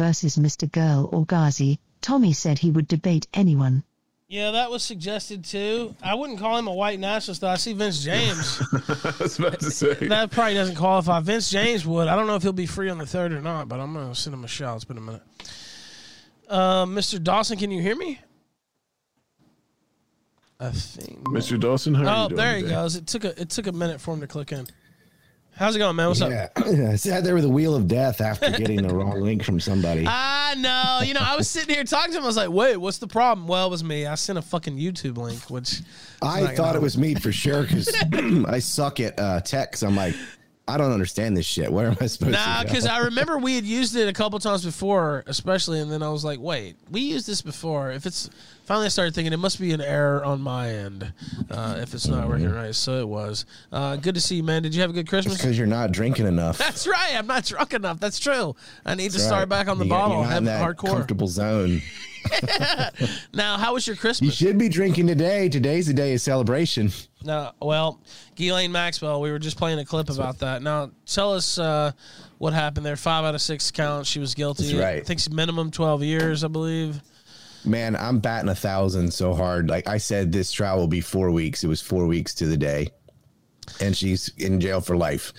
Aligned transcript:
versus 0.00 0.36
Mr. 0.38 0.70
Girl 0.70 1.10
or 1.12 1.26
Ghazi, 1.26 1.78
Tommy 2.00 2.32
said 2.32 2.58
he 2.60 2.70
would 2.70 2.88
debate 2.88 3.26
anyone. 3.34 3.84
Yeah, 4.28 4.52
that 4.52 4.70
was 4.70 4.82
suggested 4.82 5.44
too. 5.44 5.94
I 6.02 6.14
wouldn't 6.14 6.38
call 6.38 6.56
him 6.56 6.68
a 6.68 6.72
white 6.72 6.98
nationalist 6.98 7.42
though. 7.42 7.48
I 7.48 7.56
see 7.56 7.74
Vince 7.74 8.02
James. 8.02 8.62
I 8.72 9.12
was 9.20 9.38
about 9.38 9.60
to 9.60 9.70
say. 9.70 9.92
that 10.08 10.30
probably 10.30 10.54
doesn't 10.54 10.76
qualify. 10.76 11.20
Vince 11.20 11.50
James 11.50 11.84
would. 11.84 12.08
I 12.08 12.16
don't 12.16 12.26
know 12.26 12.36
if 12.36 12.42
he'll 12.42 12.52
be 12.54 12.64
free 12.64 12.88
on 12.88 12.96
the 12.96 13.04
third 13.04 13.32
or 13.32 13.42
not, 13.42 13.68
but 13.68 13.78
I'm 13.78 13.92
gonna 13.92 14.14
send 14.14 14.32
him 14.32 14.42
a 14.44 14.48
shout. 14.48 14.76
It's 14.76 14.84
been 14.86 14.96
a 14.96 15.02
minute. 15.02 15.22
Uh, 16.48 16.86
Mr. 16.86 17.22
Dawson, 17.22 17.58
can 17.58 17.70
you 17.70 17.82
hear 17.82 17.96
me? 17.96 18.20
I 20.58 20.70
think. 20.70 21.24
Mr. 21.24 21.60
Dawson, 21.60 21.94
how 21.94 22.04
are 22.04 22.06
Oh, 22.08 22.22
you 22.22 22.28
doing 22.30 22.36
there 22.38 22.56
he 22.56 22.62
today? 22.62 22.74
goes. 22.74 22.96
It 22.96 23.06
took 23.06 23.24
a 23.24 23.38
it 23.40 23.50
took 23.50 23.66
a 23.66 23.72
minute 23.72 24.00
for 24.00 24.14
him 24.14 24.20
to 24.20 24.26
click 24.26 24.52
in. 24.52 24.66
How's 25.60 25.76
it 25.76 25.78
going, 25.78 25.94
man? 25.94 26.08
What's 26.08 26.22
up? 26.22 26.30
Yeah, 26.30 26.48
I 26.56 26.96
sat 26.96 27.22
there 27.22 27.34
with 27.34 27.44
a 27.44 27.48
wheel 27.50 27.74
of 27.76 27.86
death 27.86 28.22
after 28.22 28.50
getting 28.50 28.80
the 28.80 28.94
wrong 28.94 29.20
link 29.20 29.44
from 29.44 29.60
somebody. 29.60 30.06
I 30.08 30.54
know. 30.56 31.00
You 31.06 31.12
know, 31.12 31.20
I 31.22 31.36
was 31.36 31.50
sitting 31.50 31.74
here 31.74 31.84
talking 31.84 32.12
to 32.12 32.16
him. 32.18 32.24
I 32.24 32.26
was 32.28 32.38
like, 32.38 32.48
"Wait, 32.48 32.78
what's 32.78 32.96
the 32.96 33.06
problem?" 33.06 33.46
Well, 33.46 33.66
it 33.66 33.70
was 33.70 33.84
me. 33.84 34.06
I 34.06 34.14
sent 34.14 34.38
a 34.38 34.42
fucking 34.42 34.78
YouTube 34.78 35.18
link, 35.18 35.50
which 35.50 35.82
I 36.22 36.54
thought 36.54 36.76
it 36.76 36.80
was 36.80 36.96
me 36.96 37.14
for 37.14 37.30
sure 37.30 37.64
because 37.64 37.94
I 38.48 38.58
suck 38.58 39.00
at 39.00 39.20
uh, 39.20 39.42
text. 39.42 39.82
I'm 39.82 39.96
like, 39.96 40.14
I 40.66 40.78
don't 40.78 40.92
understand 40.92 41.36
this 41.36 41.44
shit. 41.44 41.70
Where 41.70 41.88
am 41.88 41.96
I 42.00 42.06
supposed 42.06 42.32
Nah, 42.32 42.60
to 42.60 42.66
go? 42.66 42.70
because 42.70 42.86
I 42.86 42.98
remember 43.04 43.36
we 43.36 43.54
had 43.56 43.64
used 43.64 43.94
it 43.96 44.08
a 44.08 44.14
couple 44.14 44.38
times 44.38 44.64
before, 44.64 45.24
especially, 45.26 45.80
and 45.80 45.92
then 45.92 46.02
I 46.02 46.08
was 46.08 46.24
like, 46.24 46.40
"Wait, 46.40 46.76
we 46.90 47.02
used 47.02 47.26
this 47.26 47.42
before." 47.42 47.90
If 47.90 48.06
it's 48.06 48.30
finally, 48.70 48.86
I 48.86 48.90
started 48.90 49.16
thinking 49.16 49.32
it 49.32 49.38
must 49.38 49.58
be 49.58 49.72
an 49.72 49.80
error 49.80 50.24
on 50.24 50.40
my 50.40 50.70
end 50.70 51.12
uh, 51.50 51.78
if 51.78 51.92
it's 51.92 52.06
not 52.06 52.28
working 52.28 52.48
right. 52.52 52.72
So 52.72 53.00
it 53.00 53.08
was. 53.08 53.44
Uh, 53.72 53.96
good 53.96 54.14
to 54.14 54.20
see 54.20 54.36
you, 54.36 54.44
man. 54.44 54.62
Did 54.62 54.76
you 54.76 54.80
have 54.82 54.90
a 54.90 54.92
good 54.92 55.08
Christmas? 55.08 55.38
because 55.38 55.58
you're 55.58 55.66
not 55.66 55.90
drinking 55.90 56.28
enough. 56.28 56.56
That's 56.58 56.86
right. 56.86 57.16
I'm 57.16 57.26
not 57.26 57.44
drunk 57.44 57.74
enough. 57.74 57.98
That's 57.98 58.20
true. 58.20 58.54
I 58.86 58.94
need 58.94 59.10
to 59.10 59.18
That's 59.18 59.24
start 59.24 59.40
right. 59.40 59.48
back 59.48 59.66
on 59.66 59.78
the 59.78 59.86
You 59.86 59.90
bottle. 59.90 60.18
You're 60.18 60.24
not 60.26 60.30
Have 60.30 60.38
in 60.38 60.44
that 60.44 60.62
hardcore. 60.62 60.90
comfortable 60.90 61.26
zone. 61.26 61.82
Now, 63.32 63.56
how 63.56 63.74
was 63.74 63.86
your 63.86 63.96
Christmas? 63.96 64.40
You 64.40 64.46
should 64.46 64.58
be 64.58 64.68
drinking 64.68 65.06
today. 65.06 65.48
Today's 65.48 65.86
the 65.86 65.94
day 65.94 66.14
of 66.14 66.20
celebration. 66.20 66.92
No, 67.24 67.50
well, 67.60 68.00
Ghislaine 68.36 68.70
Maxwell, 68.70 69.20
we 69.20 69.30
were 69.30 69.38
just 69.38 69.56
playing 69.56 69.78
a 69.78 69.84
clip 69.84 70.10
about 70.10 70.38
that. 70.40 70.62
Now, 70.62 70.90
tell 71.06 71.32
us 71.32 71.58
uh, 71.58 71.92
what 72.38 72.52
happened 72.52 72.84
there. 72.86 72.96
Five 72.96 73.24
out 73.24 73.34
of 73.34 73.40
six 73.40 73.70
counts. 73.70 74.08
She 74.08 74.20
was 74.20 74.34
guilty. 74.34 74.64
That's 74.64 74.74
right. 74.74 74.96
I 74.98 75.00
think 75.00 75.18
it's 75.18 75.30
minimum 75.30 75.70
12 75.70 76.02
years, 76.02 76.44
I 76.44 76.48
believe. 76.48 77.00
Man, 77.64 77.96
I'm 77.96 78.18
batting 78.18 78.48
a 78.48 78.54
thousand 78.54 79.12
so 79.12 79.34
hard. 79.34 79.68
Like 79.68 79.86
I 79.86 79.98
said, 79.98 80.32
this 80.32 80.50
trial 80.50 80.78
will 80.78 80.88
be 80.88 81.00
four 81.00 81.30
weeks. 81.30 81.62
It 81.62 81.68
was 81.68 81.82
four 81.82 82.06
weeks 82.06 82.34
to 82.34 82.46
the 82.46 82.56
day. 82.56 82.88
And 83.80 83.96
she's 83.96 84.28
in 84.38 84.60
jail 84.60 84.80
for 84.80 84.96
life. 84.96 85.32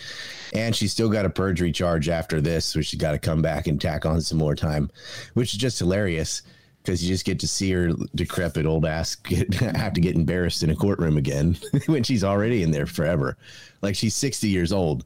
And 0.54 0.76
she's 0.76 0.92
still 0.92 1.10
got 1.10 1.26
a 1.26 1.30
perjury 1.30 1.72
charge 1.72 2.10
after 2.10 2.42
this, 2.42 2.66
so 2.66 2.82
she's 2.82 3.00
got 3.00 3.12
to 3.12 3.20
come 3.20 3.42
back 3.42 3.68
and 3.68 3.80
tack 3.80 4.06
on 4.06 4.22
some 4.22 4.38
more 4.38 4.56
time, 4.56 4.90
which 5.34 5.54
is 5.54 5.60
just 5.60 5.80
hilarious 5.80 6.44
because 6.84 7.04
you 7.04 7.14
just 7.14 7.26
get 7.26 7.40
to 7.40 7.48
see 7.48 7.72
her 7.72 7.92
decrepit 8.16 8.66
old 8.66 8.86
ass 8.86 9.16
get, 9.16 9.54
have 9.76 9.94
to 9.94 10.02
get 10.02 10.16
embarrassed 10.16 10.64
in 10.64 10.70
a 10.70 10.76
courtroom 10.76 11.18
again 11.18 11.58
when 11.86 12.04
she's 12.04 12.24
already 12.24 12.64
in 12.64 12.72
there 12.72 12.86
forever. 12.86 13.38
Like 13.82 13.96
she's 13.96 14.16
60 14.16 14.48
years 14.48 14.72
old. 14.72 15.06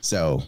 So 0.00 0.42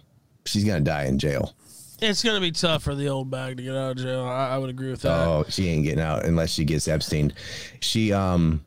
she's 0.44 0.64
going 0.64 0.84
to 0.84 0.90
die 0.90 1.04
in 1.04 1.18
jail. 1.18 1.54
It's 2.00 2.22
going 2.22 2.36
to 2.36 2.40
be 2.40 2.52
tough 2.52 2.84
for 2.84 2.94
the 2.94 3.08
old 3.08 3.30
bag 3.30 3.56
to 3.56 3.62
get 3.62 3.74
out 3.74 3.92
of 3.92 3.96
jail. 3.96 4.24
I, 4.24 4.50
I 4.50 4.58
would 4.58 4.70
agree 4.70 4.90
with 4.90 5.02
that. 5.02 5.26
Oh, 5.26 5.44
she 5.48 5.68
ain't 5.68 5.84
getting 5.84 6.00
out 6.00 6.24
unless 6.24 6.50
she 6.50 6.64
gets 6.64 6.86
Epstein. 6.86 7.32
She 7.80 8.12
um 8.12 8.64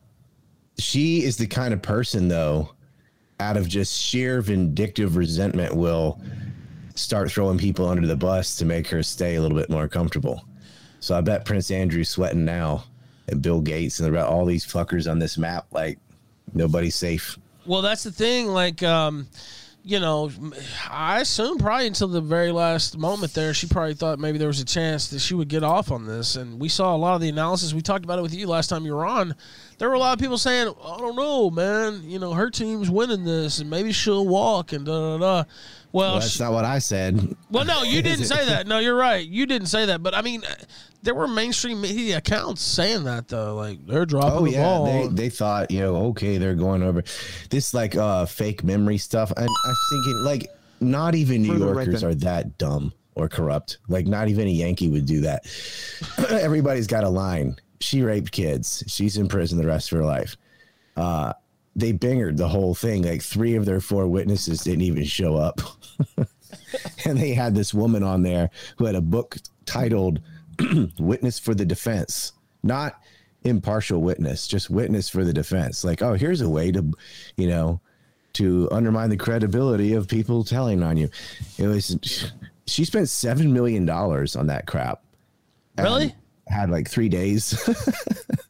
she 0.77 1.23
is 1.23 1.37
the 1.37 1.47
kind 1.47 1.73
of 1.73 1.81
person 1.81 2.27
though, 2.27 2.73
out 3.39 3.55
of 3.57 3.67
just 3.69 3.99
sheer 4.01 4.41
vindictive 4.41 5.15
resentment 5.15 5.75
will 5.75 6.19
start 6.95 7.31
throwing 7.31 7.57
people 7.57 7.87
under 7.87 8.05
the 8.05 8.15
bus 8.15 8.55
to 8.57 8.65
make 8.65 8.87
her 8.89 9.01
stay 9.01 9.35
a 9.35 9.41
little 9.41 9.57
bit 9.57 9.69
more 9.69 9.87
comfortable. 9.87 10.43
So 10.99 11.17
I 11.17 11.21
bet 11.21 11.45
Prince 11.45 11.71
Andrew's 11.71 12.09
sweating 12.09 12.43
now 12.45 12.83
and 13.27 13.41
Bill 13.41 13.61
Gates 13.61 13.99
and 13.99 14.13
the- 14.13 14.25
all 14.25 14.45
these 14.45 14.65
fuckers 14.65 15.09
on 15.09 15.19
this 15.19 15.37
map 15.37 15.67
like 15.71 15.99
nobody's 16.53 16.95
safe. 16.95 17.37
Well, 17.65 17.81
that's 17.81 18.03
the 18.03 18.11
thing. 18.11 18.47
Like, 18.47 18.81
um, 18.83 19.27
you 19.83 19.99
know, 19.99 20.31
I 20.89 21.21
assume 21.21 21.57
probably 21.57 21.87
until 21.87 22.07
the 22.07 22.21
very 22.21 22.51
last 22.51 22.97
moment 22.97 23.33
there, 23.33 23.53
she 23.53 23.67
probably 23.67 23.95
thought 23.95 24.19
maybe 24.19 24.37
there 24.37 24.47
was 24.47 24.59
a 24.59 24.65
chance 24.65 25.07
that 25.09 25.19
she 25.19 25.33
would 25.33 25.47
get 25.47 25.63
off 25.63 25.91
on 25.91 26.05
this. 26.05 26.35
And 26.35 26.59
we 26.59 26.69
saw 26.69 26.95
a 26.95 26.97
lot 26.97 27.15
of 27.15 27.21
the 27.21 27.29
analysis. 27.29 27.73
We 27.73 27.81
talked 27.81 28.05
about 28.05 28.19
it 28.19 28.21
with 28.21 28.33
you 28.33 28.47
last 28.47 28.67
time 28.67 28.85
you 28.85 28.93
were 28.93 29.05
on. 29.05 29.35
There 29.79 29.89
were 29.89 29.95
a 29.95 29.99
lot 29.99 30.13
of 30.13 30.19
people 30.19 30.37
saying, 30.37 30.67
I 30.83 30.97
don't 30.97 31.15
know, 31.15 31.49
man. 31.49 32.03
You 32.03 32.19
know, 32.19 32.33
her 32.33 32.51
team's 32.51 32.91
winning 32.91 33.23
this 33.23 33.59
and 33.59 33.69
maybe 33.69 33.91
she'll 33.91 34.27
walk 34.27 34.71
and 34.71 34.85
da 34.85 35.17
da 35.17 35.17
da. 35.17 35.49
Well, 35.93 36.11
Well, 36.11 36.19
that's 36.19 36.31
she- 36.31 36.43
not 36.43 36.53
what 36.53 36.65
I 36.65 36.79
said. 36.79 37.35
well, 37.49 37.65
no, 37.65 37.83
you 37.83 38.01
didn't 38.03 38.25
say 38.25 38.45
that. 38.45 38.67
No, 38.67 38.79
you're 38.79 38.95
right. 38.95 39.25
You 39.27 39.45
didn't 39.45 39.67
say 39.67 39.85
that. 39.87 40.01
But 40.01 40.13
I 40.15 40.21
mean, 40.21 40.43
uh, 40.43 40.53
there 41.03 41.13
were 41.15 41.27
mainstream 41.27 41.81
media 41.81 42.17
accounts 42.17 42.61
saying 42.61 43.03
that 43.05 43.27
though. 43.27 43.55
Like 43.55 43.85
they're 43.87 44.05
dropping 44.05 44.31
Oh 44.39 44.45
the 44.45 44.51
yeah, 44.51 44.63
ball. 44.63 44.85
they 44.85 45.07
they 45.23 45.29
thought 45.29 45.71
you 45.71 45.79
know 45.79 45.95
okay 46.07 46.37
they're 46.37 46.55
going 46.55 46.83
over 46.83 47.03
this 47.49 47.73
like 47.73 47.95
uh 47.95 48.25
fake 48.25 48.63
memory 48.63 48.97
stuff. 48.97 49.31
I'm, 49.35 49.43
I'm 49.43 49.75
thinking 49.91 50.23
like 50.23 50.47
not 50.79 51.15
even 51.15 51.41
New 51.41 51.53
Further 51.59 51.65
Yorkers 51.73 52.01
then. 52.01 52.09
are 52.11 52.15
that 52.15 52.57
dumb 52.57 52.93
or 53.15 53.27
corrupt. 53.27 53.79
Like 53.87 54.07
not 54.07 54.29
even 54.29 54.47
a 54.47 54.51
Yankee 54.51 54.87
would 54.89 55.05
do 55.05 55.21
that. 55.21 55.43
Everybody's 56.29 56.87
got 56.87 57.03
a 57.03 57.09
line. 57.09 57.55
She 57.81 58.01
raped 58.03 58.31
kids. 58.31 58.83
She's 58.87 59.17
in 59.17 59.27
prison 59.27 59.57
the 59.57 59.65
rest 59.67 59.91
of 59.91 59.97
her 59.97 60.05
life. 60.05 60.37
Uh, 60.95 61.33
they 61.75 61.93
bingered 61.93 62.37
the 62.37 62.47
whole 62.47 62.75
thing. 62.75 63.03
Like 63.03 63.21
three 63.21 63.55
of 63.55 63.65
their 63.65 63.81
four 63.81 64.07
witnesses 64.07 64.61
didn't 64.61 64.81
even 64.81 65.05
show 65.05 65.35
up. 65.35 65.61
and 67.05 67.17
they 67.17 67.33
had 67.33 67.55
this 67.55 67.73
woman 67.73 68.03
on 68.03 68.23
there 68.23 68.49
who 68.77 68.85
had 68.85 68.95
a 68.95 69.01
book 69.01 69.37
titled 69.65 70.19
Witness 70.99 71.39
for 71.39 71.55
the 71.55 71.65
Defense, 71.65 72.33
not 72.63 73.01
impartial 73.43 74.01
witness, 74.01 74.47
just 74.47 74.69
witness 74.69 75.09
for 75.09 75.23
the 75.23 75.33
defense. 75.33 75.83
Like, 75.83 76.01
oh, 76.01 76.13
here's 76.13 76.41
a 76.41 76.49
way 76.49 76.71
to, 76.71 76.91
you 77.37 77.47
know, 77.47 77.79
to 78.33 78.69
undermine 78.71 79.09
the 79.09 79.17
credibility 79.17 79.93
of 79.93 80.07
people 80.07 80.43
telling 80.43 80.83
on 80.83 80.97
you. 80.97 81.09
It 81.57 81.67
was, 81.67 82.31
she 82.67 82.85
spent 82.85 83.07
$7 83.07 83.51
million 83.51 83.89
on 83.89 84.47
that 84.47 84.67
crap. 84.67 85.01
Really? 85.77 86.15
Had 86.47 86.69
like 86.69 86.89
three 86.89 87.09
days 87.09 87.69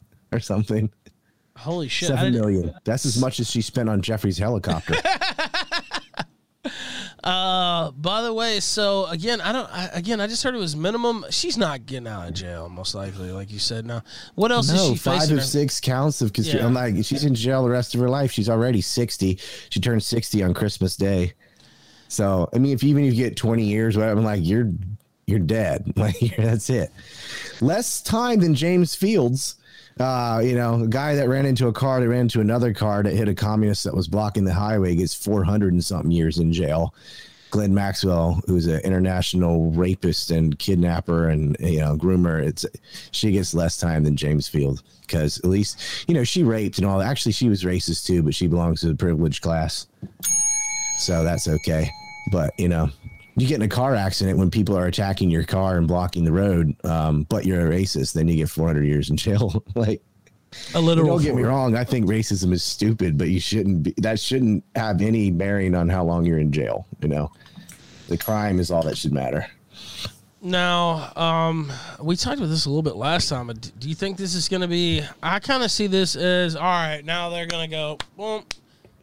or 0.32 0.40
something. 0.40 0.90
Holy 1.62 1.88
shit! 1.88 2.08
Seven 2.08 2.32
million. 2.32 2.74
That's 2.84 3.06
as 3.06 3.20
much 3.20 3.40
as 3.40 3.50
she 3.50 3.62
spent 3.62 3.88
on 3.88 4.02
Jeffrey's 4.02 4.38
helicopter. 4.38 4.94
Uh, 7.24 7.92
by 7.92 8.20
the 8.22 8.34
way, 8.34 8.58
so 8.58 9.06
again, 9.06 9.40
I 9.40 9.52
don't. 9.52 9.70
I, 9.72 9.90
again, 9.92 10.20
I 10.20 10.26
just 10.26 10.42
heard 10.42 10.56
it 10.56 10.58
was 10.58 10.74
minimum. 10.74 11.24
She's 11.30 11.56
not 11.56 11.86
getting 11.86 12.08
out 12.08 12.28
of 12.28 12.34
jail, 12.34 12.68
most 12.68 12.96
likely, 12.96 13.30
like 13.30 13.52
you 13.52 13.60
said. 13.60 13.86
Now, 13.86 14.02
what 14.34 14.50
else 14.50 14.68
is 14.68 14.74
no, 14.74 14.90
she 14.90 14.96
five 14.96 15.20
facing? 15.20 15.38
of 15.38 15.44
six 15.44 15.80
counts 15.80 16.20
of 16.20 16.32
conspiracy. 16.32 16.58
Yeah. 16.60 16.66
I'm 16.66 16.74
like, 16.74 16.96
she's 17.04 17.24
in 17.24 17.36
jail 17.36 17.62
the 17.62 17.70
rest 17.70 17.94
of 17.94 18.00
her 18.00 18.08
life. 18.08 18.32
She's 18.32 18.48
already 18.48 18.80
60. 18.80 19.38
She 19.70 19.80
turned 19.80 20.02
60 20.02 20.42
on 20.42 20.52
Christmas 20.52 20.96
Day. 20.96 21.34
So, 22.08 22.48
I 22.52 22.58
mean, 22.58 22.72
if 22.72 22.82
even 22.82 23.04
if 23.04 23.14
you 23.14 23.24
get 23.24 23.36
20 23.36 23.62
years, 23.62 23.96
whatever, 23.96 24.18
I'm 24.18 24.24
like, 24.24 24.44
you're 24.44 24.72
you're 25.26 25.38
dead. 25.38 25.92
Like, 25.96 26.18
that's 26.36 26.70
it. 26.70 26.90
Less 27.60 28.02
time 28.02 28.40
than 28.40 28.56
James 28.56 28.96
Fields. 28.96 29.54
Uh, 30.00 30.40
you 30.42 30.54
know, 30.54 30.82
a 30.82 30.86
guy 30.88 31.14
that 31.14 31.28
ran 31.28 31.46
into 31.46 31.68
a 31.68 31.72
car 31.72 32.00
that 32.00 32.08
ran 32.08 32.22
into 32.22 32.40
another 32.40 32.72
car 32.72 33.02
that 33.02 33.14
hit 33.14 33.28
a 33.28 33.34
communist 33.34 33.84
that 33.84 33.94
was 33.94 34.08
blocking 34.08 34.44
the 34.44 34.54
highway 34.54 34.94
gets 34.94 35.14
400 35.14 35.72
and 35.72 35.84
something 35.84 36.10
years 36.10 36.38
in 36.38 36.52
jail. 36.52 36.94
Ghislaine 37.52 37.74
Maxwell, 37.74 38.40
who's 38.46 38.66
an 38.66 38.80
international 38.80 39.70
rapist 39.72 40.30
and 40.30 40.58
kidnapper 40.58 41.28
and 41.28 41.54
you 41.60 41.80
know 41.80 41.96
groomer, 41.96 42.42
it's 42.42 42.64
she 43.10 43.30
gets 43.30 43.52
less 43.52 43.76
time 43.76 44.04
than 44.04 44.16
James 44.16 44.48
Field 44.48 44.82
because 45.02 45.38
at 45.40 45.44
least 45.44 45.78
you 46.08 46.14
know 46.14 46.24
she 46.24 46.42
raped 46.42 46.78
and 46.78 46.86
all. 46.86 46.98
that. 46.98 47.08
Actually, 47.08 47.32
she 47.32 47.50
was 47.50 47.62
racist 47.62 48.06
too, 48.06 48.22
but 48.22 48.34
she 48.34 48.46
belongs 48.46 48.80
to 48.80 48.88
the 48.88 48.94
privileged 48.94 49.42
class, 49.42 49.86
so 50.96 51.22
that's 51.22 51.46
okay. 51.46 51.90
But 52.30 52.58
you 52.58 52.70
know, 52.70 52.88
you 53.36 53.46
get 53.46 53.56
in 53.56 53.62
a 53.62 53.68
car 53.68 53.94
accident 53.94 54.38
when 54.38 54.50
people 54.50 54.76
are 54.76 54.86
attacking 54.86 55.30
your 55.30 55.44
car 55.44 55.78
and 55.78 55.88
blocking 55.88 56.24
the 56.24 56.32
road, 56.32 56.74
um, 56.84 57.24
but 57.24 57.46
you're 57.46 57.66
a 57.66 57.70
racist, 57.70 58.12
then 58.12 58.28
you 58.28 58.36
get 58.36 58.50
400 58.50 58.84
years 58.84 59.10
in 59.10 59.16
jail. 59.16 59.64
like, 59.74 60.02
a 60.74 60.80
literal. 60.80 61.16
don't 61.16 61.22
get 61.22 61.34
me 61.34 61.42
wrong, 61.42 61.76
I 61.76 61.84
think 61.84 62.06
racism 62.06 62.52
is 62.52 62.62
stupid, 62.62 63.16
but 63.16 63.28
you 63.28 63.40
shouldn't 63.40 63.84
be. 63.84 63.94
That 63.98 64.20
shouldn't 64.20 64.64
have 64.76 65.00
any 65.00 65.30
bearing 65.30 65.74
on 65.74 65.88
how 65.88 66.04
long 66.04 66.26
you're 66.26 66.38
in 66.38 66.52
jail. 66.52 66.86
You 67.00 67.08
know, 67.08 67.32
the 68.08 68.18
crime 68.18 68.60
is 68.60 68.70
all 68.70 68.82
that 68.82 68.98
should 68.98 69.12
matter. 69.12 69.46
Now, 70.42 71.12
um, 71.14 71.72
we 72.00 72.16
talked 72.16 72.38
about 72.38 72.48
this 72.48 72.66
a 72.66 72.68
little 72.68 72.82
bit 72.82 72.96
last 72.96 73.28
time. 73.28 73.46
But 73.46 73.70
do 73.78 73.88
you 73.88 73.94
think 73.94 74.16
this 74.16 74.34
is 74.34 74.48
going 74.48 74.60
to 74.60 74.68
be? 74.68 75.02
I 75.22 75.38
kind 75.38 75.62
of 75.62 75.70
see 75.70 75.86
this 75.86 76.16
as 76.16 76.56
all 76.56 76.62
right. 76.62 77.02
Now 77.04 77.30
they're 77.30 77.46
going 77.46 77.70
to 77.70 77.74
go. 77.74 77.98
Boom. 78.16 78.44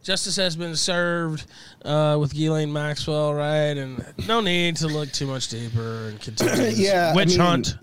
Justice 0.02 0.36
has 0.36 0.56
been 0.56 0.74
served 0.76 1.46
uh, 1.84 2.16
with 2.20 2.32
Ghislaine 2.32 2.72
Maxwell, 2.72 3.34
right? 3.34 3.76
And 3.76 4.04
no 4.26 4.40
need 4.40 4.76
to 4.76 4.86
look 4.86 5.12
too 5.12 5.26
much 5.26 5.48
deeper 5.48 6.08
and 6.08 6.20
continue. 6.22 6.56
this 6.56 6.78
Yeah, 6.78 7.10
I 7.12 7.16
witch 7.16 7.28
mean, 7.30 7.40
hunt. 7.40 7.74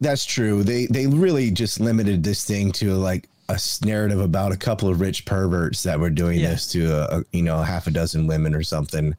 That's 0.00 0.24
true. 0.24 0.64
They 0.64 0.86
they 0.86 1.06
really 1.06 1.50
just 1.52 1.78
limited 1.78 2.24
this 2.24 2.44
thing 2.44 2.72
to 2.72 2.94
like 2.94 3.28
a 3.48 3.58
narrative 3.84 4.20
about 4.20 4.50
a 4.50 4.56
couple 4.56 4.88
of 4.88 5.00
rich 5.00 5.24
perverts 5.24 5.84
that 5.84 6.00
were 6.00 6.10
doing 6.10 6.40
Yeah. 6.40 6.50
this 6.50 6.66
to 6.72 6.86
a, 6.92 7.18
a 7.20 7.24
you 7.32 7.42
know 7.42 7.58
half 7.58 7.86
a 7.86 7.90
dozen 7.92 8.26
women 8.26 8.54
or 8.54 8.62
something. 8.64 9.14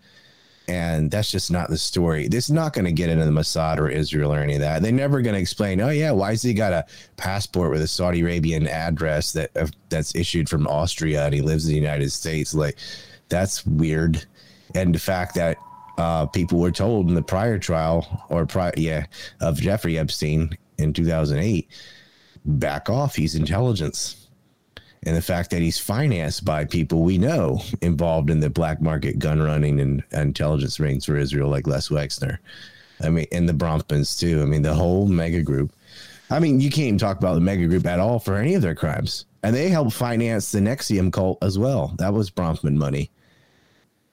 And 0.67 1.11
that's 1.11 1.29
just 1.29 1.51
not 1.51 1.69
the 1.69 1.77
story. 1.77 2.29
This 2.29 2.45
is 2.45 2.51
not 2.51 2.71
going 2.71 2.85
to 2.85 2.91
get 2.91 3.09
into 3.09 3.25
the 3.25 3.31
Mossad 3.31 3.79
or 3.79 3.89
Israel 3.89 4.33
or 4.33 4.39
any 4.39 4.55
of 4.55 4.61
that. 4.61 4.81
They're 4.81 4.93
never 4.93 5.21
going 5.21 5.35
to 5.35 5.41
explain. 5.41 5.81
Oh 5.81 5.89
yeah, 5.89 6.11
why 6.11 6.29
has 6.29 6.41
he 6.41 6.53
got 6.53 6.71
a 6.71 6.85
passport 7.17 7.71
with 7.71 7.81
a 7.81 7.87
Saudi 7.87 8.21
Arabian 8.21 8.67
address 8.67 9.33
that 9.33 9.55
uh, 9.57 9.67
that's 9.89 10.15
issued 10.15 10.47
from 10.47 10.65
Austria 10.67 11.25
and 11.25 11.33
he 11.33 11.41
lives 11.41 11.65
in 11.65 11.71
the 11.71 11.79
United 11.79 12.11
States? 12.11 12.53
Like, 12.53 12.77
that's 13.27 13.65
weird. 13.65 14.25
And 14.73 14.95
the 14.95 14.99
fact 14.99 15.35
that 15.35 15.57
uh, 15.97 16.27
people 16.27 16.59
were 16.59 16.71
told 16.71 17.09
in 17.09 17.15
the 17.15 17.21
prior 17.21 17.59
trial 17.59 18.25
or 18.29 18.45
prior, 18.45 18.73
yeah, 18.77 19.05
of 19.41 19.59
Jeffrey 19.59 19.97
Epstein 19.97 20.57
in 20.77 20.93
2008, 20.93 21.67
back 22.45 22.89
off. 22.89 23.15
He's 23.15 23.35
intelligence 23.35 24.22
and 25.05 25.15
the 25.15 25.21
fact 25.21 25.49
that 25.51 25.61
he's 25.61 25.77
financed 25.77 26.45
by 26.45 26.65
people 26.65 27.03
we 27.03 27.17
know 27.17 27.61
involved 27.81 28.29
in 28.29 28.39
the 28.39 28.49
black 28.49 28.81
market 28.81 29.19
gun 29.19 29.41
running 29.41 29.79
and 29.79 30.03
intelligence 30.11 30.79
rings 30.79 31.05
for 31.05 31.17
Israel, 31.17 31.49
like 31.49 31.67
Les 31.67 31.89
Wexner. 31.89 32.37
I 33.01 33.09
mean, 33.09 33.27
and 33.31 33.47
the 33.47 33.53
Bronfmans 33.53 34.19
too. 34.19 34.41
I 34.41 34.45
mean, 34.45 34.61
the 34.61 34.73
whole 34.73 35.07
mega 35.07 35.41
group. 35.41 35.73
I 36.29 36.39
mean, 36.39 36.59
you 36.59 36.69
can't 36.69 36.87
even 36.87 36.97
talk 36.97 37.17
about 37.17 37.35
the 37.35 37.41
mega 37.41 37.67
group 37.67 37.85
at 37.85 37.99
all 37.99 38.19
for 38.19 38.35
any 38.35 38.55
of 38.55 38.61
their 38.61 38.75
crimes. 38.75 39.25
And 39.43 39.55
they 39.55 39.69
helped 39.69 39.93
finance 39.93 40.51
the 40.51 40.59
NXIVM 40.59 41.11
cult 41.11 41.37
as 41.43 41.59
well. 41.59 41.93
That 41.97 42.13
was 42.13 42.31
Bronfman 42.31 42.75
money. 42.75 43.11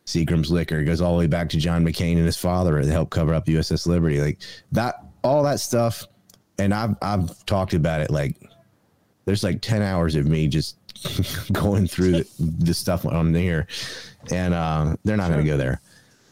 Seagram's 0.07 0.51
liquor 0.51 0.83
goes 0.83 1.01
all 1.01 1.13
the 1.13 1.19
way 1.19 1.27
back 1.29 1.49
to 1.51 1.57
John 1.57 1.85
McCain 1.85 2.17
and 2.17 2.27
his 2.27 2.37
father 2.37 2.83
to 2.83 2.91
help 2.91 3.11
cover 3.11 3.33
up 3.33 3.47
USS 3.47 3.87
Liberty. 3.87 4.21
Like 4.21 4.39
that, 4.73 5.05
all 5.23 5.45
that 5.45 5.61
stuff. 5.61 6.07
And 6.59 6.75
I've 6.75 6.97
I've 7.01 7.47
talked 7.47 7.75
about 7.75 8.01
it. 8.01 8.11
Like 8.11 8.35
there's 9.25 9.45
like 9.45 9.61
ten 9.63 9.83
hours 9.83 10.17
of 10.17 10.27
me 10.27 10.49
just 10.49 10.77
going 11.53 11.87
through 11.87 12.25
the, 12.39 12.75
stuff 12.75 13.07
on 13.07 13.33
there, 13.33 13.67
and 14.31 14.55
uh, 14.55 14.97
they're 15.05 15.17
not 15.17 15.31
going 15.31 15.45
to 15.45 15.51
go 15.51 15.57
there. 15.57 15.81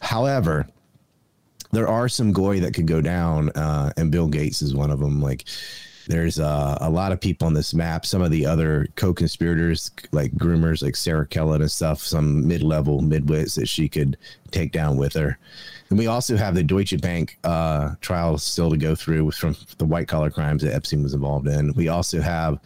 However, 0.00 0.66
there 1.72 1.88
are 1.88 2.08
some 2.08 2.32
goy 2.32 2.60
that 2.60 2.74
could 2.74 2.86
go 2.86 3.00
down, 3.00 3.50
uh, 3.50 3.92
and 3.96 4.10
Bill 4.10 4.28
Gates 4.28 4.62
is 4.62 4.74
one 4.74 4.90
of 4.90 5.00
them. 5.00 5.20
Like, 5.20 5.44
there's 6.08 6.40
uh, 6.40 6.78
a 6.80 6.88
lot 6.88 7.12
of 7.12 7.20
people 7.20 7.46
on 7.46 7.52
this 7.52 7.74
map. 7.74 8.06
Some 8.06 8.22
of 8.22 8.30
the 8.30 8.46
other 8.46 8.86
co-conspirators, 8.96 9.90
like 10.10 10.32
groomers, 10.32 10.82
like 10.82 10.96
Sarah 10.96 11.26
Kellen 11.26 11.60
and 11.60 11.70
stuff. 11.70 12.00
Some 12.00 12.48
mid-level 12.48 13.02
midwits 13.02 13.56
that 13.56 13.68
she 13.68 13.90
could 13.90 14.16
take 14.50 14.72
down 14.72 14.96
with 14.96 15.12
her. 15.12 15.38
And 15.90 15.98
we 15.98 16.06
also 16.06 16.36
have 16.36 16.54
the 16.54 16.62
Deutsche 16.62 16.98
Bank 17.00 17.38
uh, 17.44 17.94
trial 18.00 18.38
still 18.38 18.70
to 18.70 18.78
go 18.78 18.94
through 18.94 19.30
from 19.32 19.54
the 19.76 19.84
white 19.84 20.08
collar 20.08 20.30
crimes 20.30 20.62
that 20.62 20.74
Epstein 20.74 21.02
was 21.02 21.12
involved 21.12 21.46
in. 21.46 21.74
We 21.74 21.88
also 21.88 22.22
have 22.22 22.58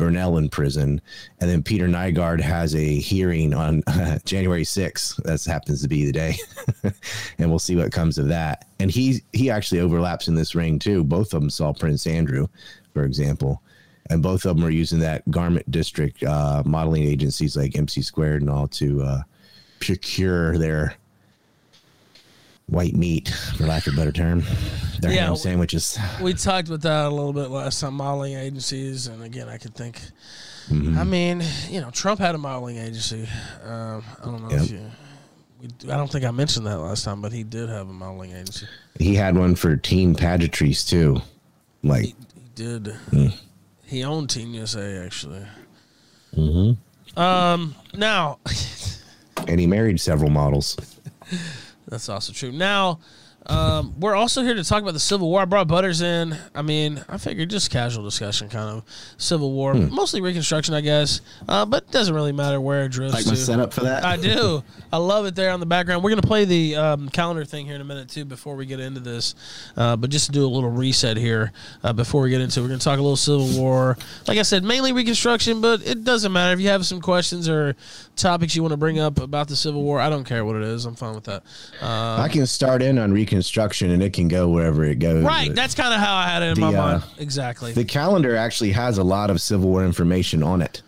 Brunel 0.00 0.38
in 0.38 0.48
prison, 0.48 0.98
and 1.40 1.50
then 1.50 1.62
Peter 1.62 1.86
Nygard 1.86 2.40
has 2.40 2.74
a 2.74 2.98
hearing 2.98 3.52
on 3.52 3.82
uh, 3.86 4.18
January 4.24 4.64
6th. 4.64 5.22
That 5.24 5.44
happens 5.44 5.82
to 5.82 5.88
be 5.88 6.06
the 6.06 6.12
day, 6.12 6.36
and 7.38 7.50
we'll 7.50 7.58
see 7.58 7.76
what 7.76 7.92
comes 7.92 8.16
of 8.16 8.28
that. 8.28 8.66
And 8.78 8.90
he 8.90 9.20
he 9.34 9.50
actually 9.50 9.80
overlaps 9.80 10.26
in 10.26 10.34
this 10.34 10.54
ring 10.54 10.78
too. 10.78 11.04
Both 11.04 11.34
of 11.34 11.42
them 11.42 11.50
saw 11.50 11.74
Prince 11.74 12.06
Andrew, 12.06 12.48
for 12.94 13.04
example, 13.04 13.62
and 14.08 14.22
both 14.22 14.46
of 14.46 14.56
them 14.56 14.64
are 14.64 14.70
using 14.70 15.00
that 15.00 15.30
garment 15.30 15.70
district 15.70 16.22
uh, 16.22 16.62
modeling 16.64 17.02
agencies 17.02 17.54
like 17.54 17.76
MC 17.76 18.00
Squared 18.00 18.40
and 18.40 18.50
all 18.50 18.68
to 18.68 19.02
uh, 19.02 19.22
procure 19.80 20.56
their 20.56 20.94
white 22.70 22.94
meat, 22.94 23.28
for 23.56 23.66
lack 23.66 23.86
of 23.86 23.94
a 23.94 23.96
better 23.96 24.12
term. 24.12 24.44
Their 25.00 25.12
Yeah, 25.12 25.26
ham 25.26 25.36
sandwiches. 25.36 25.98
We 26.22 26.34
talked 26.34 26.68
about 26.68 26.82
that 26.82 27.06
a 27.06 27.10
little 27.10 27.32
bit 27.32 27.48
last 27.50 27.80
time. 27.80 27.94
Modeling 27.94 28.34
agencies, 28.34 29.06
and 29.06 29.22
again, 29.22 29.48
I 29.48 29.58
could 29.58 29.74
think. 29.74 30.00
Mm-hmm. 30.68 30.98
I 30.98 31.04
mean, 31.04 31.42
you 31.68 31.80
know, 31.80 31.90
Trump 31.90 32.20
had 32.20 32.34
a 32.34 32.38
modeling 32.38 32.76
agency. 32.76 33.28
Um, 33.64 34.04
I 34.22 34.24
don't 34.24 34.48
know 34.48 34.56
if 34.56 34.70
you. 34.70 34.80
I 35.84 35.96
don't 35.96 36.10
think 36.10 36.24
I 36.24 36.30
mentioned 36.30 36.66
that 36.66 36.78
last 36.78 37.04
time, 37.04 37.20
but 37.20 37.32
he 37.32 37.42
did 37.42 37.68
have 37.68 37.88
a 37.88 37.92
modeling 37.92 38.32
agency. 38.32 38.66
He 38.98 39.14
had 39.14 39.36
one 39.36 39.54
for 39.54 39.76
teen 39.76 40.14
pageantries 40.14 40.88
too. 40.88 41.20
Like 41.82 42.04
He 42.04 42.14
did. 42.54 42.86
Hmm. 43.10 43.26
He 43.84 44.04
owned 44.04 44.30
Teen 44.30 44.54
USA 44.54 45.04
actually. 45.04 45.44
Mm-hmm. 46.36 47.18
Um. 47.18 47.74
Now, 47.94 48.38
and 49.48 49.58
he 49.58 49.66
married 49.66 50.00
several 50.00 50.30
models. 50.30 50.76
That's 51.90 52.08
also 52.08 52.32
true. 52.32 52.52
Now, 52.52 53.00
um, 53.50 53.94
we're 53.98 54.14
also 54.14 54.42
here 54.42 54.54
to 54.54 54.62
talk 54.64 54.82
about 54.82 54.92
the 54.94 55.00
Civil 55.00 55.28
War. 55.28 55.40
I 55.42 55.44
brought 55.44 55.66
Butters 55.68 56.00
in. 56.02 56.36
I 56.54 56.62
mean, 56.62 57.02
I 57.08 57.18
figured 57.18 57.50
just 57.50 57.70
casual 57.70 58.04
discussion, 58.04 58.48
kind 58.48 58.68
of 58.78 58.84
Civil 59.18 59.52
War, 59.52 59.74
Hmm. 59.74 59.92
mostly 59.92 60.20
Reconstruction, 60.20 60.72
I 60.74 60.80
guess. 60.80 61.20
Uh, 61.48 61.64
but 61.66 61.82
it 61.84 61.90
doesn't 61.90 62.14
really 62.14 62.32
matter 62.32 62.60
where 62.60 62.84
it 62.84 62.90
drifts 62.92 63.14
Like 63.14 63.26
my 63.26 63.32
to. 63.32 63.36
setup 63.36 63.72
for 63.72 63.80
that. 63.82 64.04
I 64.04 64.16
do. 64.16 64.62
I 64.92 64.98
love 64.98 65.26
it 65.26 65.34
there 65.34 65.50
on 65.50 65.60
the 65.60 65.66
background. 65.66 66.02
We're 66.04 66.10
gonna 66.10 66.22
play 66.22 66.44
the 66.44 66.76
um, 66.76 67.08
calendar 67.08 67.44
thing 67.44 67.66
here 67.66 67.74
in 67.74 67.80
a 67.80 67.84
minute 67.84 68.08
too 68.08 68.24
before 68.24 68.54
we 68.56 68.66
get 68.66 68.78
into 68.80 69.00
this. 69.00 69.34
Uh, 69.76 69.96
but 69.96 70.10
just 70.10 70.26
to 70.26 70.32
do 70.32 70.44
a 70.44 70.48
little 70.48 70.70
reset 70.70 71.16
here 71.16 71.52
uh, 71.82 71.92
before 71.92 72.22
we 72.22 72.30
get 72.30 72.40
into, 72.40 72.60
it, 72.60 72.62
we're 72.62 72.68
gonna 72.68 72.78
talk 72.80 72.98
a 72.98 73.02
little 73.02 73.16
Civil 73.16 73.48
War. 73.60 73.98
Like 74.28 74.38
I 74.38 74.42
said, 74.42 74.62
mainly 74.64 74.92
Reconstruction, 74.92 75.60
but 75.60 75.84
it 75.86 76.04
doesn't 76.04 76.32
matter 76.32 76.52
if 76.52 76.60
you 76.60 76.68
have 76.68 76.86
some 76.86 77.00
questions 77.00 77.48
or 77.48 77.74
topics 78.16 78.54
you 78.54 78.62
want 78.62 78.72
to 78.72 78.76
bring 78.76 78.98
up 79.00 79.18
about 79.18 79.48
the 79.48 79.56
Civil 79.56 79.82
War. 79.82 79.98
I 80.00 80.08
don't 80.08 80.24
care 80.24 80.44
what 80.44 80.56
it 80.56 80.62
is. 80.62 80.84
I'm 80.84 80.94
fine 80.94 81.14
with 81.14 81.24
that. 81.24 81.42
Uh, 81.82 82.18
I 82.20 82.28
can 82.30 82.46
start 82.46 82.82
in 82.82 82.98
on 82.98 83.12
Reconstruction, 83.12 83.39
and 83.90 84.02
it 84.02 84.12
can 84.12 84.28
go 84.28 84.48
wherever 84.48 84.84
it 84.84 84.98
goes. 84.98 85.24
right. 85.24 85.54
That's 85.54 85.74
kind 85.74 85.92
of 85.94 86.00
how 86.00 86.14
I 86.14 86.26
had 86.28 86.42
it 86.42 86.56
in 86.56 86.60
my 86.60 86.72
The, 86.72 86.78
uh, 86.78 86.86
mind. 86.98 87.02
Exactly. 87.18 87.72
the 87.72 87.84
calendar 87.84 88.36
actually 88.36 88.72
has 88.72 88.98
a 88.98 89.04
lot 89.04 89.30
of 89.30 89.40
Civil 89.40 89.68
War 89.70 89.84
information 89.84 90.42
on 90.42 90.62
it. 90.62 90.82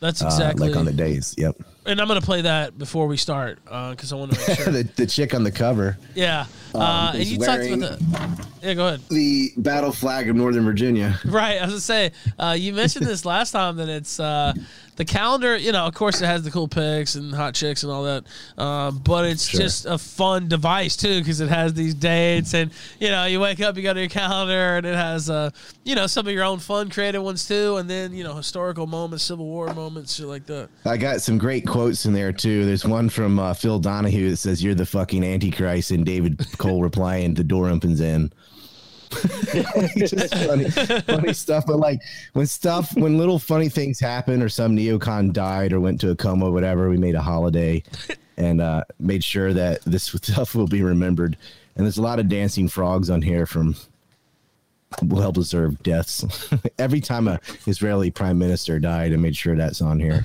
That's 0.00 0.22
uh, 0.22 0.26
exactly. 0.26 0.68
like 0.68 0.76
on 0.76 0.84
the 0.84 0.92
days. 0.92 1.34
Yep. 1.38 1.56
and 1.86 2.00
I'm 2.00 2.06
gonna 2.08 2.20
play 2.20 2.42
that 2.42 2.76
before 2.78 3.06
we 3.06 3.16
start 3.16 3.58
because 3.64 4.12
I 4.12 4.16
want 4.16 4.32
to 4.32 4.38
make 4.48 4.58
sure. 4.60 4.72
the, 4.72 4.82
the 4.96 5.06
chick 5.06 5.34
on 5.34 5.42
the 5.42 5.50
cover, 5.50 5.96
yeah. 6.14 6.46
Uh, 6.76 7.12
and 7.14 7.24
you 7.26 7.38
talked 7.38 7.64
about 7.64 7.98
the. 7.98 8.46
Yeah. 8.62 8.74
Go 8.74 8.86
ahead. 8.88 9.00
the 9.10 9.52
battle 9.58 9.92
flag 9.92 10.28
of 10.28 10.34
Northern 10.34 10.64
Virginia. 10.64 11.20
Right, 11.24 11.58
I 11.60 11.64
was 11.66 11.70
gonna 11.74 11.80
say 11.80 12.12
uh, 12.38 12.56
you 12.58 12.72
mentioned 12.72 13.06
this 13.06 13.24
last 13.24 13.52
time 13.52 13.76
that 13.76 13.88
it's 13.88 14.18
uh, 14.18 14.54
the 14.96 15.04
calendar. 15.04 15.56
You 15.56 15.70
know, 15.70 15.86
of 15.86 15.94
course, 15.94 16.20
it 16.20 16.26
has 16.26 16.42
the 16.42 16.50
cool 16.50 16.66
pics 16.66 17.14
and 17.14 17.32
hot 17.32 17.54
chicks 17.54 17.84
and 17.84 17.92
all 17.92 18.02
that, 18.04 18.24
uh, 18.58 18.90
but 18.90 19.24
it's 19.26 19.46
Sure. 19.46 19.60
just 19.60 19.86
a 19.86 19.98
fun 19.98 20.48
device 20.48 20.96
too 20.96 21.20
because 21.20 21.40
it 21.40 21.48
has 21.48 21.74
these 21.74 21.94
dates 21.94 22.54
and 22.54 22.72
you 22.98 23.08
know 23.08 23.24
you 23.26 23.38
wake 23.38 23.60
up, 23.60 23.76
you 23.76 23.82
go 23.84 23.94
to 23.94 24.00
your 24.00 24.08
calendar, 24.08 24.78
and 24.78 24.86
it 24.86 24.96
has 24.96 25.30
uh, 25.30 25.50
you 25.84 25.94
know 25.94 26.08
some 26.08 26.26
of 26.26 26.32
your 26.32 26.42
own 26.44 26.58
fun 26.58 26.90
creative 26.90 27.22
ones 27.22 27.46
too, 27.46 27.76
and 27.76 27.88
then 27.88 28.12
you 28.12 28.24
know 28.24 28.34
historical 28.34 28.88
moments, 28.88 29.22
Civil 29.22 29.44
War 29.46 29.72
moments, 29.74 30.14
shit 30.16 30.26
like 30.26 30.46
that. 30.46 30.68
I 30.84 30.96
got 30.96 31.20
some 31.22 31.38
great 31.38 31.66
quotes 31.68 32.04
in 32.06 32.12
there 32.14 32.32
too. 32.32 32.64
There's 32.64 32.84
one 32.84 33.08
from 33.10 33.38
uh, 33.38 33.54
Phil 33.54 33.78
Donahue 33.78 34.30
that 34.30 34.38
says, 34.38 34.64
"You're 34.64 34.74
the 34.74 34.86
fucking 34.86 35.22
Antichrist," 35.22 35.92
and 35.92 36.04
David 36.04 36.44
Cole 36.66 36.82
replying, 36.82 37.34
"The 37.34 37.44
door 37.44 37.68
opens 37.68 38.00
in." 38.00 38.32
Funny, 39.10 40.68
funny 40.68 41.32
stuff. 41.32 41.64
But 41.66 41.78
like 41.78 42.00
when 42.32 42.46
stuff, 42.46 42.94
when 42.96 43.18
little 43.18 43.38
funny 43.38 43.68
things 43.68 44.00
happen, 44.00 44.42
or 44.42 44.48
some 44.48 44.76
neocon 44.76 45.32
died 45.32 45.72
or 45.72 45.80
went 45.80 46.00
to 46.00 46.10
a 46.10 46.16
coma, 46.16 46.50
whatever, 46.50 46.90
we 46.90 46.96
made 46.96 47.14
a 47.14 47.22
holiday 47.22 47.82
and 48.36 48.60
uh, 48.60 48.84
made 48.98 49.24
sure 49.24 49.52
that 49.52 49.82
this 49.82 50.04
stuff 50.22 50.54
will 50.54 50.66
be 50.66 50.82
remembered. 50.82 51.36
And 51.76 51.84
there's 51.84 51.98
a 51.98 52.02
lot 52.02 52.18
of 52.18 52.28
dancing 52.28 52.68
frogs 52.68 53.10
on 53.10 53.22
here 53.22 53.46
from 53.46 53.76
well 55.02 55.32
deserved 55.32 55.82
deaths. 55.82 56.24
Every 56.78 57.00
time 57.00 57.28
a 57.28 57.40
Israeli 57.66 58.10
prime 58.10 58.38
minister 58.38 58.78
died, 58.78 59.12
I 59.12 59.16
made 59.16 59.36
sure 59.36 59.56
that's 59.56 59.82
on 59.82 60.00
here. 60.00 60.24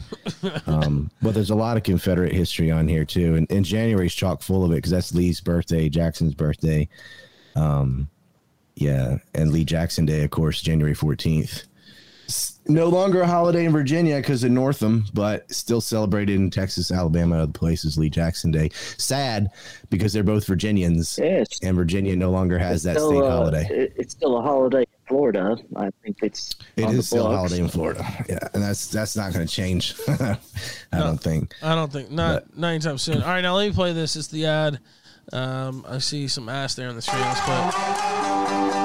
Um, 0.66 1.12
but 1.22 1.34
there's 1.34 1.50
a 1.50 1.56
lot 1.56 1.78
of 1.78 1.84
Confederate 1.84 2.34
history 2.34 2.72
on 2.72 2.88
here 2.88 3.06
too, 3.06 3.36
and, 3.36 3.52
and 3.52 3.66
January's 3.66 4.14
chock 4.14 4.42
full 4.42 4.64
of 4.64 4.72
it 4.72 4.76
because 4.76 4.92
that's 4.92 5.14
Lee's 5.14 5.42
birthday, 5.42 5.90
Jackson's 5.90 6.34
birthday. 6.34 6.88
Um, 7.56 8.10
yeah, 8.76 9.18
and 9.34 9.52
Lee 9.52 9.66
Jackson 9.66 10.06
Day, 10.06 10.24
of 10.24 10.32
course, 10.32 10.62
January 10.62 10.96
14th. 10.96 11.66
S- 12.32 12.60
No 12.68 12.88
longer 12.88 13.22
a 13.22 13.28
holiday 13.28 13.66
in 13.66 13.72
Virginia 13.72 14.16
because 14.18 14.44
of 14.44 14.52
Northam, 14.52 15.04
but 15.14 15.52
still 15.52 15.82
celebrated 15.82 16.36
in 16.38 16.50
Texas, 16.50 16.92
Alabama, 16.92 17.40
other 17.44 17.52
places. 17.52 17.98
Lee 17.98 18.10
Jackson 18.10 18.52
Day. 18.52 18.70
Sad 18.98 19.50
because 19.90 20.14
they're 20.14 20.24
both 20.24 20.46
Virginians, 20.48 21.20
Yes. 21.22 21.48
and 21.62 21.76
Virginia 21.76 22.16
no 22.16 22.32
longer 22.32 22.58
has 22.58 22.76
It's 22.78 22.84
that 22.86 22.96
still, 22.96 23.10
state 23.12 23.22
uh, 23.24 23.30
holiday. 23.32 23.68
it- 23.70 23.94
it's 23.98 24.14
still 24.14 24.38
a 24.38 24.42
holiday 24.42 24.82
in 24.82 24.86
Florida. 25.08 25.58
I 25.76 25.90
think 26.04 26.18
it's 26.24 26.56
It 26.78 26.86
on 26.86 26.96
the 26.96 27.04
still 27.04 27.28
a 27.30 27.36
holiday 27.36 27.60
in 27.60 27.68
Florida. 27.68 28.06
Yeah, 28.30 28.40
and 28.54 28.64
that's 28.64 28.88
that's 28.88 29.18
not 29.18 29.34
going 29.34 29.46
to 29.46 29.54
change. 29.54 29.94
I 30.08 30.38
don't 30.94 31.20
think. 31.22 31.54
I 31.62 31.76
don't 31.76 31.92
think 31.92 32.12
not 32.12 32.58
not 32.58 32.70
anytime 32.70 32.98
soon. 32.98 33.22
All 33.22 33.28
right, 33.28 33.42
now 33.42 33.56
let 33.58 33.68
me 33.68 33.74
play 33.74 33.92
this. 33.92 34.16
It's 34.16 34.28
the 34.28 34.46
ad. 34.46 34.80
Um, 35.34 35.86
I 35.88 35.98
see 36.00 36.28
some 36.30 36.48
ass 36.50 36.76
there 36.76 36.88
on 36.90 36.96
the 36.96 37.02
screen. 37.02 37.22
Let's 37.22 37.42
play 37.42 38.76
it. 38.78 38.81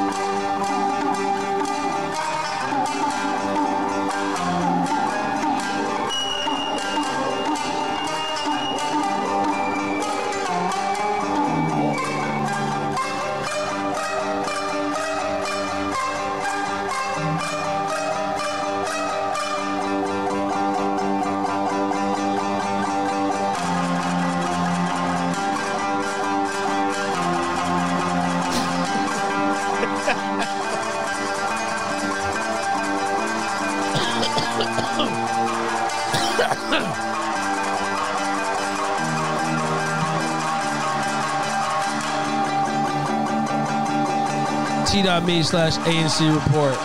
T.me 45.27 45.43
slash 45.43 45.77
ANC 45.79 46.33
report. 46.33 46.77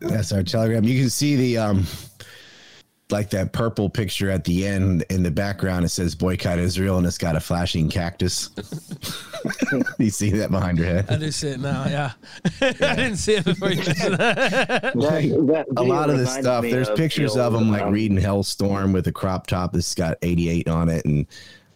That's 0.00 0.32
our 0.32 0.42
telegram. 0.42 0.84
You 0.84 0.98
can 0.98 1.10
see 1.10 1.36
the 1.36 1.58
um 1.58 1.86
like 3.10 3.28
that 3.30 3.52
purple 3.52 3.90
picture 3.90 4.30
at 4.30 4.44
the 4.44 4.66
end 4.66 5.04
in 5.10 5.22
the 5.22 5.30
background 5.30 5.84
it 5.84 5.88
says 5.90 6.14
boycott 6.14 6.58
Israel 6.58 6.98
and 6.98 7.06
it's 7.06 7.18
got 7.18 7.36
a 7.36 7.40
flashing 7.40 7.90
cactus. 7.90 8.48
you 9.98 10.08
see 10.08 10.30
that 10.30 10.50
behind 10.50 10.78
your 10.78 10.86
head? 10.86 11.06
I 11.08 11.12
head? 11.12 11.20
do 11.20 11.30
see 11.30 11.48
it 11.48 11.60
now. 11.60 11.84
Yeah, 11.86 12.12
I 12.62 12.72
didn't 12.72 13.16
see 13.16 13.34
it 13.34 13.44
before 13.44 13.70
you 13.72 13.82
mentioned 13.84 14.14
that. 14.14 14.94
That, 14.94 14.94
that 14.94 15.66
A 15.76 15.82
lot 15.82 16.08
of 16.08 16.16
this 16.16 16.32
stuff, 16.32 16.62
there's 16.62 16.88
of 16.88 16.96
pictures 16.96 17.34
the 17.34 17.42
of 17.42 17.52
them 17.52 17.70
like 17.70 17.82
um, 17.82 17.92
reading 17.92 18.16
Hellstorm 18.16 18.94
with 18.94 19.06
a 19.06 19.12
crop 19.12 19.46
top 19.46 19.72
that's 19.72 19.94
got 19.94 20.16
88 20.22 20.68
on 20.68 20.88
it 20.88 21.04
and 21.04 21.26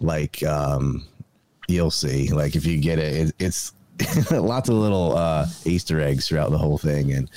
like 0.01 0.43
um 0.45 1.07
you'll 1.69 1.91
see 1.91 2.29
like 2.29 2.57
if 2.57 2.65
you 2.65 2.79
get 2.79 2.99
it, 2.99 3.29
it 3.29 3.35
it's 3.39 3.75
lots 4.31 4.69
of 4.69 4.75
little 4.77 5.17
uh 5.17 5.47
Easter 5.65 6.01
eggs 6.01 6.27
throughout 6.27 6.51
the 6.51 6.59
whole 6.59 6.79
thing 6.79 7.13
and 7.13 7.31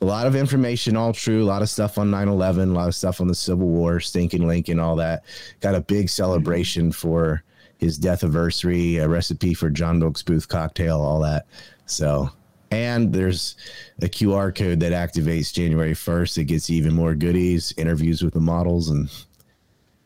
a 0.00 0.04
lot 0.04 0.26
of 0.26 0.36
information, 0.36 0.96
all 0.96 1.12
true. 1.12 1.42
A 1.42 1.46
lot 1.46 1.62
of 1.62 1.70
stuff 1.70 1.98
on 1.98 2.10
9 2.10 2.28
11, 2.28 2.70
a 2.70 2.72
lot 2.72 2.88
of 2.88 2.94
stuff 2.94 3.20
on 3.20 3.28
the 3.28 3.34
Civil 3.34 3.68
War, 3.68 4.00
Stinking 4.00 4.46
Lincoln, 4.46 4.78
all 4.78 4.96
that. 4.96 5.24
Got 5.60 5.74
a 5.74 5.80
big 5.80 6.08
celebration 6.08 6.92
for 6.92 7.42
his 7.78 7.98
death 7.98 8.22
anniversary, 8.22 8.96
a 8.98 9.08
recipe 9.08 9.54
for 9.54 9.70
John 9.70 10.00
Wilkes 10.00 10.22
Booth 10.22 10.48
cocktail, 10.48 11.00
all 11.00 11.20
that. 11.20 11.46
So, 11.86 12.30
and 12.70 13.12
there's 13.12 13.56
a 14.02 14.06
QR 14.06 14.54
code 14.54 14.80
that 14.80 14.92
activates 14.92 15.52
January 15.52 15.92
1st. 15.92 16.38
It 16.38 16.44
gets 16.44 16.70
even 16.70 16.94
more 16.94 17.14
goodies, 17.14 17.72
interviews 17.76 18.22
with 18.22 18.34
the 18.34 18.40
models, 18.40 18.90
and 18.90 19.08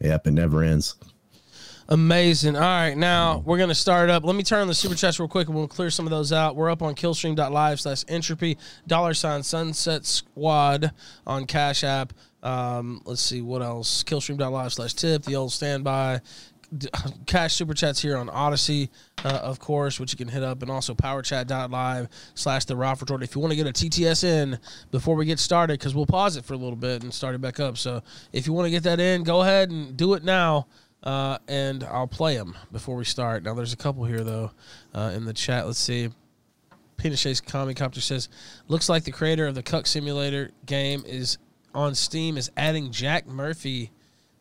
yep, 0.01 0.27
it 0.27 0.33
never 0.33 0.63
ends. 0.63 0.95
Amazing. 1.93 2.55
All 2.55 2.63
right, 2.63 2.97
now 2.97 3.43
we're 3.45 3.59
gonna 3.59 3.75
start 3.75 4.11
up. 4.11 4.23
Let 4.25 4.37
me 4.37 4.45
turn 4.45 4.61
on 4.61 4.69
the 4.69 4.75
super 4.75 4.95
chats 4.95 5.19
real 5.19 5.27
quick, 5.27 5.49
and 5.49 5.57
we'll 5.57 5.67
clear 5.67 5.91
some 5.91 6.07
of 6.07 6.11
those 6.13 6.33
out. 6.33 6.55
We're 6.55 6.71
up 6.71 6.83
on 6.83 6.95
Killstream.live 6.95 7.81
slash 7.81 8.05
entropy 8.07 8.59
dollar 8.87 9.13
sign 9.13 9.43
Sunset 9.43 10.07
Squad 10.07 10.93
on 11.27 11.47
Cash 11.47 11.83
App. 11.83 12.13
Um, 12.45 13.03
let's 13.07 13.21
see 13.21 13.43
what 13.43 13.61
else. 13.61 14.05
Killstream.live 14.05 14.73
slash 14.73 14.95
tip 14.95 15.25
the 15.25 15.35
old 15.35 15.51
standby. 15.51 16.21
Cash 17.27 17.55
super 17.55 17.75
chats 17.75 18.01
here 18.01 18.17
on 18.17 18.29
Odysee, 18.29 18.89
uh, 19.25 19.41
of 19.43 19.59
course, 19.59 19.99
which 19.99 20.13
you 20.13 20.17
can 20.17 20.29
hit 20.29 20.45
up, 20.45 20.63
and 20.63 20.71
also 20.71 20.95
powerchat.live 20.95 22.09
slash 22.37 22.67
the 22.67 22.77
Ralph 22.77 23.01
Retort. 23.01 23.25
If 23.25 23.35
you 23.35 23.41
want 23.41 23.51
to 23.51 23.57
get 23.57 23.67
a 23.67 23.73
TTS 23.73 24.23
in 24.23 24.61
before 24.93 25.17
we 25.17 25.27
get 25.27 25.41
started, 25.41 25.81
because 25.81 25.97
we'll 25.97 26.07
pause 26.07 26.37
it 26.37 26.45
for 26.45 26.55
a 26.55 26.57
little 26.57 26.77
bit 26.77 27.03
and 27.03 27.13
start 27.13 27.35
it 27.35 27.41
back 27.41 27.59
up. 27.59 27.77
So 27.77 28.01
if 28.33 28.47
you 28.47 28.53
want 28.53 28.67
to 28.67 28.71
get 28.71 28.85
that 28.85 29.01
in, 29.01 29.25
go 29.25 29.43
ahead 29.43 29.73
and 29.73 29.97
do 29.97 30.15
it 30.15 30.23
now 30.23 30.69
uh, 31.03 31.39
and 31.49 31.85
I'll 31.85 32.07
play 32.07 32.37
them 32.37 32.57
before 32.73 32.97
we 32.97 33.05
start. 33.05 33.43
Now, 33.43 33.55
there's 33.55 33.73
a 33.73 33.77
couple 33.77 34.05
here 34.05 34.23
though 34.23 34.51
uh, 34.95 35.13
in 35.15 35.25
the 35.25 35.33
chat. 35.33 35.67
Let's 35.67 35.79
see. 35.79 36.11
Pinochet's 36.97 37.41
Comic 37.41 37.79
Copter 37.79 38.01
says, 38.01 38.29
"Looks 38.69 38.89
like 38.89 39.05
the 39.05 39.11
creator 39.11 39.47
of 39.47 39.55
the 39.55 39.63
Cuck 39.63 39.87
Simulator 39.87 40.51
game 40.67 41.03
is 41.07 41.39
on 41.75 41.95
Steam 41.95 42.37
is 42.37 42.51
adding 42.57 42.93
Jack 42.93 43.27
Murphy 43.27 43.91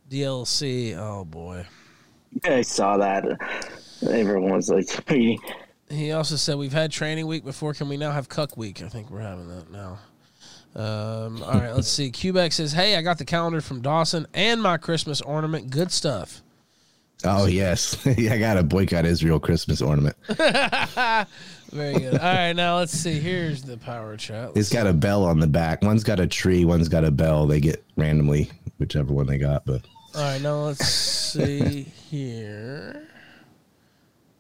DLC. 0.10 0.96
Oh 0.98 1.24
boy." 1.24 1.66
I 2.44 2.62
saw 2.62 2.98
that. 2.98 3.26
Everyone's 4.08 4.70
like. 4.70 4.88
He 5.92 6.12
also 6.12 6.36
said, 6.36 6.60
"We've 6.60 6.72
had 6.72 6.92
training 6.92 7.26
week 7.26 7.44
before. 7.44 7.74
Can 7.74 7.90
we 7.90 7.98
now 7.98 8.12
have 8.12 8.30
Cuck 8.30 8.56
week? 8.56 8.84
I 8.84 8.90
think 8.90 9.10
we're 9.10 9.22
having 9.22 9.48
that 9.48 9.72
now." 9.72 9.98
Um, 10.76 11.42
all 11.42 11.54
right, 11.54 11.74
let's 11.74 11.88
see. 11.88 12.12
Quebec 12.12 12.52
says, 12.52 12.74
"Hey, 12.74 12.96
I 12.96 13.02
got 13.02 13.18
the 13.18 13.26
calendar 13.26 13.60
from 13.60 13.82
Dawson 13.82 14.28
and 14.36 14.62
my 14.62 14.78
Christmas 14.78 15.20
ornament. 15.20 15.72
Good 15.72 15.92
stuff." 15.92 16.44
Oh, 17.24 17.46
yes. 17.48 18.06
I 18.08 18.38
got 18.38 18.58
a 18.58 18.64
boycott 18.64 19.06
Israel 19.06 19.40
Christmas 19.40 19.82
ornament. 19.82 20.16
Very 20.28 21.94
good. 21.94 22.18
All 22.18 22.34
right, 22.34 22.54
now 22.54 22.78
let's 22.78 22.94
see. 22.94 23.20
Here's 23.20 23.62
the 23.62 23.78
power 23.78 24.18
chat. 24.18 24.52
It's 24.56 24.72
got 24.72 24.88
a 24.88 24.94
bell 24.94 25.24
on 25.26 25.40
the 25.40 25.48
back. 25.48 25.84
One's 25.84 26.04
got 26.04 26.20
a 26.20 26.26
tree, 26.28 26.66
one's 26.66 26.90
got 26.90 27.04
a 27.04 27.12
bell. 27.12 27.46
They 27.46 27.60
get 27.60 27.84
randomly 27.96 28.50
whichever 28.80 29.14
one 29.14 29.28
they 29.28 29.38
got, 29.38 29.66
but 29.66 29.82
All 30.16 30.22
right, 30.22 30.42
now 30.42 30.64
let's 30.66 30.88
see 30.88 31.84
here. 31.84 33.09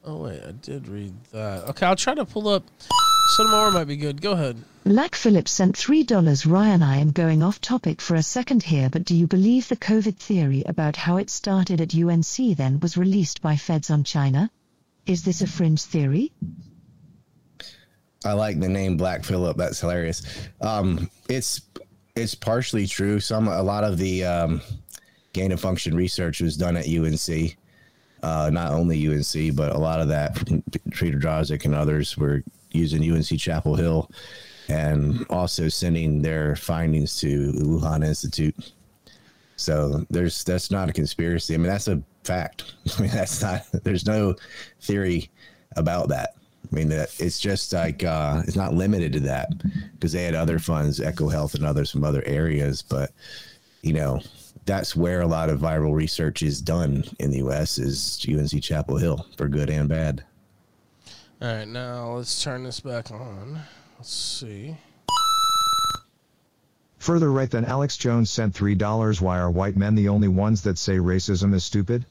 Oh 0.10 0.24
wait, 0.24 0.42
I 0.44 0.54
did 0.54 0.88
read 0.88 1.14
that. 1.34 1.70
Okay, 1.70 1.86
I'll 1.86 1.96
try 1.96 2.16
to 2.16 2.26
pull 2.26 2.48
up. 2.48 2.64
Some 3.38 3.52
more 3.52 3.70
might 3.70 3.84
be 3.84 3.96
good. 3.96 4.24
Go 4.24 4.32
ahead. 4.32 4.58
Black 4.84 5.14
Phillips 5.14 5.52
sent 5.52 5.76
$3. 5.76 6.52
Ryan, 6.52 6.82
I 6.82 6.98
am 6.98 7.12
going 7.12 7.44
off 7.44 7.62
topic 7.62 8.02
for 8.02 8.16
a 8.16 8.24
second 8.24 8.64
here, 8.64 8.90
but 8.90 9.06
do 9.06 9.16
you 9.16 9.28
believe 9.28 9.68
the 9.68 9.78
COVID 9.78 10.16
theory 10.16 10.64
about 10.66 10.96
how 10.96 11.18
it 11.18 11.30
started 11.30 11.80
at 11.80 11.94
UNC 11.94 12.58
then 12.58 12.80
was 12.80 12.98
released 12.98 13.44
by 13.44 13.56
feds 13.56 13.92
on 13.92 14.04
China? 14.04 14.50
Is 15.06 15.26
this 15.26 15.44
a 15.44 15.48
fringe 15.48 15.84
theory? 15.84 16.32
I 18.26 18.34
like 18.34 18.60
the 18.60 18.68
name 18.68 18.98
Black 18.98 19.24
Phillip. 19.24 19.58
That's 19.58 19.80
hilarious. 19.80 20.24
Um, 20.60 21.12
it's 21.30 21.62
it's 22.16 22.34
partially 22.34 22.88
true. 22.88 23.20
Some 23.20 23.48
a 23.48 23.62
lot 23.62 23.84
of 23.84 24.00
the 24.00 24.26
um, 24.26 24.62
gain 25.34 25.52
of 25.52 25.60
function 25.60 25.96
research 25.96 26.42
was 26.42 26.58
done 26.58 26.78
at 26.78 26.88
UNC. 26.88 27.59
Uh, 28.22 28.50
not 28.52 28.74
only 28.74 29.08
UNC, 29.08 29.56
but 29.56 29.76
a 29.76 29.78
lot 29.78 30.00
of 30.02 30.08
that 30.10 30.36
Peter 30.92 31.20
Daszak 31.20 31.66
and 31.66 31.76
others 31.76 32.18
were 32.18 32.44
using 32.72 33.12
UNC 33.12 33.40
Chapel 33.40 33.76
Hill, 33.76 34.12
and 34.68 35.26
also 35.30 35.70
sending 35.70 36.22
their 36.22 36.56
findings 36.56 37.18
to 37.20 37.52
Wuhan 37.54 38.06
Institute. 38.06 38.56
So 39.56 40.06
there's 40.10 40.44
that's 40.44 40.72
not 40.72 40.90
a 40.90 40.94
conspiracy. 40.94 41.54
I 41.54 41.58
mean 41.58 41.68
that's 41.68 41.88
a 41.88 42.02
fact. 42.24 42.76
I 42.98 43.02
mean 43.02 43.12
that's 43.12 43.42
not. 43.42 43.64
There's 43.84 44.06
no 44.06 44.36
theory 44.82 45.30
about 45.76 46.10
that. 46.10 46.36
I 46.72 46.76
mean 46.76 46.90
that 46.90 47.10
it's 47.20 47.40
just 47.40 47.74
like 47.74 48.04
uh, 48.04 48.44
it's 48.48 48.56
not 48.56 48.74
limited 48.74 49.14
to 49.14 49.20
that 49.22 49.50
because 49.94 50.14
they 50.14 50.24
had 50.24 50.36
other 50.36 50.60
funds, 50.60 51.00
EcoHealth 51.00 51.56
and 51.56 51.66
others 51.66 51.92
from 51.92 52.04
other 52.04 52.24
areas. 52.26 52.82
But 52.82 53.12
you 53.82 53.94
know 53.94 54.22
that's 54.70 54.96
where 54.96 55.22
a 55.22 55.28
lot 55.28 55.50
of 55.50 55.60
viral 55.60 55.96
research 55.96 56.44
is 56.44 56.62
done 56.62 57.04
in 57.18 57.32
the 57.32 57.38
U.S. 57.38 57.80
is 57.80 58.24
UNC 58.30 58.62
Chapel 58.62 58.98
Hill 58.98 59.26
for 59.36 59.48
good 59.48 59.68
and 59.68 59.90
bad. 59.90 60.24
All 61.42 61.48
right, 61.48 61.68
now 61.68 62.12
let's 62.12 62.44
turn 62.44 62.64
this 62.64 62.80
back 62.80 63.10
on. 63.10 63.60
Let's 63.98 64.14
see. 64.14 64.78
Further 67.00 67.32
right 67.32 67.50
than 67.50 67.66
Alex 67.66 67.98
Jones 67.98 68.30
sent 68.30 68.54
$3 68.54 69.22
Why 69.22 69.40
are 69.40 69.50
white 69.50 69.76
men 69.76 69.96
the 69.96 70.10
only 70.10 70.28
ones 70.28 70.62
that 70.62 70.78
say 70.78 70.98
racism 70.98 71.56
is 71.56 71.64
stupid? 71.64 72.06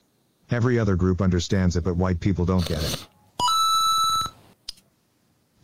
Every 0.51 0.81
other 0.81 0.97
group 0.97 1.23
understands 1.23 1.77
it 1.77 1.85
but 1.85 1.97
white 1.97 2.19
people 2.19 2.45
don't 2.45 2.67
get 2.67 2.83
it. 2.83 3.07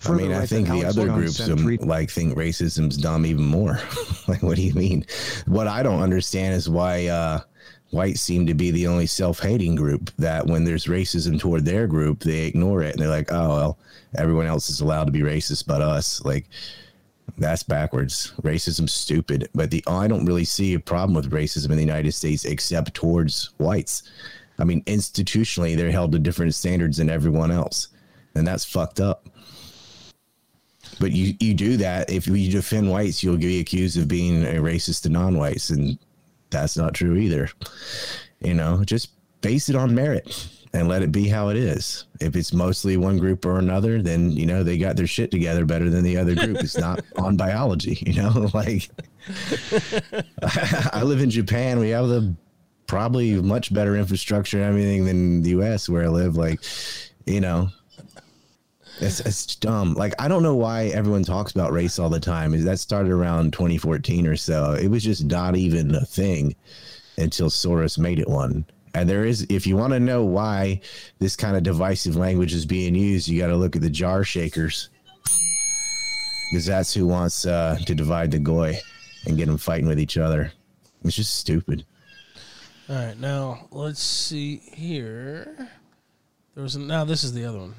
I 0.06 0.12
mean, 0.12 0.32
I 0.32 0.46
think 0.46 0.68
the 0.68 0.84
other 0.84 1.08
groups 1.08 1.40
um, 1.48 1.64
like 1.82 2.10
think 2.10 2.36
racism's 2.36 2.96
dumb 2.96 3.26
even 3.26 3.44
more. 3.44 3.80
like, 4.28 4.42
what 4.42 4.56
do 4.56 4.62
you 4.62 4.74
mean? 4.74 5.06
What 5.46 5.66
I 5.66 5.82
don't 5.82 6.02
understand 6.02 6.54
is 6.54 6.68
why 6.68 7.06
uh, 7.06 7.40
whites 7.90 8.20
seem 8.20 8.46
to 8.46 8.54
be 8.54 8.70
the 8.70 8.86
only 8.86 9.06
self-hating 9.06 9.76
group 9.76 10.10
that 10.18 10.46
when 10.46 10.64
there's 10.64 10.86
racism 10.86 11.38
toward 11.38 11.64
their 11.64 11.86
group, 11.86 12.20
they 12.20 12.46
ignore 12.46 12.82
it 12.82 12.92
and 12.92 13.00
they're 13.00 13.08
like, 13.08 13.32
"Oh 13.32 13.48
well, 13.48 13.78
everyone 14.16 14.46
else 14.46 14.68
is 14.68 14.80
allowed 14.80 15.04
to 15.04 15.12
be 15.12 15.20
racist 15.20 15.66
but 15.66 15.80
us." 15.80 16.24
Like, 16.24 16.46
that's 17.38 17.62
backwards. 17.62 18.32
Racism's 18.42 18.92
stupid. 18.92 19.48
But 19.54 19.70
the 19.70 19.84
I 19.86 20.06
don't 20.06 20.26
really 20.26 20.44
see 20.44 20.74
a 20.74 20.80
problem 20.80 21.14
with 21.14 21.30
racism 21.30 21.70
in 21.70 21.76
the 21.76 21.82
United 21.82 22.12
States 22.12 22.44
except 22.44 22.94
towards 22.94 23.50
whites. 23.58 24.02
I 24.58 24.64
mean, 24.64 24.82
institutionally, 24.84 25.76
they're 25.76 25.90
held 25.90 26.12
to 26.12 26.18
different 26.18 26.54
standards 26.54 26.98
than 26.98 27.10
everyone 27.10 27.50
else, 27.50 27.88
and 28.34 28.46
that's 28.46 28.64
fucked 28.64 29.00
up. 29.00 29.28
But 31.00 31.12
you, 31.12 31.34
you 31.40 31.54
do 31.54 31.76
that 31.78 32.10
if 32.10 32.26
you 32.26 32.50
defend 32.50 32.90
whites, 32.90 33.22
you'll 33.22 33.36
be 33.36 33.60
accused 33.60 33.98
of 33.98 34.08
being 34.08 34.44
a 34.44 34.54
racist 34.54 35.02
to 35.02 35.08
non-whites, 35.08 35.70
and 35.70 35.98
that's 36.50 36.76
not 36.76 36.94
true 36.94 37.16
either. 37.16 37.48
You 38.40 38.54
know, 38.54 38.84
just 38.84 39.10
base 39.40 39.68
it 39.68 39.76
on 39.76 39.94
merit 39.94 40.48
and 40.72 40.88
let 40.88 41.02
it 41.02 41.12
be 41.12 41.28
how 41.28 41.48
it 41.48 41.56
is. 41.56 42.04
If 42.20 42.34
it's 42.34 42.52
mostly 42.52 42.96
one 42.96 43.18
group 43.18 43.46
or 43.46 43.58
another, 43.58 44.02
then 44.02 44.32
you 44.32 44.46
know 44.46 44.62
they 44.62 44.76
got 44.76 44.96
their 44.96 45.06
shit 45.06 45.30
together 45.30 45.64
better 45.64 45.88
than 45.88 46.02
the 46.02 46.16
other 46.16 46.34
group. 46.34 46.58
It's 46.58 46.76
not 46.76 47.00
on 47.16 47.36
biology, 47.36 48.02
you 48.06 48.14
know. 48.14 48.50
Like 48.54 48.88
I 50.92 51.02
live 51.02 51.20
in 51.20 51.30
Japan, 51.30 51.78
we 51.78 51.90
have 51.90 52.08
the 52.08 52.34
probably 52.86 53.40
much 53.40 53.72
better 53.72 53.96
infrastructure 53.96 54.58
and 54.58 54.66
everything 54.66 55.04
than 55.04 55.42
the 55.42 55.50
U.S. 55.50 55.88
where 55.88 56.04
I 56.04 56.08
live. 56.08 56.36
Like, 56.36 56.60
you 57.26 57.40
know, 57.40 57.68
it's, 59.00 59.56
dumb. 59.56 59.94
Like, 59.94 60.14
I 60.18 60.28
don't 60.28 60.42
know 60.42 60.54
why 60.54 60.86
everyone 60.86 61.24
talks 61.24 61.52
about 61.52 61.72
race 61.72 61.98
all 61.98 62.08
the 62.08 62.20
time. 62.20 62.64
That 62.64 62.78
started 62.78 63.12
around 63.12 63.52
2014 63.52 64.26
or 64.26 64.36
so. 64.36 64.74
It 64.74 64.88
was 64.88 65.02
just 65.02 65.24
not 65.24 65.56
even 65.56 65.94
a 65.94 66.04
thing 66.04 66.54
until 67.18 67.48
Soros 67.48 67.98
made 67.98 68.18
it 68.18 68.28
one. 68.28 68.64
And 68.94 69.08
there 69.08 69.24
is, 69.24 69.46
if 69.50 69.66
you 69.66 69.76
want 69.76 69.92
to 69.92 70.00
know 70.00 70.24
why 70.24 70.80
this 71.18 71.34
kind 71.34 71.56
of 71.56 71.62
divisive 71.64 72.16
language 72.16 72.54
is 72.54 72.64
being 72.64 72.94
used, 72.94 73.26
you 73.26 73.40
got 73.40 73.48
to 73.48 73.56
look 73.56 73.74
at 73.74 73.82
the 73.82 73.90
jar 73.90 74.22
shakers 74.22 74.90
because 76.50 76.66
that's 76.66 76.94
who 76.94 77.06
wants 77.06 77.46
uh, 77.46 77.76
to 77.86 77.94
divide 77.94 78.30
the 78.30 78.38
goy. 78.38 78.78
and 79.26 79.36
get 79.36 79.46
them 79.46 79.58
fighting 79.58 79.86
with 79.86 79.98
each 79.98 80.16
other. 80.16 80.52
It's 81.04 81.16
just 81.16 81.36
stupid. 81.36 81.84
All 82.88 82.96
right, 82.96 83.18
now 83.18 83.66
let's 83.70 84.02
see 84.02 84.56
here. 84.72 85.70
There 86.54 86.62
was 86.62 86.76
now 86.76 87.04
this 87.04 87.24
is 87.24 87.32
the 87.32 87.44
other 87.44 87.58
one. 87.58 87.74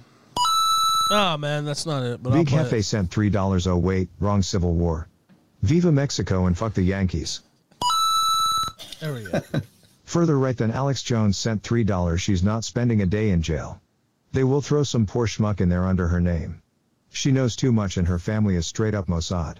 Oh 1.11 1.37
man, 1.37 1.65
that's 1.65 1.85
not 1.85 2.03
it. 2.03 2.23
But 2.23 2.33
Big 2.33 2.47
Hefe 2.47 2.83
sent 2.83 3.11
$3. 3.11 3.67
Oh, 3.67 3.77
wait, 3.77 4.09
wrong 4.19 4.41
Civil 4.41 4.73
War. 4.73 5.07
Viva 5.61 5.91
Mexico 5.91 6.45
and 6.45 6.57
fuck 6.57 6.73
the 6.73 6.81
Yankees. 6.81 7.41
There 8.99 9.13
we 9.13 9.23
go. 9.23 9.41
Further 10.05 10.37
right 10.37 10.57
than 10.57 10.71
Alex 10.71 11.03
Jones 11.03 11.37
sent 11.37 11.63
$3. 11.63 12.19
She's 12.19 12.43
not 12.43 12.63
spending 12.63 13.01
a 13.01 13.05
day 13.05 13.29
in 13.29 13.41
jail. 13.41 13.81
They 14.31 14.43
will 14.43 14.61
throw 14.61 14.83
some 14.83 15.05
poor 15.05 15.27
schmuck 15.27 15.61
in 15.61 15.69
there 15.69 15.85
under 15.85 16.07
her 16.07 16.21
name. 16.21 16.61
She 17.11 17.31
knows 17.31 17.55
too 17.55 17.71
much 17.71 17.97
and 17.97 18.07
her 18.07 18.19
family 18.19 18.55
is 18.55 18.67
straight 18.67 18.93
up 18.93 19.07
Mossad. 19.07 19.57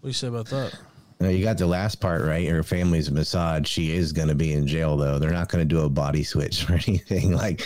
What 0.00 0.02
do 0.02 0.08
you 0.08 0.12
say 0.12 0.28
about 0.28 0.46
that? 0.46 0.78
You 1.18 1.42
got 1.42 1.56
the 1.56 1.66
last 1.66 2.00
part 2.00 2.22
right. 2.22 2.46
Her 2.46 2.62
family's 2.62 3.08
Mossad. 3.08 3.66
She 3.66 3.96
is 3.96 4.12
going 4.12 4.28
to 4.28 4.34
be 4.34 4.52
in 4.52 4.66
jail, 4.66 4.98
though. 4.98 5.18
They're 5.18 5.30
not 5.30 5.48
going 5.48 5.66
to 5.66 5.74
do 5.74 5.82
a 5.82 5.88
body 5.88 6.22
switch 6.22 6.68
or 6.70 6.74
anything. 6.74 7.32
Like 7.32 7.62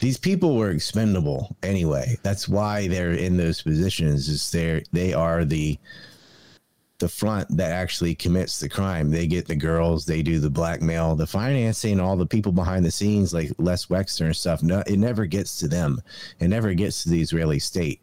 these 0.00 0.18
people 0.18 0.56
were 0.56 0.70
expendable 0.70 1.56
anyway. 1.62 2.16
That's 2.22 2.48
why 2.48 2.86
they're 2.86 3.12
in 3.12 3.36
those 3.36 3.60
positions. 3.60 4.28
Is 4.28 4.50
they 4.50 4.84
they 4.92 5.12
are 5.14 5.44
the 5.44 5.78
the 7.02 7.08
front 7.08 7.48
that 7.56 7.72
actually 7.72 8.14
commits 8.14 8.60
the 8.60 8.68
crime. 8.68 9.10
They 9.10 9.26
get 9.26 9.48
the 9.48 9.56
girls. 9.56 10.06
They 10.06 10.22
do 10.22 10.38
the 10.38 10.48
blackmail, 10.48 11.16
the 11.16 11.26
financing, 11.26 11.98
all 11.98 12.16
the 12.16 12.24
people 12.24 12.52
behind 12.52 12.84
the 12.84 12.92
scenes, 12.92 13.34
like 13.34 13.50
Les 13.58 13.86
Wexner 13.86 14.26
and 14.26 14.36
stuff. 14.36 14.62
No, 14.62 14.84
it 14.86 15.00
never 15.00 15.26
gets 15.26 15.58
to 15.58 15.68
them. 15.68 16.00
It 16.38 16.46
never 16.46 16.72
gets 16.74 17.02
to 17.02 17.08
the 17.08 17.20
Israeli 17.20 17.58
state. 17.58 18.00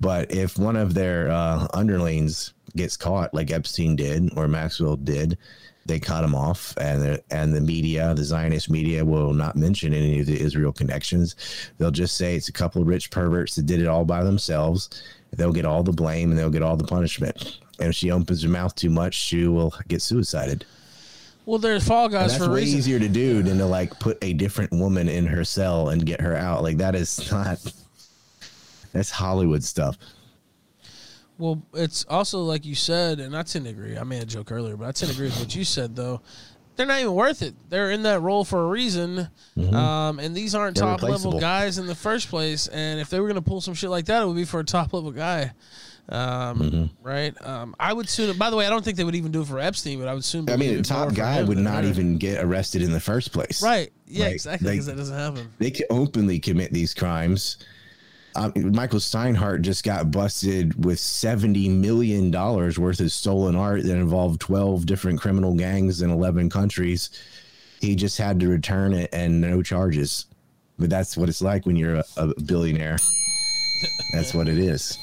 But 0.00 0.32
if 0.32 0.58
one 0.58 0.76
of 0.76 0.94
their 0.94 1.30
uh, 1.30 1.66
underlings 1.72 2.52
gets 2.76 2.96
caught, 2.96 3.32
like 3.32 3.50
Epstein 3.50 3.96
did 3.96 4.36
or 4.36 4.48
Maxwell 4.48 4.96
did, 4.96 5.38
they 5.86 6.00
cut 6.00 6.24
him 6.24 6.34
off, 6.34 6.74
and 6.78 7.02
the, 7.02 7.22
and 7.30 7.54
the 7.54 7.60
media, 7.60 8.14
the 8.14 8.24
Zionist 8.24 8.70
media, 8.70 9.04
will 9.04 9.34
not 9.34 9.54
mention 9.54 9.92
any 9.92 10.20
of 10.20 10.26
the 10.26 10.40
Israel 10.40 10.72
connections. 10.72 11.36
They'll 11.76 11.90
just 11.90 12.16
say 12.16 12.36
it's 12.36 12.48
a 12.48 12.52
couple 12.52 12.80
of 12.80 12.88
rich 12.88 13.10
perverts 13.10 13.54
that 13.56 13.66
did 13.66 13.80
it 13.82 13.86
all 13.86 14.04
by 14.06 14.24
themselves. 14.24 14.88
They'll 15.32 15.52
get 15.52 15.66
all 15.66 15.82
the 15.82 15.92
blame 15.92 16.30
and 16.30 16.38
they'll 16.38 16.48
get 16.50 16.62
all 16.62 16.76
the 16.76 16.84
punishment. 16.86 17.58
And 17.78 17.88
if 17.90 17.94
she 17.94 18.10
opens 18.10 18.42
her 18.42 18.48
mouth 18.48 18.74
too 18.74 18.88
much, 18.88 19.14
she 19.14 19.46
will 19.46 19.74
get 19.88 20.00
suicided. 20.00 20.64
Well, 21.44 21.58
there's 21.58 21.86
fall 21.86 22.04
And 22.06 22.12
guys 22.14 22.30
that's 22.32 22.44
for 22.44 22.50
way 22.50 22.60
reason. 22.60 22.78
easier 22.78 22.98
to 22.98 23.08
do 23.08 23.42
than 23.42 23.58
to 23.58 23.66
like 23.66 23.98
put 23.98 24.16
a 24.22 24.32
different 24.32 24.72
woman 24.72 25.08
in 25.08 25.26
her 25.26 25.44
cell 25.44 25.90
and 25.90 26.06
get 26.06 26.20
her 26.22 26.34
out. 26.34 26.62
Like 26.62 26.78
that 26.78 26.94
is 26.94 27.30
not. 27.30 27.58
That's 28.94 29.10
Hollywood 29.10 29.62
stuff. 29.62 29.98
Well, 31.36 31.62
it's 31.74 32.04
also 32.08 32.42
like 32.42 32.64
you 32.64 32.76
said, 32.76 33.18
and 33.20 33.36
I 33.36 33.42
tend 33.42 33.64
to 33.64 33.70
agree. 33.72 33.98
I 33.98 34.04
made 34.04 34.22
a 34.22 34.26
joke 34.26 34.52
earlier, 34.52 34.76
but 34.76 34.86
I 34.88 34.92
tend 34.92 35.10
to 35.10 35.16
agree 35.16 35.26
with 35.26 35.38
what 35.40 35.54
you 35.54 35.64
said. 35.64 35.96
Though 35.96 36.20
they're 36.76 36.86
not 36.86 37.00
even 37.00 37.12
worth 37.14 37.42
it. 37.42 37.54
They're 37.68 37.90
in 37.90 38.02
that 38.04 38.20
role 38.20 38.44
for 38.44 38.62
a 38.62 38.66
reason, 38.66 39.28
um, 39.72 40.18
and 40.20 40.34
these 40.34 40.54
aren't 40.54 40.76
They're 40.76 40.86
top 40.86 41.02
level 41.02 41.38
guys 41.40 41.78
in 41.78 41.86
the 41.86 41.94
first 41.94 42.28
place. 42.28 42.68
And 42.68 43.00
if 43.00 43.10
they 43.10 43.18
were 43.20 43.26
going 43.26 43.34
to 43.42 43.42
pull 43.48 43.60
some 43.60 43.74
shit 43.74 43.90
like 43.90 44.06
that, 44.06 44.22
it 44.22 44.26
would 44.26 44.36
be 44.36 44.44
for 44.44 44.60
a 44.60 44.64
top 44.64 44.92
level 44.92 45.10
guy, 45.10 45.52
um, 46.08 46.60
Mm-hmm. 46.60 46.84
right? 47.06 47.34
Um, 47.44 47.74
I 47.80 47.92
would 47.92 48.08
soon. 48.08 48.36
By 48.38 48.50
the 48.50 48.56
way, 48.56 48.66
I 48.66 48.70
don't 48.70 48.84
think 48.84 48.96
they 48.96 49.04
would 49.04 49.16
even 49.16 49.32
do 49.32 49.40
it 49.42 49.48
for 49.48 49.58
Epstein, 49.58 49.98
but 49.98 50.06
I 50.06 50.14
would 50.14 50.24
soon. 50.24 50.48
I 50.48 50.56
mean, 50.56 50.78
a 50.78 50.82
top 50.82 51.14
guy 51.14 51.42
would 51.42 51.58
not 51.58 51.84
even 51.84 52.16
get 52.18 52.44
arrested 52.44 52.82
in 52.82 52.92
the 52.92 53.00
first 53.00 53.32
place. 53.32 53.60
Right? 53.60 53.92
Yeah, 54.06 54.26
Like, 54.26 54.34
exactly. 54.34 54.70
Because 54.70 54.86
that 54.86 54.96
doesn't 54.96 55.18
happen. 55.18 55.48
They 55.58 55.72
can 55.72 55.86
openly 55.90 56.38
commit 56.38 56.72
these 56.72 56.94
crimes. 56.94 57.56
Um, 58.36 58.52
Michael 58.56 58.98
Steinhardt 58.98 59.62
just 59.62 59.84
got 59.84 60.10
busted 60.10 60.84
with 60.84 60.98
seventy 60.98 61.68
million 61.68 62.30
dollars 62.30 62.78
worth 62.78 63.00
of 63.00 63.12
stolen 63.12 63.54
art 63.54 63.84
that 63.84 63.96
involved 63.96 64.40
twelve 64.40 64.86
different 64.86 65.20
criminal 65.20 65.54
gangs 65.54 66.02
in 66.02 66.10
eleven 66.10 66.50
countries. 66.50 67.10
He 67.80 67.94
just 67.94 68.18
had 68.18 68.40
to 68.40 68.48
return 68.48 68.92
it 68.92 69.10
and 69.12 69.40
no 69.40 69.62
charges. 69.62 70.26
But 70.78 70.90
that's 70.90 71.16
what 71.16 71.28
it's 71.28 71.42
like 71.42 71.66
when 71.66 71.76
you're 71.76 71.96
a, 71.96 72.04
a 72.16 72.40
billionaire. 72.42 72.96
That's 74.12 74.34
what 74.34 74.48
it 74.48 74.58
is. 74.58 74.98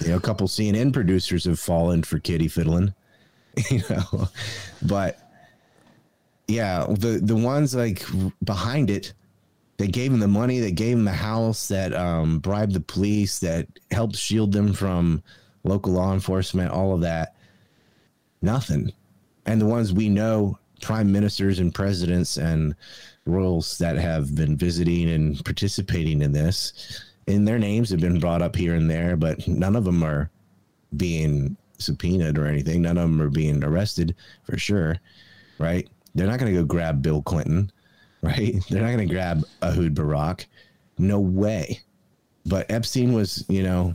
You 0.00 0.08
know, 0.08 0.16
a 0.16 0.20
couple 0.20 0.46
CNN 0.48 0.92
producers 0.92 1.44
have 1.44 1.58
fallen 1.58 2.02
for 2.02 2.18
kitty 2.18 2.48
fiddling. 2.48 2.94
You 3.68 3.82
know, 3.90 4.28
but 4.80 5.18
yeah, 6.46 6.86
the 6.88 7.18
the 7.20 7.36
ones 7.36 7.74
like 7.74 8.04
behind 8.44 8.90
it, 8.90 9.12
they 9.80 9.88
gave 9.88 10.12
him 10.12 10.20
the 10.20 10.28
money, 10.28 10.60
they 10.60 10.72
gave 10.72 10.98
him 10.98 11.06
the 11.06 11.10
house, 11.10 11.68
that 11.68 11.94
um, 11.94 12.38
bribed 12.38 12.74
the 12.74 12.80
police, 12.80 13.38
that 13.38 13.66
helped 13.90 14.14
shield 14.14 14.52
them 14.52 14.74
from 14.74 15.22
local 15.64 15.94
law 15.94 16.12
enforcement, 16.12 16.70
all 16.70 16.92
of 16.92 17.00
that. 17.00 17.34
Nothing. 18.42 18.92
And 19.46 19.58
the 19.58 19.66
ones 19.66 19.90
we 19.90 20.10
know, 20.10 20.58
prime 20.82 21.10
ministers 21.10 21.60
and 21.60 21.74
presidents 21.74 22.36
and 22.36 22.74
royals 23.24 23.78
that 23.78 23.96
have 23.96 24.34
been 24.34 24.54
visiting 24.54 25.08
and 25.08 25.42
participating 25.46 26.20
in 26.20 26.32
this, 26.32 27.02
and 27.26 27.48
their 27.48 27.58
names 27.58 27.88
have 27.88 28.00
been 28.00 28.20
brought 28.20 28.42
up 28.42 28.56
here 28.56 28.74
and 28.74 28.90
there, 28.90 29.16
but 29.16 29.48
none 29.48 29.76
of 29.76 29.84
them 29.84 30.02
are 30.02 30.30
being 30.98 31.56
subpoenaed 31.78 32.36
or 32.36 32.46
anything. 32.46 32.82
None 32.82 32.98
of 32.98 33.10
them 33.10 33.22
are 33.22 33.30
being 33.30 33.64
arrested 33.64 34.14
for 34.44 34.58
sure, 34.58 34.98
right? 35.58 35.88
They're 36.14 36.26
not 36.26 36.38
going 36.38 36.52
to 36.52 36.60
go 36.60 36.66
grab 36.66 37.00
Bill 37.00 37.22
Clinton, 37.22 37.72
right? 38.22 38.54
They're 38.70 38.82
not 38.82 38.92
going 38.92 39.08
to 39.08 39.14
grab 39.14 39.44
Ehud 39.62 39.94
Barak. 39.94 40.46
No 40.98 41.20
way. 41.20 41.80
But 42.46 42.70
Epstein 42.70 43.12
was, 43.12 43.44
you 43.48 43.62
know, 43.62 43.94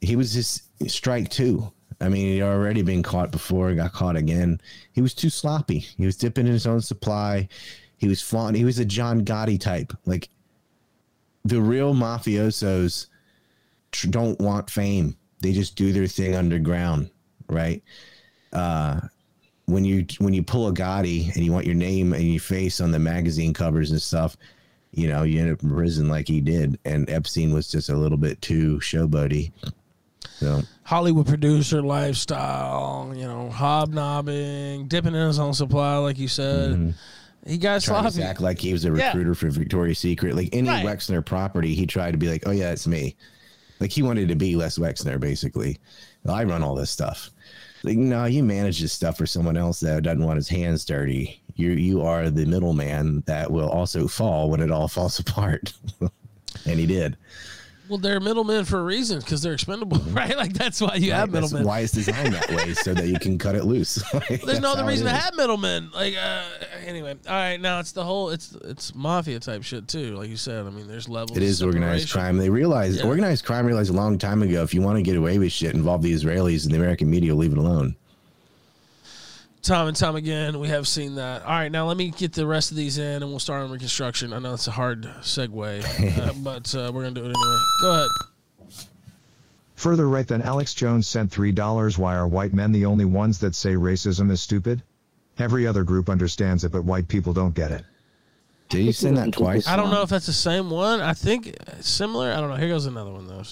he 0.00 0.16
was 0.16 0.32
just 0.32 0.62
strike 0.90 1.28
two. 1.28 1.70
I 2.00 2.08
mean, 2.08 2.34
he'd 2.34 2.42
already 2.42 2.82
been 2.82 3.02
caught 3.02 3.32
before, 3.32 3.74
got 3.74 3.92
caught 3.92 4.16
again. 4.16 4.60
He 4.92 5.00
was 5.00 5.14
too 5.14 5.30
sloppy. 5.30 5.80
He 5.80 6.06
was 6.06 6.16
dipping 6.16 6.46
in 6.46 6.52
his 6.52 6.66
own 6.66 6.80
supply. 6.80 7.48
He 7.96 8.06
was 8.06 8.22
flaunting. 8.22 8.60
He 8.60 8.64
was 8.64 8.78
a 8.78 8.84
John 8.84 9.24
Gotti 9.24 9.60
type. 9.60 9.92
Like 10.06 10.28
the 11.44 11.60
real 11.60 11.94
mafiosos 11.94 13.06
tr- 13.90 14.08
don't 14.08 14.40
want 14.40 14.70
fame. 14.70 15.16
They 15.40 15.52
just 15.52 15.76
do 15.76 15.92
their 15.92 16.06
thing 16.06 16.36
underground, 16.36 17.10
right? 17.48 17.82
Uh, 18.52 19.00
when 19.68 19.84
you 19.84 20.06
when 20.18 20.32
you 20.34 20.42
pull 20.42 20.66
a 20.68 20.72
Gotti 20.72 21.34
and 21.34 21.44
you 21.44 21.52
want 21.52 21.66
your 21.66 21.74
name 21.74 22.12
and 22.14 22.24
your 22.24 22.40
face 22.40 22.80
on 22.80 22.90
the 22.90 22.98
magazine 22.98 23.52
covers 23.52 23.90
and 23.90 24.00
stuff, 24.00 24.36
you 24.92 25.06
know, 25.08 25.22
you 25.24 25.40
end 25.40 25.52
up 25.52 25.62
in 25.62 25.70
prison 25.74 26.08
like 26.08 26.26
he 26.26 26.40
did. 26.40 26.78
And 26.86 27.08
Epstein 27.10 27.52
was 27.52 27.70
just 27.70 27.90
a 27.90 27.94
little 27.96 28.16
bit 28.18 28.40
too 28.40 28.78
showboaty. 28.78 29.52
So 30.38 30.62
Hollywood 30.84 31.26
producer 31.26 31.82
lifestyle, 31.82 33.12
you 33.14 33.24
know, 33.24 33.50
hobnobbing, 33.50 34.88
dipping 34.88 35.14
in 35.14 35.26
his 35.26 35.38
own 35.38 35.52
supply, 35.54 35.96
like 35.96 36.18
you 36.18 36.28
said. 36.28 36.70
Mm-hmm. 36.70 36.90
He 37.46 37.58
got 37.58 37.82
trying 37.82 38.04
to 38.04 38.10
sloppy. 38.10 38.26
act 38.28 38.40
like 38.40 38.58
he 38.58 38.72
was 38.72 38.84
a 38.84 38.92
Yeah. 38.94 39.08
recruiter 39.08 39.34
for 39.34 39.50
Victoria's 39.50 39.98
Secret. 39.98 40.34
Like 40.34 40.48
any 40.52 40.68
Right. 40.68 40.84
Wexner 40.84 41.24
property, 41.24 41.74
he 41.74 41.86
tried 41.86 42.12
to 42.12 42.18
be 42.18 42.28
like, 42.28 42.42
"Oh 42.46 42.50
yeah, 42.50 42.72
it's 42.72 42.86
me." 42.86 43.16
Like 43.80 43.90
he 43.90 44.02
wanted 44.02 44.28
to 44.28 44.34
be 44.34 44.56
Les 44.56 44.76
Wexner, 44.78 45.20
basically. 45.20 45.78
I 46.28 46.44
run 46.44 46.62
all 46.62 46.74
this 46.74 46.90
stuff. 46.90 47.30
Like, 47.82 47.96
no, 47.96 48.24
you 48.24 48.42
manage 48.42 48.80
this 48.80 48.92
stuff 48.92 49.16
for 49.18 49.26
someone 49.26 49.56
else 49.56 49.80
that 49.80 50.02
doesn't 50.02 50.24
want 50.24 50.36
his 50.36 50.48
hands 50.48 50.84
dirty. 50.84 51.42
You 51.54 51.70
you 51.70 52.02
are 52.02 52.30
the 52.30 52.46
middleman 52.46 53.22
that 53.26 53.50
will 53.50 53.68
also 53.68 54.08
fall 54.08 54.50
when 54.50 54.60
it 54.60 54.70
all 54.70 54.88
falls 54.88 55.18
apart. 55.18 55.72
and 56.00 56.78
he 56.80 56.86
did. 56.86 57.16
Well, 57.88 57.98
they're 57.98 58.20
middlemen 58.20 58.64
for 58.64 58.78
a 58.78 58.82
reason 58.82 59.18
because 59.20 59.42
they're 59.42 59.54
expendable, 59.54 59.98
right? 60.10 60.36
Like 60.36 60.52
that's 60.52 60.80
why 60.80 60.94
you 60.96 61.12
have 61.12 61.32
Right? 61.32 61.40
That's 61.40 61.52
middlemen. 61.52 61.66
why 61.66 61.80
it's 61.80 61.92
designed 61.92 62.34
that 62.34 62.48
way, 62.50 62.74
so 62.74 62.92
that 62.94 63.06
you 63.08 63.18
can 63.18 63.38
cut 63.38 63.54
it 63.54 63.64
loose. 63.64 64.02
Like, 64.14 64.42
There's 64.42 64.60
no 64.60 64.72
other 64.72 64.84
reason 64.84 65.06
to 65.06 65.12
have 65.12 65.34
middlemen. 65.36 65.90
Like 65.94 66.14
uh, 66.16 66.42
anyway, 66.84 67.14
all 67.26 67.32
right. 67.34 67.60
Now 67.60 67.80
it's 67.80 67.92
the 67.92 68.04
whole 68.04 68.30
it's 68.30 68.52
it's 68.64 68.94
mafia 68.94 69.40
type 69.40 69.62
shit 69.62 69.88
too. 69.88 70.16
Like 70.16 70.28
you 70.28 70.36
said, 70.36 70.66
I 70.66 70.70
mean, 70.70 70.86
there's 70.88 71.08
levels. 71.08 71.36
It 71.36 71.42
is 71.42 71.62
of 71.62 71.68
organized 71.68 72.10
crime. 72.10 72.36
They 72.36 72.50
realized 72.50 72.98
Yeah. 73.00 73.06
organized 73.06 73.44
crime 73.44 73.64
realized 73.66 73.90
a 73.90 73.94
long 73.94 74.18
time 74.18 74.42
ago 74.42 74.62
if 74.62 74.74
you 74.74 74.82
want 74.82 74.96
to 74.96 75.02
get 75.02 75.16
away 75.16 75.38
with 75.38 75.52
shit, 75.52 75.74
involve 75.74 76.02
the 76.02 76.12
Israelis 76.12 76.64
and 76.64 76.72
the 76.74 76.78
American 76.78 77.08
media 77.10 77.34
leave 77.34 77.52
it 77.52 77.58
alone. 77.58 77.96
Time 79.62 79.88
and 79.88 79.96
time 79.96 80.14
again, 80.16 80.60
we 80.60 80.68
have 80.68 80.86
seen 80.86 81.16
that. 81.16 81.42
All 81.42 81.50
right, 81.50 81.70
now 81.70 81.86
let 81.86 81.96
me 81.96 82.10
get 82.10 82.32
the 82.32 82.46
rest 82.46 82.70
of 82.70 82.76
these 82.76 82.98
in, 82.98 83.22
and 83.22 83.26
we'll 83.30 83.40
start 83.40 83.62
on 83.62 83.70
reconstruction. 83.70 84.32
I 84.32 84.38
know 84.38 84.54
it's 84.54 84.68
a 84.68 84.70
hard 84.70 85.02
segue, 85.20 86.18
uh, 86.18 86.32
but 86.42 86.74
uh, 86.74 86.92
we're 86.92 87.02
gonna 87.02 87.14
do 87.14 87.24
it 87.24 87.34
anyway. 87.34 87.58
Go 87.82 87.94
ahead. 87.94 88.08
Further 89.74 90.08
right 90.08 90.26
than 90.26 90.42
Alex 90.42 90.74
Jones 90.74 91.06
sent 91.06 91.30
$3. 91.30 91.98
Why 91.98 92.16
are 92.16 92.26
white 92.26 92.52
men 92.52 92.72
the 92.72 92.84
only 92.84 93.04
ones 93.04 93.38
that 93.40 93.54
say 93.54 93.74
racism 93.74 94.30
is 94.30 94.42
stupid? 94.42 94.82
Every 95.38 95.66
other 95.68 95.84
group 95.84 96.08
understands 96.08 96.64
it, 96.64 96.72
but 96.72 96.84
white 96.84 97.06
people 97.06 97.32
don't 97.32 97.54
get 97.54 97.70
it. 97.70 97.84
Did 98.68 98.84
you 98.84 98.92
send 98.92 99.16
that 99.16 99.32
twice? 99.32 99.68
I 99.68 99.76
don't 99.76 99.90
know 99.90 100.02
if 100.02 100.10
that's 100.10 100.26
the 100.26 100.32
same 100.32 100.68
one. 100.68 101.00
I 101.00 101.14
think 101.14 101.54
similar. 101.80 102.32
I 102.32 102.40
don't 102.40 102.50
know. 102.50 102.56
Here 102.56 102.68
goes 102.68 102.86
another 102.86 103.12
one 103.12 103.26
though. 103.26 103.42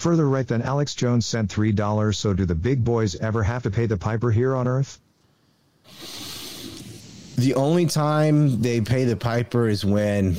So, 0.00 0.10
Further 0.10 0.28
right 0.28 0.46
than 0.48 0.62
Alex 0.62 0.94
Jones 0.94 1.26
sent 1.26 1.50
$3. 1.50 2.14
So 2.14 2.32
do 2.32 2.46
the 2.46 2.54
big 2.54 2.82
boys 2.82 3.16
ever 3.16 3.42
have 3.42 3.62
to 3.64 3.70
pay 3.70 3.86
the 3.86 3.96
piper 3.98 4.30
here 4.30 4.54
on 4.56 4.66
Earth? 4.66 4.98
The 7.36 7.54
only 7.54 7.86
time 7.86 8.60
they 8.60 8.80
pay 8.80 9.04
the 9.04 9.16
piper 9.16 9.68
is 9.68 9.84
when 9.84 10.36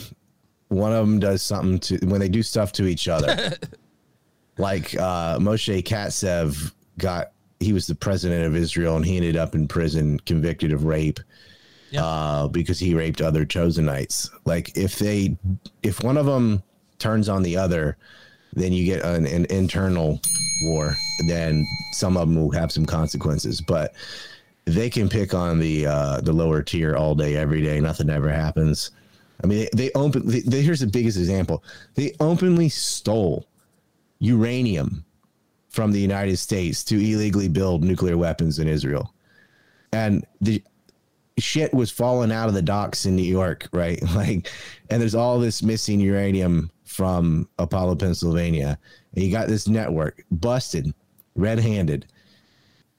one 0.69 0.93
of 0.93 1.05
them 1.07 1.19
does 1.19 1.41
something 1.41 1.79
to 1.79 2.05
when 2.07 2.19
they 2.19 2.29
do 2.29 2.43
stuff 2.43 2.71
to 2.73 2.85
each 2.85 3.07
other. 3.07 3.53
like 4.57 4.95
uh, 4.95 5.37
Moshe 5.39 5.83
Katsav 5.83 6.71
got 6.97 7.31
he 7.59 7.73
was 7.73 7.87
the 7.87 7.95
president 7.95 8.45
of 8.45 8.55
Israel 8.55 8.95
and 8.95 9.05
he 9.05 9.17
ended 9.17 9.35
up 9.37 9.53
in 9.55 9.67
prison 9.67 10.19
convicted 10.21 10.73
of 10.73 10.83
rape 10.85 11.19
Yeah. 11.91 12.03
uh, 12.05 12.47
because 12.47 12.79
he 12.79 12.93
raped 12.95 13.21
other 13.21 13.45
Chosenites. 13.45 14.29
Like 14.45 14.75
if 14.77 14.97
they 14.99 15.37
if 15.83 16.03
one 16.03 16.17
of 16.17 16.25
them 16.27 16.61
turns 16.99 17.29
on 17.29 17.41
the 17.43 17.57
other, 17.57 17.97
then 18.53 18.73
you 18.73 18.85
get 18.85 19.03
an, 19.03 19.25
an 19.25 19.45
internal 19.49 20.19
war. 20.63 20.95
Then 21.27 21.65
some 21.91 22.17
of 22.17 22.27
them 22.27 22.37
will 22.37 22.51
have 22.51 22.71
some 22.71 22.85
consequences, 22.85 23.61
but 23.61 23.93
they 24.65 24.89
can 24.89 25.09
pick 25.09 25.33
on 25.33 25.59
the 25.59 25.87
uh, 25.87 26.21
the 26.21 26.33
lower 26.33 26.61
tier 26.61 26.95
all 26.95 27.15
day, 27.15 27.35
every 27.35 27.61
day. 27.61 27.79
Nothing 27.79 28.09
ever 28.09 28.29
happens. 28.29 28.91
I 29.43 29.47
mean, 29.47 29.67
they, 29.73 29.87
they 29.87 29.91
open. 29.93 30.27
They, 30.27 30.41
they, 30.41 30.61
here's 30.61 30.81
the 30.81 30.87
biggest 30.87 31.17
example. 31.17 31.63
They 31.95 32.13
openly 32.19 32.69
stole 32.69 33.47
uranium 34.19 35.03
from 35.69 35.91
the 35.91 35.99
United 35.99 36.37
States 36.37 36.83
to 36.85 36.95
illegally 36.95 37.47
build 37.47 37.83
nuclear 37.83 38.17
weapons 38.17 38.59
in 38.59 38.67
Israel, 38.67 39.13
and 39.93 40.25
the 40.41 40.61
shit 41.37 41.73
was 41.73 41.89
falling 41.89 42.31
out 42.31 42.47
of 42.47 42.53
the 42.53 42.61
docks 42.61 43.05
in 43.05 43.15
New 43.15 43.23
York, 43.23 43.67
right? 43.71 44.01
Like, 44.15 44.49
and 44.89 45.01
there's 45.01 45.15
all 45.15 45.39
this 45.39 45.63
missing 45.63 45.99
uranium 45.99 46.69
from 46.91 47.47
Apollo, 47.57 47.95
Pennsylvania, 47.95 48.77
and 49.15 49.31
got 49.31 49.47
this 49.47 49.67
network 49.67 50.23
busted, 50.31 50.93
red-handed 51.35 52.05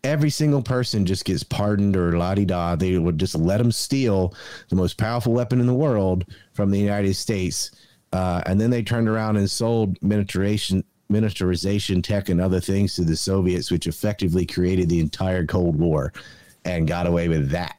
every 0.05 0.31
single 0.31 0.63
person 0.63 1.07
just 1.07 1.25
gets 1.25 1.43
pardoned 1.43 1.97
or 1.97 2.17
la 2.17 2.35
di 2.35 2.45
da. 2.45 2.77
They 2.77 2.99
would 2.99 3.19
just 3.19 3.35
let 3.35 3.59
them 3.59 3.73
steal 3.73 4.35
the 4.69 4.77
most 4.77 4.99
powerful 4.99 5.33
weapon 5.33 5.61
in 5.61 5.67
the 5.67 5.75
world 5.75 6.25
from 6.53 6.71
the 6.71 6.79
United 6.79 7.15
States. 7.15 7.71
Uh, 8.13 8.43
and 8.47 8.61
then 8.61 8.71
they 8.71 8.83
turned 8.83 9.09
around 9.09 9.37
and 9.37 9.51
sold 9.51 9.99
miniaturization, 10.01 10.85
miniaturization 11.11 12.03
tech 12.03 12.29
and 12.29 12.41
other 12.41 12.61
things 12.61 12.95
to 12.97 13.05
the 13.05 13.17
Soviets, 13.17 13.71
which 13.71 13.87
effectively 13.87 14.45
created 14.45 14.89
the 14.89 15.01
entire 15.01 15.47
Cold 15.47 15.77
War 15.77 16.13
and 16.65 16.87
got 16.87 17.07
away 17.07 17.29
with 17.29 17.51
that. 17.51 17.77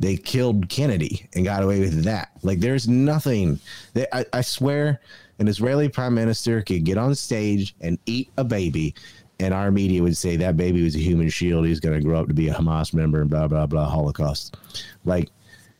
They 0.00 0.16
killed 0.16 0.68
Kennedy 0.68 1.28
and 1.34 1.44
got 1.44 1.62
away 1.62 1.80
with 1.80 2.04
that. 2.04 2.30
Like, 2.42 2.58
there's 2.58 2.88
nothing. 2.88 3.60
They, 3.92 4.06
I, 4.12 4.24
I 4.32 4.40
swear, 4.40 5.00
an 5.38 5.46
Israeli 5.46 5.88
prime 5.88 6.14
minister 6.14 6.62
could 6.62 6.84
get 6.84 6.98
on 6.98 7.14
stage 7.14 7.76
and 7.80 7.98
eat 8.06 8.30
a 8.36 8.44
baby 8.44 8.94
and 9.40 9.54
our 9.54 9.70
media 9.70 10.02
would 10.02 10.16
say 10.16 10.36
that 10.36 10.56
baby 10.56 10.84
was 10.84 10.94
a 10.94 10.98
human 10.98 11.28
shield. 11.30 11.66
He's 11.66 11.80
going 11.80 11.98
to 11.98 12.04
grow 12.04 12.20
up 12.20 12.28
to 12.28 12.34
be 12.34 12.48
a 12.48 12.54
Hamas 12.54 12.92
member 12.92 13.22
and 13.22 13.30
blah 13.30 13.48
blah 13.48 13.66
blah 13.66 13.88
Holocaust. 13.88 14.56
Like, 15.04 15.30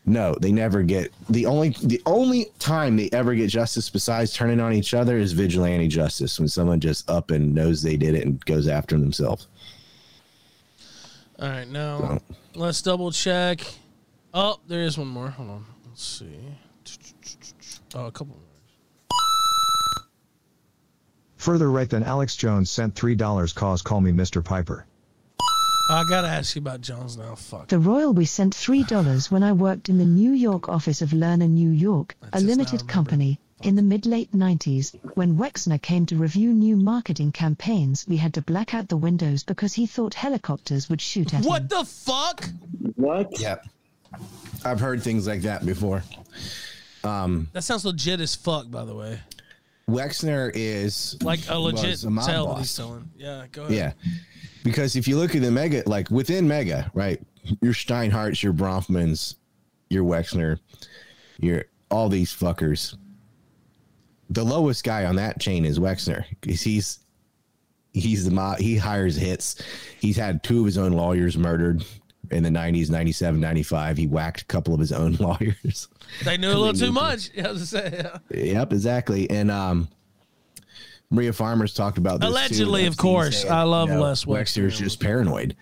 no, 0.06 0.34
they 0.40 0.50
never 0.50 0.82
get 0.82 1.12
the 1.28 1.46
only 1.46 1.76
the 1.82 2.00
only 2.06 2.46
time 2.58 2.96
they 2.96 3.10
ever 3.12 3.34
get 3.34 3.48
justice 3.48 3.90
besides 3.90 4.32
turning 4.32 4.60
on 4.60 4.72
each 4.72 4.94
other 4.94 5.18
is 5.18 5.32
vigilante 5.32 5.88
justice 5.88 6.38
when 6.38 6.48
someone 6.48 6.80
just 6.80 7.08
up 7.10 7.30
and 7.30 7.54
knows 7.54 7.82
they 7.82 7.96
did 7.96 8.14
it 8.14 8.24
and 8.24 8.44
goes 8.46 8.66
after 8.66 8.98
themselves. 8.98 9.46
All 11.38 11.48
right, 11.48 11.68
now 11.68 12.20
let's 12.54 12.80
double 12.82 13.12
check. 13.12 13.60
Oh, 14.32 14.60
there 14.68 14.82
is 14.82 14.96
one 14.96 15.08
more. 15.08 15.28
Hold 15.28 15.50
on. 15.50 15.64
Let's 15.88 16.04
see. 16.04 16.38
Oh, 17.94 18.06
a 18.06 18.12
couple 18.12 18.36
more. 18.36 18.36
Further 21.36 21.70
right 21.70 21.88
than 21.88 22.02
Alex 22.02 22.36
Jones 22.36 22.70
sent 22.70 22.94
$3 22.94 23.54
cause 23.54 23.82
call 23.82 24.00
me 24.00 24.12
Mr. 24.12 24.44
Piper. 24.44 24.86
I 25.88 26.04
gotta 26.08 26.28
ask 26.28 26.54
you 26.54 26.60
about 26.60 26.82
Jones 26.82 27.16
now. 27.16 27.34
Fuck. 27.34 27.68
The 27.68 27.78
Royal 27.78 28.12
we 28.12 28.24
sent 28.24 28.54
$3 28.54 29.30
when 29.32 29.42
I 29.42 29.52
worked 29.52 29.88
in 29.88 29.98
the 29.98 30.04
New 30.04 30.32
York 30.32 30.68
office 30.68 31.02
of 31.02 31.10
Lerner 31.10 31.50
New 31.50 31.70
York, 31.70 32.14
I 32.22 32.26
a 32.26 32.30
just 32.32 32.44
now 32.44 32.50
limited 32.50 32.72
remember. 32.72 32.92
company. 32.92 33.40
In 33.62 33.74
the 33.74 33.82
mid 33.82 34.06
late 34.06 34.32
90s, 34.32 34.94
when 35.16 35.36
Wexner 35.36 35.82
came 35.82 36.06
to 36.06 36.16
review 36.16 36.52
new 36.52 36.76
marketing 36.76 37.32
campaigns, 37.32 38.06
we 38.06 38.18
had 38.18 38.34
to 38.34 38.42
black 38.42 38.72
out 38.72 38.88
the 38.88 38.96
windows 38.96 39.42
because 39.42 39.74
he 39.74 39.86
thought 39.86 40.14
helicopters 40.14 40.88
would 40.88 41.00
shoot 41.00 41.34
at 41.34 41.40
him. 41.40 41.48
What 41.48 41.68
the 41.68 41.84
fuck? 41.84 42.48
What? 42.94 43.40
Yep, 43.40 43.66
I've 44.64 44.80
heard 44.80 45.02
things 45.02 45.26
like 45.26 45.42
that 45.42 45.64
before. 45.64 46.02
Um, 47.04 47.48
that 47.52 47.62
sounds 47.62 47.84
legit 47.84 48.20
as 48.20 48.34
fuck, 48.34 48.70
by 48.70 48.84
the 48.84 48.94
way. 48.94 49.18
Wexner 49.88 50.52
is 50.54 51.16
Like 51.22 51.40
a 51.48 51.58
legit 51.58 52.04
a 52.04 52.10
mob 52.10 52.26
boss. 52.26 52.58
he's 52.60 52.70
selling. 52.70 53.10
Yeah, 53.16 53.46
go 53.50 53.62
ahead. 53.64 53.74
Yeah. 53.74 53.92
Because 54.62 54.94
if 54.94 55.08
you 55.08 55.16
look 55.16 55.34
at 55.34 55.42
the 55.42 55.50
mega, 55.50 55.82
like 55.86 56.10
within 56.10 56.46
mega, 56.46 56.90
right? 56.94 57.20
Your 57.62 57.72
Steinhardts, 57.72 58.42
your 58.42 58.52
Bronfmans, 58.52 59.36
your 59.88 60.04
Wexner, 60.04 60.58
your 61.38 61.64
all 61.90 62.08
these 62.08 62.32
fuckers. 62.32 62.96
The 64.28 64.44
lowest 64.44 64.84
guy 64.84 65.06
on 65.06 65.16
that 65.16 65.40
chain 65.40 65.64
is 65.64 65.78
Wexner 65.80 66.24
because 66.40 66.60
he's 66.62 67.00
he's 67.92 68.24
the 68.26 68.30
mob. 68.30 68.58
he 68.58 68.76
hires 68.76 69.16
hits. 69.16 69.60
He's 70.00 70.16
had 70.16 70.44
two 70.44 70.60
of 70.60 70.66
his 70.66 70.78
own 70.78 70.92
lawyers 70.92 71.36
murdered 71.36 71.84
in 72.30 72.42
the 72.42 72.48
90s, 72.50 72.90
97, 72.90 73.40
95. 73.40 73.96
He 73.96 74.06
whacked 74.06 74.42
a 74.42 74.44
couple 74.46 74.74
of 74.74 74.80
his 74.80 74.92
own 74.92 75.12
lawyers. 75.20 75.88
They 76.24 76.36
knew 76.36 76.48
a 76.48 76.54
little 76.54 76.72
too 76.72 76.92
much. 76.92 77.30
Yeah, 77.34 77.42
I 77.42 77.46
gonna 77.52 77.58
say. 77.60 78.10
Yep, 78.30 78.72
exactly. 78.72 79.28
And 79.30 79.50
um 79.50 79.88
Maria 81.10 81.32
Farmers 81.32 81.74
talked 81.74 81.98
about. 81.98 82.22
Allegedly, 82.22 82.86
of 82.86 82.96
course. 82.96 83.42
said, 83.42 83.50
I 83.50 83.64
love 83.64 83.88
you 83.88 83.96
know, 83.96 84.02
Les 84.02 84.24
Wexner. 84.24 84.64
Wexner's 84.64 84.78
just 84.78 85.00
paranoid. 85.00 85.56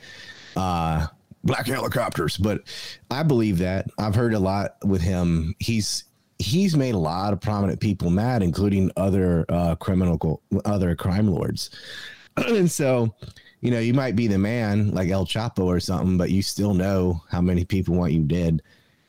Uh 0.57 1.07
black 1.45 1.67
helicopters, 1.67 2.37
but 2.37 2.63
I 3.11 3.23
believe 3.23 3.59
that. 3.59 3.87
I've 3.99 4.15
heard 4.15 4.35
a 4.35 4.39
lot 4.39 4.77
with 4.85 5.01
him. 5.01 5.55
He's 5.59 6.05
he's 6.39 6.77
made 6.77 6.95
a 6.95 6.99
lot 6.99 7.33
of 7.33 7.41
prominent 7.41 7.81
people 7.81 8.11
mad, 8.11 8.43
including 8.43 8.91
other 8.97 9.45
uh 9.49 9.75
criminal 9.77 10.43
other 10.65 10.95
crime 10.95 11.29
lords. 11.29 11.71
and 12.37 12.71
so, 12.71 13.15
you 13.61 13.71
know, 13.71 13.81
you 13.81 13.95
might 13.95 14.17
be 14.17 14.27
the 14.27 14.39
man 14.39 14.93
like 14.93 15.09
El 15.09 15.27
Chapo 15.27 15.65
or 15.65 15.81
something, 15.81 16.17
but 16.17 16.31
you 16.31 16.43
still 16.43 16.75
know 16.75 17.23
how 17.31 17.41
many 17.41 17.65
people 17.65 17.95
want 17.95 18.13
you 18.13 18.23
dead. 18.23 18.63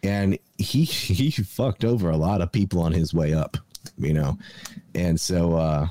And 0.03 0.37
he 0.57 0.83
he 0.85 1.31
fucked 1.31 1.85
over 1.85 2.09
a 2.09 2.17
lot 2.17 2.41
of 2.41 2.51
people 2.51 2.81
on 2.81 2.91
his 2.91 3.13
way 3.13 3.33
up, 3.33 3.57
you 3.97 4.13
know. 4.13 4.37
And 4.95 5.19
so 5.19 5.55
uh 5.55 5.87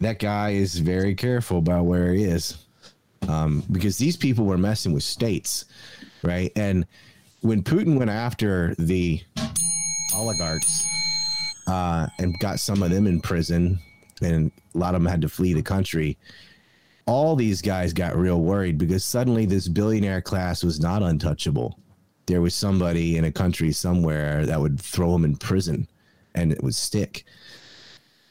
that 0.00 0.18
guy 0.18 0.50
is 0.50 0.78
very 0.78 1.14
careful 1.14 1.58
about 1.58 1.84
where 1.84 2.12
he 2.12 2.24
is. 2.24 2.56
Um, 3.28 3.62
because 3.70 3.98
these 3.98 4.16
people 4.16 4.46
were 4.46 4.56
messing 4.56 4.94
with 4.94 5.02
states, 5.02 5.66
right? 6.22 6.50
And 6.56 6.86
when 7.42 7.62
Putin 7.62 7.98
went 7.98 8.10
after 8.10 8.74
the 8.78 9.20
oligarchs 10.14 10.86
uh, 11.66 12.08
and 12.18 12.38
got 12.38 12.60
some 12.60 12.82
of 12.82 12.90
them 12.90 13.06
in 13.06 13.20
prison, 13.20 13.78
and 14.22 14.50
a 14.74 14.78
lot 14.78 14.94
of 14.94 15.02
them 15.02 15.10
had 15.10 15.22
to 15.22 15.28
flee 15.28 15.52
the 15.54 15.62
country. 15.62 16.18
All 17.10 17.34
these 17.34 17.60
guys 17.60 17.92
got 17.92 18.16
real 18.16 18.40
worried 18.40 18.78
because 18.78 19.02
suddenly 19.02 19.44
this 19.44 19.66
billionaire 19.66 20.22
class 20.22 20.62
was 20.62 20.78
not 20.78 21.02
untouchable. 21.02 21.76
There 22.26 22.40
was 22.40 22.54
somebody 22.54 23.16
in 23.16 23.24
a 23.24 23.32
country 23.32 23.72
somewhere 23.72 24.46
that 24.46 24.60
would 24.60 24.80
throw 24.80 25.10
them 25.10 25.24
in 25.24 25.36
prison, 25.36 25.88
and 26.36 26.52
it 26.52 26.62
would 26.62 26.76
stick. 26.76 27.24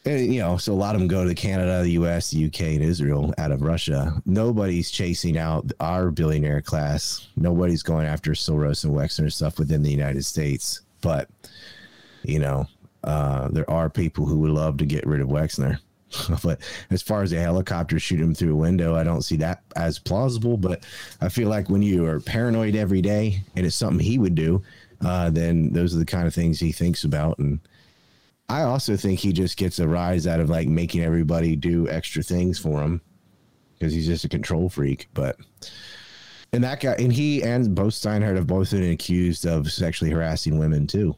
And, 0.06 0.34
you 0.34 0.39
know, 0.39 0.56
so 0.56 0.72
a 0.72 0.76
lot 0.76 0.96
of 0.96 1.02
them 1.02 1.10
go 1.10 1.26
to 1.26 1.36
Canada, 1.36 1.84
the 1.84 1.92
U.S., 1.92 2.32
the 2.32 2.38
U.K., 2.38 2.76
and 2.76 2.84
Israel 2.84 3.34
out 3.38 3.52
of 3.52 3.63
Russia. 3.63 4.22
Nobody's 4.26 4.89
chasing 4.89 5.38
out 5.38 5.70
our 5.82 6.10
billionaire 6.10 6.62
class. 6.62 7.28
Nobody's 7.36 7.84
going 7.84 8.08
after 8.08 8.32
Soros 8.32 8.86
and 8.86 8.94
Wexner 8.94 9.30
stuff 9.30 9.60
within 9.60 9.84
the 9.84 9.92
United 9.92 10.24
States. 10.24 10.84
But 11.02 11.30
you 12.24 12.39
know, 12.39 12.65
uh, 13.04 13.50
there 13.50 13.70
are 13.70 13.89
people 13.89 14.26
who 14.26 14.39
would 14.39 14.52
love 14.52 14.78
to 14.78 14.86
get 14.86 15.06
rid 15.06 15.20
of 15.20 15.28
Wexner. 15.28 15.80
but 16.43 16.60
as 16.89 17.02
far 17.02 17.22
as 17.22 17.32
a 17.32 17.39
helicopter 17.39 18.00
shoot 18.00 18.19
him 18.19 18.34
through 18.34 18.54
a 18.54 18.58
window, 18.58 18.95
I 18.95 19.04
don't 19.04 19.24
see 19.24 19.38
that 19.38 19.63
as 19.76 20.00
plausible. 20.00 20.58
But 20.58 20.84
I 21.22 21.30
feel 21.30 21.50
like 21.50 21.69
when 21.69 21.82
you 21.82 22.06
are 22.06 22.19
paranoid 22.19 22.76
every 22.76 23.02
day 23.02 23.41
and 23.56 23.65
it's 23.65 23.76
something 23.76 24.06
he 24.06 24.17
would 24.17 24.36
do, 24.36 24.63
uh, 25.02 25.30
then 25.30 25.72
those 25.72 25.95
are 25.95 26.00
the 26.00 26.06
kind 26.06 26.28
of 26.28 26.34
things 26.34 26.60
he 26.60 26.72
thinks 26.72 27.04
about. 27.04 27.39
And 27.39 27.60
I 28.50 28.63
also 28.63 28.98
think 28.98 29.19
he 29.19 29.32
just 29.32 29.58
gets 29.58 29.80
a 29.80 29.88
rise 29.88 30.26
out 30.28 30.39
of 30.39 30.50
like 30.50 30.67
making 30.67 31.02
everybody 31.02 31.56
do 31.56 31.88
extra 31.88 32.24
things 32.24 32.58
for 32.58 32.82
him 32.82 33.02
because 33.78 33.93
he's 33.93 34.08
just 34.08 34.26
a 34.26 34.30
control 34.30 34.69
freak. 34.69 35.08
But 35.13 35.38
and 36.52 36.63
that 36.63 36.80
guy 36.80 36.93
and 36.93 37.13
he 37.13 37.43
and 37.43 37.76
both 37.76 37.93
Steinhardt 37.93 38.36
have 38.36 38.48
both 38.48 38.72
been 38.72 38.91
accused 38.91 39.45
of 39.45 39.72
sexually 39.72 40.12
harassing 40.12 40.58
women 40.58 40.88
too. 40.88 41.15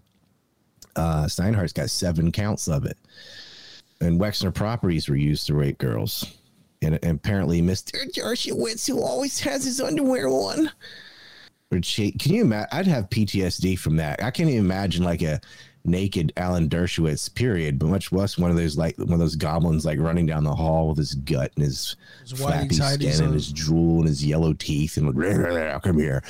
Uh, 0.95 1.23
Steinhardt's 1.23 1.73
got 1.73 1.89
seven 1.89 2.31
counts 2.33 2.67
of 2.67 2.85
it, 2.85 2.97
and 4.01 4.19
Wexner 4.19 4.53
properties 4.53 5.07
were 5.07 5.15
used 5.15 5.47
to 5.47 5.53
rape 5.53 5.77
girls. 5.77 6.37
And, 6.81 6.99
and 7.03 7.17
apparently, 7.19 7.61
Mister 7.61 7.99
Dershowitz, 8.07 8.87
who 8.87 9.01
always 9.01 9.39
has 9.41 9.63
his 9.63 9.79
underwear 9.79 10.27
on, 10.27 10.71
would 11.71 11.85
she, 11.85 12.11
can 12.11 12.33
you 12.33 12.41
imagine? 12.41 12.69
I'd 12.71 12.87
have 12.87 13.09
PTSD 13.09 13.77
from 13.77 13.97
that. 13.97 14.21
I 14.23 14.31
can't 14.31 14.49
even 14.49 14.65
imagine 14.65 15.03
like 15.03 15.21
a 15.21 15.39
naked 15.85 16.33
Alan 16.37 16.69
Dershowitz 16.69 17.33
period, 17.33 17.79
but 17.79 17.87
much 17.87 18.11
less 18.11 18.37
one 18.37 18.51
of 18.51 18.57
those 18.57 18.77
like 18.77 18.97
one 18.97 19.13
of 19.13 19.19
those 19.19 19.35
goblins 19.35 19.85
like 19.85 19.99
running 19.99 20.25
down 20.25 20.43
the 20.43 20.53
hall 20.53 20.89
with 20.89 20.97
his 20.97 21.13
gut 21.15 21.51
and 21.55 21.63
his, 21.65 21.95
His 22.21 22.33
flappy 22.33 22.75
skin 22.75 23.13
on. 23.15 23.23
and 23.25 23.33
his 23.33 23.51
drool 23.53 23.99
and 23.99 24.07
his 24.07 24.23
yellow 24.25 24.53
teeth 24.53 24.97
and 24.97 25.15
like, 25.15 25.81
come 25.83 25.99
here, 25.99 26.23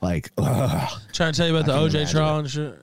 like, 0.00 0.30
like, 0.36 0.46
ugh. 0.56 1.00
Trying 1.12 1.32
to 1.32 1.36
tell 1.36 1.48
you 1.48 1.56
about 1.56 1.66
the 1.66 1.72
I 1.74 1.88
can 1.88 2.06
OJ 2.06 2.10
trial 2.10 2.38
and 2.38 2.50
shit. 2.50 2.78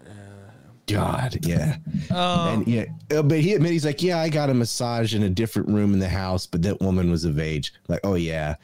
God, 0.87 1.39
yeah. 1.41 1.77
Um, 2.11 2.59
and 2.59 2.67
yeah, 2.67 2.85
uh, 3.11 3.23
but 3.23 3.39
he 3.39 3.53
admitted 3.53 3.73
he's 3.73 3.85
like, 3.85 4.03
yeah, 4.03 4.19
I 4.19 4.29
got 4.29 4.49
a 4.49 4.53
massage 4.53 5.15
in 5.15 5.23
a 5.23 5.29
different 5.29 5.69
room 5.69 5.93
in 5.93 5.99
the 5.99 6.09
house, 6.09 6.45
but 6.45 6.61
that 6.63 6.79
woman 6.81 7.09
was 7.09 7.25
of 7.25 7.39
age. 7.39 7.73
Like, 7.87 8.01
oh 8.03 8.15
yeah, 8.15 8.55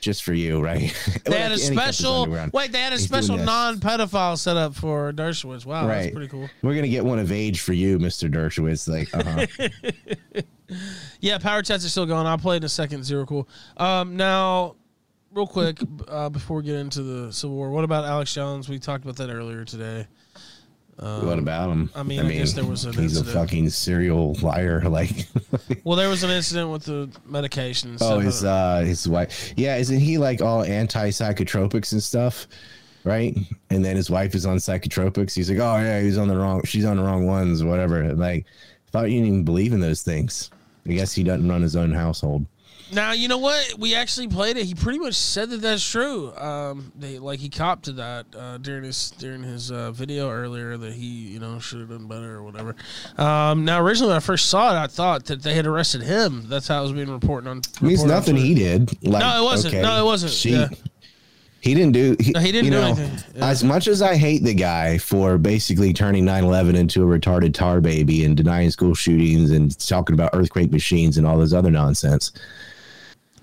just 0.00 0.24
for 0.24 0.32
you, 0.32 0.60
right? 0.64 0.92
they 1.24 1.40
had 1.40 1.52
a 1.52 1.58
special 1.58 2.26
wait. 2.52 2.72
They 2.72 2.80
had 2.80 2.92
a 2.92 2.96
He's 2.96 3.04
special 3.04 3.36
non-pedophile 3.36 4.38
set 4.38 4.56
up 4.56 4.74
for 4.74 5.12
Dershowitz. 5.12 5.64
Wow, 5.64 5.86
right. 5.86 6.02
that's 6.02 6.12
pretty 6.12 6.28
cool. 6.28 6.48
We're 6.62 6.74
gonna 6.74 6.88
get 6.88 7.04
one 7.04 7.18
of 7.18 7.30
age 7.30 7.60
for 7.60 7.72
you, 7.72 7.98
Mister 7.98 8.28
Dershowitz. 8.28 8.88
Like, 8.88 9.14
uh-huh. 9.14 10.42
Yeah, 11.20 11.38
power 11.38 11.62
chats 11.62 11.84
are 11.84 11.88
still 11.88 12.06
going. 12.06 12.26
I'll 12.26 12.38
play 12.38 12.56
in 12.56 12.64
a 12.64 12.68
second. 12.68 13.04
Zero 13.04 13.26
cool. 13.26 13.48
Um, 13.76 14.16
now, 14.16 14.76
real 15.32 15.46
quick, 15.46 15.80
uh, 16.08 16.28
before 16.28 16.58
we 16.58 16.62
get 16.64 16.76
into 16.76 17.02
the 17.02 17.32
Civil 17.32 17.56
War, 17.56 17.70
what 17.70 17.84
about 17.84 18.04
Alex 18.04 18.32
Jones? 18.32 18.68
We 18.68 18.78
talked 18.78 19.04
about 19.04 19.16
that 19.16 19.30
earlier 19.30 19.64
today. 19.64 20.06
What 21.00 21.38
about 21.38 21.70
him? 21.70 21.90
I 21.94 22.02
mean, 22.02 22.20
I 22.20 22.30
guess 22.30 22.52
there 22.52 22.64
was 22.64 22.84
an 22.84 22.92
he's 22.92 23.16
incident. 23.16 23.28
a 23.28 23.32
fucking 23.32 23.70
serial 23.70 24.34
liar. 24.42 24.82
Like, 24.90 25.26
Well, 25.84 25.96
there 25.96 26.08
was 26.08 26.22
an 26.24 26.30
incident 26.30 26.70
with 26.70 26.84
the 26.84 27.08
medication. 27.26 27.96
oh, 28.00 28.18
his 28.18 28.44
uh, 28.44 28.80
his 28.80 29.08
wife. 29.08 29.54
Yeah, 29.56 29.76
isn't 29.76 29.98
he 29.98 30.18
like 30.18 30.42
all 30.42 30.62
anti 30.62 31.10
psychotropics 31.10 31.92
and 31.92 32.02
stuff? 32.02 32.46
Right, 33.02 33.34
and 33.70 33.82
then 33.82 33.96
his 33.96 34.10
wife 34.10 34.34
is 34.34 34.44
on 34.44 34.58
psychotropics. 34.58 35.34
He's 35.34 35.48
like, 35.48 35.58
oh 35.58 35.76
yeah, 35.78 36.00
he's 36.02 36.18
on 36.18 36.28
the 36.28 36.36
wrong. 36.36 36.62
She's 36.64 36.84
on 36.84 36.98
the 36.98 37.02
wrong 37.02 37.26
ones, 37.26 37.64
whatever. 37.64 38.12
Like, 38.14 38.44
thought 38.92 39.10
you 39.10 39.20
didn't 39.20 39.28
even 39.28 39.44
believe 39.44 39.72
in 39.72 39.80
those 39.80 40.02
things. 40.02 40.50
I 40.86 40.92
guess 40.92 41.12
he 41.14 41.22
doesn't 41.22 41.48
run 41.48 41.62
his 41.62 41.76
own 41.76 41.92
household. 41.92 42.44
Now 42.92 43.12
you 43.12 43.28
know 43.28 43.38
what 43.38 43.74
we 43.78 43.94
actually 43.94 44.28
played 44.28 44.56
it. 44.56 44.64
He 44.64 44.74
pretty 44.74 44.98
much 44.98 45.14
said 45.14 45.50
that 45.50 45.60
that's 45.60 45.88
true. 45.88 46.34
Um, 46.36 46.92
they 46.98 47.18
like 47.18 47.38
he 47.40 47.48
copped 47.48 47.84
to 47.84 47.92
that 47.92 48.26
uh, 48.36 48.58
during 48.58 48.84
his 48.84 49.10
during 49.12 49.42
his 49.42 49.70
uh, 49.70 49.92
video 49.92 50.30
earlier 50.30 50.76
that 50.76 50.92
he 50.92 51.06
you 51.06 51.38
know 51.40 51.58
should 51.58 51.80
have 51.80 51.90
done 51.90 52.06
better 52.08 52.36
or 52.36 52.42
whatever. 52.42 52.74
Um, 53.18 53.64
now 53.64 53.80
originally 53.80 54.10
when 54.10 54.16
I 54.16 54.20
first 54.20 54.46
saw 54.46 54.74
it, 54.74 54.78
I 54.78 54.86
thought 54.86 55.26
that 55.26 55.42
they 55.42 55.54
had 55.54 55.66
arrested 55.66 56.02
him. 56.02 56.44
That's 56.48 56.68
how 56.68 56.80
it 56.80 56.82
was 56.82 56.92
being 56.92 57.10
reported 57.10 57.48
on. 57.48 57.62
I 57.80 57.84
mean, 57.84 57.92
it's 57.92 58.02
on 58.02 58.08
nothing 58.08 58.36
he 58.36 58.54
did. 58.54 58.90
Like, 59.04 59.20
No, 59.20 59.40
it 59.42 59.44
wasn't. 59.44 59.74
okay, 59.74 59.82
No, 59.82 60.00
it 60.02 60.04
wasn't. 60.04 60.32
She, 60.32 60.50
Yeah. 60.50 60.68
He 61.60 61.74
didn't 61.74 61.92
do. 61.92 62.16
He, 62.18 62.30
No, 62.32 62.40
he 62.40 62.52
didn't 62.52 62.70
do 62.70 62.80
know, 62.80 62.86
anything. 62.86 63.18
Yeah. 63.36 63.46
As 63.46 63.62
much 63.62 63.86
as 63.86 64.00
I 64.00 64.16
hate 64.16 64.42
the 64.42 64.54
guy 64.54 64.96
for 64.96 65.36
basically 65.36 65.92
turning 65.92 66.24
9/11 66.24 66.74
into 66.74 67.02
a 67.02 67.18
retarded 67.18 67.52
tar 67.52 67.82
baby 67.82 68.24
and 68.24 68.34
denying 68.34 68.70
school 68.70 68.94
shootings 68.94 69.50
and 69.50 69.78
talking 69.78 70.14
about 70.14 70.30
earthquake 70.32 70.72
machines 70.72 71.18
and 71.18 71.26
all 71.26 71.36
this 71.38 71.52
other 71.52 71.70
nonsense, 71.70 72.32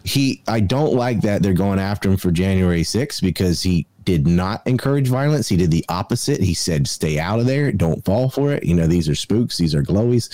he 0.08 0.42
I 0.48 0.62
don't 0.62 0.94
like 0.94 1.22
that 1.22 1.44
they're 1.44 1.54
going 1.54 1.80
after 1.80 2.10
him 2.10 2.18
for 2.18 2.32
January 2.32 2.84
6th 2.84 3.22
because 3.22 3.62
he 3.62 3.86
did 4.06 4.26
not 4.26 4.66
encourage 4.66 5.10
violence. 5.10 5.50
He 5.50 5.58
did 5.58 5.70
the 5.70 5.84
opposite. 5.90 6.40
He 6.40 6.54
said, 6.54 6.88
"Stay 6.88 7.20
out 7.20 7.42
of 7.42 7.46
there. 7.46 7.74
Don't 7.74 8.06
fall 8.06 8.30
for 8.30 8.54
it. 8.54 8.64
You 8.64 8.74
know, 8.74 8.88
these 8.88 9.10
are 9.10 9.16
spooks. 9.16 9.58
These 9.58 9.76
are 9.76 9.84
glowies." 9.84 10.30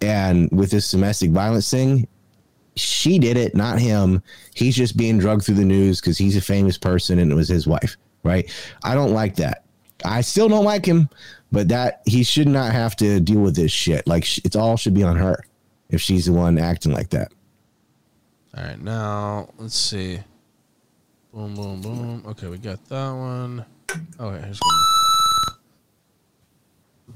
And 0.00 0.50
with 0.50 0.70
this 0.70 0.90
domestic 0.90 1.30
violence 1.30 1.70
thing, 1.70 2.08
she 2.74 3.18
did 3.18 3.36
it, 3.36 3.54
not 3.54 3.78
him. 3.78 4.22
He's 4.54 4.74
just 4.74 4.96
being 4.96 5.18
drugged 5.18 5.44
through 5.44 5.56
the 5.56 5.64
news 5.64 6.00
because 6.00 6.16
he's 6.16 6.36
a 6.36 6.40
famous 6.40 6.78
person 6.78 7.18
and 7.18 7.30
it 7.30 7.34
was 7.34 7.48
his 7.48 7.66
wife, 7.66 7.98
right? 8.24 8.50
I 8.82 8.94
don't 8.94 9.12
like 9.12 9.36
that. 9.36 9.64
I 10.06 10.22
still 10.22 10.48
don't 10.48 10.64
like 10.64 10.86
him, 10.86 11.10
but 11.52 11.68
that 11.68 12.00
he 12.06 12.24
should 12.24 12.48
not 12.48 12.72
have 12.72 12.96
to 12.96 13.20
deal 13.20 13.40
with 13.40 13.56
this 13.56 13.70
shit. 13.70 14.06
Like 14.06 14.26
it's 14.38 14.56
all 14.56 14.78
should 14.78 14.94
be 14.94 15.02
on 15.02 15.16
her 15.16 15.44
if 15.90 16.00
she's 16.00 16.24
the 16.24 16.32
one 16.32 16.58
acting 16.58 16.92
like 16.92 17.10
that. 17.10 17.30
All 18.56 18.64
right, 18.64 18.80
now 18.80 19.48
let's 19.58 19.76
see. 19.76 20.20
Boom, 21.32 21.54
boom, 21.54 21.80
boom. 21.80 22.22
Okay, 22.26 22.48
we 22.48 22.58
got 22.58 22.84
that 22.88 23.10
one. 23.10 23.64
Okay, 24.20 24.44
here's 24.44 24.60
one. 24.60 24.92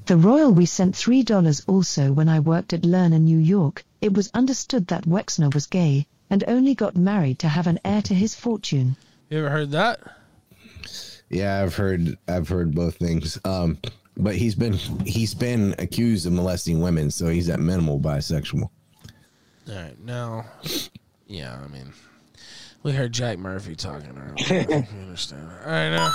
The 0.07 0.17
Royal 0.17 0.51
we 0.51 0.65
sent 0.65 0.95
$3 0.95 1.63
also 1.67 2.11
when 2.13 2.29
I 2.29 2.39
worked 2.39 2.73
at 2.73 2.81
Lerner, 2.81 3.21
New 3.21 3.37
York. 3.37 3.83
It 4.01 4.13
was 4.13 4.31
understood 4.33 4.87
that 4.87 5.05
Wexner 5.05 5.53
was 5.53 5.67
gay 5.67 6.07
and 6.29 6.43
only 6.47 6.73
got 6.73 6.95
married 6.95 7.39
to 7.39 7.47
have 7.47 7.67
an 7.67 7.79
heir 7.85 8.01
to 8.03 8.13
his 8.13 8.33
fortune. 8.33 8.95
You 9.29 9.39
ever 9.39 9.49
heard 9.49 9.71
that? 9.71 9.99
Yeah, 11.29 11.61
I've 11.61 11.75
heard 11.75 12.17
I've 12.27 12.47
heard 12.47 12.73
both 12.73 12.95
things. 12.95 13.37
Um, 13.43 13.77
but 14.15 14.35
he's 14.35 14.55
been 14.55 14.73
he's 15.05 15.33
been 15.33 15.75
accused 15.77 16.25
of 16.25 16.33
molesting 16.33 16.81
women, 16.81 17.11
so 17.11 17.27
he's 17.27 17.49
at 17.49 17.59
minimal 17.59 17.99
bisexual. 17.99 18.69
All 19.69 19.75
right, 19.75 19.99
now, 19.99 20.45
yeah, 21.27 21.59
I 21.63 21.67
mean, 21.67 21.93
we 22.83 22.93
heard 22.93 23.11
Jack 23.11 23.37
Murphy 23.37 23.75
talking 23.75 24.17
earlier. 24.17 24.65
we 24.69 25.01
understand. 25.01 25.49
All 25.65 25.71
right, 25.71 25.89
now. 25.89 26.13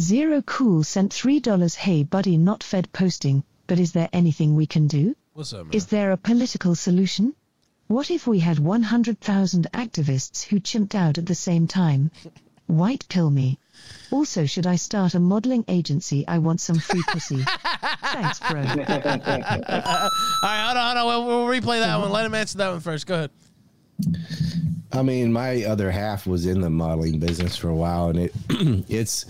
Zero 0.00 0.42
Cool 0.42 0.84
sent 0.84 1.12
$3 1.12 1.74
Hey 1.74 2.04
buddy 2.04 2.36
not 2.36 2.62
fed 2.62 2.92
posting, 2.92 3.42
but 3.66 3.80
is 3.80 3.92
there 3.92 4.08
anything 4.12 4.54
we 4.54 4.66
can 4.66 4.86
do? 4.86 5.16
What's 5.34 5.52
up, 5.52 5.66
man? 5.66 5.74
Is 5.74 5.86
there 5.86 6.12
a 6.12 6.16
political 6.16 6.74
solution? 6.74 7.34
What 7.88 8.10
if 8.10 8.26
we 8.26 8.38
had 8.38 8.58
100,000 8.58 9.66
activists 9.72 10.44
who 10.44 10.60
chimped 10.60 10.94
out 10.94 11.18
at 11.18 11.26
the 11.26 11.34
same 11.34 11.66
time? 11.66 12.10
White 12.66 13.08
pill 13.08 13.30
me. 13.30 13.58
Also, 14.10 14.46
should 14.46 14.66
I 14.66 14.76
start 14.76 15.14
a 15.14 15.20
modeling 15.20 15.64
agency? 15.68 16.26
I 16.26 16.38
want 16.38 16.60
some 16.60 16.78
free 16.78 17.02
pussy. 17.08 17.44
Thanks, 18.02 18.40
bro. 18.40 18.60
All 18.60 18.66
right, 18.66 18.82
hold 19.62 20.76
on, 20.76 20.96
hold 20.96 20.96
on. 20.96 21.06
We'll, 21.06 21.26
we'll 21.26 21.60
replay 21.60 21.80
that 21.80 21.98
one. 21.98 22.10
Let 22.10 22.24
him 22.24 22.34
answer 22.34 22.58
that 22.58 22.70
one 22.70 22.80
first. 22.80 23.06
Go 23.06 23.14
ahead. 23.14 23.30
I 24.92 25.02
mean, 25.02 25.32
my 25.32 25.64
other 25.64 25.90
half 25.90 26.26
was 26.26 26.46
in 26.46 26.60
the 26.60 26.70
modeling 26.70 27.18
business 27.18 27.56
for 27.56 27.68
a 27.68 27.74
while, 27.74 28.08
and 28.08 28.18
it 28.18 28.34
it's 28.88 29.26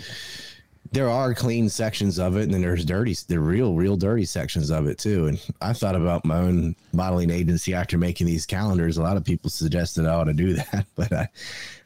there 0.93 1.11
are 1.11 1.35
clean 1.35 1.69
sections 1.69 2.19
of 2.19 2.37
it, 2.37 2.45
and 2.45 2.55
then 2.55 2.63
there's 2.63 2.85
dirty, 2.85 3.15
the 3.27 3.39
real, 3.39 3.75
real 3.75 3.97
dirty 3.97 4.25
sections 4.25 4.71
of 4.71 4.87
it 4.87 4.99
too. 4.99 5.27
And 5.27 5.41
I 5.61 5.73
thought 5.73 5.95
about 5.95 6.25
my 6.25 6.39
own 6.39 6.77
modeling 6.93 7.31
agency 7.31 7.75
after 7.75 7.99
making 7.99 8.27
these 8.27 8.47
calendars. 8.47 8.97
A 8.97 9.03
lot 9.03 9.17
of 9.17 9.25
people 9.25 9.51
suggested 9.51 10.07
I 10.07 10.15
ought 10.15 10.25
to 10.25 10.33
do 10.33 10.55
that, 10.73 10.87
but 10.95 11.13
I, 11.13 11.29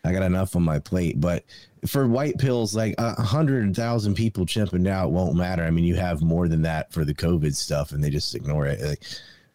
I 0.05 0.13
got 0.13 0.23
enough 0.23 0.55
on 0.55 0.63
my 0.63 0.79
plate. 0.79 1.21
But 1.21 1.45
for 1.87 2.07
white 2.07 2.39
pills, 2.39 2.75
like 2.75 2.95
a 2.99 3.21
hundred 3.21 3.75
thousand 3.75 4.15
people 4.15 4.47
chimping 4.47 4.89
out 4.89 5.11
won't 5.11 5.37
matter. 5.37 5.65
I 5.65 5.71
mean, 5.71 5.85
you 5.85 5.97
have 5.97 6.23
more 6.23 6.49
than 6.49 6.63
that 6.63 6.93
for 6.93 7.05
the 7.05 7.15
COVID 7.15 7.55
stuff, 7.55 7.93
and 7.93 8.03
they 8.03 8.11
just 8.11 8.35
ignore 8.35 8.67
it. 8.67 8.81
Like, 8.81 9.03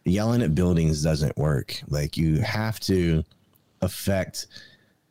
yelling 0.04 0.42
at 0.42 0.54
buildings 0.54 1.02
doesn't 1.02 1.36
work. 1.36 1.80
Like 1.88 2.16
you 2.16 2.40
have 2.40 2.80
to 2.80 3.24
affect 3.80 4.46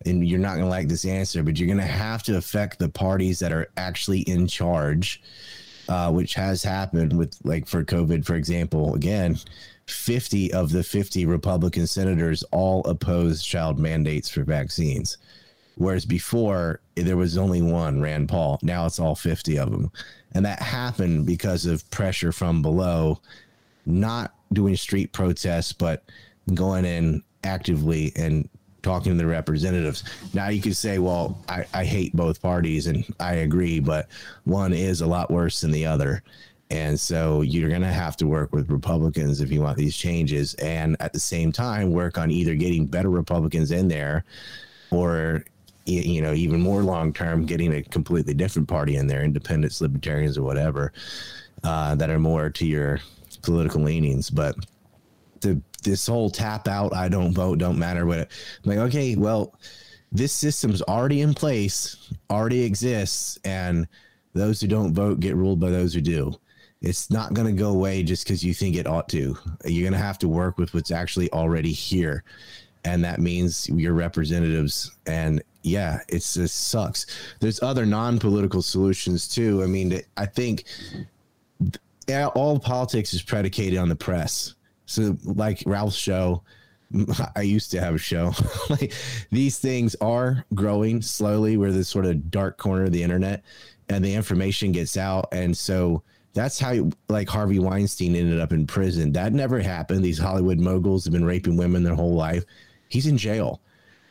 and 0.05 0.27
you're 0.27 0.39
not 0.39 0.53
going 0.53 0.65
to 0.65 0.69
like 0.69 0.87
this 0.87 1.05
answer, 1.05 1.43
but 1.43 1.57
you're 1.57 1.67
going 1.67 1.79
to 1.79 1.83
have 1.83 2.23
to 2.23 2.37
affect 2.37 2.79
the 2.79 2.89
parties 2.89 3.39
that 3.39 3.51
are 3.51 3.67
actually 3.77 4.21
in 4.21 4.47
charge, 4.47 5.21
uh, 5.89 6.11
which 6.11 6.35
has 6.35 6.61
happened 6.61 7.17
with, 7.17 7.35
like, 7.43 7.67
for 7.67 7.83
COVID, 7.83 8.23
for 8.23 8.35
example. 8.35 8.93
Again, 8.93 9.37
50 9.87 10.53
of 10.53 10.71
the 10.71 10.83
50 10.83 11.25
Republican 11.25 11.87
senators 11.87 12.43
all 12.51 12.83
opposed 12.85 13.45
child 13.45 13.79
mandates 13.79 14.29
for 14.29 14.43
vaccines. 14.43 15.17
Whereas 15.77 16.05
before, 16.05 16.81
there 16.95 17.17
was 17.17 17.37
only 17.37 17.61
one, 17.61 18.01
Rand 18.01 18.29
Paul. 18.29 18.59
Now 18.63 18.85
it's 18.85 18.99
all 18.99 19.15
50 19.15 19.57
of 19.59 19.71
them. 19.71 19.91
And 20.33 20.45
that 20.45 20.61
happened 20.61 21.25
because 21.25 21.65
of 21.65 21.89
pressure 21.91 22.31
from 22.31 22.61
below, 22.61 23.21
not 23.85 24.33
doing 24.51 24.75
street 24.75 25.13
protests, 25.13 25.73
but 25.73 26.03
going 26.53 26.85
in 26.85 27.23
actively 27.43 28.11
and 28.15 28.49
talking 28.81 29.11
to 29.11 29.17
the 29.17 29.27
representatives. 29.27 30.03
Now 30.33 30.49
you 30.49 30.61
could 30.61 30.75
say, 30.75 30.97
well, 30.97 31.43
I, 31.47 31.65
I 31.73 31.85
hate 31.85 32.15
both 32.15 32.41
parties 32.41 32.87
and 32.87 33.05
I 33.19 33.35
agree, 33.35 33.79
but 33.79 34.07
one 34.45 34.73
is 34.73 35.01
a 35.01 35.07
lot 35.07 35.29
worse 35.29 35.61
than 35.61 35.71
the 35.71 35.85
other. 35.85 36.23
And 36.69 36.99
so 36.99 37.41
you're 37.41 37.69
going 37.69 37.81
to 37.81 37.87
have 37.87 38.17
to 38.17 38.27
work 38.27 38.51
with 38.51 38.69
Republicans 38.69 39.41
if 39.41 39.51
you 39.51 39.61
want 39.61 39.77
these 39.77 39.95
changes. 39.95 40.53
And 40.55 40.97
at 40.99 41.13
the 41.13 41.19
same 41.19 41.51
time, 41.51 41.91
work 41.91 42.17
on 42.17 42.31
either 42.31 42.55
getting 42.55 42.87
better 42.87 43.09
Republicans 43.09 43.71
in 43.71 43.87
there 43.87 44.25
or, 44.91 45.45
you 45.87 46.21
know, 46.21 46.33
even 46.33 46.61
more 46.61 46.83
long 46.83 47.13
term, 47.13 47.45
getting 47.45 47.73
a 47.73 47.83
completely 47.83 48.33
different 48.33 48.67
party 48.67 48.97
in 48.97 49.07
there, 49.07 49.23
independents, 49.23 49.81
libertarians, 49.81 50.37
or 50.37 50.43
whatever, 50.43 50.93
uh, 51.63 51.95
that 51.95 52.09
are 52.09 52.19
more 52.19 52.49
to 52.49 52.65
your 52.65 52.99
political 53.41 53.81
leanings. 53.81 54.29
But 54.29 54.55
the 55.41 55.61
this 55.83 56.07
whole 56.07 56.29
tap 56.29 56.67
out, 56.67 56.93
I 56.93 57.07
don't 57.07 57.33
vote, 57.33 57.59
don't 57.59 57.79
matter 57.79 58.05
what. 58.05 58.19
I'm 58.19 58.27
like, 58.65 58.79
okay, 58.79 59.15
well, 59.15 59.57
this 60.11 60.33
system's 60.33 60.81
already 60.81 61.21
in 61.21 61.33
place, 61.33 62.11
already 62.29 62.63
exists, 62.63 63.39
and 63.45 63.87
those 64.33 64.61
who 64.61 64.67
don't 64.67 64.93
vote 64.93 65.19
get 65.19 65.35
ruled 65.35 65.59
by 65.59 65.69
those 65.69 65.93
who 65.93 66.01
do. 66.01 66.35
It's 66.81 67.09
not 67.09 67.33
going 67.33 67.47
to 67.47 67.59
go 67.59 67.69
away 67.69 68.03
just 68.03 68.23
because 68.23 68.43
you 68.43 68.53
think 68.53 68.75
it 68.75 68.85
ought 68.85 69.09
to. 69.09 69.35
You're 69.65 69.89
going 69.89 69.99
to 69.99 70.05
have 70.05 70.19
to 70.19 70.27
work 70.27 70.57
with 70.57 70.73
what's 70.73 70.91
actually 70.91 71.31
already 71.31 71.71
here, 71.71 72.23
and 72.87 73.03
that 73.03 73.19
means 73.19 73.67
your 73.67 73.93
representatives. 73.93 74.91
And 75.05 75.43
yeah, 75.63 75.99
it 76.07 76.21
sucks. 76.23 77.05
There's 77.41 77.61
other 77.61 77.85
non-political 77.85 78.61
solutions 78.61 79.27
too. 79.27 79.61
I 79.61 79.65
mean, 79.65 80.01
I 80.15 80.25
think 80.25 80.63
all 82.33 82.59
politics 82.59 83.13
is 83.13 83.21
predicated 83.21 83.77
on 83.77 83.89
the 83.89 83.95
press. 83.95 84.55
So, 84.85 85.17
like 85.25 85.61
Ralph's 85.65 85.97
show, 85.97 86.43
I 87.35 87.41
used 87.41 87.71
to 87.71 87.81
have 87.81 87.95
a 87.95 87.97
show. 87.97 88.31
like 88.69 88.93
these 89.31 89.59
things 89.59 89.93
are 89.99 90.45
growing 90.53 91.01
slowly. 91.01 91.57
We're 91.57 91.73
this 91.73 91.89
sort 91.89 92.05
of 92.05 92.31
dark 92.31 92.57
corner 92.57 92.85
of 92.85 92.93
the 92.93 93.03
internet, 93.03 93.43
and 93.89 94.03
the 94.03 94.13
information 94.13 94.71
gets 94.71 94.95
out, 94.95 95.27
and 95.33 95.55
so 95.55 96.03
that's 96.33 96.57
how 96.57 96.89
like 97.09 97.27
Harvey 97.27 97.59
Weinstein 97.59 98.15
ended 98.15 98.39
up 98.39 98.53
in 98.53 98.65
prison. 98.65 99.11
That 99.11 99.33
never 99.33 99.59
happened. 99.59 100.05
These 100.05 100.19
Hollywood 100.19 100.59
moguls 100.59 101.03
have 101.03 101.11
been 101.11 101.25
raping 101.25 101.57
women 101.57 101.83
their 101.83 101.95
whole 101.95 102.15
life. 102.15 102.45
He's 102.89 103.07
in 103.07 103.17
jail, 103.17 103.61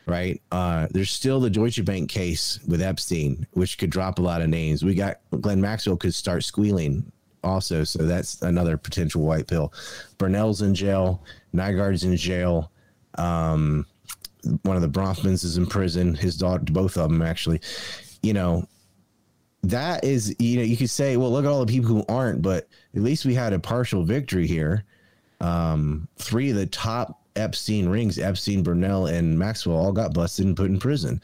right? 0.05 0.41
Uh, 0.51 0.87
there's 0.91 1.11
still 1.11 1.39
the 1.39 1.49
Deutsche 1.49 1.83
Bank 1.83 2.09
case 2.09 2.59
with 2.67 2.81
Epstein, 2.81 3.47
which 3.51 3.77
could 3.77 3.89
drop 3.89 4.19
a 4.19 4.21
lot 4.21 4.41
of 4.41 4.49
names. 4.49 4.83
We 4.83 4.95
got 4.95 5.19
Ghislaine 5.31 5.61
Maxwell 5.61 5.97
could 5.97 6.13
start 6.13 6.43
squealing 6.43 7.11
also, 7.43 7.83
so 7.83 8.03
that's 8.03 8.41
another 8.41 8.77
potential 8.77 9.21
white 9.21 9.47
pill. 9.47 9.73
Brunel's 10.17 10.61
in 10.61 10.75
jail. 10.75 11.23
Nygard's 11.53 12.03
in 12.03 12.15
jail. 12.17 12.71
Um, 13.15 13.85
one 14.63 14.75
of 14.75 14.81
the 14.81 14.89
Bronfmans 14.89 15.43
is 15.43 15.57
in 15.57 15.65
prison. 15.65 16.13
His 16.13 16.37
daughter, 16.37 16.63
both 16.71 16.97
of 16.97 17.09
them 17.09 17.21
actually. 17.21 17.61
You 18.21 18.33
know, 18.33 18.67
that 19.63 20.03
is, 20.03 20.35
you 20.39 20.57
know, 20.57 20.63
you 20.63 20.77
could 20.77 20.89
say, 20.89 21.17
well, 21.17 21.31
look 21.31 21.45
at 21.45 21.51
all 21.51 21.65
the 21.65 21.71
people 21.71 21.89
who 21.89 22.05
aren't, 22.07 22.41
but 22.41 22.67
at 22.95 23.01
least 23.01 23.25
we 23.25 23.33
had 23.33 23.53
a 23.53 23.59
partial 23.59 24.03
victory 24.03 24.47
here. 24.47 24.83
Um, 25.41 26.07
three 26.17 26.49
of 26.49 26.55
the 26.55 26.65
top 26.65 27.21
Epstein 27.37 27.87
rings, 27.87 28.17
Epstein, 28.19 28.63
Brunel, 28.63 29.07
and 29.07 29.37
Maxwell, 29.37 29.77
all 29.77 29.91
got 29.91 30.13
busted 30.13 30.45
and 30.45 30.57
put 30.57 30.69
in 30.69 30.79
prison. 30.79 31.21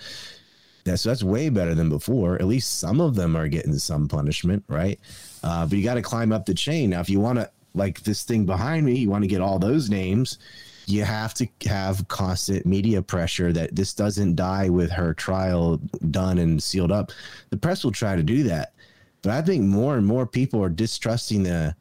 That's 0.86 1.04
that's 1.04 1.24
way 1.24 1.50
better 1.50 1.76
than 1.76 1.90
before. 1.90 2.36
At 2.36 2.46
least 2.46 2.80
some 2.80 3.00
of 3.00 3.16
them 3.16 3.36
are 3.36 3.48
getting 3.48 3.78
some 3.78 4.08
punishment, 4.08 4.64
right? 4.68 5.00
Uh, 5.42 5.66
but 5.66 5.78
you 5.78 5.84
got 5.84 5.96
to 5.96 6.02
climb 6.02 6.32
up 6.32 6.46
the 6.46 6.54
chain. 6.54 6.90
Now, 6.90 7.00
if 7.00 7.10
you 7.10 7.20
want 7.20 7.40
to, 7.40 7.50
like 7.74 8.02
this 8.04 8.24
thing 8.24 8.46
behind 8.46 8.86
me, 8.86 8.98
you 8.98 9.10
want 9.10 9.24
to 9.24 9.30
get 9.30 9.42
all 9.42 9.60
those 9.60 9.90
names, 9.90 10.40
you 10.86 11.04
have 11.04 11.34
to 11.36 11.48
have 11.66 12.08
constant 12.10 12.66
media 12.66 13.02
pressure 13.02 13.54
that 13.54 13.76
this 13.76 13.94
doesn't 13.94 14.36
die 14.36 14.68
with 14.70 14.92
her 14.92 15.14
trial 15.14 15.80
done 16.12 16.38
and 16.38 16.62
sealed 16.62 16.92
up. 16.92 17.12
The 17.50 17.58
press 17.58 17.84
will 17.84 17.94
try 17.94 18.18
to 18.18 18.24
do 18.24 18.44
that, 18.44 18.74
but 19.22 19.32
I 19.32 19.42
think 19.42 19.64
more 19.64 19.96
and 19.96 20.06
more 20.06 20.28
people 20.28 20.62
are 20.62 20.70
distrusting 20.70 21.44
the 21.44 21.76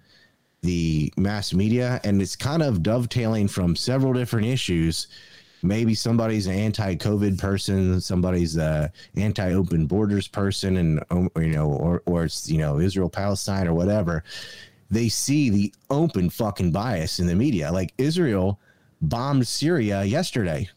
the 0.63 1.13
mass 1.17 1.53
media, 1.53 2.01
and 2.05 2.23
it's 2.23 2.37
kind 2.37 2.63
of 2.63 2.83
dovetailing 2.83 3.49
from 3.49 3.77
several 3.77 4.13
different 4.13 4.47
issues. 4.47 5.09
Maybe 5.65 5.95
somebody's 5.95 6.47
an 6.47 6.55
anti-COVID 6.55 7.39
person, 7.39 8.01
somebody's 8.01 8.57
a 8.57 8.93
anti-open 9.17 9.87
borders 9.87 10.27
person, 10.27 10.77
and 10.77 11.05
um, 11.11 11.31
you 11.37 11.49
know, 11.49 11.69
or 11.69 12.03
or 12.07 12.25
it's 12.25 12.51
you 12.51 12.59
know 12.59 12.79
Israel 12.79 13.09
Palestine 13.09 13.69
or 13.69 13.75
whatever. 13.75 14.25
They 14.91 15.09
see 15.09 15.51
the 15.51 15.73
open 15.91 16.31
fucking 16.31 16.73
bias 16.73 17.19
in 17.19 17.27
the 17.27 17.35
media, 17.35 17.73
like 17.73 17.93
Israel 17.99 18.61
bombed 19.01 19.47
Syria 19.47 20.05
yesterday. 20.05 20.69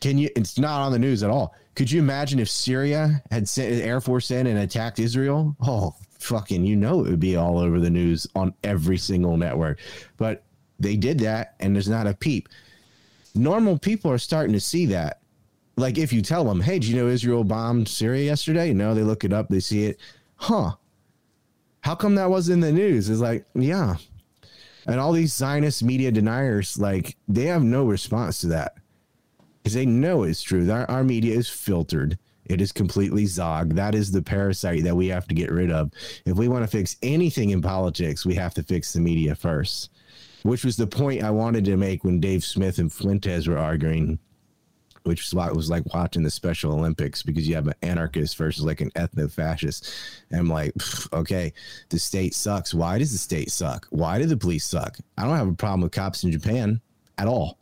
Can 0.00 0.18
you? 0.18 0.30
It's 0.34 0.58
not 0.58 0.80
on 0.80 0.92
the 0.92 0.98
news 0.98 1.22
at 1.22 1.30
all. 1.30 1.54
Could 1.74 1.90
you 1.90 2.00
imagine 2.00 2.38
if 2.38 2.48
Syria 2.50 3.22
had 3.30 3.48
sent 3.48 3.72
Air 3.82 4.00
Force 4.00 4.30
in 4.30 4.46
and 4.46 4.58
attacked 4.58 4.98
Israel? 4.98 5.56
Oh, 5.60 5.94
fucking, 6.22 6.64
you 6.64 6.76
know 6.76 7.04
it 7.04 7.10
would 7.10 7.20
be 7.20 7.36
all 7.36 7.58
over 7.58 7.80
the 7.80 7.90
news 7.90 8.26
on 8.34 8.54
every 8.64 8.98
single 8.98 9.36
network. 9.36 9.78
But 10.16 10.44
they 10.78 10.96
did 10.96 11.18
that, 11.20 11.54
and 11.60 11.74
there's 11.74 11.88
not 11.88 12.06
a 12.06 12.14
peep. 12.14 12.48
Normal 13.34 13.78
people 13.78 14.10
are 14.10 14.18
starting 14.18 14.52
to 14.52 14.60
see 14.60 14.86
that. 14.86 15.20
Like 15.76 15.98
if 15.98 16.12
you 16.12 16.22
tell 16.22 16.44
them, 16.44 16.60
"Hey, 16.60 16.78
do 16.78 16.88
you 16.88 16.96
know 16.96 17.08
Israel 17.08 17.44
bombed 17.44 17.88
Syria 17.88 18.24
yesterday?" 18.24 18.72
No, 18.72 18.94
they 18.94 19.02
look 19.02 19.24
it 19.24 19.32
up, 19.32 19.48
they 19.48 19.60
see 19.60 19.84
it. 19.84 19.98
Huh? 20.36 20.72
How 21.80 21.94
come 21.94 22.14
that 22.16 22.30
was 22.30 22.48
in 22.48 22.60
the 22.60 22.72
news? 22.72 23.08
It's 23.08 23.20
like, 23.20 23.44
yeah, 23.54 23.96
and 24.86 24.98
all 24.98 25.12
these 25.12 25.34
Zionist 25.34 25.82
media 25.82 26.10
deniers, 26.10 26.78
like, 26.78 27.16
they 27.28 27.44
have 27.44 27.62
no 27.62 27.84
response 27.84 28.40
to 28.40 28.48
that 28.48 28.76
because 29.62 29.74
they 29.74 29.86
know 29.86 30.24
it's 30.24 30.42
true. 30.42 30.70
Our, 30.70 30.90
our 30.90 31.04
media 31.04 31.36
is 31.36 31.48
filtered. 31.48 32.18
It 32.52 32.60
is 32.60 32.70
completely 32.70 33.26
Zog. 33.26 33.74
That 33.74 33.94
is 33.94 34.10
the 34.10 34.22
parasite 34.22 34.84
that 34.84 34.94
we 34.94 35.08
have 35.08 35.26
to 35.28 35.34
get 35.34 35.50
rid 35.50 35.70
of. 35.70 35.90
If 36.26 36.36
we 36.36 36.48
want 36.48 36.64
to 36.64 36.68
fix 36.68 36.96
anything 37.02 37.50
in 37.50 37.62
politics, 37.62 38.26
we 38.26 38.34
have 38.34 38.52
to 38.54 38.62
fix 38.62 38.92
the 38.92 39.00
media 39.00 39.34
first, 39.34 39.90
which 40.42 40.64
was 40.64 40.76
the 40.76 40.86
point 40.86 41.22
I 41.22 41.30
wanted 41.30 41.64
to 41.64 41.76
make 41.76 42.04
when 42.04 42.20
Dave 42.20 42.44
Smith 42.44 42.78
and 42.78 42.92
Fuentes 42.92 43.48
were 43.48 43.58
arguing 43.58 44.18
which 45.04 45.32
why 45.32 45.50
was 45.50 45.68
like 45.68 45.92
watching 45.92 46.22
the 46.22 46.30
Special 46.30 46.72
Olympics 46.72 47.24
because 47.24 47.48
you 47.48 47.56
have 47.56 47.66
an 47.66 47.74
anarchist 47.82 48.36
versus 48.36 48.64
like 48.64 48.80
an 48.80 48.90
ethno 48.92 49.28
fascist. 49.28 49.92
And 50.30 50.38
I'm 50.38 50.48
like, 50.48 50.72
okay, 51.12 51.52
the 51.88 51.98
state 51.98 52.34
sucks. 52.34 52.72
Why 52.72 52.98
does 52.98 53.10
the 53.10 53.18
state 53.18 53.50
suck? 53.50 53.86
Why 53.90 54.18
do 54.18 54.26
the 54.26 54.36
police 54.36 54.64
suck? 54.64 54.98
I 55.18 55.24
don't 55.24 55.36
have 55.36 55.48
a 55.48 55.54
problem 55.54 55.80
with 55.80 55.90
cops 55.90 56.22
in 56.22 56.30
Japan 56.30 56.80
at 57.18 57.26
all 57.26 57.58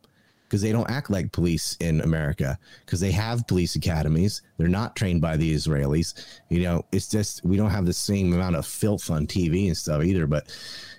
because 0.51 0.63
they 0.63 0.73
don't 0.73 0.91
act 0.91 1.11
like 1.11 1.31
police 1.31 1.77
in 1.79 2.01
America 2.01 2.59
because 2.85 2.99
they 2.99 3.13
have 3.13 3.47
police 3.47 3.77
academies. 3.77 4.43
They're 4.59 4.67
not 4.67 4.97
trained 4.97 5.21
by 5.21 5.37
the 5.37 5.55
Israelis. 5.55 6.27
You 6.49 6.65
know, 6.65 6.85
it's 6.91 7.07
just 7.09 7.45
we 7.45 7.57
don't 7.57 7.71
have 7.71 7.87
the 7.87 7.93
same 7.93 8.33
amount 8.33 8.57
of 8.57 8.67
filth 8.67 9.13
on 9.13 9.29
TV 9.29 9.69
and 9.69 9.77
stuff 9.77 10.03
either. 10.03 10.27
But, 10.27 10.53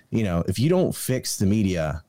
you 0.08 0.24
know, 0.24 0.42
if 0.48 0.58
you 0.58 0.70
don't 0.70 0.96
fix 0.96 1.36
the 1.36 1.44
media, 1.44 2.02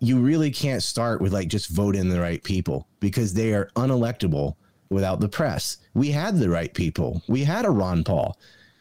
you 0.00 0.20
really 0.20 0.50
can't 0.50 0.82
start 0.82 1.22
with 1.22 1.32
like 1.32 1.48
just 1.48 1.70
vote 1.70 1.96
in 1.96 2.10
the 2.10 2.20
right 2.20 2.42
people 2.44 2.86
because 3.00 3.32
they 3.32 3.54
are 3.54 3.70
unelectable 3.76 4.56
without 4.90 5.20
the 5.20 5.30
press. 5.30 5.78
We 5.94 6.10
had 6.10 6.38
the 6.38 6.50
right 6.50 6.72
people. 6.74 7.22
We 7.28 7.44
had 7.44 7.64
a 7.64 7.70
Ron 7.70 8.04
Paul, 8.04 8.36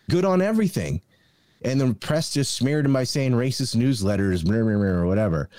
good 0.09 0.25
on 0.25 0.41
everything. 0.41 1.01
And 1.63 1.79
the 1.79 1.93
press 1.93 2.33
just 2.33 2.53
smeared 2.53 2.85
him 2.85 2.93
by 2.93 3.03
saying 3.03 3.33
racist 3.33 3.75
newsletters 3.75 4.43
or 4.49 5.05
whatever. 5.05 5.49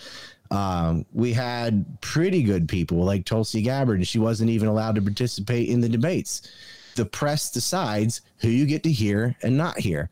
Um, 0.53 1.07
we 1.15 1.33
had 1.33 1.85
pretty 2.03 2.43
good 2.43 2.69
people 2.69 2.99
like 2.99 3.25
Tulsi 3.25 3.63
Gabbard, 3.63 3.97
and 3.97 4.07
she 4.07 4.19
wasn't 4.19 4.51
even 4.51 4.69
allowed 4.69 4.95
to 4.97 5.03
participate 5.03 5.71
in 5.71 5.81
the 5.81 5.89
debates. 5.89 6.53
The 6.95 7.07
press 7.07 7.51
decides 7.51 8.21
who 8.39 8.49
you 8.49 8.67
get 8.67 8.83
to 8.83 8.93
hear 8.93 9.35
and 9.43 9.57
not 9.57 9.79
hear. 9.79 10.11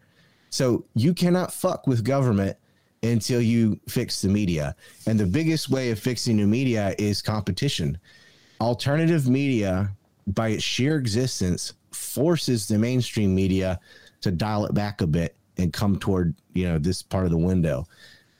So 0.49 0.87
you 0.95 1.13
cannot 1.13 1.53
fuck 1.53 1.87
with 1.87 2.05
government 2.05 2.57
until 3.03 3.43
you 3.43 3.79
fix 3.87 4.23
the 4.23 4.29
media. 4.29 4.75
And 5.07 5.21
the 5.21 5.27
biggest 5.27 5.69
way 5.69 5.91
of 5.91 5.99
fixing 5.99 6.37
new 6.37 6.47
media 6.47 6.95
is 6.99 7.21
competition. 7.21 7.99
Alternative 8.63 9.29
media, 9.29 9.91
by 10.27 10.49
its 10.49 10.63
sheer 10.63 10.97
existence, 10.97 11.75
forces 11.93 12.67
the 12.67 12.79
mainstream 12.79 13.35
media 13.35 13.79
to 14.23 14.31
dial 14.31 14.65
it 14.65 14.73
back 14.73 15.03
a 15.03 15.07
bit 15.07 15.37
and 15.59 15.73
come 15.73 15.99
toward 15.99 16.35
you 16.55 16.65
know 16.65 16.79
this 16.79 17.03
part 17.03 17.27
of 17.27 17.31
the 17.31 17.39
window. 17.39 17.87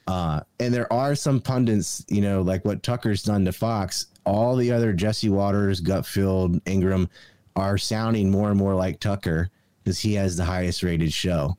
Uh, 0.07 0.41
and 0.59 0.73
there 0.73 0.91
are 0.91 1.15
some 1.15 1.39
pundits, 1.39 2.03
you 2.09 2.21
know, 2.21 2.41
like 2.41 2.65
what 2.65 2.83
Tucker's 2.83 3.23
done 3.23 3.45
to 3.45 3.51
Fox. 3.51 4.07
All 4.25 4.55
the 4.55 4.71
other 4.71 4.93
Jesse 4.93 5.29
Watters, 5.29 5.81
Gutfeld, 5.81 6.61
Ingraham 6.67 7.09
are 7.55 7.77
sounding 7.77 8.29
more 8.29 8.49
and 8.49 8.57
more 8.57 8.75
like 8.75 8.99
Tucker 8.99 9.49
because 9.83 9.99
he 9.99 10.13
has 10.13 10.37
the 10.37 10.45
highest 10.45 10.83
rated 10.83 11.11
show 11.13 11.57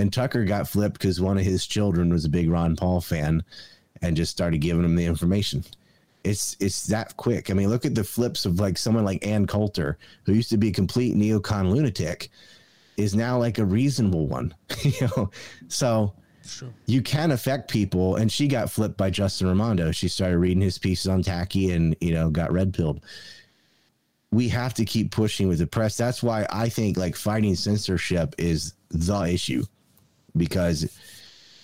and 0.00 0.12
Tucker 0.12 0.44
got 0.44 0.66
flipped 0.66 0.98
because 0.98 1.20
one 1.20 1.38
of 1.38 1.44
his 1.44 1.66
children 1.66 2.10
was 2.10 2.24
a 2.24 2.30
big 2.30 2.50
Ron 2.50 2.74
Paul 2.74 3.00
fan 3.00 3.44
and 4.00 4.16
just 4.16 4.32
started 4.32 4.58
giving 4.58 4.84
him 4.84 4.96
the 4.96 5.04
information. 5.04 5.62
It's 6.24 6.56
it's 6.58 6.86
that 6.86 7.16
quick. 7.16 7.50
I 7.50 7.54
mean, 7.54 7.68
look 7.68 7.84
at 7.84 7.94
the 7.94 8.04
flips 8.04 8.46
of 8.46 8.60
like 8.60 8.78
someone 8.78 9.04
like 9.04 9.26
Ann 9.26 9.46
Coulter, 9.46 9.98
who 10.24 10.32
used 10.32 10.50
to 10.50 10.56
be 10.56 10.68
a 10.68 10.72
complete 10.72 11.14
neocon 11.16 11.70
lunatic, 11.70 12.30
is 12.96 13.14
now 13.14 13.38
like 13.38 13.58
a 13.58 13.64
reasonable 13.64 14.26
one. 14.26 14.54
you 14.82 15.08
know, 15.16 15.30
so. 15.68 16.14
You 16.86 17.02
can 17.02 17.30
affect 17.30 17.70
people. 17.70 18.16
And 18.16 18.30
she 18.30 18.48
got 18.48 18.70
flipped 18.70 18.96
by 18.96 19.10
Justin 19.10 19.48
Raimondo. 19.48 19.92
She 19.92 20.08
started 20.08 20.38
reading 20.38 20.62
his 20.62 20.78
pieces 20.78 21.08
on 21.08 21.22
Taki 21.22 21.70
and 21.72 21.96
you 22.00 22.12
know 22.12 22.30
got 22.30 22.52
red 22.52 22.72
pilled. 22.74 23.04
We 24.32 24.48
have 24.48 24.74
to 24.74 24.84
keep 24.84 25.10
pushing 25.10 25.48
with 25.48 25.58
the 25.58 25.66
press. 25.66 25.96
That's 25.96 26.22
why 26.22 26.46
I 26.50 26.68
think 26.68 26.96
like 26.96 27.16
fighting 27.16 27.54
censorship 27.54 28.34
is 28.38 28.74
the 28.90 29.22
issue 29.22 29.64
because 30.36 30.84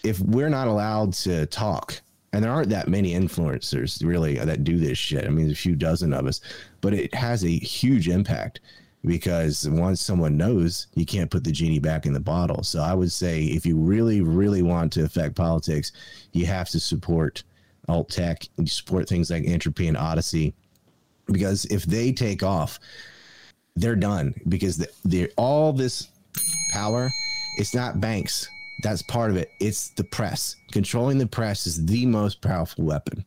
if 0.04 0.20
we're 0.20 0.48
not 0.48 0.68
allowed 0.68 1.12
to 1.12 1.46
talk 1.46 2.00
and 2.32 2.44
there 2.44 2.52
aren't 2.52 2.70
that 2.70 2.88
many 2.88 3.14
influencers 3.14 4.04
really 4.04 4.38
that 4.38 4.64
do 4.64 4.78
this 4.78 4.98
shit 4.98 5.24
i 5.24 5.28
mean 5.28 5.50
a 5.50 5.54
few 5.54 5.74
dozen 5.74 6.12
of 6.12 6.26
us 6.26 6.40
but 6.80 6.94
it 6.94 7.12
has 7.14 7.44
a 7.44 7.48
huge 7.48 8.08
impact 8.08 8.60
because 9.06 9.68
once 9.70 10.00
someone 10.00 10.36
knows 10.36 10.88
you 10.94 11.06
can't 11.06 11.30
put 11.30 11.44
the 11.44 11.52
genie 11.52 11.78
back 11.78 12.04
in 12.04 12.12
the 12.12 12.20
bottle 12.20 12.62
so 12.62 12.80
i 12.80 12.92
would 12.92 13.12
say 13.12 13.44
if 13.44 13.64
you 13.64 13.76
really 13.76 14.20
really 14.20 14.62
want 14.62 14.92
to 14.92 15.04
affect 15.04 15.34
politics 15.34 15.92
you 16.32 16.44
have 16.44 16.68
to 16.68 16.80
support 16.80 17.44
alt 17.88 18.10
tech 18.10 18.48
and 18.58 18.68
support 18.68 19.08
things 19.08 19.30
like 19.30 19.44
entropy 19.46 19.86
and 19.86 19.96
Odysee, 19.96 20.52
because 21.26 21.64
if 21.66 21.84
they 21.84 22.12
take 22.12 22.42
off 22.42 22.78
they're 23.76 23.96
done 23.96 24.34
because 24.48 24.84
they're 25.04 25.28
all 25.36 25.72
this 25.72 26.08
power 26.72 27.08
it's 27.58 27.74
not 27.74 28.00
banks 28.00 28.48
that's 28.82 29.02
part 29.02 29.30
of 29.30 29.36
it. 29.36 29.50
It's 29.60 29.90
the 29.90 30.04
press. 30.04 30.56
Controlling 30.72 31.18
the 31.18 31.26
press 31.26 31.66
is 31.66 31.84
the 31.86 32.06
most 32.06 32.40
powerful 32.40 32.84
weapon, 32.84 33.24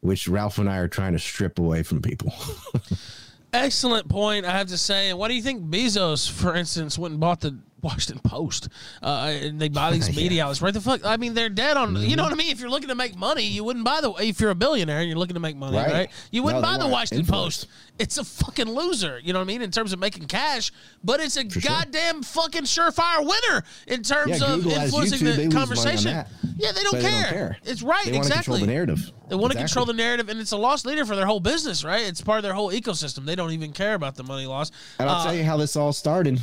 which 0.00 0.28
Ralph 0.28 0.58
and 0.58 0.68
I 0.68 0.78
are 0.78 0.88
trying 0.88 1.12
to 1.12 1.18
strip 1.18 1.58
away 1.58 1.82
from 1.82 2.00
people. 2.00 2.32
Excellent 3.58 4.08
point, 4.08 4.46
I 4.46 4.52
have 4.52 4.68
to 4.68 4.78
say. 4.78 5.10
And 5.10 5.18
what 5.18 5.28
do 5.28 5.34
you 5.34 5.42
think 5.42 5.64
Bezos, 5.64 6.30
for 6.30 6.54
instance, 6.54 6.96
went 6.96 7.12
and 7.12 7.20
bought 7.20 7.40
the 7.40 7.58
Washington 7.80 8.20
Post, 8.22 8.68
uh, 9.02 9.32
and 9.40 9.60
they 9.60 9.68
buy 9.68 9.92
these 9.92 10.14
media 10.16 10.44
outlets. 10.44 10.60
Right? 10.62 10.74
The 10.74 10.80
fuck? 10.80 11.04
I 11.04 11.16
mean, 11.16 11.34
they're 11.34 11.48
dead 11.48 11.76
on. 11.76 11.94
You 11.96 12.16
know 12.16 12.24
what 12.24 12.32
I 12.32 12.36
mean? 12.36 12.50
If 12.50 12.60
you're 12.60 12.70
looking 12.70 12.88
to 12.88 12.94
make 12.94 13.16
money, 13.16 13.44
you 13.44 13.62
wouldn't 13.64 13.84
buy 13.84 14.00
the. 14.00 14.10
If 14.14 14.40
you're 14.40 14.50
a 14.50 14.54
billionaire 14.54 14.98
and 14.98 15.08
you're 15.08 15.18
looking 15.18 15.34
to 15.34 15.40
make 15.40 15.56
money, 15.56 15.76
right? 15.76 15.92
Right. 15.92 16.10
You 16.32 16.42
wouldn't 16.42 16.62
No, 16.62 16.68
buy 16.68 16.78
the 16.78 16.88
Washington 16.88 17.20
influence. 17.20 17.64
Post. 17.64 17.68
It's 17.98 18.18
a 18.18 18.24
fucking 18.24 18.66
loser. 18.68 19.20
You 19.22 19.32
know 19.32 19.38
what 19.40 19.44
I 19.44 19.48
mean? 19.48 19.62
In 19.62 19.70
terms 19.70 19.92
of 19.92 19.98
making 19.98 20.26
cash, 20.26 20.70
but 21.02 21.20
it's 21.20 21.36
a 21.36 21.48
sure. 21.48 21.62
goddamn 21.62 22.22
fucking 22.22 22.62
surefire 22.62 23.20
winner 23.20 23.64
in 23.88 24.02
terms 24.02 24.40
Yeah, 24.40 24.54
of 24.54 24.62
Google 24.62 24.72
influencing 24.82 25.18
YouTube, 25.18 25.22
the 25.22 25.26
lose 25.26 25.36
money 25.36 25.46
on 25.46 25.52
conversation. 25.52 26.10
Yeah, 26.58 26.72
they 26.72 26.82
don't, 26.82 26.92
But 26.92 27.02
they 27.02 27.08
care. 27.10 27.22
don't 27.22 27.30
care. 27.32 27.56
It's 27.64 27.82
right. 27.82 28.04
They 28.04 28.12
want 28.12 28.24
to 28.24 28.28
exactly. 28.28 28.58
control 28.58 28.58
the 28.60 28.66
narrative. 28.72 29.12
They 29.28 29.34
want 29.36 29.52
to 29.52 29.58
control 29.58 29.84
the 29.86 29.92
narrative, 29.92 30.28
and 30.28 30.40
it's 30.40 30.52
a 30.52 30.56
lost 30.56 30.86
leader 30.86 31.04
for 31.04 31.16
their 31.16 31.26
whole 31.26 31.40
business, 31.40 31.84
right? 31.84 32.02
It's 32.06 32.20
part 32.20 32.38
of 32.38 32.42
their 32.44 32.54
whole 32.54 32.70
ecosystem. 32.70 33.24
They 33.24 33.34
don't 33.36 33.52
even 33.52 33.72
care 33.72 33.94
about 33.94 34.14
the 34.16 34.24
money 34.24 34.46
loss. 34.46 34.70
And 34.98 35.08
I'll 35.08 35.16
Uh, 35.20 35.24
tell 35.24 35.34
you 35.34 35.44
how 35.44 35.56
this 35.56 35.74
all 35.76 35.92
started. 35.92 36.40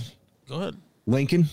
Go 0.50 0.56
ahead. 0.56 0.76
Lincoln, 1.06 1.46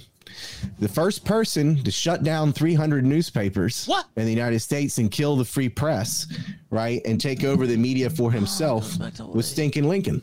the 0.78 0.88
first 0.88 1.24
person 1.24 1.82
to 1.84 1.90
shut 1.90 2.22
down 2.22 2.52
300 2.52 3.04
newspapers 3.04 3.86
What? 3.86 4.06
in 4.16 4.24
the 4.24 4.30
United 4.30 4.60
States 4.60 4.98
and 4.98 5.10
kill 5.10 5.36
the 5.36 5.44
free 5.44 5.68
press, 5.68 6.26
right, 6.70 7.02
and 7.04 7.20
take 7.20 7.44
over 7.44 7.66
the 7.66 7.76
media 7.76 8.08
for 8.08 8.32
himself 8.32 8.98
back 8.98 9.14
to 9.14 9.26
was 9.26 9.46
stinking 9.50 9.88
Lincoln. 9.88 10.22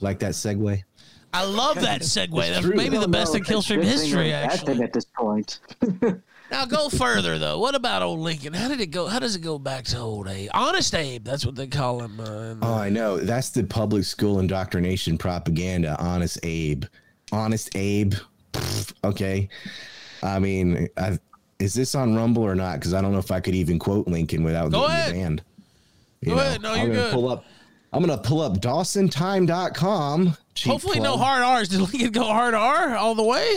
Like 0.00 0.18
that 0.20 0.32
segue. 0.32 0.82
I 1.34 1.44
love 1.44 1.76
that 1.80 2.00
segue. 2.02 2.36
That's 2.36 2.60
true. 2.60 2.74
maybe 2.74 2.98
the 2.98 3.08
best 3.08 3.34
in 3.34 3.42
if 3.42 3.50
it's 3.50 3.66
Killstream 3.68 3.82
good 3.82 3.84
thing 3.84 4.14
or 4.14 4.22
history, 4.22 4.32
actually. 4.32 4.82
at 4.82 4.92
this 4.92 5.04
point. 5.06 5.60
Now 6.50 6.66
go 6.66 6.90
further 6.90 7.38
though. 7.38 7.58
What 7.58 7.74
about 7.74 8.02
old 8.02 8.20
Lincoln? 8.20 8.52
How 8.52 8.68
did 8.68 8.78
it 8.82 8.88
go? 8.88 9.06
How 9.06 9.18
does 9.18 9.34
it 9.36 9.40
go 9.40 9.58
back 9.58 9.84
to 9.86 9.98
old 9.98 10.28
Abe? 10.28 10.50
Honest 10.52 10.94
Abe. 10.94 11.24
That's 11.24 11.46
what 11.46 11.54
they 11.54 11.66
call 11.66 12.02
him. 12.02 12.20
Uh, 12.20 12.56
Oh, 12.60 12.74
I 12.74 12.90
know. 12.90 13.16
That's 13.16 13.48
the 13.48 13.64
public 13.64 14.04
school 14.04 14.38
indoctrination 14.38 15.16
propaganda. 15.16 15.96
Honest 15.98 16.38
Abe. 16.42 16.84
Honest 17.32 17.70
Abe. 17.74 18.12
Okay. 19.04 19.48
I 20.22 20.38
mean, 20.38 20.88
i 20.96 21.18
is 21.58 21.74
this 21.74 21.94
on 21.94 22.14
Rumble 22.16 22.42
or 22.42 22.56
not? 22.56 22.74
Because 22.80 22.92
I 22.92 23.00
don't 23.00 23.12
know 23.12 23.18
if 23.18 23.30
I 23.30 23.38
could 23.38 23.54
even 23.54 23.78
quote 23.78 24.08
Lincoln 24.08 24.42
without 24.42 24.72
Go 24.72 24.88
getting 24.88 24.94
ahead. 24.96 25.12
banned. 25.12 25.42
Go 26.24 26.38
ahead. 26.38 26.60
No, 26.60 26.74
you're 26.74 26.82
I'm 26.82 26.88
gonna 26.88 27.02
good. 27.02 27.12
Pull 27.12 27.28
up. 27.30 27.44
I'm 27.92 28.00
gonna 28.00 28.18
pull 28.18 28.40
up 28.40 28.54
DawsonTime.com. 28.58 30.36
Hopefully 30.64 31.00
no 31.00 31.16
hard 31.16 31.42
R's. 31.42 31.68
Did 31.70 31.80
Lincoln 31.80 32.10
go 32.10 32.24
hard 32.24 32.54
R 32.54 32.96
all 32.96 33.14
the 33.14 33.22
way? 33.22 33.56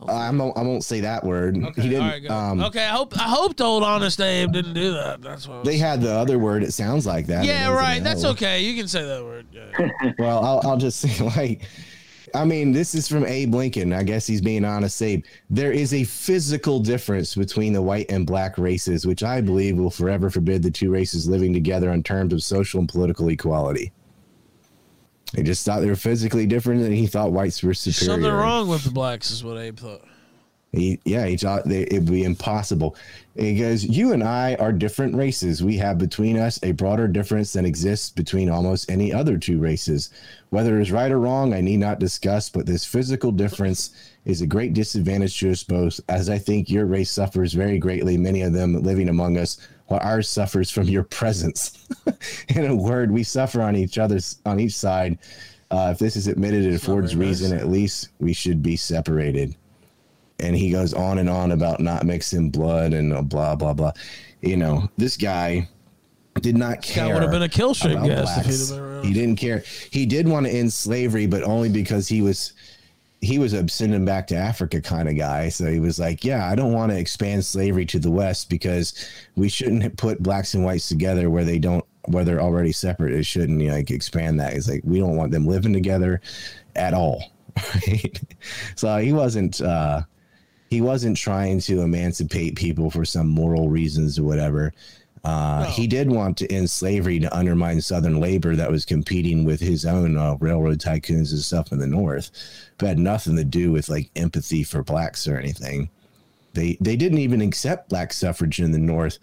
Uh, 0.00 0.12
I'm, 0.12 0.40
I 0.40 0.62
won't 0.62 0.84
say 0.84 1.00
that 1.00 1.24
word. 1.24 1.56
he 1.56 1.88
didn't. 1.88 2.06
right, 2.06 2.30
um, 2.30 2.60
okay, 2.62 2.84
I 2.84 2.90
hope 2.90 3.18
I 3.18 3.24
hope 3.24 3.56
the 3.56 3.64
old 3.64 3.82
Honest 3.82 4.20
Abe 4.20 4.52
didn't 4.52 4.74
do 4.74 4.92
that. 4.92 5.20
That's 5.20 5.48
what. 5.48 5.64
They 5.64 5.76
had 5.76 6.00
the 6.00 6.12
other 6.12 6.38
word. 6.38 6.62
It 6.62 6.72
sounds 6.72 7.04
like 7.04 7.26
that. 7.26 7.44
yeah, 7.44 7.68
right. 7.70 8.02
That's 8.02 8.24
okay. 8.24 8.62
You 8.62 8.76
can 8.76 8.86
say 8.86 9.04
that 9.04 9.22
word. 9.24 9.46
Yeah. 9.52 9.90
Well, 10.18 10.44
I'll, 10.44 10.60
I'll 10.64 10.76
just 10.76 11.00
say, 11.02 11.22
like, 11.24 11.62
I 12.34 12.44
mean, 12.44 12.72
this 12.72 12.94
is 12.94 13.08
from 13.08 13.24
Abe 13.24 13.54
Lincoln. 13.54 13.92
I 13.92 14.02
guess 14.02 14.26
he's 14.26 14.40
being 14.40 14.64
honest, 14.64 15.00
Abe. 15.02 15.24
There 15.50 15.72
is 15.72 15.94
a 15.94 16.04
physical 16.04 16.80
difference 16.80 17.34
between 17.34 17.72
the 17.72 17.82
white 17.82 18.10
and 18.10 18.26
black 18.26 18.58
races, 18.58 19.06
which 19.06 19.22
I 19.22 19.40
believe 19.40 19.76
will 19.76 19.90
forever 19.90 20.30
forbid 20.30 20.62
the 20.62 20.70
two 20.70 20.90
races 20.90 21.28
living 21.28 21.52
together 21.52 21.90
on 21.90 22.02
terms 22.02 22.32
of 22.32 22.42
social 22.42 22.80
and 22.80 22.88
political 22.88 23.28
equality. 23.28 23.92
He 25.34 25.42
just 25.42 25.64
thought 25.66 25.80
they 25.80 25.88
were 25.88 25.96
physically 25.96 26.46
different, 26.46 26.82
and 26.82 26.94
he 26.94 27.06
thought 27.06 27.32
whites 27.32 27.62
were 27.62 27.74
superior. 27.74 28.14
Something 28.14 28.32
wrong 28.32 28.68
with 28.68 28.84
the 28.84 28.90
blacks 28.90 29.30
is 29.30 29.44
what 29.44 29.58
Abe 29.58 29.78
thought. 29.78 30.02
He, 30.72 31.00
yeah, 31.04 31.24
he 31.26 31.36
thought 31.36 31.64
they, 31.64 31.82
it 31.82 31.94
would 31.94 32.06
be 32.06 32.24
impossible. 32.24 32.94
He 33.34 33.54
goes, 33.54 33.84
You 33.84 34.12
and 34.12 34.22
I 34.22 34.54
are 34.56 34.72
different 34.72 35.14
races. 35.14 35.62
We 35.62 35.78
have 35.78 35.96
between 35.96 36.38
us 36.38 36.58
a 36.62 36.72
broader 36.72 37.08
difference 37.08 37.54
than 37.54 37.64
exists 37.64 38.10
between 38.10 38.50
almost 38.50 38.90
any 38.90 39.12
other 39.12 39.38
two 39.38 39.58
races. 39.58 40.10
Whether 40.50 40.78
it's 40.78 40.90
right 40.90 41.10
or 41.10 41.20
wrong, 41.20 41.54
I 41.54 41.62
need 41.62 41.78
not 41.78 42.00
discuss, 42.00 42.50
but 42.50 42.66
this 42.66 42.84
physical 42.84 43.32
difference 43.32 44.12
is 44.26 44.42
a 44.42 44.46
great 44.46 44.74
disadvantage 44.74 45.38
to 45.40 45.50
us 45.50 45.62
both, 45.62 46.00
as 46.08 46.28
I 46.28 46.36
think 46.36 46.68
your 46.68 46.84
race 46.84 47.10
suffers 47.10 47.54
very 47.54 47.78
greatly, 47.78 48.18
many 48.18 48.42
of 48.42 48.52
them 48.52 48.82
living 48.82 49.08
among 49.08 49.38
us, 49.38 49.56
while 49.86 50.00
ours 50.02 50.28
suffers 50.28 50.70
from 50.70 50.84
your 50.84 51.04
presence. 51.04 51.86
In 52.48 52.66
a 52.66 52.76
word, 52.76 53.10
we 53.10 53.22
suffer 53.22 53.62
on 53.62 53.74
each 53.74 53.96
other's 53.96 54.38
on 54.44 54.60
each 54.60 54.76
side. 54.76 55.18
Uh, 55.70 55.90
if 55.92 55.98
this 55.98 56.16
is 56.16 56.26
admitted, 56.26 56.64
it 56.64 56.74
affords 56.74 57.14
nice. 57.14 57.26
reason. 57.26 57.58
At 57.58 57.68
least 57.68 58.08
we 58.20 58.34
should 58.34 58.62
be 58.62 58.76
separated 58.76 59.56
and 60.40 60.54
he 60.56 60.70
goes 60.70 60.94
on 60.94 61.18
and 61.18 61.28
on 61.28 61.52
about 61.52 61.80
not 61.80 62.04
mixing 62.04 62.50
blood 62.50 62.92
and 62.92 63.28
blah 63.28 63.54
blah 63.54 63.74
blah. 63.74 63.92
You 64.40 64.56
know, 64.56 64.88
this 64.96 65.16
guy 65.16 65.68
did 66.40 66.56
not 66.56 66.82
care. 66.82 67.06
That 67.06 67.14
would 67.14 67.22
have 67.22 67.32
been 67.32 67.42
a 67.42 67.48
kill 67.48 67.74
stream 67.74 67.98
about 67.98 68.06
guest 68.08 68.38
if 68.38 68.46
he'd 68.46 68.50
blacks. 68.50 68.68
have 68.70 68.78
been 68.78 68.84
around. 68.84 69.04
He 69.04 69.12
didn't 69.12 69.36
care. 69.36 69.64
He 69.90 70.06
did 70.06 70.28
want 70.28 70.46
to 70.46 70.52
end 70.52 70.72
slavery, 70.72 71.26
but 71.26 71.42
only 71.42 71.68
because 71.68 72.08
he 72.08 72.22
was 72.22 72.52
he 73.20 73.38
was 73.38 73.52
a 73.52 73.68
send 73.68 73.92
him 73.92 74.04
back 74.04 74.26
to 74.28 74.36
Africa 74.36 74.80
kind 74.80 75.08
of 75.08 75.16
guy. 75.16 75.48
So 75.48 75.66
he 75.66 75.80
was 75.80 75.98
like, 75.98 76.24
yeah, 76.24 76.48
I 76.48 76.54
don't 76.54 76.72
want 76.72 76.92
to 76.92 76.98
expand 76.98 77.44
slavery 77.44 77.84
to 77.86 77.98
the 77.98 78.10
West 78.10 78.48
because 78.48 79.08
we 79.34 79.48
shouldn't 79.48 79.96
put 79.96 80.22
blacks 80.22 80.54
and 80.54 80.64
whites 80.64 80.88
together 80.88 81.28
where 81.30 81.44
they 81.44 81.58
don't 81.58 81.84
where 82.06 82.24
they're 82.24 82.40
already 82.40 82.72
separate. 82.72 83.12
It 83.12 83.26
shouldn't 83.26 83.60
like 83.62 83.90
expand 83.90 84.38
that. 84.40 84.52
He's 84.52 84.68
like, 84.68 84.82
we 84.84 85.00
don't 85.00 85.16
want 85.16 85.32
them 85.32 85.46
living 85.46 85.72
together 85.72 86.20
at 86.76 86.94
all. 86.94 87.22
Right? 87.74 88.20
So 88.76 88.98
he 88.98 89.12
wasn't 89.12 89.60
uh 89.60 90.02
he 90.68 90.80
wasn't 90.80 91.16
trying 91.16 91.60
to 91.60 91.80
emancipate 91.80 92.56
people 92.56 92.90
for 92.90 93.04
some 93.04 93.26
moral 93.28 93.68
reasons 93.68 94.18
or 94.18 94.24
whatever. 94.24 94.72
Uh, 95.24 95.64
No. 95.64 95.70
He 95.70 95.86
did 95.86 96.10
want 96.10 96.36
to 96.38 96.52
end 96.52 96.70
slavery 96.70 97.18
to 97.20 97.36
undermine 97.36 97.80
Southern 97.80 98.20
labor 98.20 98.54
that 98.54 98.70
was 98.70 98.84
competing 98.84 99.44
with 99.44 99.60
his 99.60 99.84
own 99.84 100.16
uh, 100.16 100.36
railroad 100.40 100.78
tycoons 100.78 101.32
and 101.32 101.40
stuff 101.40 101.72
in 101.72 101.78
the 101.78 101.86
North, 101.86 102.30
but 102.78 102.86
had 102.88 102.98
nothing 102.98 103.34
to 103.36 103.44
do 103.44 103.72
with 103.72 103.88
like 103.88 104.10
empathy 104.14 104.62
for 104.62 104.82
blacks 104.82 105.26
or 105.26 105.36
anything. 105.36 105.88
They 106.54 106.76
they 106.80 106.96
didn't 106.96 107.18
even 107.18 107.40
accept 107.40 107.88
black 107.88 108.12
suffrage 108.12 108.60
in 108.60 108.72
the 108.72 108.78
North 108.78 109.18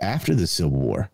after 0.00 0.34
the 0.34 0.46
Civil 0.46 0.78
War. 0.78 1.10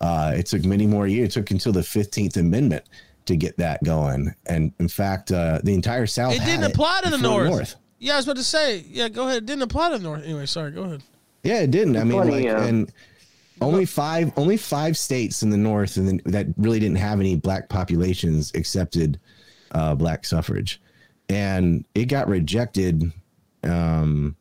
Uh, 0.00 0.32
it 0.36 0.46
took 0.46 0.64
many 0.64 0.86
more 0.86 1.06
years. 1.06 1.28
It 1.28 1.32
took 1.32 1.50
until 1.50 1.72
the 1.72 1.82
Fifteenth 1.82 2.36
Amendment 2.36 2.84
to 3.26 3.36
get 3.36 3.56
that 3.58 3.82
going, 3.84 4.34
and 4.46 4.72
in 4.78 4.88
fact, 4.88 5.30
uh, 5.32 5.60
the 5.62 5.74
entire 5.74 6.06
South 6.06 6.34
It 6.34 6.44
didn't 6.44 6.64
apply 6.64 7.02
to 7.04 7.10
the 7.10 7.18
before 7.18 7.44
North. 7.44 7.76
Yeah, 7.98 8.14
I 8.14 8.16
was 8.16 8.26
about 8.26 8.36
to 8.36 8.44
say. 8.44 8.84
Yeah, 8.88 9.08
go 9.08 9.26
ahead. 9.26 9.38
It 9.38 9.46
didn't 9.46 9.62
apply 9.62 9.90
to 9.90 9.98
the 9.98 10.04
North. 10.04 10.24
Anyway, 10.24 10.46
sorry. 10.46 10.70
Go 10.70 10.84
ahead. 10.84 11.02
Yeah, 11.42 11.60
it 11.60 11.70
didn't. 11.70 11.96
I 11.96 12.04
mean, 12.04 12.18
Funny, 12.18 12.48
like, 12.48 12.54
uh, 12.54 12.66
and 12.66 12.92
only 13.60 13.84
five, 13.84 14.32
only 14.36 14.56
five 14.56 14.96
states 14.96 15.42
in 15.42 15.50
the 15.50 15.56
North, 15.56 15.96
and 15.96 16.06
then 16.08 16.20
that 16.26 16.46
really 16.56 16.78
didn't 16.78 16.98
have 16.98 17.20
any 17.20 17.36
black 17.36 17.68
populations 17.68 18.52
accepted 18.54 19.18
uh, 19.72 19.94
black 19.94 20.24
suffrage, 20.24 20.80
and 21.28 21.84
it 21.94 22.06
got 22.06 22.28
rejected. 22.28 23.12
Um, 23.64 24.36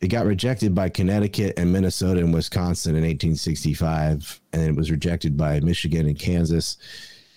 it 0.00 0.08
got 0.08 0.26
rejected 0.26 0.74
by 0.74 0.90
Connecticut 0.90 1.54
and 1.58 1.72
Minnesota 1.72 2.20
and 2.20 2.32
Wisconsin 2.32 2.90
in 2.94 3.02
1865, 3.02 4.40
and 4.52 4.62
then 4.62 4.70
it 4.70 4.76
was 4.76 4.90
rejected 4.90 5.36
by 5.36 5.60
Michigan 5.60 6.06
and 6.06 6.18
Kansas. 6.18 6.76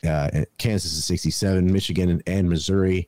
Uh, 0.08 0.44
Kansas 0.58 0.96
in 0.96 1.02
67, 1.02 1.72
Michigan 1.72 2.10
and, 2.10 2.24
and 2.28 2.50
Missouri. 2.50 3.08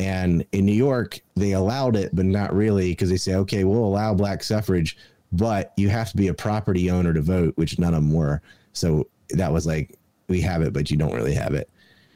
And 0.00 0.46
in 0.52 0.64
New 0.64 0.72
York, 0.72 1.20
they 1.36 1.52
allowed 1.52 1.94
it, 1.94 2.16
but 2.16 2.24
not 2.24 2.54
really, 2.54 2.92
because 2.92 3.10
they 3.10 3.18
say, 3.18 3.34
okay, 3.34 3.64
we'll 3.64 3.84
allow 3.84 4.14
black 4.14 4.42
suffrage, 4.42 4.96
but 5.30 5.74
you 5.76 5.90
have 5.90 6.10
to 6.10 6.16
be 6.16 6.28
a 6.28 6.34
property 6.34 6.90
owner 6.90 7.12
to 7.12 7.20
vote, 7.20 7.52
which 7.56 7.78
none 7.78 7.92
of 7.92 8.02
them 8.02 8.10
were. 8.10 8.40
So 8.72 9.08
that 9.28 9.52
was 9.52 9.66
like, 9.66 9.98
we 10.26 10.40
have 10.40 10.62
it, 10.62 10.72
but 10.72 10.90
you 10.90 10.96
don't 10.96 11.12
really 11.12 11.34
have 11.34 11.52
it. 11.52 11.68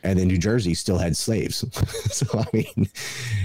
And 0.03 0.19
then 0.19 0.29
New 0.29 0.39
Jersey 0.39 0.73
still 0.73 0.97
had 0.97 1.15
slaves. 1.15 1.63
so, 2.11 2.27
I 2.39 2.47
mean, 2.55 2.89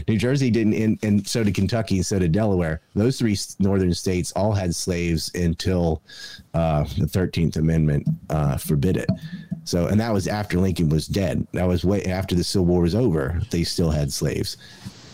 New 0.08 0.18
Jersey 0.18 0.50
didn't, 0.50 0.74
and, 0.74 1.00
and 1.04 1.28
so 1.28 1.44
did 1.44 1.56
Kentucky 1.56 1.98
and 1.98 2.06
so 2.06 2.18
did 2.18 2.32
Delaware. 2.32 2.82
Those 2.96 3.20
three 3.20 3.38
northern 3.60 3.94
states 3.94 4.32
all 4.38 4.54
had 4.54 4.74
slaves 4.74 5.32
until 5.36 6.02
uh, 6.54 6.84
the 6.98 7.08
13th 7.08 7.58
Amendment 7.58 8.08
uh, 8.30 8.56
forbid 8.56 8.96
it. 8.96 9.10
So, 9.66 9.88
and 9.88 10.00
that 10.00 10.14
was 10.14 10.28
after 10.28 10.58
Lincoln 10.60 10.90
was 10.90 11.08
dead. 11.08 11.46
That 11.54 11.68
was 11.68 11.86
way 11.86 12.04
after 12.06 12.36
the 12.36 12.44
Civil 12.44 12.66
War 12.66 12.82
was 12.82 12.96
over. 12.96 13.42
They 13.52 13.64
still 13.64 13.92
had 13.92 14.12
slaves. 14.12 14.58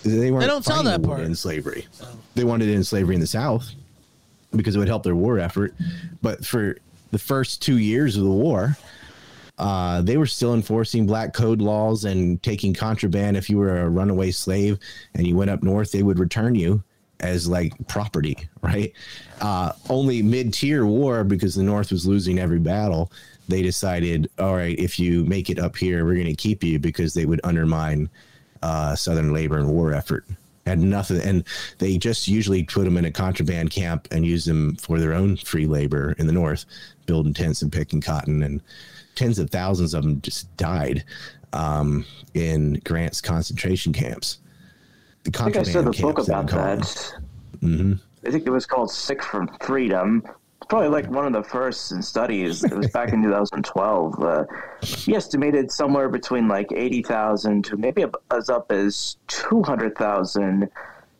They 0.03 0.31
weren't. 0.31 0.41
They 0.41 0.47
don't 0.47 0.63
tell 0.63 0.83
that 0.83 1.03
part. 1.03 1.21
in 1.21 1.35
slavery. 1.35 1.87
They 2.35 2.43
wanted 2.43 2.69
end 2.69 2.85
slavery 2.85 3.15
in 3.15 3.21
the 3.21 3.27
South 3.27 3.71
because 4.55 4.75
it 4.75 4.79
would 4.79 4.87
help 4.87 5.03
their 5.03 5.15
war 5.15 5.39
effort. 5.39 5.73
But 6.21 6.45
for 6.45 6.77
the 7.11 7.19
first 7.19 7.61
two 7.61 7.77
years 7.77 8.15
of 8.15 8.23
the 8.23 8.29
war, 8.29 8.77
uh, 9.57 10.01
they 10.01 10.17
were 10.17 10.25
still 10.25 10.53
enforcing 10.53 11.05
black 11.05 11.33
code 11.33 11.61
laws 11.61 12.05
and 12.05 12.41
taking 12.43 12.73
contraband. 12.73 13.37
If 13.37 13.49
you 13.49 13.57
were 13.57 13.79
a 13.79 13.89
runaway 13.89 14.31
slave 14.31 14.79
and 15.13 15.25
you 15.25 15.35
went 15.35 15.49
up 15.49 15.63
north, 15.63 15.91
they 15.91 16.03
would 16.03 16.19
return 16.19 16.55
you 16.55 16.83
as 17.21 17.47
like 17.47 17.73
property, 17.87 18.37
right? 18.61 18.91
Uh, 19.41 19.71
only 19.89 20.21
mid 20.21 20.53
tier 20.53 20.85
war 20.85 21.23
because 21.23 21.55
the 21.55 21.63
North 21.63 21.91
was 21.91 22.05
losing 22.05 22.39
every 22.39 22.59
battle. 22.59 23.11
They 23.47 23.61
decided, 23.61 24.29
all 24.39 24.55
right, 24.55 24.77
if 24.79 24.97
you 24.99 25.23
make 25.25 25.49
it 25.49 25.59
up 25.59 25.75
here, 25.75 26.05
we're 26.05 26.15
going 26.15 26.25
to 26.25 26.35
keep 26.35 26.63
you 26.63 26.79
because 26.79 27.13
they 27.13 27.25
would 27.25 27.41
undermine 27.43 28.09
uh, 28.63 28.95
Southern 28.95 29.33
labor 29.33 29.59
and 29.59 29.69
war 29.69 29.93
effort. 29.93 30.25
Had 30.65 30.79
nothing, 30.79 31.21
and 31.21 31.43
they 31.77 31.97
just 31.99 32.27
usually 32.27 32.63
put 32.63 32.85
them 32.85 32.97
in 32.97 33.05
a 33.05 33.11
contraband 33.11 33.69
camp 33.69 34.07
and 34.09 34.25
use 34.25 34.45
them 34.45 34.75
for 34.77 34.97
their 34.99 35.13
own 35.13 35.37
free 35.37 35.67
labor 35.67 36.15
in 36.17 36.25
the 36.25 36.33
North, 36.33 36.65
building 37.05 37.35
tents 37.35 37.61
and 37.61 37.71
picking 37.71 38.01
cotton, 38.01 38.41
and 38.41 38.61
tens 39.13 39.37
of 39.37 39.51
thousands 39.51 39.93
of 39.93 40.03
them 40.03 40.21
just 40.21 40.55
died 40.57 41.03
um, 41.53 42.03
in 42.33 42.81
Grant's 42.83 43.21
concentration 43.21 43.93
camps. 43.93 44.39
the 45.23 45.29
I 45.29 45.43
think 45.43 45.57
I 45.57 45.63
contraband 45.63 45.95
said 45.95 46.01
book 46.01 46.15
camps, 46.15 46.27
about 46.27 46.43
would 46.45 46.51
call 46.51 46.65
them. 46.65 46.79
that. 46.79 47.13
Mm-hmm. 47.59 47.93
I 48.27 48.31
think 48.31 48.47
it 48.47 48.49
was 48.49 48.65
called 48.65 48.91
Sick 48.91 49.21
from 49.21 49.47
Freedom. 49.61 50.23
Probably 50.67 50.87
like 50.89 51.09
one 51.11 51.27
of 51.27 51.33
the 51.33 51.47
first 51.47 52.03
studies. 52.03 52.63
It 52.63 52.73
was 52.73 52.89
back 52.89 53.13
in 53.13 53.21
2012. 53.23 54.23
Uh, 54.23 54.45
he 54.81 55.15
estimated 55.15 55.71
somewhere 55.71 56.09
between 56.09 56.47
like 56.47 56.71
80,000 56.71 57.63
to 57.65 57.77
maybe 57.77 58.03
as 58.31 58.49
up 58.49 58.71
as 58.71 59.17
200,000, 59.27 60.67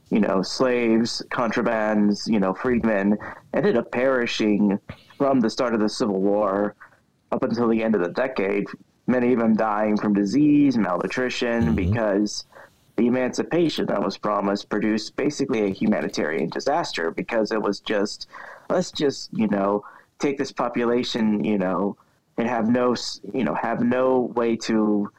you 0.10 0.20
know, 0.20 0.42
slaves, 0.42 1.22
contrabands, 1.30 2.28
you 2.28 2.40
know, 2.40 2.54
freedmen 2.54 3.18
ended 3.54 3.78
up 3.78 3.92
perishing 3.92 4.80
from 5.18 5.40
the 5.42 5.50
start 5.50 5.74
of 5.74 5.80
the 5.80 5.90
Civil 5.90 6.20
War 6.22 6.76
up 7.32 7.44
until 7.44 7.68
the 7.68 7.84
end 7.84 7.94
of 7.96 8.02
the 8.02 8.10
decade. 8.10 8.66
Many 9.08 9.34
of 9.34 9.40
them 9.40 9.56
dying 9.56 9.98
from 9.98 10.14
disease, 10.14 10.78
malnutrition, 10.78 11.76
because 11.76 12.46
the 12.96 13.08
emancipation 13.08 13.86
that 13.88 14.02
was 14.02 14.18
promised 14.18 14.70
produced 14.70 15.16
basically 15.16 15.66
a 15.66 15.70
humanitarian 15.70 16.50
disaster 16.50 17.12
because 17.12 17.52
it 17.52 17.62
was 17.62 17.80
just 17.82 18.28
let's 18.70 18.92
just 18.92 19.30
you 19.34 19.48
know 19.48 19.84
take 20.20 20.38
this 20.38 20.52
population 20.52 21.44
you 21.44 21.58
know 21.58 21.96
and 22.38 22.48
have 22.48 22.68
no 22.70 22.96
you 23.34 23.44
know 23.44 23.54
have 23.56 23.82
no 23.82 24.32
way 24.36 24.56
to 24.56 25.12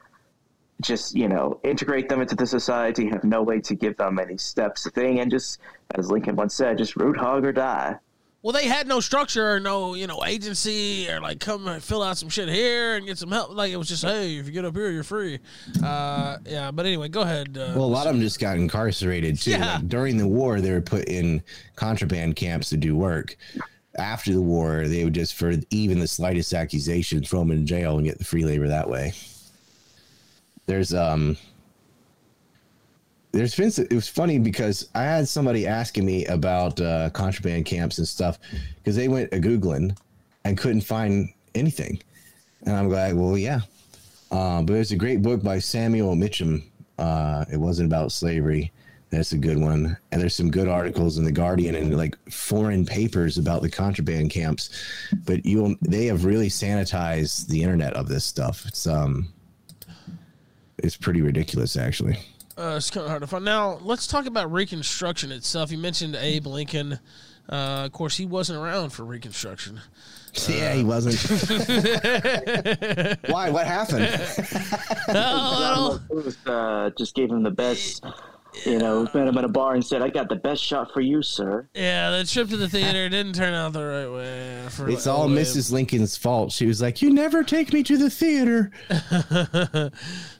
just 0.80 1.14
you 1.14 1.28
know 1.28 1.58
integrate 1.64 2.08
them 2.08 2.20
into 2.20 2.34
the 2.34 2.46
society 2.46 3.08
have 3.08 3.24
no 3.24 3.42
way 3.42 3.60
to 3.60 3.74
give 3.74 3.96
them 3.96 4.18
any 4.18 4.36
steps 4.36 4.88
thing 4.90 5.20
and 5.20 5.30
just 5.30 5.58
as 5.94 6.10
lincoln 6.10 6.36
once 6.36 6.54
said 6.54 6.78
just 6.78 6.96
root 6.96 7.16
hog 7.16 7.44
or 7.44 7.52
die 7.52 7.96
Well, 8.46 8.52
they 8.52 8.68
had 8.68 8.86
no 8.86 9.00
structure 9.00 9.54
or 9.54 9.58
no, 9.58 9.94
you 9.96 10.06
know, 10.06 10.24
agency 10.24 11.10
or 11.10 11.20
like 11.20 11.40
come 11.40 11.66
and 11.66 11.82
fill 11.82 12.00
out 12.00 12.16
some 12.16 12.28
shit 12.28 12.48
here 12.48 12.94
and 12.94 13.04
get 13.04 13.18
some 13.18 13.32
help. 13.32 13.50
Like 13.50 13.72
it 13.72 13.76
was 13.76 13.88
just, 13.88 14.04
hey, 14.04 14.36
if 14.36 14.46
you 14.46 14.52
get 14.52 14.64
up 14.64 14.76
here, 14.76 14.88
you're 14.88 15.02
free. 15.02 15.40
Uh, 15.82 16.36
yeah, 16.46 16.70
but 16.70 16.86
anyway, 16.86 17.08
go 17.08 17.22
ahead. 17.22 17.58
Uh, 17.58 17.72
Well, 17.74 17.86
a 17.86 17.86
lot 17.86 18.06
of 18.06 18.12
them 18.12 18.22
just 18.22 18.38
got 18.38 18.56
incarcerated 18.56 19.40
too. 19.40 19.50
Yeah. 19.50 19.78
Like, 19.78 19.88
during 19.88 20.16
the 20.16 20.28
war, 20.28 20.60
they 20.60 20.70
were 20.70 20.80
put 20.80 21.08
in 21.08 21.42
contraband 21.74 22.36
camps 22.36 22.68
to 22.68 22.76
do 22.76 22.94
work. 22.94 23.36
After 23.98 24.32
the 24.32 24.42
war, 24.42 24.86
they 24.86 25.02
would 25.02 25.14
just, 25.14 25.34
for 25.34 25.52
even 25.70 25.98
the 25.98 26.06
slightest 26.06 26.54
accusation, 26.54 27.24
throw 27.24 27.40
them 27.40 27.50
in 27.50 27.66
jail 27.66 27.96
and 27.96 28.06
get 28.06 28.18
the 28.18 28.24
free 28.24 28.44
labor 28.44 28.68
that 28.68 28.88
way. 28.88 29.12
There's 30.66 30.94
um, 30.94 31.36
there's 33.36 33.54
been 33.54 33.70
it 33.90 33.94
was 33.94 34.08
funny 34.08 34.38
because 34.38 34.88
I 34.94 35.02
had 35.02 35.28
somebody 35.28 35.66
asking 35.66 36.06
me 36.06 36.24
about 36.26 36.80
uh, 36.80 37.10
contraband 37.10 37.66
camps 37.66 37.98
and 37.98 38.08
stuff 38.08 38.38
because 38.76 38.96
they 38.96 39.08
went 39.08 39.32
a 39.32 39.36
googling 39.36 39.96
and 40.44 40.56
couldn't 40.56 40.80
find 40.80 41.28
anything, 41.54 42.00
and 42.64 42.74
I'm 42.74 42.88
like, 42.88 43.14
well, 43.14 43.36
yeah, 43.36 43.60
uh, 44.30 44.62
but 44.62 44.72
there's 44.72 44.92
a 44.92 44.96
great 44.96 45.22
book 45.22 45.42
by 45.42 45.58
Samuel 45.58 46.16
Mitcham. 46.16 46.62
Uh, 46.98 47.44
it 47.52 47.58
wasn't 47.58 47.86
about 47.86 48.10
slavery. 48.10 48.72
That's 49.10 49.32
a 49.32 49.38
good 49.38 49.58
one. 49.58 49.96
And 50.10 50.20
there's 50.20 50.34
some 50.34 50.50
good 50.50 50.66
articles 50.66 51.18
in 51.18 51.24
the 51.24 51.32
Guardian 51.32 51.74
and 51.74 51.96
like 51.96 52.16
foreign 52.30 52.84
papers 52.84 53.38
about 53.38 53.62
the 53.62 53.70
contraband 53.70 54.30
camps. 54.30 54.70
But 55.24 55.44
you'll 55.44 55.76
they 55.82 56.06
have 56.06 56.24
really 56.24 56.48
sanitized 56.48 57.46
the 57.48 57.62
internet 57.62 57.92
of 57.92 58.08
this 58.08 58.24
stuff. 58.24 58.64
It's 58.66 58.86
um 58.86 59.28
it's 60.78 60.96
pretty 60.96 61.22
ridiculous 61.22 61.76
actually. 61.76 62.18
Uh, 62.58 62.74
it's 62.76 62.90
kind 62.90 63.04
of 63.04 63.10
hard 63.10 63.22
to 63.22 63.26
find. 63.26 63.44
Now, 63.44 63.78
let's 63.82 64.06
talk 64.06 64.26
about 64.26 64.50
Reconstruction 64.50 65.30
itself. 65.30 65.70
You 65.70 65.78
mentioned 65.78 66.16
Abe 66.16 66.46
Lincoln. 66.46 66.98
Uh, 67.48 67.84
of 67.84 67.92
course, 67.92 68.16
he 68.16 68.24
wasn't 68.24 68.58
around 68.58 68.90
for 68.90 69.04
Reconstruction. 69.04 69.80
yeah, 70.48 70.72
he 70.72 70.82
wasn't. 70.82 71.16
Why? 73.28 73.50
What 73.50 73.66
happened? 73.66 74.08
Oh, 75.08 76.00
Booth, 76.10 76.36
uh, 76.48 76.90
just 76.98 77.14
gave 77.14 77.30
him 77.30 77.44
the 77.44 77.50
best 77.52 78.04
you 78.64 78.78
know 78.78 79.02
met 79.14 79.28
him 79.28 79.36
at 79.38 79.44
a 79.44 79.48
bar 79.48 79.74
and 79.74 79.84
said 79.84 80.02
i 80.02 80.08
got 80.08 80.28
the 80.28 80.36
best 80.36 80.62
shot 80.62 80.92
for 80.92 81.00
you 81.00 81.22
sir 81.22 81.66
yeah, 81.74 82.10
the 82.10 82.24
trip 82.24 82.48
to 82.48 82.56
the 82.56 82.68
theater 82.68 83.08
didn't 83.08 83.34
turn 83.34 83.54
out 83.54 83.72
the 83.72 83.84
right 83.84 84.10
way. 84.10 84.66
For 84.70 84.88
It's 84.88 85.06
all 85.06 85.24
old 85.24 85.32
Mrs. 85.32 85.70
Lincoln's 85.70 86.16
fault. 86.16 86.52
She 86.52 86.66
was 86.66 86.80
like, 86.80 87.02
"You 87.02 87.10
never 87.10 87.44
take 87.44 87.72
me 87.72 87.82
to 87.82 87.96
the 87.96 88.10
theater." 88.10 88.70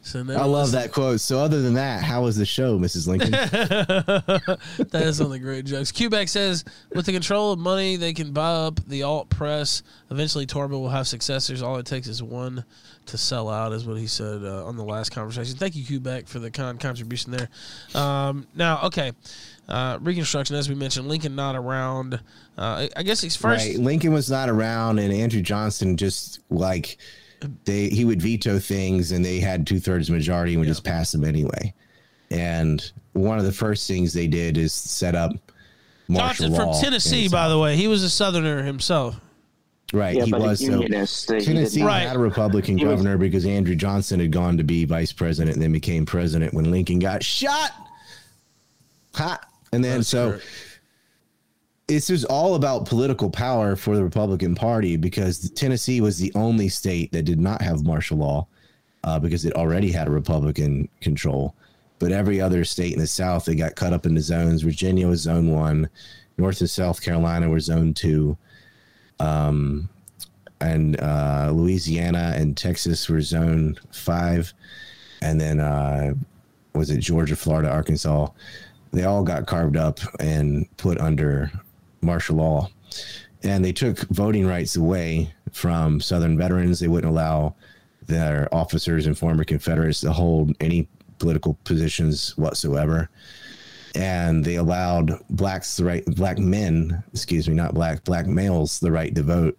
So 0.06 0.22
now 0.22 0.40
I 0.40 0.44
love 0.44 0.70
that 0.70 0.92
quote. 0.92 1.20
So, 1.20 1.40
other 1.40 1.62
than 1.62 1.74
that, 1.74 2.00
how 2.00 2.22
was 2.22 2.36
the 2.36 2.46
show, 2.46 2.78
Mrs. 2.78 3.08
Lincoln? 3.08 3.32
that 3.32 4.58
is 4.94 5.18
one 5.18 5.26
of 5.26 5.32
the 5.32 5.40
great 5.40 5.64
jokes. 5.64 5.90
Quebec 5.90 6.28
says, 6.28 6.64
with 6.94 7.06
the 7.06 7.12
control 7.12 7.50
of 7.50 7.58
money, 7.58 7.96
they 7.96 8.12
can 8.12 8.30
buy 8.30 8.52
up 8.52 8.78
the 8.86 9.02
alt 9.02 9.30
press. 9.30 9.82
Eventually, 10.08 10.46
Torba 10.46 10.70
will 10.70 10.90
have 10.90 11.08
successors. 11.08 11.60
All 11.60 11.78
it 11.78 11.86
takes 11.86 12.06
is 12.06 12.22
one 12.22 12.64
to 13.06 13.18
sell 13.18 13.48
out, 13.48 13.72
is 13.72 13.84
what 13.84 13.96
he 13.98 14.06
said 14.06 14.42
uh, 14.42 14.64
on 14.66 14.76
the 14.76 14.84
last 14.84 15.10
conversation. 15.10 15.56
Thank 15.56 15.76
you, 15.76 15.84
Quebec, 15.84 16.28
for 16.28 16.38
the 16.38 16.50
con- 16.50 16.78
contribution 16.78 17.32
there. 17.32 17.48
Um, 17.94 18.46
now, 18.54 18.80
okay, 18.84 19.12
uh, 19.68 19.98
Reconstruction, 20.00 20.56
as 20.56 20.68
we 20.68 20.74
mentioned, 20.74 21.08
Lincoln 21.08 21.34
not 21.34 21.56
around. 21.56 22.20
Uh, 22.56 22.88
I- 22.96 23.02
guess 23.02 23.20
he's 23.20 23.36
first. 23.36 23.66
Right. 23.66 23.78
Lincoln 23.78 24.12
was 24.12 24.30
not 24.30 24.48
around, 24.48 24.98
and 24.98 25.12
Andrew 25.12 25.40
Johnson 25.40 25.96
just 25.96 26.40
like 26.50 26.98
they 27.64 27.88
he 27.88 28.04
would 28.04 28.20
veto 28.20 28.58
things, 28.58 29.12
and 29.12 29.24
they 29.24 29.40
had 29.40 29.66
two 29.66 29.78
thirds 29.80 30.10
majority 30.10 30.52
and 30.52 30.60
would 30.60 30.68
just 30.68 30.84
pass 30.84 31.12
them 31.12 31.24
anyway. 31.24 31.74
And 32.30 32.90
one 33.12 33.38
of 33.38 33.44
the 33.44 33.52
first 33.52 33.86
things 33.86 34.12
they 34.12 34.26
did 34.26 34.58
is 34.58 34.72
set 34.72 35.14
up 35.14 35.32
martial 36.08 36.48
Johnson 36.48 36.54
from 36.54 36.82
Tennessee, 36.82 37.28
by 37.28 37.48
the 37.48 37.58
way. 37.58 37.76
He 37.76 37.88
was 37.88 38.02
a 38.02 38.10
Southerner 38.10 38.62
himself. 38.62 39.16
Right, 39.92 40.16
yeah 40.16 40.24
he 40.24 40.32
was. 40.32 40.58
So 40.60 40.66
unionist 40.72 41.30
he 41.30 41.40
Tennessee 41.40 41.80
not- 41.80 41.86
Right. 41.86 42.06
had 42.08 42.16
a 42.16 42.18
Republican 42.18 42.76
He 42.78 42.84
was- 42.84 42.92
governor 42.94 43.16
because 43.18 43.46
Andrew 43.46 43.74
Johnson 43.76 44.18
had 44.20 44.32
gone 44.32 44.56
to 44.56 44.64
be 44.64 44.84
vice 44.84 45.12
president 45.12 45.54
and 45.56 45.62
then 45.62 45.72
became 45.72 46.04
president 46.04 46.52
when 46.54 46.70
Lincoln 46.70 46.98
got 46.98 47.22
shot. 47.22 47.70
Ha! 49.14 49.40
And 49.72 49.84
then 49.84 49.98
That's 49.98 50.08
so 50.08 50.30
correct. 50.32 50.44
this 51.86 52.10
is 52.10 52.24
all 52.24 52.54
about 52.56 52.86
political 52.86 53.30
power 53.30 53.76
for 53.76 53.96
the 53.96 54.02
Republican 54.04 54.54
Party 54.54 54.96
because 54.96 55.50
Tennessee 55.50 56.00
was 56.00 56.18
the 56.18 56.32
only 56.34 56.68
state 56.68 57.12
that 57.12 57.22
did 57.24 57.40
not 57.40 57.62
have 57.62 57.84
martial 57.84 58.18
law 58.18 58.46
uh, 59.04 59.18
because 59.20 59.44
it 59.44 59.54
already 59.54 59.92
had 59.92 60.08
a 60.08 60.10
Republican 60.10 60.88
control. 61.00 61.54
But 61.98 62.12
every 62.12 62.40
other 62.40 62.64
state 62.64 62.92
in 62.92 62.98
the 62.98 63.06
South, 63.06 63.44
they 63.44 63.54
got 63.54 63.76
cut 63.76 63.92
up 63.92 64.04
into 64.04 64.20
zones. 64.20 64.62
Virginia 64.62 65.06
was 65.08 65.20
zone 65.20 65.50
one, 65.50 65.88
North 66.36 66.60
and 66.60 66.68
South 66.68 67.00
Carolina 67.00 67.48
were 67.48 67.60
zone 67.60 67.94
two, 67.94 68.36
um, 69.20 69.88
and 70.60 71.00
uh, 71.00 71.50
Louisiana 71.52 72.34
and 72.36 72.56
Texas 72.56 73.08
were 73.08 73.20
zone 73.20 73.78
five, 73.92 74.52
and 75.22 75.40
then 75.40 75.60
uh, 75.60 76.14
was 76.74 76.90
it 76.90 76.98
Georgia, 76.98 77.36
Florida, 77.36 77.70
Arkansas? 77.70 78.28
They 78.92 79.04
all 79.04 79.22
got 79.22 79.46
carved 79.46 79.76
up 79.76 80.00
and 80.20 80.66
put 80.76 80.98
under 81.00 81.50
martial 82.00 82.36
law, 82.36 82.70
and 83.42 83.64
they 83.64 83.72
took 83.72 83.98
voting 84.08 84.46
rights 84.46 84.76
away 84.76 85.34
from 85.52 86.00
Southern 86.00 86.38
veterans. 86.38 86.80
They 86.80 86.88
wouldn't 86.88 87.10
allow 87.10 87.54
their 88.06 88.48
officers 88.54 89.06
and 89.06 89.18
former 89.18 89.44
Confederates 89.44 90.00
to 90.00 90.12
hold 90.12 90.54
any 90.60 90.88
political 91.18 91.58
positions 91.64 92.36
whatsoever. 92.36 93.10
And 93.96 94.44
they 94.44 94.56
allowed 94.56 95.12
blacks 95.30 95.76
the 95.76 95.84
right, 95.84 96.04
black 96.04 96.38
men, 96.38 97.02
excuse 97.12 97.48
me, 97.48 97.54
not 97.54 97.74
black, 97.74 98.04
black 98.04 98.26
males 98.26 98.78
the 98.78 98.92
right 98.92 99.14
to 99.14 99.22
vote 99.22 99.58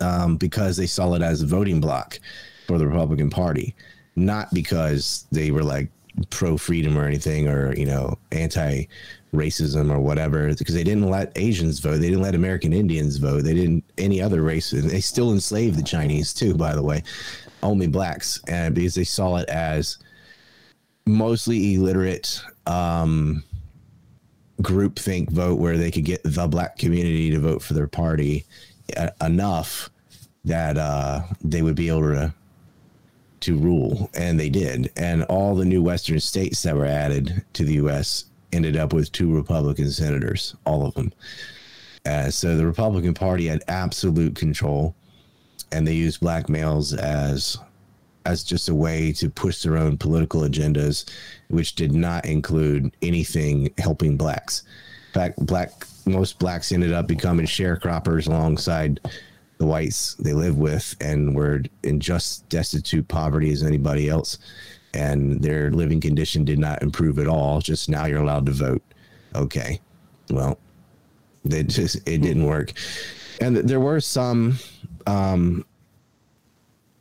um, 0.00 0.36
because 0.36 0.76
they 0.76 0.86
saw 0.86 1.14
it 1.14 1.22
as 1.22 1.42
a 1.42 1.46
voting 1.46 1.80
block 1.80 2.18
for 2.66 2.78
the 2.78 2.86
Republican 2.86 3.30
Party, 3.30 3.74
not 4.16 4.52
because 4.54 5.26
they 5.32 5.50
were 5.50 5.64
like 5.64 5.88
pro 6.30 6.56
freedom 6.56 6.96
or 6.96 7.04
anything 7.04 7.48
or, 7.48 7.74
you 7.74 7.86
know, 7.86 8.18
anti 8.30 8.86
racism 9.34 9.90
or 9.90 9.98
whatever, 9.98 10.54
because 10.54 10.74
they 10.74 10.84
didn't 10.84 11.08
let 11.08 11.32
Asians 11.36 11.78
vote. 11.78 11.96
They 11.96 12.10
didn't 12.10 12.22
let 12.22 12.34
American 12.34 12.72
Indians 12.72 13.16
vote. 13.16 13.44
They 13.44 13.54
didn't 13.54 13.84
any 13.98 14.20
other 14.20 14.42
race. 14.42 14.70
They 14.70 15.00
still 15.00 15.32
enslaved 15.32 15.78
the 15.78 15.82
Chinese 15.82 16.34
too, 16.34 16.54
by 16.54 16.74
the 16.74 16.82
way, 16.82 17.02
only 17.62 17.86
blacks. 17.86 18.40
And 18.46 18.74
because 18.74 18.94
they 18.94 19.04
saw 19.04 19.36
it 19.36 19.48
as 19.48 19.98
mostly 21.06 21.74
illiterate, 21.74 22.42
um, 22.66 23.42
groupthink 24.60 25.30
vote 25.30 25.58
where 25.58 25.76
they 25.76 25.90
could 25.90 26.04
get 26.04 26.22
the 26.22 26.46
black 26.46 26.78
community 26.78 27.30
to 27.30 27.38
vote 27.38 27.62
for 27.62 27.74
their 27.74 27.88
party 27.88 28.44
uh, 28.96 29.10
enough 29.20 29.90
that 30.44 30.76
uh, 30.76 31.22
they 31.42 31.62
would 31.62 31.76
be 31.76 31.88
able 31.88 32.02
to 32.02 32.34
to 33.40 33.58
rule, 33.58 34.08
and 34.14 34.38
they 34.38 34.48
did. 34.48 34.92
And 34.96 35.24
all 35.24 35.56
the 35.56 35.64
new 35.64 35.82
Western 35.82 36.20
states 36.20 36.62
that 36.62 36.76
were 36.76 36.86
added 36.86 37.44
to 37.54 37.64
the 37.64 37.74
U.S. 37.74 38.26
ended 38.52 38.76
up 38.76 38.92
with 38.92 39.10
two 39.10 39.34
Republican 39.34 39.90
senators, 39.90 40.54
all 40.64 40.86
of 40.86 40.94
them. 40.94 41.12
Uh, 42.06 42.30
so 42.30 42.56
the 42.56 42.66
Republican 42.66 43.14
Party 43.14 43.48
had 43.48 43.64
absolute 43.66 44.36
control, 44.36 44.94
and 45.72 45.86
they 45.86 45.94
used 45.94 46.20
black 46.20 46.48
males 46.48 46.92
as 46.92 47.58
as 48.24 48.44
just 48.44 48.68
a 48.68 48.74
way 48.74 49.12
to 49.12 49.28
push 49.30 49.62
their 49.62 49.76
own 49.76 49.96
political 49.96 50.42
agendas, 50.42 51.08
which 51.48 51.74
did 51.74 51.92
not 51.92 52.24
include 52.26 52.94
anything 53.02 53.72
helping 53.78 54.16
blacks. 54.16 54.62
In 55.08 55.20
fact, 55.20 55.46
black 55.46 55.86
most 56.06 56.38
blacks 56.38 56.72
ended 56.72 56.92
up 56.92 57.06
becoming 57.06 57.46
sharecroppers 57.46 58.26
alongside 58.26 59.00
the 59.58 59.66
whites 59.66 60.14
they 60.14 60.32
live 60.32 60.56
with 60.58 60.96
and 61.00 61.36
were 61.36 61.62
in 61.84 62.00
just 62.00 62.48
destitute 62.48 63.06
poverty 63.06 63.52
as 63.52 63.62
anybody 63.62 64.08
else. 64.08 64.38
and 64.94 65.42
their 65.42 65.70
living 65.70 66.00
condition 66.00 66.44
did 66.44 66.58
not 66.58 66.82
improve 66.82 67.18
at 67.18 67.26
all. 67.26 67.60
Just 67.60 67.88
now 67.88 68.06
you're 68.06 68.22
allowed 68.22 68.46
to 68.46 68.52
vote. 68.52 68.82
Okay, 69.34 69.80
well, 70.30 70.58
it 71.44 71.68
just 71.68 71.96
it 72.06 72.18
didn't 72.18 72.44
work, 72.44 72.72
and 73.40 73.56
there 73.56 73.80
were 73.80 74.00
some. 74.00 74.58
Um, 75.06 75.64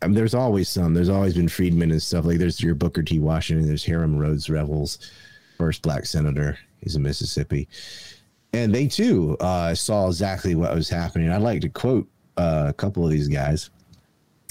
I 0.02 0.08
mean, 0.08 0.16
there's 0.16 0.34
always 0.34 0.68
some. 0.70 0.94
There's 0.94 1.10
always 1.10 1.36
been 1.36 1.48
freedmen 1.48 1.92
and 1.92 2.02
stuff 2.02 2.26
like. 2.26 2.40
There's 2.40 2.62
your 2.62 2.76
Booker 2.76 3.04
T. 3.04 3.20
Washington. 3.20 3.68
There's 3.68 3.86
Hiram 3.86 4.18
Rhodes 4.18 4.50
Revels, 4.50 5.12
first 5.58 5.82
black 5.82 6.06
senator. 6.06 6.58
He's 6.82 6.96
in 6.96 7.04
Mississippi, 7.04 7.68
and 8.54 8.74
they 8.74 8.88
too 8.88 9.38
uh, 9.40 9.76
saw 9.76 10.08
exactly 10.08 10.56
what 10.56 10.74
was 10.74 10.90
happening. 10.90 11.30
I'd 11.30 11.42
like 11.42 11.62
to 11.62 11.70
quote 11.70 12.08
uh, 12.38 12.66
a 12.70 12.74
couple 12.74 13.06
of 13.06 13.12
these 13.12 13.28
guys. 13.28 13.70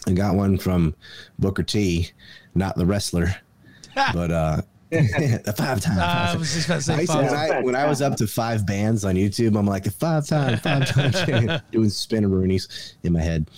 I 0.06 0.12
got 0.12 0.36
one 0.36 0.56
from 0.56 0.94
Booker 1.38 1.62
T, 1.62 2.10
not 2.54 2.76
the 2.76 2.86
wrestler, 2.86 3.34
but 3.94 4.30
uh, 4.30 4.62
the 4.90 5.54
five 5.56 5.80
times. 5.80 6.00
I 6.00 6.36
was 6.36 6.52
just 6.52 6.66
about 6.66 6.76
to 6.76 6.82
say 6.82 6.94
I 6.94 7.04
said, 7.04 7.30
five. 7.30 7.30
when, 7.30 7.34
I, 7.34 7.60
when 7.62 7.76
I 7.76 7.86
was 7.88 8.02
up 8.02 8.16
to 8.16 8.26
five 8.26 8.66
bands 8.66 9.04
on 9.04 9.14
YouTube, 9.14 9.56
I'm 9.56 9.66
like 9.66 9.84
five 9.92 10.26
time, 10.26 10.58
five 10.58 10.88
time 10.88 11.12
champion, 11.26 11.62
doing 11.70 11.88
spinneroonies 11.88 12.94
in 13.04 13.12
my 13.12 13.20
head. 13.20 13.48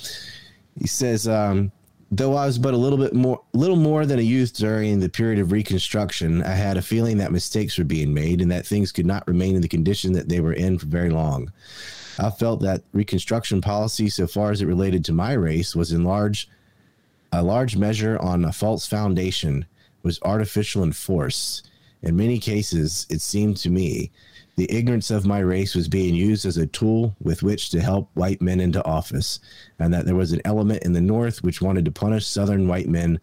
He 0.78 0.86
says, 0.86 1.26
um, 1.26 1.72
though 2.12 2.34
I 2.34 2.44
was 2.44 2.58
but 2.58 2.74
a 2.74 2.76
little 2.76 2.98
bit 2.98 3.14
more, 3.14 3.40
little 3.54 3.76
more 3.76 4.04
than 4.04 4.18
a 4.18 4.22
youth 4.22 4.52
during 4.54 5.00
the 5.00 5.08
period 5.08 5.40
of 5.40 5.50
Reconstruction, 5.50 6.42
I 6.42 6.54
had 6.54 6.76
a 6.76 6.82
feeling 6.82 7.16
that 7.18 7.32
mistakes 7.32 7.78
were 7.78 7.84
being 7.84 8.12
made 8.12 8.42
and 8.42 8.50
that 8.50 8.66
things 8.66 8.92
could 8.92 9.06
not 9.06 9.26
remain 9.26 9.56
in 9.56 9.62
the 9.62 9.68
condition 9.68 10.12
that 10.12 10.28
they 10.28 10.38
were 10.38 10.52
in 10.52 10.78
for 10.78 10.86
very 10.86 11.08
long. 11.08 11.50
I 12.18 12.28
felt 12.28 12.60
that 12.60 12.82
Reconstruction 12.92 13.62
policy, 13.62 14.10
so 14.10 14.26
far 14.26 14.50
as 14.50 14.60
it 14.60 14.66
related 14.66 15.06
to 15.06 15.12
my 15.14 15.32
race, 15.32 15.74
was 15.74 15.90
in 15.90 16.04
large, 16.04 16.50
a 17.32 17.42
large 17.42 17.78
measure 17.78 18.18
on 18.18 18.44
a 18.44 18.52
false 18.52 18.86
foundation, 18.86 19.64
was 20.02 20.20
artificial 20.20 20.82
and 20.82 20.94
forced. 20.94 21.66
In 22.02 22.14
many 22.14 22.38
cases, 22.38 23.06
it 23.08 23.22
seemed 23.22 23.56
to 23.58 23.70
me, 23.70 24.10
the 24.56 24.70
ignorance 24.70 25.10
of 25.10 25.26
my 25.26 25.38
race 25.38 25.74
was 25.74 25.88
being 25.88 26.14
used 26.14 26.44
as 26.44 26.56
a 26.58 26.66
tool 26.66 27.16
with 27.20 27.42
which 27.42 27.70
to 27.70 27.80
help 27.80 28.10
white 28.14 28.42
men 28.42 28.60
into 28.60 28.84
office, 28.84 29.40
and 29.78 29.92
that 29.94 30.04
there 30.04 30.14
was 30.14 30.32
an 30.32 30.42
element 30.44 30.82
in 30.82 30.92
the 30.92 31.00
North 31.00 31.42
which 31.42 31.62
wanted 31.62 31.84
to 31.86 31.90
punish 31.90 32.26
Southern 32.26 32.68
white 32.68 32.88
men 32.88 33.18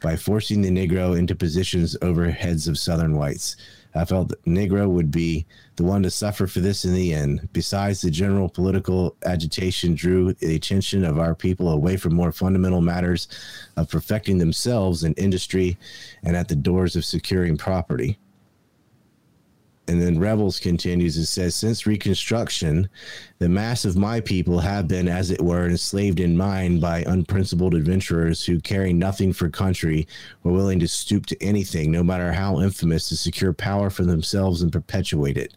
by 0.00 0.16
forcing 0.16 0.62
the 0.62 0.70
Negro 0.70 1.16
into 1.16 1.34
positions 1.34 1.96
over 2.02 2.28
heads 2.28 2.66
of 2.66 2.78
Southern 2.78 3.16
whites. 3.16 3.56
I 3.94 4.04
felt 4.04 4.30
that 4.30 4.44
Negro 4.44 4.88
would 4.88 5.10
be 5.10 5.46
the 5.76 5.84
one 5.84 6.02
to 6.02 6.10
suffer 6.10 6.46
for 6.46 6.60
this 6.60 6.84
in 6.84 6.94
the 6.94 7.12
end. 7.12 7.48
Besides, 7.52 8.00
the 8.00 8.10
general 8.10 8.48
political 8.48 9.16
agitation 9.24 9.94
drew 9.94 10.32
the 10.32 10.56
attention 10.56 11.04
of 11.04 11.18
our 11.18 11.34
people 11.34 11.68
away 11.68 11.96
from 11.96 12.14
more 12.14 12.32
fundamental 12.32 12.80
matters 12.80 13.28
of 13.76 13.90
perfecting 13.90 14.38
themselves 14.38 15.04
in 15.04 15.12
industry 15.14 15.76
and 16.22 16.36
at 16.36 16.48
the 16.48 16.56
doors 16.56 16.96
of 16.96 17.04
securing 17.04 17.56
property. 17.56 18.18
And 19.88 20.00
then 20.00 20.20
Revels 20.20 20.60
continues 20.60 21.16
and 21.16 21.26
says, 21.26 21.56
Since 21.56 21.86
Reconstruction, 21.86 22.88
the 23.40 23.48
mass 23.48 23.84
of 23.84 23.96
my 23.96 24.20
people 24.20 24.60
have 24.60 24.86
been, 24.86 25.08
as 25.08 25.32
it 25.32 25.42
were, 25.42 25.66
enslaved 25.66 26.20
in 26.20 26.36
mind 26.36 26.80
by 26.80 27.02
unprincipled 27.06 27.74
adventurers 27.74 28.44
who, 28.44 28.60
caring 28.60 28.96
nothing 28.98 29.32
for 29.32 29.50
country, 29.50 30.06
were 30.44 30.52
willing 30.52 30.78
to 30.78 30.88
stoop 30.88 31.26
to 31.26 31.42
anything, 31.42 31.90
no 31.90 32.04
matter 32.04 32.32
how 32.32 32.60
infamous, 32.60 33.08
to 33.08 33.16
secure 33.16 33.52
power 33.52 33.90
for 33.90 34.04
themselves 34.04 34.62
and 34.62 34.72
perpetuate 34.72 35.36
it. 35.36 35.56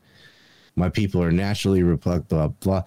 My 0.75 0.89
people 0.89 1.21
are 1.21 1.31
naturally 1.31 1.81
repug- 1.81 2.27
blah 2.27 2.47
blah. 2.47 2.83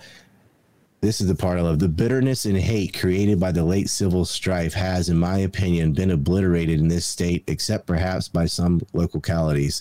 This 1.01 1.21
is 1.21 1.29
the 1.29 1.37
part 1.37 1.59
I 1.59 1.63
love. 1.63 1.79
The 1.79 1.89
bitterness 1.89 2.45
and 2.45 2.59
hate 2.59 2.99
created 2.99 3.39
by 3.39 3.53
the 3.53 3.63
late 3.63 3.89
civil 3.89 4.25
strife 4.25 4.75
has, 4.75 5.09
in 5.09 5.17
my 5.17 5.39
opinion, 5.39 5.93
been 5.93 6.11
obliterated 6.11 6.81
in 6.81 6.89
this 6.89 7.07
state, 7.07 7.45
except 7.47 7.87
perhaps 7.87 8.27
by 8.27 8.47
some 8.47 8.81
localities, 8.93 9.81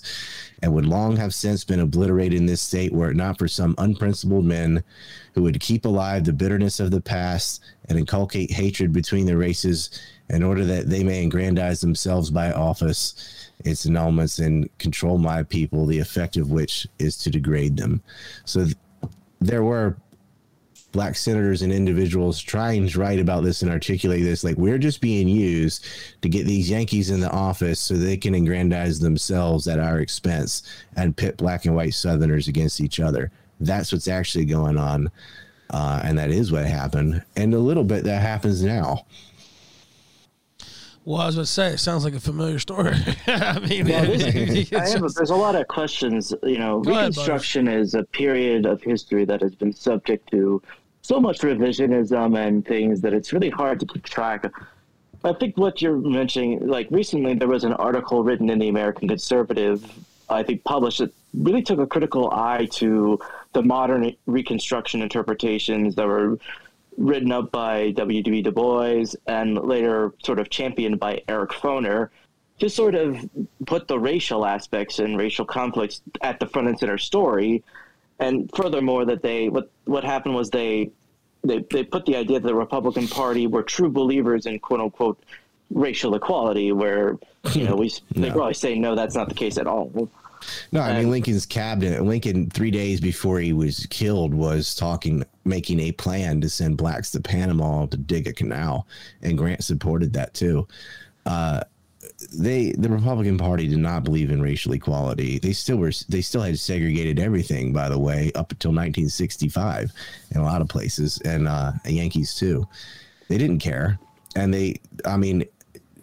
and 0.62 0.76
would 0.76 0.86
long 0.86 1.16
have 1.16 1.34
since 1.34 1.64
been 1.64 1.80
obliterated 1.80 2.38
in 2.38 2.46
this 2.46 2.62
state 2.62 2.94
were 2.94 3.10
it 3.10 3.18
not 3.18 3.40
for 3.40 3.48
some 3.48 3.74
unprincipled 3.80 4.46
men 4.46 4.84
who 5.34 5.42
would 5.42 5.60
keep 5.60 5.86
alive 5.86 6.24
the 6.24 6.34
bitterness 6.34 6.80
of 6.80 6.92
the 6.92 7.02
past 7.02 7.64
and 7.90 7.98
inculcate 7.98 8.52
hatred 8.52 8.94
between 8.94 9.26
the 9.26 9.38
races 9.38 9.90
in 10.30 10.44
order 10.44 10.66
that 10.66 10.88
they 10.88 11.04
may 11.04 11.26
aggrandize 11.26 11.82
themselves 11.82 12.30
by 12.30 12.52
office, 12.52 13.50
its 13.66 13.88
annulments, 13.88 14.46
and 14.46 14.70
control 14.78 15.18
my 15.18 15.42
people, 15.42 15.88
the 15.88 15.98
effect 15.98 16.38
of 16.38 16.52
which 16.52 16.86
is 17.00 17.18
to 17.18 17.32
degrade 17.32 17.76
them. 17.76 18.04
So 18.46 18.66
th- 18.66 18.76
there 19.42 19.64
were 19.64 19.98
black 20.98 21.16
senators 21.16 21.62
and 21.62 21.72
individuals 21.72 22.42
trying 22.42 22.88
to 22.88 23.00
write 23.00 23.20
about 23.20 23.44
this 23.44 23.62
and 23.62 23.70
articulate 23.70 24.24
this 24.24 24.44
like 24.44 24.58
we're 24.58 24.80
just 24.80 25.00
being 25.00 25.28
used 25.28 25.86
to 26.24 26.28
get 26.28 26.48
these 26.48 26.72
yankees 26.72 27.12
in 27.12 27.20
the 27.20 27.30
office 27.30 27.80
so 27.80 27.94
they 27.94 28.18
can 28.18 28.34
aggrandize 28.34 29.00
themselves 29.00 29.68
at 29.68 29.80
our 29.80 30.00
expense 30.00 30.64
and 30.96 31.16
pit 31.16 31.38
black 31.38 31.66
and 31.66 31.76
white 31.76 31.94
southerners 31.94 32.48
against 32.48 32.82
each 32.82 33.00
other 33.00 33.30
that's 33.60 33.92
what's 33.92 34.08
actually 34.08 34.44
going 34.46 34.76
on 34.76 35.08
uh, 35.70 36.02
and 36.04 36.18
that 36.18 36.32
is 36.32 36.52
what 36.52 36.66
happened 36.66 37.24
and 37.36 37.54
a 37.54 37.60
little 37.60 37.84
bit 37.84 38.04
that 38.04 38.20
happens 38.24 38.64
now 38.64 39.06
Well, 41.06 41.22
I 41.22 41.28
was 41.28 41.36
going 41.36 41.46
to 41.46 41.52
say, 41.52 41.68
it 41.70 41.78
sounds 41.78 42.04
like 42.04 42.16
a 42.16 42.20
familiar 42.20 42.60
story. 42.60 42.94
I 43.28 43.60
mean, 43.60 43.88
Yeah, 43.88 44.04
this- 44.04 44.24
it's 44.36 44.74
I 44.74 44.90
have, 44.90 45.02
just- 45.04 45.16
there's 45.16 45.30
a 45.30 45.36
lot 45.36 45.56
of 45.56 45.66
questions. 45.70 46.34
You 46.44 46.58
know, 46.58 46.82
Go 46.82 46.92
ahead, 46.92 47.04
Reconstruction 47.16 47.70
is 47.70 47.94
a 47.94 48.04
period 48.04 48.66
of 48.66 48.82
history 48.82 49.24
that 49.24 49.40
has 49.42 49.56
been 49.56 49.72
subject 49.72 50.30
to 50.32 50.62
so 51.08 51.22
much 51.22 51.40
revisionism 51.40 52.38
and 52.38 52.66
things 52.66 53.00
that 53.00 53.14
it's 53.14 53.32
really 53.32 53.50
hard 53.50 53.80
to 53.80 53.86
keep 53.86 54.04
track 54.04 54.44
of. 54.44 54.52
I 55.24 55.32
think 55.32 55.56
what 55.56 55.82
you're 55.82 55.96
mentioning, 55.96 56.68
like 56.68 56.88
recently, 56.92 57.34
there 57.34 57.48
was 57.48 57.64
an 57.64 57.72
article 57.74 58.24
written 58.24 58.50
in 58.50 58.60
the 58.60 58.68
American 58.68 59.08
Conservative, 59.08 59.86
I 60.30 60.44
think 60.44 60.66
published, 60.66 61.00
that 61.00 61.14
really 61.34 61.62
took 61.62 61.80
a 61.80 61.88
critical 61.88 62.30
eye 62.32 62.68
to 62.74 63.18
the 63.54 63.64
modern 63.64 64.14
Reconstruction 64.26 65.02
interpretations 65.02 65.96
that 65.96 66.06
were 66.06 66.38
written 66.98 67.32
up 67.32 67.52
by 67.52 67.92
W.W. 67.92 68.44
Du 68.44 68.52
Bois 68.52 69.06
and 69.28 69.58
later 69.58 70.14
sort 70.26 70.40
of 70.40 70.50
championed 70.50 71.00
by 71.00 71.24
Eric 71.30 71.52
Foner 71.52 72.10
to 72.60 72.70
sort 72.70 72.96
of 72.96 73.18
put 73.66 73.88
the 73.88 73.98
racial 73.98 74.46
aspects 74.46 75.00
and 75.00 75.18
racial 75.18 75.46
conflicts 75.46 76.02
at 76.20 76.40
the 76.42 76.48
front 76.48 76.68
and 76.68 76.78
center 76.78 76.98
story. 76.98 77.64
And 78.20 78.50
furthermore, 78.56 79.06
that 79.06 79.22
they 79.22 79.50
what 79.50 79.70
what 79.86 80.04
happened 80.04 80.36
was 80.36 80.50
they 80.50 80.92
they 81.44 81.60
they 81.72 81.84
put 81.84 82.06
the 82.06 82.16
idea 82.16 82.40
that 82.40 82.48
the 82.48 82.56
Republican 82.56 83.08
Party 83.08 83.48
were 83.48 83.64
true 83.64 83.90
believers 83.90 84.46
in 84.46 84.60
quote 84.60 84.80
unquote 84.80 85.20
racial 85.70 86.16
equality, 86.16 86.72
where 86.72 87.18
you 87.54 87.64
know 87.64 87.76
we 87.76 87.92
they 88.16 88.32
probably 88.32 88.54
say 88.54 88.78
no, 88.78 88.96
that's 88.96 89.16
not 89.16 89.30
the 89.30 89.36
case 89.36 89.58
at 89.58 89.68
all. 89.68 90.10
No, 90.72 90.82
I 90.82 91.00
mean 91.00 91.10
Lincoln's 91.10 91.46
cabinet. 91.46 92.04
Lincoln, 92.04 92.50
three 92.50 92.72
days 92.72 93.02
before 93.02 93.40
he 93.40 93.54
was 93.54 93.86
killed, 93.90 94.34
was 94.34 94.76
talking, 94.76 95.24
making 95.46 95.80
a 95.80 95.92
plan 95.92 96.42
to 96.42 96.50
send 96.50 96.78
blacks 96.78 97.12
to 97.12 97.20
Panama 97.20 97.86
to 97.88 97.98
dig 97.98 98.28
a 98.28 98.34
canal, 98.34 98.88
and 99.22 99.38
Grant 99.38 99.64
supported 99.64 100.14
that 100.14 100.34
too. 100.34 100.68
Uh, 101.26 101.62
they, 102.34 102.72
the 102.72 102.90
Republican 102.90 103.38
Party, 103.38 103.68
did 103.68 103.80
not 103.80 104.04
believe 104.04 104.32
in 104.32 104.42
racial 104.42 104.74
equality. 104.74 105.40
They 105.40 105.54
still 105.54 105.78
were, 105.78 105.92
they 106.10 106.22
still 106.22 106.42
had 106.42 106.60
segregated 106.60 107.20
everything, 107.20 107.74
by 107.74 107.90
the 107.90 108.00
way, 108.00 108.32
up 108.36 108.52
until 108.52 108.72
1965 108.72 109.92
in 110.32 110.42
a 110.42 110.44
lot 110.44 110.62
of 110.62 110.68
places, 110.68 111.20
and 111.26 111.48
uh, 111.48 111.72
Yankees 111.86 112.36
too. 112.36 112.68
They 113.28 113.38
didn't 113.38 113.60
care, 113.60 114.00
and 114.36 114.54
they, 114.54 114.80
I 115.06 115.18
mean, 115.18 115.46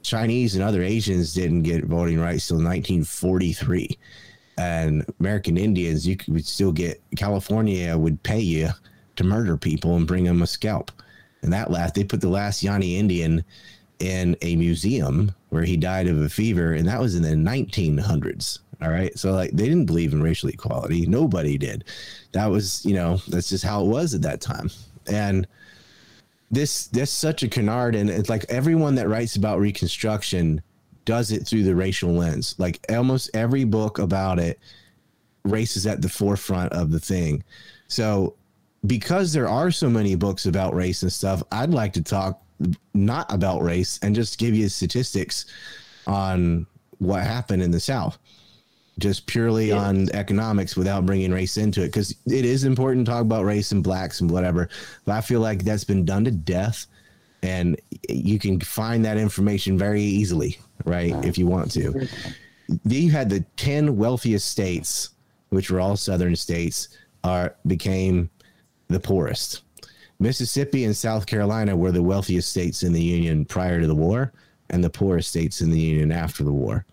Chinese 0.02 0.54
and 0.54 0.62
other 0.62 0.82
Asians 0.82 1.32
didn't 1.32 1.62
get 1.62 1.84
voting 1.84 2.20
rights 2.20 2.48
till 2.48 2.56
1943 2.58 3.98
and 4.56 5.04
American 5.20 5.56
Indians, 5.56 6.06
you 6.06 6.16
could 6.16 6.46
still 6.46 6.72
get 6.72 7.02
California 7.16 7.96
would 7.96 8.22
pay 8.22 8.40
you 8.40 8.68
to 9.16 9.24
murder 9.24 9.56
people 9.56 9.96
and 9.96 10.06
bring 10.06 10.24
them 10.24 10.42
a 10.42 10.46
scalp. 10.46 10.90
And 11.42 11.52
that 11.52 11.70
last, 11.70 11.94
they 11.94 12.04
put 12.04 12.20
the 12.20 12.28
last 12.28 12.62
Yahi 12.62 12.96
Indian 12.96 13.44
in 13.98 14.36
a 14.42 14.56
museum 14.56 15.34
where 15.50 15.64
he 15.64 15.76
died 15.76 16.06
of 16.08 16.20
a 16.20 16.28
fever, 16.28 16.72
and 16.72 16.88
that 16.88 17.00
was 17.00 17.14
in 17.14 17.22
the 17.22 17.30
1900s. 17.30 18.58
All 18.82 18.90
right, 18.90 19.16
so 19.18 19.32
like 19.32 19.52
they 19.52 19.64
didn't 19.64 19.86
believe 19.86 20.12
in 20.12 20.22
racial 20.22 20.48
equality. 20.48 21.06
Nobody 21.06 21.56
did. 21.56 21.84
That 22.32 22.46
was, 22.46 22.84
you 22.84 22.94
know, 22.94 23.18
that's 23.28 23.48
just 23.48 23.64
how 23.64 23.82
it 23.82 23.88
was 23.88 24.14
at 24.14 24.22
that 24.22 24.40
time. 24.40 24.70
And 25.06 25.46
this, 26.50 26.88
this 26.88 27.10
such 27.10 27.42
a 27.42 27.48
canard, 27.48 27.94
and 27.94 28.10
it's 28.10 28.28
like 28.28 28.44
everyone 28.48 28.96
that 28.96 29.08
writes 29.08 29.36
about 29.36 29.60
Reconstruction 29.60 30.60
does 31.04 31.30
it 31.30 31.46
through 31.46 31.62
the 31.62 31.74
racial 31.74 32.12
lens. 32.12 32.56
Like 32.58 32.84
almost 32.90 33.30
every 33.34 33.64
book 33.64 33.98
about 33.98 34.38
it, 34.38 34.58
race 35.44 35.76
is 35.76 35.86
at 35.86 36.02
the 36.02 36.08
forefront 36.08 36.72
of 36.72 36.90
the 36.90 37.00
thing. 37.00 37.44
So, 37.88 38.34
because 38.86 39.32
there 39.32 39.48
are 39.48 39.70
so 39.70 39.88
many 39.88 40.14
books 40.14 40.46
about 40.46 40.74
race 40.74 41.02
and 41.02 41.12
stuff, 41.12 41.42
I'd 41.50 41.70
like 41.70 41.94
to 41.94 42.02
talk 42.02 42.43
not 42.92 43.32
about 43.32 43.62
race 43.62 43.98
and 44.02 44.14
just 44.14 44.38
give 44.38 44.54
you 44.54 44.68
statistics 44.68 45.46
on 46.06 46.66
what 46.98 47.22
happened 47.22 47.62
in 47.62 47.70
the 47.70 47.80
South, 47.80 48.18
just 48.98 49.26
purely 49.26 49.72
on 49.72 50.08
economics 50.10 50.76
without 50.76 51.06
bringing 51.06 51.32
race 51.32 51.56
into 51.56 51.82
it. 51.82 51.86
Because 51.86 52.14
it 52.26 52.44
is 52.44 52.64
important 52.64 53.06
to 53.06 53.12
talk 53.12 53.22
about 53.22 53.44
race 53.44 53.72
and 53.72 53.82
blacks 53.82 54.20
and 54.20 54.30
whatever, 54.30 54.68
but 55.04 55.12
I 55.12 55.20
feel 55.20 55.40
like 55.40 55.64
that's 55.64 55.84
been 55.84 56.04
done 56.04 56.24
to 56.24 56.30
death 56.30 56.86
and 57.44 57.78
you 58.08 58.38
can 58.38 58.58
find 58.58 59.04
that 59.04 59.18
information 59.18 59.76
very 59.76 60.00
easily, 60.02 60.58
right? 60.86 61.14
If 61.24 61.36
you 61.36 61.46
want 61.46 61.70
to. 61.72 62.08
You 62.84 63.10
had 63.10 63.28
the 63.28 63.44
ten 63.56 63.96
wealthiest 63.98 64.48
states, 64.48 65.10
which 65.50 65.70
were 65.70 65.78
all 65.78 65.96
southern 65.96 66.34
states, 66.36 66.88
are 67.22 67.54
became 67.66 68.30
the 68.88 68.98
poorest. 68.98 69.60
Mississippi 70.18 70.84
and 70.84 70.96
South 70.96 71.26
Carolina 71.26 71.76
were 71.76 71.92
the 71.92 72.02
wealthiest 72.02 72.48
states 72.48 72.82
in 72.82 72.92
the 72.92 73.02
union 73.02 73.44
prior 73.44 73.80
to 73.80 73.86
the 73.86 73.94
war, 73.94 74.32
and 74.70 74.82
the 74.82 74.90
poorest 74.90 75.28
states 75.28 75.60
in 75.60 75.70
the 75.70 75.80
union 75.80 76.12
after 76.12 76.44
the 76.44 76.52
war. 76.52 76.84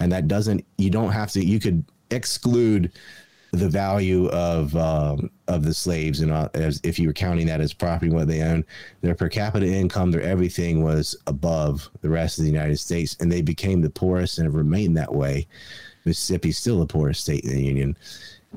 And 0.00 0.10
that 0.12 0.28
doesn't 0.28 0.64
you 0.76 0.90
don't 0.90 1.12
have 1.12 1.30
to 1.32 1.44
you 1.44 1.60
could 1.60 1.84
exclude 2.10 2.92
the 3.52 3.68
value 3.68 4.28
of 4.30 4.74
um, 4.76 5.30
of 5.46 5.64
the 5.64 5.72
slaves 5.72 6.20
and 6.20 6.32
uh, 6.32 6.48
as 6.54 6.80
if 6.82 6.98
you 6.98 7.06
were 7.06 7.12
counting 7.12 7.46
that 7.46 7.60
as 7.60 7.72
property 7.72 8.10
what 8.10 8.26
they 8.26 8.42
own 8.42 8.64
their 9.00 9.14
per 9.14 9.28
capita 9.28 9.66
income 9.66 10.10
their 10.10 10.22
everything 10.22 10.82
was 10.82 11.16
above 11.28 11.88
the 12.00 12.08
rest 12.08 12.38
of 12.38 12.44
the 12.44 12.50
united 12.50 12.76
states 12.78 13.16
and 13.20 13.30
they 13.30 13.42
became 13.42 13.80
the 13.80 13.90
poorest 13.90 14.38
and 14.38 14.46
have 14.46 14.54
remained 14.54 14.96
that 14.96 15.14
way. 15.14 15.46
Mississippi's 16.04 16.58
still 16.58 16.80
the 16.80 16.86
poorest 16.86 17.22
state 17.22 17.44
in 17.44 17.50
the 17.50 17.64
union. 17.64 17.96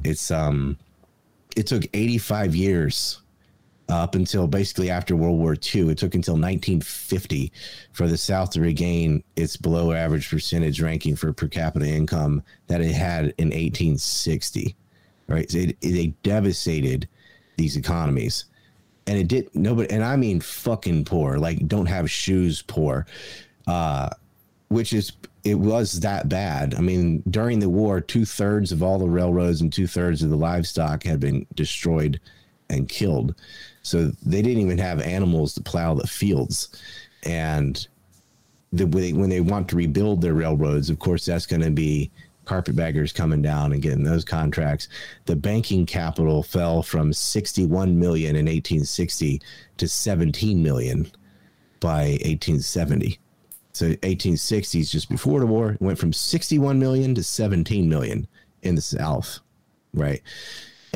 It's 0.03 0.31
um 0.31 0.77
it 1.55 1.67
took 1.67 1.83
85 1.93 2.55
years 2.55 3.21
up 3.89 4.15
until 4.15 4.47
basically 4.47 4.89
after 4.89 5.15
World 5.15 5.39
War 5.39 5.53
II. 5.53 5.89
It 5.89 5.97
took 5.97 6.15
until 6.15 6.33
1950 6.33 7.51
for 7.93 8.07
the 8.07 8.17
South 8.17 8.51
to 8.51 8.61
regain 8.61 9.23
its 9.35 9.55
below 9.57 9.91
average 9.91 10.29
percentage 10.29 10.81
ranking 10.81 11.15
for 11.15 11.31
per 11.33 11.47
capita 11.47 11.87
income 11.87 12.43
that 12.67 12.81
it 12.81 12.91
had 12.91 13.33
in 13.37 13.47
1860. 13.47 14.75
Right, 15.29 15.49
so 15.51 15.57
it, 15.57 15.77
it, 15.81 16.23
devastated 16.23 17.09
these 17.57 17.75
economies, 17.75 18.45
and 19.07 19.17
it 19.17 19.27
did 19.27 19.53
nobody. 19.53 19.89
And 19.93 20.01
I 20.01 20.15
mean, 20.15 20.39
fucking 20.39 21.03
poor. 21.03 21.37
Like, 21.37 21.67
don't 21.67 21.85
have 21.85 22.09
shoes 22.09 22.61
poor. 22.61 23.05
Uh, 23.67 24.09
which 24.69 24.93
is 24.93 25.13
it 25.43 25.55
was 25.55 25.99
that 26.01 26.29
bad. 26.29 26.75
I 26.75 26.81
mean, 26.81 27.23
during 27.29 27.59
the 27.59 27.69
war, 27.69 28.01
two 28.01 28.25
thirds 28.25 28.71
of 28.71 28.83
all 28.83 28.99
the 28.99 29.07
railroads 29.07 29.61
and 29.61 29.71
two 29.71 29.87
thirds 29.87 30.21
of 30.21 30.29
the 30.29 30.37
livestock 30.37 31.03
had 31.03 31.19
been 31.19 31.45
destroyed 31.55 32.19
and 32.69 32.89
killed. 32.89 33.35
So 33.83 34.11
they 34.25 34.41
didn't 34.41 34.61
even 34.61 34.77
have 34.77 35.01
animals 35.01 35.53
to 35.53 35.61
plow 35.61 35.93
the 35.93 36.07
fields. 36.07 36.69
And 37.23 37.87
the, 38.73 38.85
when 38.85 39.29
they 39.29 39.41
want 39.41 39.69
to 39.69 39.75
rebuild 39.75 40.21
their 40.21 40.33
railroads, 40.33 40.89
of 40.89 40.99
course, 40.99 41.25
that's 41.25 41.45
going 41.45 41.61
to 41.61 41.71
be 41.71 42.11
carpetbaggers 42.45 43.13
coming 43.13 43.41
down 43.41 43.73
and 43.73 43.81
getting 43.81 44.03
those 44.03 44.25
contracts. 44.25 44.87
The 45.25 45.35
banking 45.35 45.85
capital 45.85 46.41
fell 46.41 46.81
from 46.81 47.13
61 47.13 47.99
million 47.99 48.35
in 48.35 48.45
1860 48.45 49.41
to 49.77 49.87
17 49.87 50.63
million 50.63 51.11
by 51.79 52.17
1870. 52.23 53.19
So 53.73 53.89
1860s, 53.91 54.89
just 54.89 55.09
before 55.09 55.39
the 55.39 55.45
war, 55.45 55.77
went 55.79 55.99
from 55.99 56.11
61 56.11 56.79
million 56.79 57.13
to 57.13 57.21
17 57.21 57.87
million 57.87 58.27
in 58.63 58.73
the 58.73 58.81
South, 58.81 59.39
right? 59.93 60.21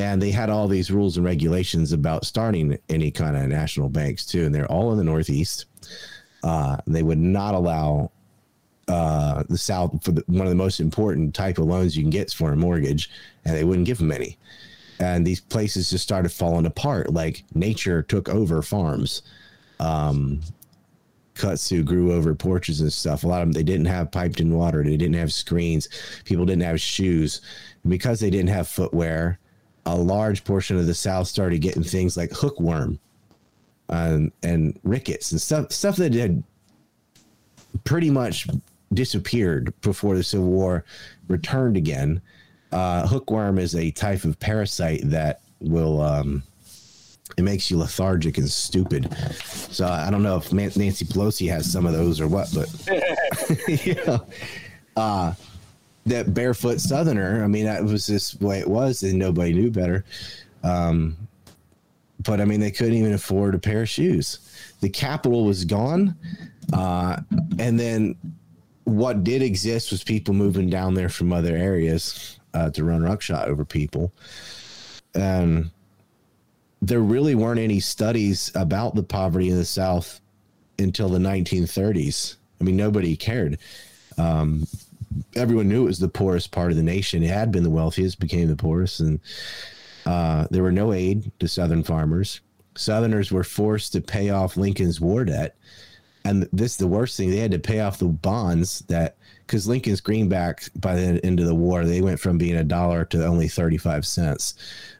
And 0.02 0.20
they 0.20 0.32
had 0.32 0.50
all 0.50 0.66
these 0.66 0.90
rules 0.90 1.16
and 1.16 1.24
regulations 1.24 1.92
about 1.92 2.24
starting 2.24 2.76
any 2.88 3.12
kind 3.12 3.36
of 3.36 3.46
national 3.46 3.88
banks 3.88 4.26
too. 4.26 4.44
And 4.44 4.54
they're 4.54 4.70
all 4.70 4.90
in 4.90 4.98
the 4.98 5.04
northeast. 5.04 5.66
Uh, 6.42 6.76
they 6.88 7.04
would 7.04 7.18
not 7.18 7.54
allow 7.54 8.10
uh, 8.88 9.44
the 9.48 9.56
south 9.56 10.02
for 10.02 10.10
the, 10.10 10.24
one 10.26 10.44
of 10.44 10.50
the 10.50 10.56
most 10.56 10.80
important 10.80 11.34
type 11.36 11.58
of 11.58 11.66
loans 11.66 11.96
you 11.96 12.02
can 12.02 12.10
get 12.10 12.32
for 12.32 12.52
a 12.52 12.56
mortgage 12.56 13.10
and 13.44 13.56
they 13.56 13.62
wouldn't 13.62 13.86
give 13.86 13.98
them 13.98 14.10
any. 14.10 14.36
And 14.98 15.24
these 15.24 15.40
places 15.40 15.90
just 15.90 16.02
started 16.02 16.30
falling 16.30 16.66
apart 16.66 17.12
like 17.12 17.44
nature 17.54 18.02
took 18.02 18.28
over 18.28 18.60
farms. 18.60 19.22
Um, 19.78 20.40
kudzu 21.34 21.84
grew 21.84 22.12
over 22.12 22.34
porches 22.34 22.80
and 22.80 22.92
stuff. 22.92 23.22
A 23.22 23.28
lot 23.28 23.42
of 23.42 23.48
them 23.48 23.52
they 23.52 23.62
didn't 23.62 23.86
have 23.86 24.10
piped 24.10 24.40
in 24.40 24.52
water. 24.52 24.82
They 24.82 24.96
didn't 24.96 25.14
have 25.14 25.32
screens. 25.32 25.88
People 26.24 26.44
didn't 26.44 26.64
have 26.64 26.80
shoes. 26.80 27.40
And 27.84 27.90
because 27.90 28.18
they 28.18 28.30
didn't 28.30 28.50
have 28.50 28.66
footwear 28.66 29.38
a 29.86 29.96
large 29.96 30.44
portion 30.44 30.76
of 30.76 30.86
the 30.86 30.94
South 30.94 31.26
started 31.26 31.60
getting 31.60 31.82
things 31.82 32.16
like 32.16 32.30
hookworm 32.32 32.98
and, 33.88 34.32
and 34.42 34.78
rickets 34.84 35.32
and 35.32 35.40
stuff 35.40 35.72
stuff 35.72 35.96
that 35.96 36.14
had 36.14 36.42
pretty 37.84 38.10
much 38.10 38.46
disappeared 38.92 39.72
before 39.80 40.16
the 40.16 40.22
Civil 40.22 40.46
War 40.48 40.84
returned 41.28 41.76
again. 41.76 42.20
Uh, 42.70 43.06
hookworm 43.06 43.58
is 43.58 43.74
a 43.74 43.90
type 43.90 44.24
of 44.24 44.38
parasite 44.38 45.00
that 45.04 45.40
will 45.60 46.00
um, 46.00 46.42
it 47.36 47.42
makes 47.42 47.70
you 47.70 47.78
lethargic 47.78 48.38
and 48.38 48.48
stupid. 48.48 49.14
So 49.44 49.86
I 49.86 50.10
don't 50.10 50.22
know 50.22 50.36
if 50.36 50.52
Nancy 50.52 51.04
Pelosi 51.04 51.48
has 51.50 51.70
some 51.70 51.86
of 51.86 51.92
those 51.92 52.20
or 52.20 52.28
what, 52.28 52.48
but 52.54 52.68
yeah. 53.86 54.18
Uh, 54.96 55.32
that 56.04 56.34
barefoot 56.34 56.80
southerner 56.80 57.44
i 57.44 57.46
mean 57.46 57.64
that 57.64 57.82
was 57.84 58.06
just 58.06 58.40
the 58.40 58.46
way 58.46 58.58
it 58.58 58.68
was 58.68 59.02
and 59.02 59.18
nobody 59.18 59.52
knew 59.52 59.70
better. 59.70 60.04
Um, 60.62 61.16
but 62.20 62.40
i 62.40 62.44
mean 62.44 62.60
they 62.60 62.70
couldn't 62.70 62.94
even 62.94 63.14
afford 63.14 63.54
a 63.54 63.58
pair 63.58 63.82
of 63.82 63.88
shoes. 63.88 64.38
The 64.80 64.88
capital 64.88 65.44
was 65.44 65.64
gone 65.64 66.16
uh, 66.72 67.20
and 67.58 67.78
then 67.78 68.16
what 68.84 69.24
did 69.24 69.42
exist 69.42 69.90
was 69.90 70.02
people 70.02 70.34
moving 70.34 70.68
down 70.68 70.94
there 70.94 71.08
from 71.08 71.32
other 71.32 71.56
areas 71.56 72.38
uh, 72.54 72.70
to 72.70 72.84
run 72.84 73.02
ruckshot 73.02 73.48
over 73.48 73.64
people. 73.64 74.12
And 75.14 75.70
there 76.80 77.00
really 77.00 77.34
weren't 77.34 77.60
any 77.60 77.80
studies 77.80 78.50
about 78.54 78.94
the 78.94 79.02
poverty 79.02 79.50
in 79.50 79.56
the 79.56 79.64
south 79.64 80.20
until 80.78 81.08
the 81.08 81.18
1930s 81.18 82.36
i 82.60 82.64
mean 82.64 82.76
nobody 82.76 83.16
cared. 83.16 83.58
Um, 84.18 84.66
everyone 85.36 85.68
knew 85.68 85.82
it 85.82 85.86
was 85.86 85.98
the 85.98 86.08
poorest 86.08 86.50
part 86.50 86.70
of 86.70 86.76
the 86.76 86.82
nation. 86.82 87.22
It 87.22 87.30
had 87.30 87.52
been 87.52 87.62
the 87.62 87.70
wealthiest, 87.70 88.20
became 88.20 88.48
the 88.48 88.56
poorest, 88.56 89.00
and 89.00 89.20
uh, 90.06 90.46
there 90.50 90.62
were 90.62 90.72
no 90.72 90.92
aid 90.92 91.30
to 91.40 91.48
Southern 91.48 91.82
farmers. 91.82 92.40
Southerners 92.74 93.30
were 93.30 93.44
forced 93.44 93.92
to 93.92 94.00
pay 94.00 94.30
off 94.30 94.56
Lincoln's 94.56 95.00
war 95.00 95.24
debt, 95.24 95.54
and 96.24 96.48
this 96.52 96.76
the 96.76 96.86
worst 96.86 97.16
thing. 97.16 97.30
They 97.30 97.38
had 97.38 97.50
to 97.52 97.58
pay 97.58 97.80
off 97.80 97.98
the 97.98 98.06
bonds 98.06 98.80
that 98.88 99.16
because 99.46 99.68
Lincoln's 99.68 100.00
greenback 100.00 100.64
by 100.76 100.94
the 100.94 101.24
end 101.24 101.40
of 101.40 101.46
the 101.46 101.54
war 101.54 101.84
they 101.84 102.00
went 102.00 102.20
from 102.20 102.38
being 102.38 102.56
a 102.56 102.64
dollar 102.64 103.04
to 103.06 103.26
only 103.26 103.48
thirty 103.48 103.76
five 103.76 104.06
cents, 104.06 104.54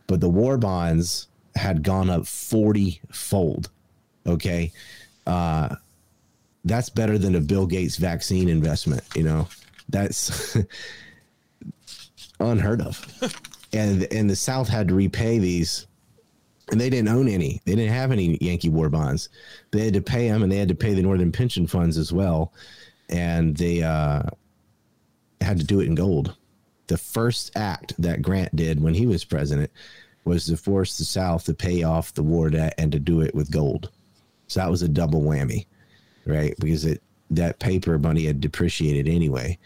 but 0.06 0.20
the 0.20 0.28
war 0.28 0.58
bonds 0.58 1.28
had 1.56 1.82
gone 1.82 2.10
up 2.10 2.26
forty 2.26 3.00
fold. 3.10 3.70
Okay. 4.26 4.72
Uh, 5.26 5.76
that's 6.64 6.90
better 6.90 7.18
than 7.18 7.34
a 7.34 7.40
Bill 7.40 7.66
Gates 7.66 7.96
vaccine 7.96 8.48
investment, 8.48 9.02
you 9.14 9.22
know. 9.22 9.48
That's 9.88 10.56
unheard 12.40 12.80
of. 12.80 13.40
and 13.72 14.06
and 14.12 14.28
the 14.28 14.36
South 14.36 14.68
had 14.68 14.88
to 14.88 14.94
repay 14.94 15.38
these, 15.38 15.86
and 16.70 16.80
they 16.80 16.90
didn't 16.90 17.08
own 17.08 17.28
any. 17.28 17.60
They 17.64 17.74
didn't 17.74 17.92
have 17.92 18.12
any 18.12 18.38
Yankee 18.40 18.68
war 18.68 18.88
bonds. 18.88 19.28
They 19.70 19.84
had 19.84 19.94
to 19.94 20.02
pay 20.02 20.28
them, 20.28 20.42
and 20.42 20.50
they 20.50 20.58
had 20.58 20.68
to 20.68 20.74
pay 20.74 20.94
the 20.94 21.02
Northern 21.02 21.32
pension 21.32 21.66
funds 21.66 21.96
as 21.98 22.12
well. 22.12 22.52
And 23.08 23.56
they 23.56 23.82
uh, 23.82 24.22
had 25.40 25.58
to 25.58 25.64
do 25.64 25.80
it 25.80 25.86
in 25.86 25.94
gold. 25.94 26.36
The 26.86 26.98
first 26.98 27.52
act 27.56 27.94
that 28.00 28.22
Grant 28.22 28.54
did 28.56 28.82
when 28.82 28.94
he 28.94 29.06
was 29.06 29.24
president 29.24 29.70
was 30.24 30.46
to 30.46 30.56
force 30.56 30.98
the 30.98 31.04
South 31.04 31.44
to 31.44 31.54
pay 31.54 31.82
off 31.82 32.14
the 32.14 32.22
war 32.22 32.50
debt 32.50 32.74
and 32.78 32.92
to 32.92 32.98
do 32.98 33.20
it 33.20 33.34
with 33.34 33.50
gold. 33.50 33.90
So 34.46 34.60
that 34.60 34.70
was 34.70 34.82
a 34.82 34.88
double 34.88 35.22
whammy, 35.22 35.66
right? 36.26 36.54
Because 36.58 36.84
it 36.84 37.02
that 37.36 37.58
paper 37.58 37.98
money 37.98 38.24
had 38.26 38.40
depreciated 38.40 39.08
anyway, 39.08 39.58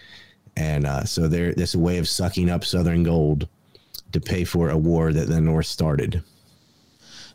and 0.57 0.87
uh, 0.87 1.05
so 1.05 1.29
there, 1.29 1.53
that's 1.55 1.75
a 1.75 1.79
way 1.79 1.99
of 1.99 2.09
sucking 2.09 2.51
up 2.51 2.65
Southern 2.65 3.03
gold 3.03 3.49
to 4.13 4.21
pay 4.21 4.45
for 4.45 4.71
a 4.71 4.77
war 4.79 5.13
that 5.13 5.29
the 5.29 5.41
North 5.41 5.67
started. 5.67 6.23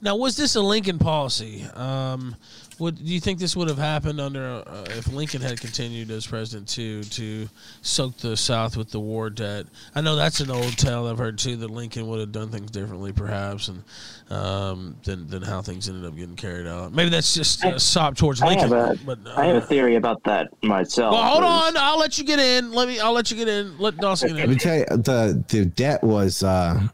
Now, 0.01 0.15
was 0.15 0.35
this 0.35 0.55
a 0.55 0.61
Lincoln 0.61 0.97
policy? 0.97 1.63
Um, 1.75 2.35
would 2.81 2.97
do 2.97 3.13
you 3.13 3.19
think 3.19 3.39
this 3.39 3.55
would 3.55 3.69
have 3.69 3.77
happened 3.77 4.19
under 4.19 4.63
uh, 4.65 4.85
if 4.89 5.07
Lincoln 5.13 5.41
had 5.41 5.61
continued 5.61 6.09
as 6.09 6.25
president 6.25 6.67
too 6.67 7.03
to 7.03 7.47
soak 7.81 8.17
the 8.17 8.35
South 8.35 8.75
with 8.75 8.89
the 8.89 8.99
war 8.99 9.29
debt? 9.29 9.67
I 9.95 10.01
know 10.01 10.15
that's 10.15 10.39
an 10.39 10.49
old 10.49 10.77
tale 10.77 11.07
I've 11.07 11.19
heard 11.19 11.37
too 11.37 11.55
that 11.57 11.69
Lincoln 11.69 12.07
would 12.07 12.19
have 12.19 12.31
done 12.31 12.49
things 12.49 12.71
differently, 12.71 13.13
perhaps, 13.13 13.69
and 13.69 13.83
um, 14.29 14.97
than 15.03 15.27
than 15.27 15.43
how 15.43 15.61
things 15.61 15.87
ended 15.87 16.05
up 16.05 16.15
getting 16.15 16.35
carried 16.35 16.67
out. 16.67 16.91
Maybe 16.91 17.09
that's 17.11 17.33
just 17.35 17.63
a 17.63 17.79
sop 17.79 18.17
towards 18.17 18.41
Lincoln. 18.41 18.73
I 18.73 18.87
have 18.87 19.01
a, 19.01 19.05
but, 19.05 19.19
uh, 19.25 19.33
I 19.37 19.45
have 19.45 19.57
a 19.57 19.61
theory 19.61 19.95
about 19.95 20.23
that 20.23 20.49
myself. 20.63 21.13
Well, 21.13 21.23
hold 21.23 21.43
on. 21.43 21.77
I'll 21.77 21.99
let 21.99 22.17
you 22.17 22.23
get 22.23 22.39
in. 22.39 22.71
Let 22.73 22.87
me. 22.87 22.99
I'll 22.99 23.13
let 23.13 23.29
you 23.29 23.37
get 23.37 23.47
in. 23.47 23.77
Let 23.77 23.97
Dawson 23.97 24.29
get 24.29 24.39
in. 24.39 24.49
Let 24.49 24.49
me 24.49 24.55
tell 24.55 24.77
you, 24.77 24.85
the 24.85 25.43
the 25.47 25.65
debt 25.65 26.03
was. 26.03 26.43
Uh, 26.43 26.87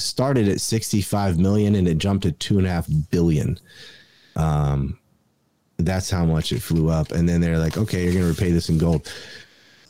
started 0.00 0.46
at 0.46 0.60
65 0.60 1.40
million 1.40 1.74
and 1.74 1.88
it 1.88 1.98
jumped 1.98 2.22
to 2.22 2.30
two 2.30 2.56
and 2.56 2.68
a 2.68 2.70
half 2.70 2.86
billion 3.10 3.58
um 4.36 4.96
that's 5.78 6.10
how 6.10 6.24
much 6.24 6.52
it 6.52 6.60
flew 6.60 6.90
up. 6.90 7.12
And 7.12 7.28
then 7.28 7.40
they're 7.40 7.58
like, 7.58 7.76
okay, 7.76 8.04
you're 8.04 8.12
going 8.12 8.24
to 8.24 8.30
repay 8.30 8.50
this 8.50 8.68
in 8.68 8.78
gold. 8.78 9.10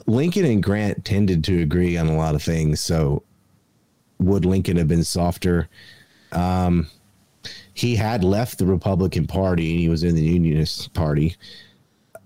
Lincoln 0.07 0.45
and 0.45 0.63
Grant 0.63 1.05
tended 1.05 1.45
to 1.45 1.63
agree 1.63 1.97
on 1.97 2.09
a 2.09 2.17
lot 2.17 2.35
of 2.35 2.43
things. 2.43 2.81
So 2.81 3.23
would 4.19 4.45
Lincoln 4.45 4.77
have 4.77 4.89
been 4.89 5.05
softer? 5.05 5.69
Um, 6.33 6.89
he 7.75 7.95
had 7.95 8.25
left 8.25 8.59
the 8.59 8.67
Republican 8.67 9.27
Party 9.27 9.71
and 9.71 9.81
he 9.81 9.89
was 9.89 10.03
in 10.03 10.15
the 10.15 10.23
Unionist 10.23 10.93
Party. 10.95 11.37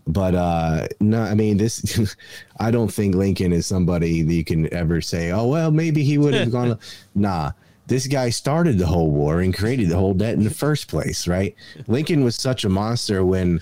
But 0.07 0.35
uh 0.35 0.89
no, 0.99 1.23
I 1.23 1.35
mean 1.35 1.59
this. 1.59 2.17
I 2.59 2.73
don't 2.73 2.93
think 2.93 3.15
Lincoln 3.15 3.53
is 3.53 3.67
somebody 3.67 4.23
that 4.23 4.35
you 4.35 4.45
can 4.45 4.73
ever 4.75 5.01
say, 5.01 5.31
"Oh 5.31 5.47
well, 5.47 5.71
maybe 5.71 6.03
he 6.03 6.19
would 6.19 6.35
have 6.35 6.51
gone." 6.51 6.77
Nah, 7.15 7.53
this 7.93 8.07
guy 8.07 8.31
started 8.31 8.79
the 8.79 8.87
whole 8.87 9.11
war 9.11 9.43
and 9.43 9.55
created 9.55 9.91
the 9.91 9.99
whole 9.99 10.15
debt 10.15 10.33
in 10.33 10.45
the 10.45 10.51
first 10.51 10.89
place, 10.89 11.29
right? 11.29 11.55
Lincoln 11.87 12.25
was 12.25 12.37
such 12.37 12.65
a 12.65 12.71
monster 12.71 13.23
when 13.23 13.61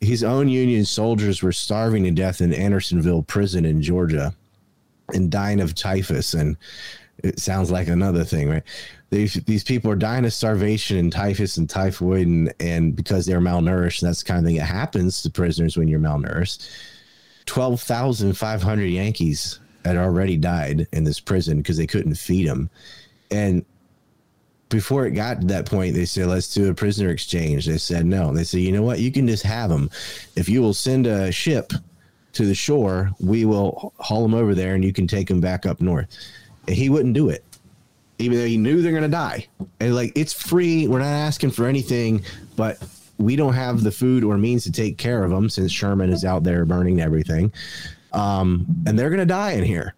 his 0.00 0.22
own 0.22 0.48
Union 0.48 0.84
soldiers 0.84 1.42
were 1.42 1.50
starving 1.50 2.04
to 2.04 2.12
death 2.12 2.40
in 2.40 2.54
Andersonville 2.54 3.24
prison 3.24 3.64
in 3.64 3.82
Georgia 3.82 4.32
and 5.12 5.32
dying 5.32 5.60
of 5.60 5.74
typhus. 5.74 6.32
And 6.32 6.56
it 7.24 7.40
sounds 7.40 7.72
like 7.72 7.88
another 7.88 8.22
thing, 8.22 8.48
right? 8.48 8.62
These, 9.10 9.34
these 9.46 9.64
people 9.64 9.90
are 9.90 9.96
dying 9.96 10.24
of 10.24 10.32
starvation 10.32 10.96
and 10.98 11.10
typhus 11.10 11.56
and 11.56 11.68
typhoid, 11.68 12.28
and, 12.28 12.54
and 12.60 12.94
because 12.94 13.26
they're 13.26 13.40
malnourished, 13.40 14.00
that's 14.00 14.22
the 14.22 14.28
kind 14.28 14.38
of 14.38 14.44
thing 14.46 14.58
that 14.58 14.66
happens 14.66 15.22
to 15.22 15.30
prisoners 15.30 15.76
when 15.76 15.88
you're 15.88 15.98
malnourished. 15.98 16.70
12,500 17.46 18.84
Yankees 18.84 19.58
had 19.84 19.96
already 19.96 20.36
died 20.36 20.86
in 20.92 21.02
this 21.02 21.18
prison 21.18 21.56
because 21.56 21.76
they 21.76 21.88
couldn't 21.88 22.14
feed 22.14 22.46
them. 22.46 22.70
And 23.30 23.64
before 24.68 25.06
it 25.06 25.12
got 25.12 25.40
to 25.40 25.46
that 25.48 25.66
point, 25.66 25.94
they 25.94 26.04
said, 26.04 26.28
let's 26.28 26.52
do 26.52 26.70
a 26.70 26.74
prisoner 26.74 27.10
exchange. 27.10 27.66
They 27.66 27.78
said, 27.78 28.06
no. 28.06 28.32
They 28.32 28.44
said, 28.44 28.60
you 28.60 28.72
know 28.72 28.82
what? 28.82 29.00
You 29.00 29.10
can 29.12 29.26
just 29.26 29.42
have 29.42 29.68
them. 29.68 29.90
If 30.36 30.48
you 30.48 30.62
will 30.62 30.74
send 30.74 31.06
a 31.06 31.32
ship 31.32 31.72
to 32.32 32.46
the 32.46 32.54
shore, 32.54 33.10
we 33.20 33.44
will 33.44 33.92
haul 33.98 34.22
them 34.22 34.34
over 34.34 34.54
there 34.54 34.74
and 34.74 34.84
you 34.84 34.92
can 34.92 35.06
take 35.06 35.28
them 35.28 35.40
back 35.40 35.66
up 35.66 35.80
north. 35.80 36.06
And 36.68 36.76
he 36.76 36.88
wouldn't 36.88 37.14
do 37.14 37.30
it, 37.30 37.44
even 38.18 38.38
though 38.38 38.46
he 38.46 38.56
knew 38.56 38.80
they're 38.80 38.92
going 38.92 39.02
to 39.02 39.08
die. 39.08 39.48
And 39.80 39.94
like, 39.94 40.12
it's 40.14 40.32
free. 40.32 40.86
We're 40.86 41.00
not 41.00 41.06
asking 41.06 41.50
for 41.50 41.66
anything, 41.66 42.22
but 42.54 42.78
we 43.18 43.34
don't 43.36 43.54
have 43.54 43.82
the 43.82 43.90
food 43.90 44.22
or 44.22 44.38
means 44.38 44.62
to 44.64 44.72
take 44.72 44.98
care 44.98 45.24
of 45.24 45.30
them 45.30 45.50
since 45.50 45.72
Sherman 45.72 46.10
is 46.10 46.24
out 46.24 46.44
there 46.44 46.64
burning 46.64 47.00
everything. 47.00 47.52
Um, 48.12 48.66
and 48.86 48.98
they're 48.98 49.10
going 49.10 49.20
to 49.20 49.26
die 49.26 49.52
in 49.52 49.64
here. 49.64 49.94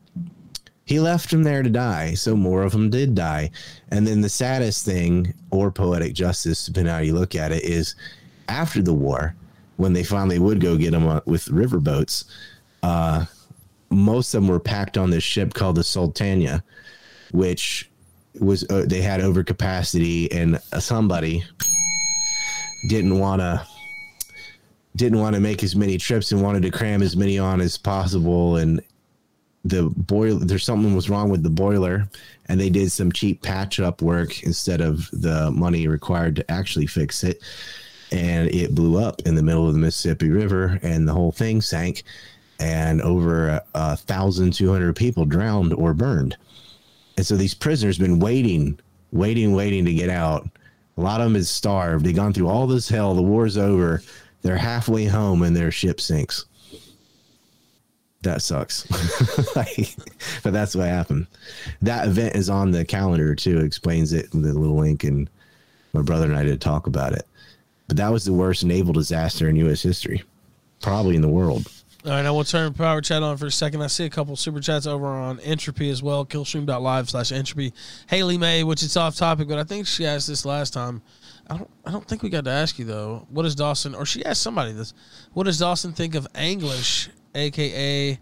He 0.85 0.99
left 1.01 1.31
them 1.31 1.43
there 1.43 1.63
to 1.63 1.71
die, 1.71 2.15
so 2.15 2.35
more 2.35 2.63
of 2.63 2.73
them 2.73 2.91
did 2.91 3.15
die. 3.15 3.51
And 3.91 4.07
then 4.07 4.21
the 4.21 4.29
saddest 4.29 4.85
thing, 4.85 5.33
or 5.51 5.71
poetic 5.71 6.15
justice, 6.15 6.67
depending 6.67 6.93
how 6.93 7.01
you 7.01 7.15
look 7.15 7.35
at 7.35 7.53
it, 7.53 7.63
is 7.63 7.95
after 8.49 8.83
the 8.83 8.93
war, 8.93 9.35
when 9.77 9.93
they 9.93 10.05
finally 10.05 10.39
would 10.39 10.61
go 10.61 10.77
get 10.77 10.91
them 10.91 11.21
with 11.25 11.47
riverboats, 11.47 12.25
uh, 12.83 13.25
most 13.91 14.35
of 14.35 14.43
them 14.43 14.49
were 14.49 14.61
packed 14.61 14.99
on 14.99 15.11
this 15.11 15.25
ship 15.25 15.55
called 15.55 15.77
the 15.77 15.85
Sultana, 15.85 16.63
which 17.33 17.91
was 18.41 18.65
uh, 18.71 18.85
they 18.87 19.03
had 19.03 19.21
overcapacity, 19.21 20.29
and 20.35 20.59
somebody 20.83 21.45
didn't 22.89 23.19
want 23.19 23.41
to 23.41 23.67
didn't 24.97 25.21
want 25.21 25.35
to 25.35 25.41
make 25.41 25.63
as 25.63 25.75
many 25.75 25.97
trips 25.97 26.33
and 26.33 26.43
wanted 26.43 26.63
to 26.63 26.71
cram 26.71 27.03
as 27.03 27.17
many 27.17 27.39
on 27.39 27.61
as 27.61 27.79
possible 27.79 28.57
and 28.57 28.83
the 29.65 29.85
boiler 29.97 30.45
there's 30.45 30.65
something 30.65 30.95
was 30.95 31.09
wrong 31.09 31.31
with 31.31 31.43
the 31.43 31.51
boiler 31.51 32.09
and 32.47 32.61
they 32.61 32.69
did 32.69 32.91
some 32.91 33.13
cheap 33.13 33.43
patch 33.43 33.79
up 33.79 34.03
work 34.03 34.43
instead 34.43 34.81
of 34.81 35.09
the 35.13 35.51
money 35.53 35.87
required 35.87 36.35
to 36.35 36.51
actually 36.51 36.87
fix 36.87 37.23
it 37.23 37.41
and 38.11 38.49
it 38.51 38.75
blew 38.75 39.03
up 39.03 39.23
in 39.25 39.35
the 39.35 39.43
middle 39.43 39.67
of 39.67 39.73
the 39.73 39.79
mississippi 39.79 40.29
river 40.29 40.79
and 40.83 41.09
the 41.09 41.13
whole 41.13 41.33
thing 41.33 41.61
sank 41.61 42.03
and 42.63 43.03
over 43.03 43.61
a, 43.75 43.97
thousand 43.97 44.53
two 44.53 44.71
hundred 44.71 44.95
people 44.95 45.25
drowned 45.25 45.73
or 45.73 45.93
burned. 45.93 46.37
And 47.17 47.27
so 47.27 47.37
these 47.37 47.55
prisoners 47.55 47.99
been 47.99 48.21
waiting 48.21 48.79
waiting 49.11 49.53
waiting 49.53 49.85
to 49.85 49.93
get 49.93 50.09
out. 50.09 50.49
A 50.97 51.01
lot 51.01 51.21
of 51.21 51.27
them 51.27 51.37
is 51.37 51.51
starved. 51.51 52.05
They've 52.05 52.15
gone 52.15 52.33
through 52.33 52.49
all 52.49 52.67
this 52.67 52.89
hell. 52.89 53.15
The 53.15 53.23
war's 53.23 53.59
over. 53.59 54.03
They're 54.43 54.57
halfway 54.57 55.07
home 55.07 55.43
and 55.43 55.57
their 55.57 55.71
ship 55.71 56.01
sinks 56.01 56.47
that 58.23 58.43
sucks. 58.43 58.87
but 60.43 60.53
that's 60.53 60.75
what 60.75 60.89
happened. 60.89 61.27
That 61.83 62.07
event 62.07 62.37
is 62.37 62.49
on 62.49 62.71
the 62.71 62.85
calendar 62.85 63.35
too. 63.35 63.61
Explains 63.61 64.13
it 64.13 64.33
in 64.33 64.43
the 64.43 64.53
little 64.53 64.77
link, 64.77 65.05
and 65.05 65.29
my 65.93 66.03
brother 66.03 66.27
and 66.27 66.37
I 66.37 66.45
did 66.45 66.61
talk 66.61 66.87
about 66.87 67.13
it. 67.13 67.27
But 67.89 67.97
that 67.97 68.13
was 68.13 68.25
the 68.25 68.33
worst 68.33 68.65
naval 68.65 68.93
disaster 68.93 69.49
in 69.49 69.57
U.S. 69.57 69.83
history, 69.83 70.23
probably 70.81 71.17
in 71.17 71.23
the 71.23 71.29
world. 71.29 71.71
All 72.05 72.11
right, 72.11 72.27
I 72.27 72.31
will 72.33 72.43
turn 72.43 72.75
power 72.75 73.01
chat 73.01 73.23
on 73.23 73.37
for 73.37 73.47
a 73.47 73.51
second. 73.51 73.81
I 73.81 73.87
see 73.87 74.05
a 74.05 74.11
couple 74.11 74.35
super 74.35 74.59
chats 74.59 74.89
over 74.89 75.07
on 75.07 75.39
entropy 75.41 75.89
as 75.89 76.03
well. 76.03 76.27
Killstream.live 76.27 77.09
slash 77.09 77.31
entropy. 77.31 77.73
Haley 78.09 78.39
May, 78.39 78.65
which 78.65 78.83
is 78.83 78.97
off 78.97 79.15
topic, 79.15 79.47
but 79.47 79.59
I 79.59 79.63
think 79.63 79.87
she 79.87 80.05
asked 80.05 80.27
this 80.27 80.45
last 80.45 80.73
time. 80.73 81.01
I 81.49 81.59
don't 81.59 81.71
I 81.85 81.93
don't 81.93 82.07
think 82.07 82.23
we 82.23 82.29
got 82.29 82.45
to 82.45 82.51
ask 82.51 82.79
you 82.79 82.85
though. 82.85 83.27
What 83.31 83.43
does 83.43 83.55
Dawson 83.55 83.95
or 83.95 84.05
she 84.05 84.25
asked 84.25 84.43
somebody 84.43 84.73
this. 84.73 84.95
What 85.33 85.45
does 85.45 85.59
Dawson 85.59 85.93
think 85.93 86.15
of 86.15 86.27
English 86.37 87.09
aka 87.35 88.19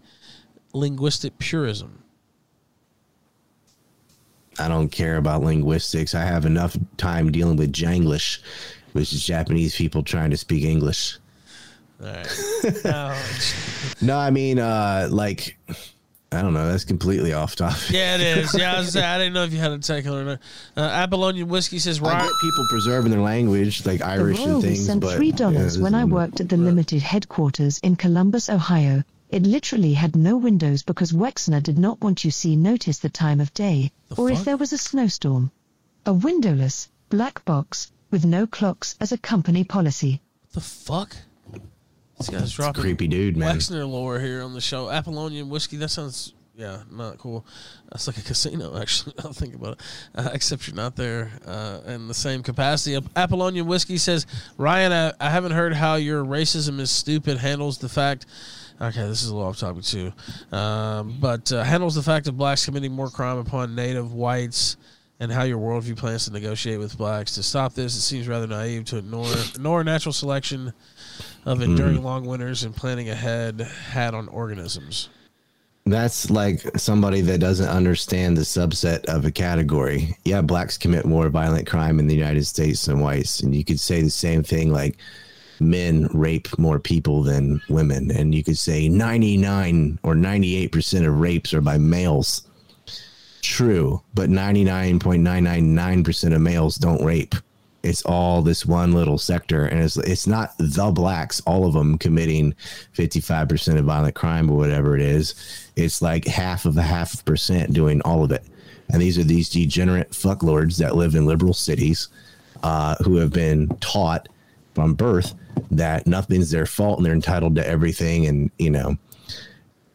linguistic 0.73 1.37
purism. 1.39 2.03
I 4.59 4.67
don't 4.67 4.89
care 4.89 5.17
about 5.17 5.41
linguistics. 5.43 6.13
I 6.13 6.21
have 6.21 6.45
enough 6.45 6.77
time 6.97 7.31
dealing 7.31 7.57
with 7.57 7.71
Janglish, 7.71 8.39
which 8.93 9.13
is 9.13 9.25
Japanese 9.25 9.75
people 9.75 10.03
trying 10.03 10.29
to 10.31 10.37
speak 10.37 10.63
English. 10.63 11.17
All 12.01 12.07
right. 12.07 12.27
no, 12.83 13.21
no, 14.01 14.17
I 14.17 14.29
mean, 14.29 14.59
uh, 14.59 15.07
like, 15.09 15.57
I 16.33 16.41
don't 16.41 16.53
know. 16.53 16.71
That's 16.71 16.85
completely 16.85 17.33
off 17.33 17.57
topic. 17.57 17.89
Yeah, 17.89 18.15
it 18.15 18.21
is. 18.37 18.53
Yeah, 18.57 18.75
I 18.75 18.79
was 18.79 18.95
I 18.95 19.17
didn't 19.19 19.33
know 19.33 19.43
if 19.43 19.51
you 19.51 19.59
had 19.59 19.71
a 19.73 19.79
take 19.79 20.05
on 20.07 20.27
it. 20.29 20.39
Uh, 20.77 20.81
Apollonian 20.81 21.49
whiskey 21.49 21.77
says, 21.77 21.99
"Right." 21.99 22.21
people 22.41 22.65
preserving 22.69 23.11
their 23.11 23.19
language, 23.21 23.85
like 23.85 24.01
Irish 24.01 24.37
the 24.37 24.53
and 24.53 24.61
things. 24.61 24.85
sent 24.85 25.01
but, 25.01 25.17
three 25.17 25.33
dollars 25.33 25.75
yeah, 25.75 25.83
when 25.83 25.93
I 25.93 26.05
worked 26.05 26.39
at 26.39 26.47
the 26.47 26.55
Limited 26.55 27.01
headquarters 27.01 27.79
in 27.79 27.95
Columbus, 27.97 28.49
Ohio. 28.49 29.03
It 29.29 29.43
literally 29.43 29.93
had 29.93 30.15
no 30.15 30.35
windows 30.37 30.83
because 30.83 31.13
Wexner 31.13 31.61
did 31.63 31.77
not 31.77 32.01
want 32.01 32.23
you 32.25 32.31
see 32.31 32.55
notice 32.57 32.99
the 32.99 33.09
time 33.09 33.39
of 33.39 33.53
day, 33.53 33.91
The 34.09 34.15
or 34.15 34.29
fuck? 34.29 34.37
if 34.37 34.43
there 34.45 34.57
was 34.57 34.73
a 34.73 34.77
snowstorm. 34.77 35.51
A 36.05 36.11
windowless, 36.13 36.89
black 37.09 37.43
box, 37.45 37.91
with 38.09 38.25
no 38.25 38.45
clocks 38.47 38.95
as 38.99 39.11
a 39.13 39.17
company 39.17 39.63
policy. 39.63 40.21
the 40.53 40.59
fuck? 40.61 41.15
This 42.27 42.41
guy's 42.41 42.53
dropping 42.53 42.81
creepy 42.81 43.07
dude, 43.07 43.37
man. 43.37 43.57
Wexner 43.57 43.89
lore 43.89 44.19
here 44.19 44.41
on 44.41 44.53
the 44.53 44.61
show. 44.61 44.89
Apollonian 44.89 45.49
whiskey. 45.49 45.77
That 45.77 45.89
sounds 45.89 46.33
yeah, 46.55 46.83
not 46.91 47.17
cool. 47.17 47.45
That's 47.91 48.07
like 48.07 48.17
a 48.17 48.21
casino, 48.21 48.77
actually. 48.81 49.15
I'll 49.23 49.33
think 49.33 49.55
about 49.55 49.73
it. 49.73 49.81
Uh, 50.13 50.29
except 50.33 50.67
you're 50.67 50.75
not 50.75 50.95
there 50.95 51.31
uh, 51.45 51.79
in 51.87 52.07
the 52.07 52.13
same 52.13 52.43
capacity. 52.43 53.03
Apollonian 53.15 53.65
whiskey 53.65 53.97
says, 53.97 54.27
Ryan, 54.57 54.91
I, 54.91 55.13
I 55.19 55.29
haven't 55.29 55.53
heard 55.53 55.73
how 55.73 55.95
your 55.95 56.23
racism 56.23 56.79
is 56.79 56.91
stupid 56.91 57.37
handles 57.37 57.77
the 57.77 57.89
fact. 57.89 58.25
Okay, 58.79 59.01
this 59.07 59.21
is 59.21 59.29
a 59.29 59.35
little 59.35 59.49
off 59.49 59.59
topic 59.59 59.83
too, 59.83 60.11
um, 60.51 61.15
but 61.19 61.51
uh, 61.51 61.63
handles 61.63 61.93
the 61.93 62.01
fact 62.01 62.27
of 62.27 62.35
blacks 62.35 62.65
committing 62.65 62.91
more 62.91 63.09
crime 63.09 63.37
upon 63.37 63.75
native 63.75 64.11
whites 64.11 64.75
and 65.19 65.31
how 65.31 65.43
your 65.43 65.59
worldview 65.59 65.95
plans 65.95 66.25
to 66.25 66.33
negotiate 66.33 66.79
with 66.79 66.97
blacks 66.97 67.35
to 67.35 67.43
stop 67.43 67.75
this. 67.75 67.95
It 67.95 68.01
seems 68.01 68.27
rather 68.27 68.47
naive 68.47 68.85
to 68.85 68.97
ignore 68.97 69.31
ignore 69.53 69.83
natural 69.83 70.13
selection 70.13 70.73
of 71.45 71.61
enduring 71.61 71.97
hmm. 71.97 72.05
long 72.05 72.25
winters 72.25 72.63
and 72.63 72.75
planning 72.75 73.09
ahead 73.09 73.61
had 73.61 74.13
on 74.13 74.27
organisms. 74.29 75.09
That's 75.85 76.29
like 76.29 76.61
somebody 76.77 77.21
that 77.21 77.39
doesn't 77.39 77.67
understand 77.67 78.37
the 78.37 78.41
subset 78.41 79.03
of 79.05 79.25
a 79.25 79.31
category. 79.31 80.15
Yeah, 80.25 80.41
blacks 80.41 80.77
commit 80.77 81.05
more 81.05 81.27
violent 81.29 81.67
crime 81.67 81.99
in 81.99 82.05
the 82.07 82.15
United 82.15 82.45
States 82.45 82.85
than 82.85 82.99
whites. 82.99 83.39
And 83.41 83.55
you 83.55 83.65
could 83.65 83.79
say 83.79 84.03
the 84.03 84.11
same 84.11 84.43
thing 84.43 84.71
like 84.71 84.97
men 85.59 86.07
rape 86.13 86.55
more 86.59 86.77
people 86.79 87.23
than 87.23 87.59
women. 87.67 88.11
And 88.11 88.35
you 88.35 88.43
could 88.43 88.59
say 88.59 88.89
99 88.89 89.97
or 90.03 90.13
98% 90.13 91.07
of 91.07 91.19
rapes 91.19 91.51
are 91.53 91.61
by 91.61 91.79
males. 91.79 92.43
True, 93.41 94.03
but 94.13 94.29
99.999% 94.29 96.35
of 96.35 96.41
males 96.41 96.75
don't 96.75 97.03
rape. 97.03 97.33
It's 97.83 98.03
all 98.03 98.41
this 98.41 98.65
one 98.65 98.91
little 98.91 99.17
sector, 99.17 99.65
and 99.65 99.81
it's 99.81 99.97
it's 99.97 100.27
not 100.27 100.55
the 100.57 100.91
blacks, 100.91 101.41
all 101.47 101.65
of 101.65 101.73
them 101.73 101.97
committing 101.97 102.53
55% 102.95 103.79
of 103.79 103.85
violent 103.85 104.13
crime 104.13 104.51
or 104.51 104.57
whatever 104.57 104.95
it 104.95 105.01
is. 105.01 105.33
It's 105.75 106.01
like 106.01 106.25
half 106.25 106.65
of 106.65 106.77
a 106.77 106.83
half 106.83 107.25
percent 107.25 107.73
doing 107.73 108.01
all 108.03 108.23
of 108.23 108.31
it. 108.31 108.43
And 108.91 109.01
these 109.01 109.17
are 109.17 109.23
these 109.23 109.49
degenerate 109.49 110.11
fucklords 110.11 110.77
that 110.77 110.95
live 110.95 111.15
in 111.15 111.25
liberal 111.25 111.53
cities 111.53 112.09
uh, 112.61 112.95
who 113.03 113.15
have 113.17 113.31
been 113.31 113.69
taught 113.79 114.27
from 114.75 114.93
birth 114.93 115.33
that 115.71 116.07
nothing's 116.07 116.51
their 116.51 116.65
fault 116.65 116.99
and 116.99 117.05
they're 117.05 117.13
entitled 117.13 117.55
to 117.55 117.67
everything. 117.67 118.25
And, 118.25 118.51
you 118.57 118.69
know, 118.69 118.97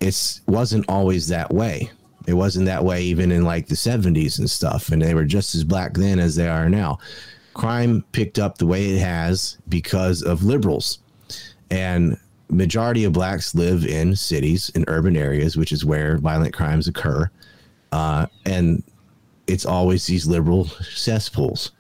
it 0.01 0.41
wasn't 0.47 0.89
always 0.89 1.29
that 1.29 1.53
way. 1.53 1.91
It 2.27 2.35
wasn't 2.35 2.67
that 2.67 2.85
way 2.85 3.03
even 3.05 3.31
in 3.31 3.45
like 3.45 3.69
the 3.69 3.75
70s 3.75 4.39
and 4.39 4.51
stuff. 4.51 4.89
And 4.89 5.01
they 5.01 5.15
were 5.15 5.25
just 5.25 5.55
as 5.55 5.65
black 5.65 5.95
then 5.95 6.19
as 6.19 6.37
they 6.37 6.49
are 6.49 6.69
now. 6.69 6.99
Crime 7.57 8.05
picked 8.13 8.39
up 8.39 8.59
the 8.59 8.67
way 8.67 8.91
it 8.91 8.99
has 8.99 9.57
because 9.67 10.23
of 10.23 10.43
liberals. 10.43 10.99
And 11.71 12.19
majority 12.51 13.05
of 13.05 13.15
blacks 13.15 13.55
live 13.55 13.87
in 13.87 14.15
cities, 14.15 14.71
in 14.75 14.85
urban 14.89 15.17
areas, 15.17 15.57
which 15.57 15.73
is 15.73 15.83
where 15.83 16.19
violent 16.19 16.53
crimes 16.53 16.87
occur. 16.87 17.31
Uh, 17.93 18.27
and 18.45 18.83
it's 19.47 19.65
always 19.65 20.07
these 20.07 20.27
liberal 20.27 20.67
cesspools. 20.67 21.73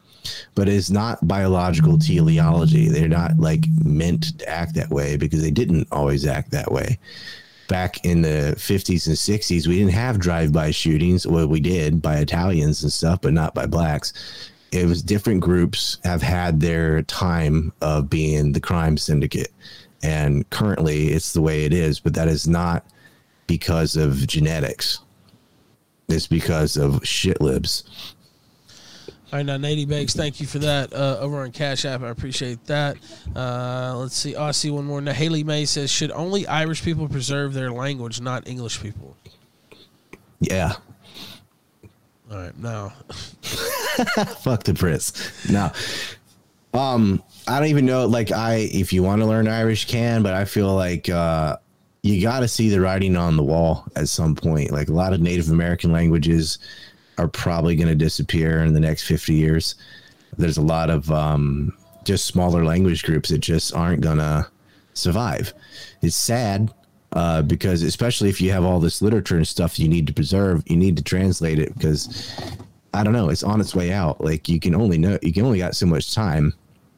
but 0.54 0.68
it's 0.68 0.90
not 0.90 1.26
biological 1.26 1.98
teleology. 1.98 2.88
They're 2.88 3.08
not 3.08 3.38
like 3.38 3.64
meant 3.84 4.38
to 4.38 4.48
act 4.48 4.74
that 4.74 4.90
way 4.90 5.16
because 5.16 5.42
they 5.42 5.50
didn't 5.50 5.88
always 5.92 6.26
act 6.26 6.50
that 6.52 6.72
way. 6.72 6.98
Back 7.68 8.04
in 8.04 8.22
the 8.22 8.54
50s 8.56 9.06
and 9.06 9.16
60s, 9.16 9.66
we 9.66 9.78
didn't 9.78 9.92
have 9.92 10.18
drive-by 10.18 10.70
shootings. 10.70 11.26
Well, 11.26 11.48
we 11.48 11.60
did 11.60 12.00
by 12.00 12.16
Italians 12.16 12.82
and 12.82 12.92
stuff, 12.92 13.20
but 13.20 13.32
not 13.32 13.54
by 13.54 13.66
blacks. 13.66 14.12
It 14.72 14.86
was 14.86 15.02
different 15.02 15.40
groups 15.40 15.98
have 16.04 16.22
had 16.22 16.60
their 16.60 17.02
time 17.02 17.72
of 17.80 18.10
being 18.10 18.52
the 18.52 18.60
crime 18.60 18.98
syndicate, 18.98 19.52
and 20.02 20.48
currently 20.50 21.08
it's 21.08 21.32
the 21.32 21.40
way 21.40 21.64
it 21.64 21.72
is. 21.72 22.00
But 22.00 22.14
that 22.14 22.28
is 22.28 22.48
not 22.48 22.84
because 23.46 23.96
of 23.96 24.26
genetics. 24.26 25.00
It's 26.08 26.26
because 26.26 26.76
of 26.76 27.06
shit 27.06 27.40
libs. 27.40 28.14
All 29.32 29.40
right, 29.40 29.46
now 29.46 29.56
Nady 29.56 29.88
Bakes, 29.88 30.14
thank 30.14 30.40
you 30.40 30.46
for 30.46 30.60
that 30.60 30.92
uh, 30.92 31.18
over 31.18 31.40
on 31.40 31.50
Cash 31.50 31.84
App. 31.84 32.02
I 32.02 32.10
appreciate 32.10 32.64
that. 32.66 32.96
Uh, 33.34 33.96
let's 33.96 34.16
see. 34.16 34.36
Oh, 34.36 34.44
I 34.44 34.50
see 34.52 34.70
one 34.70 34.84
more. 34.84 35.00
Now 35.00 35.12
Haley 35.12 35.42
May 35.42 35.64
says, 35.64 35.90
"Should 35.90 36.12
only 36.12 36.46
Irish 36.46 36.82
people 36.84 37.08
preserve 37.08 37.52
their 37.52 37.72
language, 37.72 38.20
not 38.20 38.46
English 38.46 38.80
people?" 38.80 39.16
Yeah, 40.38 40.74
All 42.30 42.38
right, 42.38 42.58
now 42.58 42.88
fuck 43.42 44.64
the 44.64 44.72
Brits. 44.72 45.50
No. 45.50 45.70
Um, 46.78 47.22
I 47.46 47.58
don't 47.60 47.68
even 47.68 47.86
know. 47.86 48.06
Like, 48.06 48.32
I 48.32 48.68
if 48.72 48.92
you 48.92 49.02
want 49.02 49.22
to 49.22 49.26
learn 49.26 49.46
Irish, 49.46 49.86
can, 49.86 50.22
but 50.22 50.34
I 50.34 50.44
feel 50.44 50.74
like 50.74 51.08
uh, 51.08 51.56
you 52.02 52.20
got 52.20 52.40
to 52.40 52.48
see 52.48 52.68
the 52.68 52.80
writing 52.80 53.16
on 53.16 53.36
the 53.36 53.42
wall 53.42 53.84
at 53.94 54.08
some 54.08 54.34
point. 54.34 54.72
Like 54.72 54.88
a 54.88 54.92
lot 54.92 55.12
of 55.12 55.20
Native 55.20 55.50
American 55.50 55.92
languages 55.92 56.58
are 57.16 57.28
probably 57.28 57.76
going 57.76 57.88
to 57.88 57.94
disappear 57.94 58.64
in 58.64 58.74
the 58.74 58.80
next 58.80 59.04
fifty 59.04 59.34
years. 59.34 59.76
There's 60.36 60.58
a 60.58 60.62
lot 60.62 60.90
of 60.90 61.10
um, 61.10 61.72
just 62.04 62.26
smaller 62.26 62.64
language 62.64 63.04
groups 63.04 63.30
that 63.30 63.38
just 63.38 63.74
aren't 63.74 64.00
gonna 64.02 64.48
survive. 64.94 65.54
It's 66.02 66.16
sad 66.16 66.72
uh, 67.16 67.40
because 67.40 67.82
especially 67.82 68.28
if 68.28 68.42
you 68.42 68.52
have 68.52 68.62
all 68.62 68.78
this 68.78 69.00
literature 69.00 69.36
and 69.36 69.48
stuff 69.48 69.78
you 69.78 69.88
need 69.88 70.06
to 70.06 70.12
preserve, 70.12 70.62
you 70.66 70.76
need 70.76 70.98
to 70.98 71.02
translate 71.02 71.58
it 71.58 71.72
because 71.72 72.38
I 72.92 73.02
don't 73.02 73.14
know, 73.14 73.30
it's 73.30 73.42
on 73.42 73.58
its 73.58 73.74
way 73.74 73.90
out. 73.90 74.20
Like 74.20 74.50
you 74.50 74.60
can 74.60 74.74
only 74.74 74.98
know 74.98 75.18
you 75.22 75.32
can 75.32 75.46
only 75.46 75.58
got 75.58 75.74
so 75.74 75.86
much 75.86 76.14
time, 76.14 76.52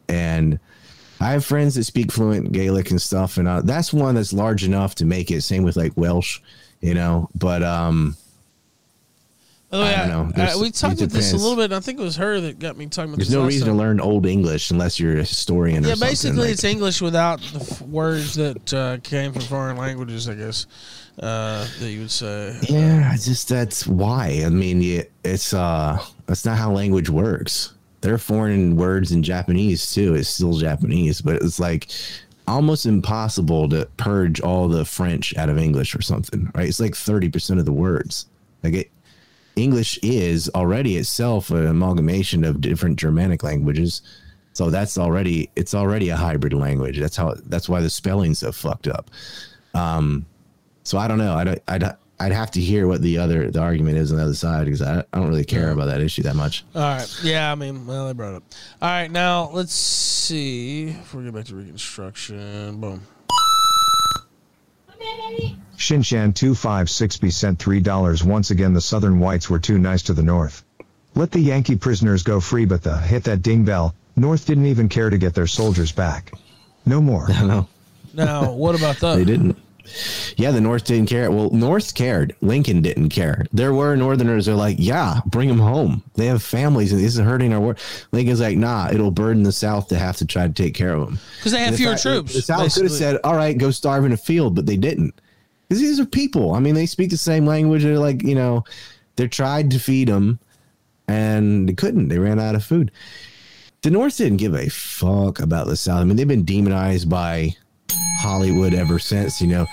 and 0.08 0.58
I 1.20 1.30
have 1.30 1.44
friends 1.44 1.76
that 1.76 1.84
speak 1.84 2.10
fluent 2.10 2.50
Gaelic 2.50 2.90
and 2.90 3.00
stuff, 3.00 3.36
and 3.36 3.46
uh, 3.46 3.62
that's 3.62 3.92
one 3.92 4.16
that's 4.16 4.32
large 4.32 4.64
enough 4.64 4.96
to 4.96 5.04
make 5.04 5.30
it. 5.30 5.42
Same 5.42 5.62
with 5.62 5.76
like 5.76 5.92
Welsh, 5.96 6.40
you 6.80 6.94
know. 6.94 7.30
But 7.36 7.62
um, 7.62 8.16
The 9.70 9.78
way, 9.80 9.94
I 9.94 10.06
don't 10.08 10.34
know. 10.34 10.58
We 10.60 10.70
talked 10.70 10.96
about 11.02 11.10
this 11.10 11.34
a 11.34 11.36
little 11.36 11.54
bit. 11.56 11.66
and 11.66 11.74
I 11.74 11.80
think 11.80 11.98
it 12.00 12.02
was 12.02 12.16
her 12.16 12.40
that 12.40 12.58
got 12.58 12.78
me 12.78 12.86
talking 12.86 13.10
about 13.10 13.18
there's 13.18 13.28
this. 13.28 13.34
no 13.36 13.44
reason 13.44 13.66
time. 13.66 13.76
to 13.76 13.82
learn 13.82 14.00
Old 14.00 14.24
English 14.24 14.70
unless 14.70 14.98
you're 14.98 15.18
a 15.18 15.24
historian. 15.24 15.84
or 15.84 15.88
Yeah, 15.90 15.94
basically, 16.00 16.40
Like, 16.40 16.50
it's 16.52 16.64
English 16.64 17.02
without 17.02 17.40
the 17.52 17.60
f- 17.60 17.82
words 17.82 18.34
that 18.36 18.72
uh, 18.72 18.96
came 19.02 19.32
from 19.32 19.42
foreign 19.42 19.76
languages. 19.76 20.26
I 20.26 20.34
guess 20.36 20.66
uh, 21.20 21.66
that 21.80 21.90
you 21.90 22.00
would 22.00 22.10
say. 22.10 22.56
Yeah, 22.62 23.12
just 23.16 23.48
that's 23.50 23.86
why. 23.86 24.42
I 24.46 24.48
mean, 24.48 24.80
yeah, 24.80 25.02
it's 25.22 25.52
uh, 25.52 26.02
that's 26.24 26.46
not 26.46 26.56
how 26.56 26.72
language 26.72 27.10
works. 27.10 27.74
There 28.00 28.14
are 28.14 28.18
foreign 28.18 28.74
words 28.76 29.12
in 29.12 29.22
Japanese 29.22 29.90
too. 29.92 30.14
It's 30.14 30.30
still 30.30 30.54
Japanese, 30.56 31.20
but 31.20 31.42
it's 31.42 31.60
like 31.60 31.90
almost 32.46 32.86
impossible 32.86 33.68
to 33.68 33.86
purge 33.98 34.40
all 34.40 34.66
the 34.68 34.86
French 34.86 35.36
out 35.36 35.50
of 35.50 35.58
English 35.58 35.94
or 35.94 36.00
something, 36.00 36.50
right? 36.54 36.68
It's 36.68 36.80
like 36.80 36.94
thirty 36.94 37.28
percent 37.28 37.60
of 37.60 37.66
the 37.66 37.72
words. 37.72 38.24
Like 38.62 38.74
it, 38.74 38.90
English 39.62 39.98
is 40.02 40.50
already 40.54 40.96
itself 40.96 41.50
an 41.50 41.66
amalgamation 41.66 42.44
of 42.44 42.60
different 42.60 42.98
Germanic 42.98 43.42
languages. 43.42 44.02
So 44.52 44.70
that's 44.70 44.98
already 44.98 45.50
it's 45.56 45.74
already 45.74 46.08
a 46.08 46.16
hybrid 46.16 46.52
language. 46.52 46.98
That's 46.98 47.16
how 47.16 47.34
that's 47.46 47.68
why 47.68 47.80
the 47.80 47.90
spelling's 47.90 48.40
so 48.40 48.52
fucked 48.52 48.88
up. 48.88 49.10
Um, 49.74 50.26
so 50.82 50.98
I 50.98 51.06
don't 51.06 51.18
know. 51.18 51.34
I'd 51.34 51.60
I'd 51.68 51.96
I'd 52.20 52.32
have 52.32 52.50
to 52.52 52.60
hear 52.60 52.88
what 52.88 53.00
the 53.00 53.18
other 53.18 53.50
the 53.50 53.60
argument 53.60 53.98
is 53.98 54.10
on 54.10 54.18
the 54.18 54.24
other 54.24 54.34
side 54.34 54.64
because 54.64 54.82
I, 54.82 55.00
I 55.12 55.18
don't 55.18 55.28
really 55.28 55.44
care 55.44 55.70
about 55.70 55.86
that 55.86 56.00
issue 56.00 56.22
that 56.24 56.34
much. 56.34 56.64
All 56.74 56.82
right. 56.82 57.20
Yeah, 57.22 57.52
I 57.52 57.54
mean, 57.54 57.86
well, 57.86 58.06
they 58.06 58.12
brought 58.12 58.32
it 58.32 58.36
up. 58.36 58.42
All 58.82 58.88
right, 58.88 59.10
now 59.10 59.50
let's 59.50 59.74
see. 59.74 60.88
If 60.88 61.14
we 61.14 61.24
get 61.24 61.34
back 61.34 61.44
to 61.46 61.54
Reconstruction, 61.54 62.80
boom. 62.80 63.06
Shinshan 65.78 66.34
256B 66.34 67.32
sent 67.32 67.58
$3 67.58 68.24
once 68.24 68.50
again 68.50 68.74
the 68.74 68.80
southern 68.80 69.20
whites 69.20 69.48
were 69.48 69.60
too 69.60 69.78
nice 69.78 70.02
to 70.02 70.12
the 70.12 70.22
north. 70.22 70.64
Let 71.14 71.30
the 71.30 71.40
Yankee 71.40 71.76
prisoners 71.76 72.22
go 72.22 72.40
free 72.40 72.64
but 72.64 72.82
the 72.82 72.98
hit 72.98 73.24
that 73.24 73.42
ding 73.42 73.64
bell, 73.64 73.94
north 74.16 74.44
didn't 74.44 74.66
even 74.66 74.88
care 74.88 75.08
to 75.08 75.16
get 75.16 75.34
their 75.34 75.46
soldiers 75.46 75.92
back. 75.92 76.32
No 76.84 77.00
more. 77.00 77.28
No, 77.40 77.46
don't. 77.46 77.68
Now, 78.14 78.52
what 78.52 78.74
about 78.74 78.98
that? 78.98 79.16
They 79.18 79.24
didn't. 79.24 79.56
Yeah, 80.36 80.50
the 80.50 80.60
North 80.60 80.84
didn't 80.84 81.08
care. 81.08 81.30
Well, 81.30 81.50
North 81.50 81.94
cared. 81.94 82.36
Lincoln 82.42 82.82
didn't 82.82 83.08
care. 83.08 83.46
There 83.52 83.72
were 83.72 83.96
Northerners 83.96 84.44
who 84.46 84.52
are 84.52 84.56
like, 84.56 84.76
yeah, 84.78 85.20
bring 85.26 85.48
them 85.48 85.58
home. 85.58 86.02
They 86.14 86.26
have 86.26 86.42
families 86.42 86.92
and 86.92 87.02
this 87.02 87.14
is 87.14 87.20
hurting 87.20 87.54
our 87.54 87.60
war. 87.60 87.76
Lincoln's 88.12 88.40
like, 88.40 88.58
nah, 88.58 88.90
it'll 88.92 89.10
burden 89.10 89.44
the 89.44 89.52
South 89.52 89.88
to 89.88 89.98
have 89.98 90.16
to 90.18 90.26
try 90.26 90.46
to 90.46 90.52
take 90.52 90.74
care 90.74 90.92
of 90.92 91.06
them. 91.06 91.18
Because 91.38 91.52
they 91.52 91.60
had 91.60 91.74
fewer 91.74 91.96
troops. 91.96 92.34
The 92.34 92.42
South 92.42 92.74
could 92.74 92.82
have 92.84 92.92
said, 92.92 93.18
all 93.24 93.34
right, 93.34 93.56
go 93.56 93.70
starve 93.70 94.04
in 94.04 94.12
a 94.12 94.16
field, 94.16 94.54
but 94.54 94.66
they 94.66 94.76
didn't. 94.76 95.14
These 95.68 96.00
are 96.00 96.06
people. 96.06 96.52
I 96.52 96.60
mean, 96.60 96.74
they 96.74 96.86
speak 96.86 97.10
the 97.10 97.18
same 97.18 97.44
language. 97.44 97.82
They're 97.82 97.98
like, 97.98 98.22
you 98.22 98.34
know, 98.34 98.64
they 99.16 99.28
tried 99.28 99.70
to 99.72 99.78
feed 99.78 100.08
them 100.08 100.38
and 101.06 101.68
they 101.68 101.74
couldn't. 101.74 102.08
They 102.08 102.18
ran 102.18 102.40
out 102.40 102.54
of 102.54 102.64
food. 102.64 102.90
The 103.82 103.90
North 103.90 104.16
didn't 104.16 104.38
give 104.38 104.54
a 104.54 104.68
fuck 104.68 105.40
about 105.40 105.66
the 105.66 105.76
South. 105.76 106.00
I 106.00 106.04
mean, 106.04 106.16
they've 106.16 106.26
been 106.26 106.44
demonized 106.44 107.08
by 107.08 107.54
Hollywood 108.20 108.74
ever 108.74 108.98
since, 108.98 109.40
you 109.40 109.46
know, 109.46 109.66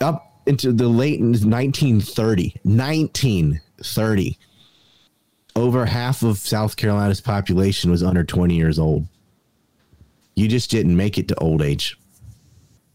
up 0.00 0.40
into 0.46 0.72
the 0.72 0.88
late 0.88 1.20
1930, 1.20 2.60
1930. 2.62 4.38
Over 5.54 5.86
half 5.86 6.22
of 6.22 6.38
South 6.38 6.76
Carolina's 6.76 7.20
population 7.20 7.90
was 7.90 8.02
under 8.02 8.24
20 8.24 8.54
years 8.54 8.78
old. 8.78 9.06
You 10.34 10.48
just 10.48 10.70
didn't 10.70 10.96
make 10.96 11.18
it 11.18 11.28
to 11.28 11.34
old 11.36 11.62
age. 11.62 11.98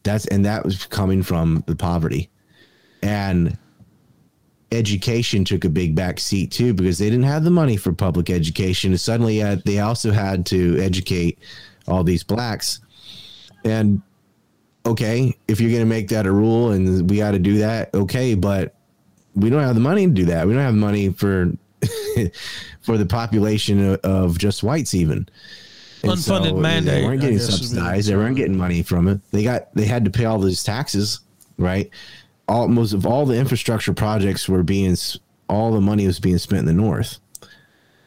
That's 0.04 0.26
and 0.28 0.46
that 0.46 0.66
was 0.66 0.86
coming 0.86 1.24
from 1.24 1.64
the 1.68 1.76
poverty. 1.76 2.30
And 3.02 3.58
education 4.72 5.46
took 5.46 5.66
a 5.66 5.70
big 5.70 5.96
back 5.96 6.20
seat 6.20 6.52
too 6.52 6.74
because 6.74 6.98
they 6.98 7.10
didn't 7.10 7.26
have 7.26 7.44
the 7.44 7.52
money 7.52 7.78
for 7.78 7.94
public 7.94 8.30
education. 8.30 8.92
And 8.92 9.00
suddenly 9.00 9.42
uh, 9.42 9.58
they 9.66 9.80
also 9.80 10.12
had 10.12 10.46
to 10.48 10.80
educate 10.80 11.40
all 11.88 12.04
these 12.04 12.24
blacks. 12.24 12.80
And 13.64 14.02
okay, 14.86 15.38
if 15.48 15.62
you're 15.62 15.70
going 15.70 15.84
to 15.84 15.88
make 15.88 16.10
that 16.10 16.26
a 16.26 16.32
rule 16.32 16.72
and 16.72 17.10
we 17.10 17.18
got 17.18 17.32
to 17.32 17.40
do 17.40 17.60
that, 17.60 17.94
okay, 17.94 18.36
but 18.36 18.76
we 19.36 19.50
don't 19.50 19.64
have 19.64 19.76
the 19.76 19.82
money 19.82 20.06
to 20.06 20.12
do 20.12 20.26
that. 20.26 20.48
We 20.48 20.54
don't 20.54 20.64
have 20.64 20.76
money 20.76 21.10
for 21.10 21.52
for 22.82 22.98
the 22.98 23.06
population 23.06 23.94
of, 23.94 24.00
of 24.02 24.38
just 24.38 24.64
whites 24.64 24.94
even. 24.94 25.28
Unfunded 26.04 26.44
They 26.44 26.62
mandate, 26.62 27.02
They 27.02 27.06
weren't 27.06 27.22
getting 27.22 27.38
guess 27.38 27.50
would 27.50 27.52
be 27.52 27.56
the 27.56 27.68
subsidized. 27.68 28.10
They 28.10 28.16
weren't 28.16 28.36
getting 28.36 28.58
money 28.58 28.84
from 28.84 29.08
it. 29.08 29.20
They 29.32 29.44
got 29.44 29.74
they 29.74 29.86
had 29.86 30.06
to 30.06 30.12
pay 30.12 30.26
all 30.26 30.40
these 30.40 30.64
taxes, 30.64 31.22
right? 31.58 31.90
All 32.48 32.68
most 32.68 32.94
of 32.94 33.06
all 33.06 33.26
the 33.26 33.38
infrastructure 33.38 33.94
projects 33.94 34.50
were 34.50 34.64
being 34.64 34.96
all 35.48 35.72
the 35.72 35.82
money 35.82 36.06
was 36.06 36.20
being 36.20 36.38
spent 36.38 36.60
in 36.60 36.66
the 36.66 36.74
north. 36.74 37.20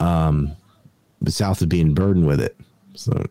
Um, 0.00 0.52
the 1.22 1.32
south 1.32 1.60
is 1.60 1.66
being 1.66 1.94
burdened 1.94 2.26
with 2.26 2.40
it. 2.40 2.56
So 2.94 3.26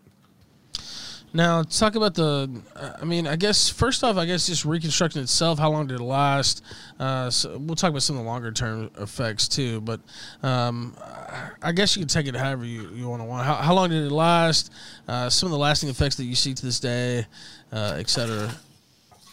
Now, 1.36 1.62
talk 1.64 1.96
about 1.96 2.14
the. 2.14 2.48
I 2.98 3.04
mean, 3.04 3.26
I 3.26 3.36
guess 3.36 3.68
first 3.68 4.02
off, 4.02 4.16
I 4.16 4.24
guess 4.24 4.46
just 4.46 4.64
Reconstruction 4.64 5.20
itself. 5.20 5.58
How 5.58 5.70
long 5.70 5.86
did 5.86 6.00
it 6.00 6.02
last? 6.02 6.64
Uh, 6.98 7.28
so 7.28 7.58
we'll 7.58 7.76
talk 7.76 7.90
about 7.90 8.02
some 8.02 8.16
of 8.16 8.22
the 8.22 8.26
longer 8.26 8.50
term 8.50 8.90
effects 8.98 9.46
too. 9.46 9.82
But 9.82 10.00
um, 10.42 10.96
I 11.62 11.72
guess 11.72 11.94
you 11.94 12.00
can 12.00 12.08
take 12.08 12.26
it 12.26 12.34
however 12.34 12.64
you, 12.64 12.88
you 12.94 13.06
want 13.06 13.20
to 13.20 13.26
want. 13.26 13.46
How, 13.46 13.56
how 13.56 13.74
long 13.74 13.90
did 13.90 14.02
it 14.02 14.12
last? 14.12 14.72
Uh, 15.06 15.28
some 15.28 15.48
of 15.48 15.50
the 15.50 15.58
lasting 15.58 15.90
effects 15.90 16.16
that 16.16 16.24
you 16.24 16.34
see 16.34 16.54
to 16.54 16.64
this 16.64 16.80
day, 16.80 17.26
uh, 17.70 17.96
et 17.98 18.08
cetera. 18.08 18.50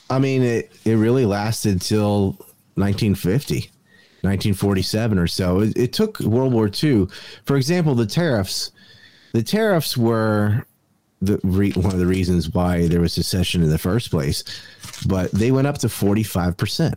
I 0.10 0.20
mean, 0.20 0.44
it, 0.44 0.74
it 0.84 0.96
really 0.96 1.26
lasted 1.26 1.82
till 1.82 2.34
1950, 2.76 3.72
1947 4.24 5.18
or 5.18 5.28
so. 5.28 5.62
It, 5.62 5.78
it 5.78 5.94
took 5.94 6.20
World 6.20 6.52
War 6.52 6.70
II. 6.84 7.08
For 7.46 7.56
example, 7.56 7.96
the 7.96 8.06
tariffs. 8.06 8.72
The 9.32 9.42
tariffs 9.42 9.96
were 9.96 10.66
the 11.26 11.40
re, 11.44 11.72
one 11.72 11.94
of 11.94 12.00
the 12.00 12.08
reasons 12.08 12.50
why 12.50 12.88
there 12.88 13.02
was 13.02 13.14
secession 13.14 13.64
in 13.64 13.70
the 13.70 13.78
first 13.78 14.12
place, 14.12 14.44
but 15.08 15.32
they 15.32 15.52
went 15.52 15.68
up 15.68 15.78
to 15.80 15.90
45 15.90 16.58
percent, 16.58 16.96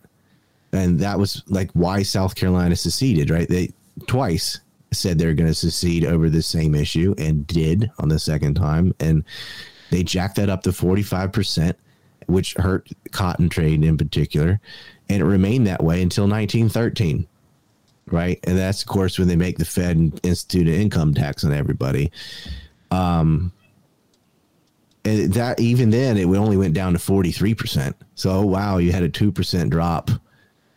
and 0.73 0.99
that 1.01 1.19
was 1.19 1.43
like 1.47 1.71
why 1.73 2.03
South 2.03 2.35
Carolina 2.35 2.77
seceded. 2.77 3.31
Right? 3.31 3.49
They 3.49 3.73
twice 4.07 4.61
said 4.93 5.19
they're 5.19 5.35
going 5.35 5.49
to 5.49 5.55
secede 5.55 6.05
over 6.05 6.31
the 6.31 6.43
same 6.43 6.75
issue 6.75 7.15
and 7.19 7.47
did 7.47 7.91
on 7.99 8.09
the 8.09 8.19
second 8.19 8.55
time, 8.55 8.95
and 9.01 9.25
they 9.91 10.03
jacked 10.03 10.37
that 10.37 10.49
up 10.51 10.63
to 10.63 10.73
45 10.73 11.33
percent 11.33 11.77
which 12.27 12.55
hurt 12.55 12.89
cotton 13.13 13.49
trade 13.49 13.85
in 13.85 13.97
particular, 13.97 14.59
and 15.09 15.23
it 15.23 15.25
remained 15.25 15.67
that 15.69 15.85
way 15.85 16.03
until 16.03 16.25
1913. 16.25 17.27
right? 18.11 18.41
And 18.45 18.59
that's 18.59 18.83
of 18.83 18.89
course 18.89 19.19
when 19.19 19.29
they 19.29 19.37
make 19.37 19.59
the 19.59 19.65
Fed 19.65 20.19
institute 20.23 20.67
an 20.69 20.75
income 20.75 21.15
tax 21.15 21.45
on 21.45 21.53
everybody. 21.53 22.11
Um, 22.91 23.53
and 25.07 25.33
that 25.35 25.61
even 25.61 25.91
then 25.91 26.17
it 26.17 26.25
only 26.25 26.57
went 26.57 26.75
down 26.75 26.93
to 26.93 26.99
43%. 26.99 27.95
So 28.17 28.43
wow, 28.43 28.79
you 28.79 28.91
had 28.91 29.05
a 29.05 29.09
2% 29.09 29.71
drop 29.71 30.11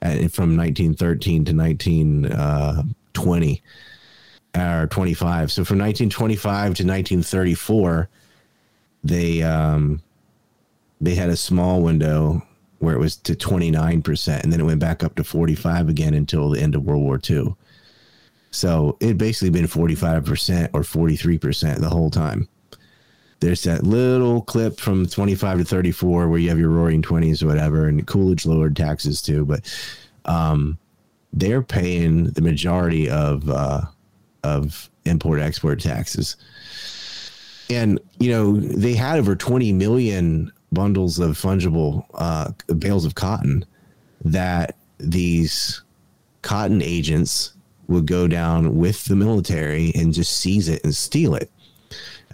at, 0.01 0.31
from 0.31 0.55
1913 0.55 1.45
to 1.45 1.55
1920 1.55 3.63
uh, 4.55 4.59
or 4.59 4.87
25. 4.87 5.51
So 5.51 5.65
from 5.65 5.79
1925 5.79 6.61
to 6.61 6.85
1934 6.85 8.09
they 9.01 9.41
um 9.41 10.01
they 10.99 11.15
had 11.15 11.29
a 11.29 11.37
small 11.37 11.81
window 11.81 12.45
where 12.79 12.93
it 12.93 12.99
was 12.99 13.15
to 13.15 13.33
29% 13.33 14.43
and 14.43 14.51
then 14.51 14.59
it 14.59 14.65
went 14.65 14.81
back 14.81 15.01
up 15.03 15.15
to 15.15 15.23
45 15.23 15.87
again 15.89 16.13
until 16.13 16.49
the 16.49 16.61
end 16.61 16.75
of 16.75 16.83
World 16.83 17.03
War 17.03 17.17
II. 17.29 17.55
So 18.51 18.97
it 18.99 19.17
basically 19.17 19.49
been 19.49 19.67
45% 19.67 20.69
or 20.73 20.81
43% 20.81 21.79
the 21.79 21.89
whole 21.89 22.09
time. 22.09 22.49
There's 23.39 23.63
that 23.63 23.83
little 23.83 24.41
clip 24.41 24.79
from 24.79 25.05
25 25.05 25.59
to 25.59 25.65
34 25.65 26.27
where 26.27 26.39
you 26.39 26.49
have 26.49 26.59
your 26.59 26.69
roaring 26.69 27.01
20s 27.01 27.41
or 27.41 27.47
whatever, 27.47 27.87
and 27.87 28.05
Coolidge 28.05 28.45
lowered 28.45 28.75
taxes 28.75 29.21
too, 29.21 29.45
but 29.45 29.61
um, 30.25 30.77
they're 31.31 31.61
paying 31.61 32.25
the 32.25 32.41
majority 32.41 33.09
of 33.09 33.49
uh, 33.49 33.81
of 34.43 34.89
import 35.05 35.39
export 35.39 35.79
taxes. 35.79 36.35
And 37.69 37.99
you 38.19 38.31
know 38.31 38.57
they 38.57 38.93
had 38.93 39.19
over 39.19 39.35
20 39.35 39.71
million 39.73 40.51
bundles 40.71 41.19
of 41.19 41.31
fungible 41.31 42.05
uh, 42.15 42.51
bales 42.77 43.05
of 43.05 43.15
cotton 43.15 43.65
that 44.23 44.75
these 44.99 45.81
cotton 46.41 46.81
agents 46.81 47.53
would 47.87 48.05
go 48.05 48.27
down 48.27 48.77
with 48.77 49.05
the 49.05 49.15
military 49.15 49.91
and 49.95 50.13
just 50.13 50.37
seize 50.37 50.69
it 50.69 50.83
and 50.83 50.95
steal 50.95 51.35
it. 51.35 51.51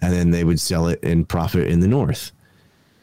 And 0.02 0.14
then 0.14 0.32
they 0.32 0.44
would 0.44 0.60
sell 0.60 0.88
it 0.88 1.00
and 1.04 1.28
profit 1.28 1.68
in 1.68 1.80
the 1.80 1.88
north. 1.88 2.32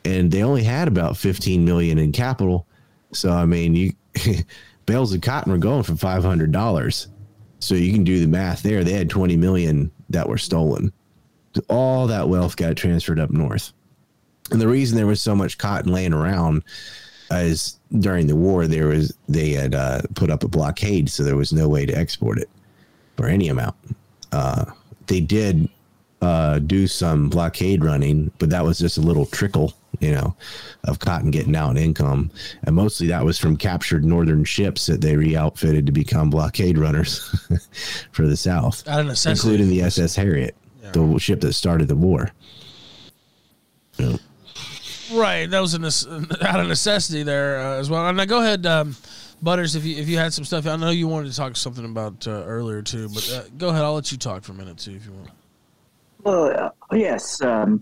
And 0.05 0.31
they 0.31 0.43
only 0.43 0.65
had 0.65 0.89
about 0.89 1.17
15 1.17 1.65
million 1.65 1.99
in 1.99 2.13
capital. 2.13 2.67
So 3.13 3.31
I 3.31 3.47
mean, 3.47 3.75
you 3.75 3.93
bales 4.87 5.15
of 5.15 5.21
cotton 5.21 5.53
were 5.53 5.59
going 5.59 5.83
for 5.83 5.93
$500. 5.93 7.07
So 7.61 7.75
you 7.75 7.93
can 7.93 8.05
do 8.05 8.21
the 8.21 8.27
math 8.27 8.63
there. 8.63 8.83
They 8.85 8.93
had 8.93 9.09
20 9.09 9.37
million 9.37 9.91
that 10.11 10.29
were 10.29 10.39
stolen. 10.39 10.93
All 11.69 12.07
that 12.07 12.29
wealth 12.29 12.57
got 12.57 12.77
transferred 12.77 13.21
up 13.21 13.31
north. 13.31 13.73
And 14.51 14.61
the 14.61 14.69
reason 14.69 14.97
there 14.97 15.07
was 15.07 15.23
so 15.23 15.35
much 15.35 15.59
cotton 15.59 15.93
laying 15.93 16.13
around 16.13 16.65
is 17.31 17.79
during 18.01 18.27
the 18.27 18.37
war 18.37 18.67
there 18.67 18.89
was 18.89 19.17
they 19.29 19.51
had 19.51 19.75
uh, 19.75 20.03
put 20.15 20.31
up 20.31 20.45
a 20.45 20.49
blockade, 20.49 21.09
so 21.09 21.23
there 21.23 21.37
was 21.37 21.53
no 21.53 21.69
way 21.69 21.87
to 21.87 21.97
export 21.97 22.39
it 22.39 22.51
for 23.17 23.27
any 23.27 23.49
amount. 23.49 23.77
Uh, 24.33 24.67
they 25.07 25.21
did 25.21 25.69
uh, 26.23 26.59
do 26.61 26.87
some 26.87 27.29
blockade 27.29 27.85
running, 27.85 28.31
but 28.39 28.49
that 28.51 28.65
was 28.65 28.79
just 28.79 28.97
a 28.97 29.01
little 29.01 29.27
trickle, 29.27 29.75
you 30.01 30.13
know, 30.13 30.35
of 30.85 30.99
cotton 31.01 31.31
getting 31.33 31.55
out 31.57 31.73
in 31.73 31.77
income, 31.77 32.31
and 32.63 32.75
mostly 32.75 33.09
that 33.09 33.25
was 33.25 33.39
from 33.39 33.57
captured 33.57 34.05
northern 34.05 34.45
ships 34.45 34.87
that 34.87 35.01
they 35.01 35.17
re-outfitted 35.17 35.85
to 35.85 35.93
become 35.93 36.31
blockade 36.31 36.79
runners 36.79 37.19
for 38.13 38.27
the 38.27 38.37
South, 38.37 38.87
Out 38.89 39.01
of 39.01 39.07
necessity. 39.07 39.49
including 39.51 39.69
the 39.69 39.83
SS 39.83 40.15
Harriet, 40.15 40.57
the 40.93 41.19
ship 41.19 41.41
that 41.41 41.53
started 41.53 41.89
the 41.89 41.97
war. 41.97 42.31
Know, 43.99 44.19
Right, 45.13 45.51
that 45.51 45.61
was 45.61 45.75
a 45.75 45.79
out 46.49 46.61
of 46.61 46.69
necessity 46.69 47.23
there 47.23 47.59
uh, 47.59 47.79
as 47.79 47.91
well. 47.91 48.07
And 48.07 48.17
now 48.17 48.25
go 48.25 48.41
ahead, 48.41 48.65
um, 48.65 48.97
Butters, 49.43 49.75
if 49.75 49.85
you 49.85 49.97
if 49.97 50.09
you 50.09 50.19
had 50.19 50.33
some 50.33 50.45
stuff. 50.45 50.67
I 50.69 50.77
know 50.77 50.91
you 50.91 51.09
wanted 51.09 51.33
to 51.33 51.37
talk 51.37 51.57
something 51.57 51.85
about 51.85 52.29
uh, 52.29 52.45
earlier 52.45 52.81
too, 52.81 53.09
but 53.09 53.29
uh, 53.33 53.43
go 53.59 53.71
ahead. 53.71 53.83
I'll 53.83 53.95
let 53.95 54.13
you 54.13 54.17
talk 54.19 54.45
for 54.45 54.53
a 54.53 54.55
minute 54.55 54.79
too 54.79 54.93
if 54.93 55.05
you 55.05 55.11
want. 55.13 55.31
Well, 56.25 56.73
uh, 56.91 56.95
yes. 56.97 57.43
Um, 57.43 57.81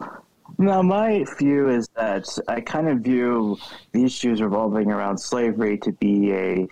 now, 0.58 0.82
my 0.82 1.24
view 1.38 1.68
is 1.68 1.88
that 1.96 2.26
I 2.48 2.60
kind 2.60 2.88
of 2.88 3.00
view 3.00 3.58
the 3.92 4.04
issues 4.04 4.40
revolving 4.40 4.90
around 4.90 5.18
slavery 5.18 5.78
to 5.78 5.92
be 5.92 6.32
a 6.32 6.68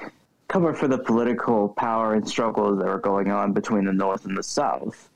cover 0.49 0.75
for 0.75 0.89
the 0.89 0.99
political 0.99 1.69
power 1.69 2.14
and 2.14 2.27
struggles 2.27 2.79
that 2.79 2.87
were 2.87 2.99
going 2.99 3.31
on 3.31 3.53
between 3.53 3.85
the 3.85 3.93
North 3.93 4.25
and 4.25 4.37
the 4.37 4.43
South. 4.43 5.11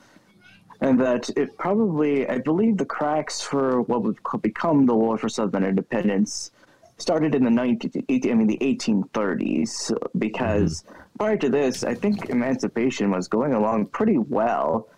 And 0.80 1.00
that 1.00 1.30
it 1.36 1.56
probably, 1.56 2.28
I 2.28 2.38
believe 2.38 2.76
the 2.76 2.84
cracks 2.84 3.40
for 3.40 3.82
what 3.82 4.02
would 4.02 4.18
become 4.42 4.84
the 4.84 4.94
War 4.94 5.16
for 5.16 5.28
Southern 5.28 5.64
Independence 5.64 6.50
started 6.98 7.34
in 7.34 7.44
the 7.44 7.50
19, 7.50 8.04
I 8.08 8.34
mean 8.34 8.46
the 8.46 8.58
1830s 8.58 9.92
because 10.18 10.84
prior 11.18 11.36
to 11.36 11.48
this, 11.48 11.82
I 11.82 11.94
think 11.94 12.30
emancipation 12.30 13.10
was 13.10 13.28
going 13.28 13.54
along 13.54 13.86
pretty 13.86 14.18
well, 14.18 14.88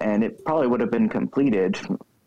and 0.00 0.24
it 0.24 0.44
probably 0.44 0.66
would 0.66 0.80
have 0.80 0.90
been 0.90 1.08
completed 1.08 1.78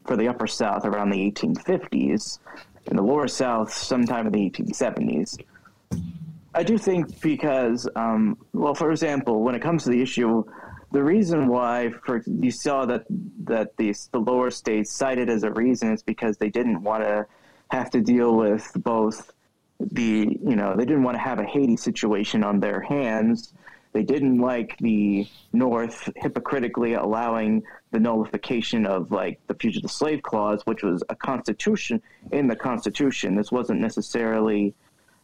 for 0.06 0.16
the 0.16 0.28
Upper 0.28 0.48
South 0.48 0.86
around 0.86 1.10
the 1.10 1.32
1850s, 1.32 2.40
and 2.88 2.98
the 2.98 3.04
Lower 3.04 3.28
South 3.28 3.74
sometime 3.74 4.28
in 4.28 4.32
the 4.32 4.50
1870s. 4.50 5.38
I 6.54 6.64
do 6.64 6.78
think 6.78 7.20
because, 7.22 7.88
um, 7.96 8.38
well, 8.54 8.74
for 8.74 8.92
example, 8.92 9.44
when 9.44 9.56
it 9.56 9.62
comes 9.62 9.84
to 9.84 9.90
the 9.90 10.02
issue, 10.02 10.44
the 10.92 11.04
reason 11.04 11.50
why 11.50 11.92
for 12.06 12.24
you 12.26 12.52
saw 12.52 12.86
that 12.86 13.04
that 13.44 13.76
the 13.76 13.94
the 14.14 14.20
lower 14.20 14.50
states 14.50 14.94
cited 14.94 15.30
as 15.30 15.44
a 15.44 15.52
reason 15.52 15.92
is 15.94 16.02
because 16.02 16.38
they 16.38 16.50
didn't 16.50 16.82
want 16.82 17.04
to 17.04 17.26
have 17.70 17.90
to 17.92 18.00
deal 18.00 18.36
with 18.38 18.72
both 18.78 19.34
the 19.80 20.38
you 20.42 20.56
know 20.56 20.74
they 20.78 20.86
didn't 20.86 21.04
want 21.04 21.16
to 21.16 21.22
have 21.22 21.40
a 21.40 21.44
Haiti 21.44 21.76
situation 21.76 22.46
on 22.46 22.62
their 22.62 22.80
hands. 22.80 23.54
They 23.96 24.04
didn't 24.04 24.40
like 24.40 24.78
the 24.80 25.26
North 25.54 26.12
hypocritically 26.18 26.96
allowing 26.96 27.64
the 27.92 28.00
nullification 28.02 28.86
of 28.86 29.10
like 29.10 29.40
the 29.48 29.54
fugitive 29.54 29.90
slave 29.90 30.22
clause, 30.22 30.62
which 30.66 30.84
was 30.84 31.02
a 31.08 31.16
constitution 31.16 32.02
in 32.34 32.50
the 32.50 32.58
Constitution. 32.58 33.36
This 33.36 33.54
wasn't 33.54 33.80
necessarily 33.80 34.74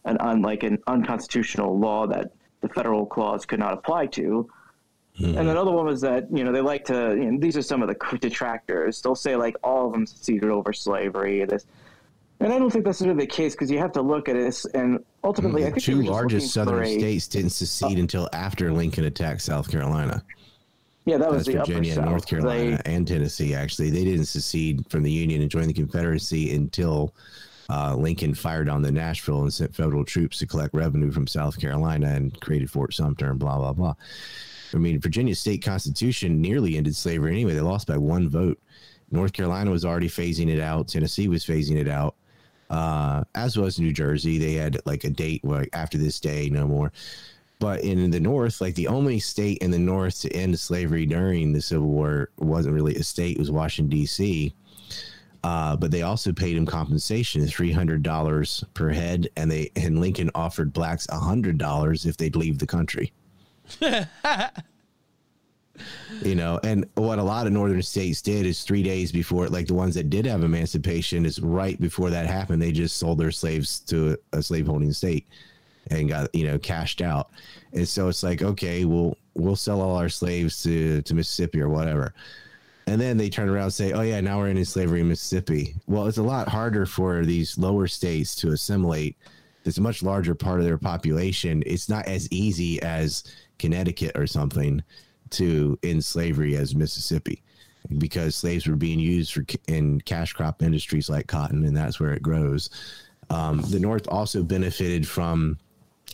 an 0.06 0.16
unlike 0.22 0.64
an 0.64 0.78
unconstitutional 0.88 1.78
law 1.78 2.08
that 2.08 2.32
the 2.62 2.70
federal 2.70 3.06
clause 3.06 3.46
could 3.46 3.60
not 3.60 3.74
apply 3.74 4.06
to. 4.06 4.50
Hmm. 5.18 5.38
And 5.38 5.50
another 5.50 5.72
one 5.72 5.86
was 5.86 6.00
that 6.00 6.32
you 6.32 6.46
know 6.46 6.54
they 6.54 6.62
like 6.62 6.86
to. 6.86 7.18
You 7.20 7.30
know, 7.30 7.40
these 7.42 7.58
are 7.58 7.62
some 7.62 7.82
of 7.82 7.90
the 7.90 8.18
detractors. 8.20 9.02
They'll 9.02 9.16
say 9.16 9.36
like 9.36 9.58
all 9.66 9.88
of 9.88 9.92
them 9.92 10.08
seceded 10.08 10.50
over 10.50 10.72
slavery. 10.72 11.44
This, 11.44 11.66
and 12.42 12.52
I 12.54 12.60
don't 12.60 12.70
think 12.72 12.86
that's 12.86 13.02
really 13.02 13.14
the 13.14 13.28
case 13.28 13.54
because 13.54 13.70
you 13.72 13.78
have 13.80 13.92
to 13.94 14.02
look 14.02 14.28
at 14.28 14.34
this. 14.34 14.66
And 14.66 15.04
ultimately, 15.24 15.64
I 15.64 15.70
the 15.70 15.80
think 15.80 15.86
they 15.86 15.94
two 15.94 16.12
largest 16.12 16.54
southern 16.54 16.86
states 16.86 17.28
didn't 17.28 17.52
secede 17.52 18.00
until 18.00 18.28
after 18.34 18.72
Lincoln 18.72 19.06
attacked 19.06 19.42
South 19.42 19.70
Carolina. 19.70 20.24
Yeah, 21.06 21.18
that 21.18 21.32
was 21.32 21.48
Virginia 21.48 21.94
upper 21.94 22.02
and 22.02 22.10
North 22.10 22.28
Carolina 22.28 22.82
They- 22.84 22.94
and 22.94 23.08
Tennessee. 23.08 23.54
Actually, 23.56 23.90
they 23.90 24.04
didn't 24.04 24.26
secede 24.26 24.86
from 24.90 25.04
the 25.04 25.12
Union 25.12 25.42
and 25.42 25.50
join 25.50 25.68
the 25.68 25.74
Confederacy 25.74 26.54
until 26.54 27.16
uh, 27.70 27.96
Lincoln 27.96 28.34
fired 28.34 28.70
on 28.70 28.82
the 28.82 28.92
Nashville 28.92 29.42
and 29.42 29.54
sent 29.54 29.74
federal 29.74 30.04
troops 30.04 30.38
to 30.40 30.46
collect 30.46 30.74
revenue 30.76 31.12
from 31.12 31.26
South 31.26 31.60
Carolina 31.60 32.08
and 32.08 32.40
created 32.42 32.70
Fort 32.70 32.94
Sumter 32.94 33.30
and 33.32 33.40
blah 33.40 33.58
blah 33.58 33.74
blah. 33.74 33.94
I 34.74 34.78
mean, 34.78 35.00
Virginia 35.00 35.36
state 35.36 35.64
constitution 35.64 36.42
nearly 36.42 36.78
ended 36.78 36.96
slavery 36.96 37.32
anyway. 37.32 37.54
They 37.54 37.62
lost 37.62 37.88
by 37.88 37.98
one 37.98 38.30
vote. 38.30 38.60
North 39.12 39.34
Carolina 39.34 39.72
was 39.72 39.84
already 39.84 40.08
phasing 40.08 40.50
it 40.50 40.60
out. 40.62 40.88
Tennessee 40.88 41.28
was 41.28 41.46
phasing 41.46 41.78
it 41.78 41.88
out. 41.88 42.16
Uh, 42.72 43.26
as 43.36 43.58
was 43.58 43.80
New 43.80 43.92
Jersey. 43.92 44.38
They 44.38 44.54
had 44.54 44.80
like 44.86 45.04
a 45.04 45.10
date 45.10 45.44
like 45.44 45.70
after 45.74 45.98
this 45.98 46.20
day, 46.22 46.50
no 46.50 46.66
more. 46.66 46.94
But 47.60 47.82
in 47.82 48.10
the 48.10 48.20
North, 48.20 48.62
like 48.62 48.76
the 48.76 48.88
only 48.88 49.20
state 49.20 49.60
in 49.60 49.70
the 49.70 49.78
North 49.78 50.22
to 50.22 50.34
end 50.34 50.58
slavery 50.58 51.06
during 51.06 51.52
the 51.52 51.62
Civil 51.62 51.90
War 51.90 52.30
wasn't 52.40 52.74
really 52.74 52.96
a 52.96 53.04
state; 53.04 53.36
it 53.36 53.40
was 53.40 53.52
Washington 53.52 53.90
D.C. 53.90 54.56
Uh, 55.44 55.76
but 55.76 55.92
they 55.92 56.02
also 56.02 56.32
paid 56.32 56.56
him 56.56 56.66
compensation, 56.66 57.46
three 57.46 57.74
hundred 57.74 58.04
dollars 58.04 58.64
per 58.74 58.90
head, 58.90 59.30
and 59.36 59.52
they 59.52 59.70
and 59.76 60.00
Lincoln 60.00 60.32
offered 60.34 60.72
blacks 60.72 61.06
hundred 61.12 61.58
dollars 61.58 62.06
if 62.06 62.16
they'd 62.16 62.38
leave 62.38 62.58
the 62.58 62.68
country. 62.68 63.12
you 66.22 66.36
know, 66.36 66.60
and 66.64 66.86
what 66.96 67.20
a 67.20 67.24
lot 67.24 67.48
of 67.48 67.54
northern 67.54 67.82
states 67.82 68.22
did 68.22 68.46
is 68.46 68.64
three 68.64 68.84
days 68.84 69.12
before, 69.12 69.48
like 69.48 69.68
the 69.68 69.74
ones 69.74 69.96
that 69.96 70.10
did 70.10 70.26
have 70.26 70.44
emancipation, 70.44 71.26
is 71.26 71.40
right 71.40 71.80
before 71.80 72.10
that 72.10 72.28
happened, 72.28 72.62
they 72.62 72.72
just 72.72 72.98
sold 72.98 73.18
their 73.18 73.32
slaves 73.32 73.80
to 73.82 74.18
a, 74.34 74.42
slaveholding 74.42 74.94
state 74.94 75.28
and 75.90 76.10
got 76.10 76.34
you 76.36 76.46
know 76.46 76.60
cashed 76.60 77.02
out. 77.02 77.32
And 77.74 77.88
so 77.88 78.08
it's 78.08 78.24
like, 78.24 78.42
okay, 78.42 78.86
we'll 78.86 79.18
we'll 79.34 79.56
sell 79.56 79.82
all 79.82 79.96
our 79.96 80.10
slaves 80.10 80.62
to 80.64 81.02
to 81.02 81.14
Mississippi 81.16 81.62
or 81.62 81.70
whatever. 81.70 82.14
And 82.88 83.00
then 83.00 83.18
they 83.18 83.30
turn 83.30 83.50
around 83.50 83.66
and 83.66 83.74
say, 83.74 83.94
"Oh 83.94 84.02
yeah, 84.02 84.22
now 84.22 84.40
we're 84.40 84.50
in 84.50 84.66
slavery 84.66 85.02
in 85.02 85.08
Mississippi." 85.08 85.76
Well, 85.88 86.08
it's 86.08 86.18
a 86.18 86.24
lot 86.24 86.48
harder 86.48 86.86
for 86.86 87.26
these 87.26 87.58
lower 87.58 87.88
states 87.88 88.36
to 88.38 88.50
assimilate. 88.50 89.18
A 89.66 89.80
much 89.80 90.02
larger 90.02 90.34
part 90.34 90.60
of 90.60 90.66
their 90.66 90.80
population. 90.80 91.62
It's 91.68 91.88
not 91.88 92.08
as 92.08 92.28
easy 92.32 92.82
as 92.82 93.24
Connecticut 93.60 94.14
or 94.16 94.26
something 94.26 94.82
to 95.32 95.78
end 95.84 96.04
slavery 96.04 96.56
as 96.56 96.76
Mississippi, 96.76 97.44
because 97.98 98.36
slaves 98.36 98.68
were 98.68 98.76
being 98.76 99.00
used 99.00 99.34
for 99.34 99.44
in 99.68 100.02
cash 100.02 100.34
crop 100.34 100.62
industries 100.62 101.10
like 101.10 101.28
cotton, 101.28 101.66
and 101.66 101.76
that's 101.76 102.00
where 102.00 102.14
it 102.14 102.22
grows. 102.22 102.70
Um, 103.30 103.62
the 103.62 103.80
North 103.80 104.08
also 104.08 104.44
benefited 104.44 105.08
from 105.08 105.58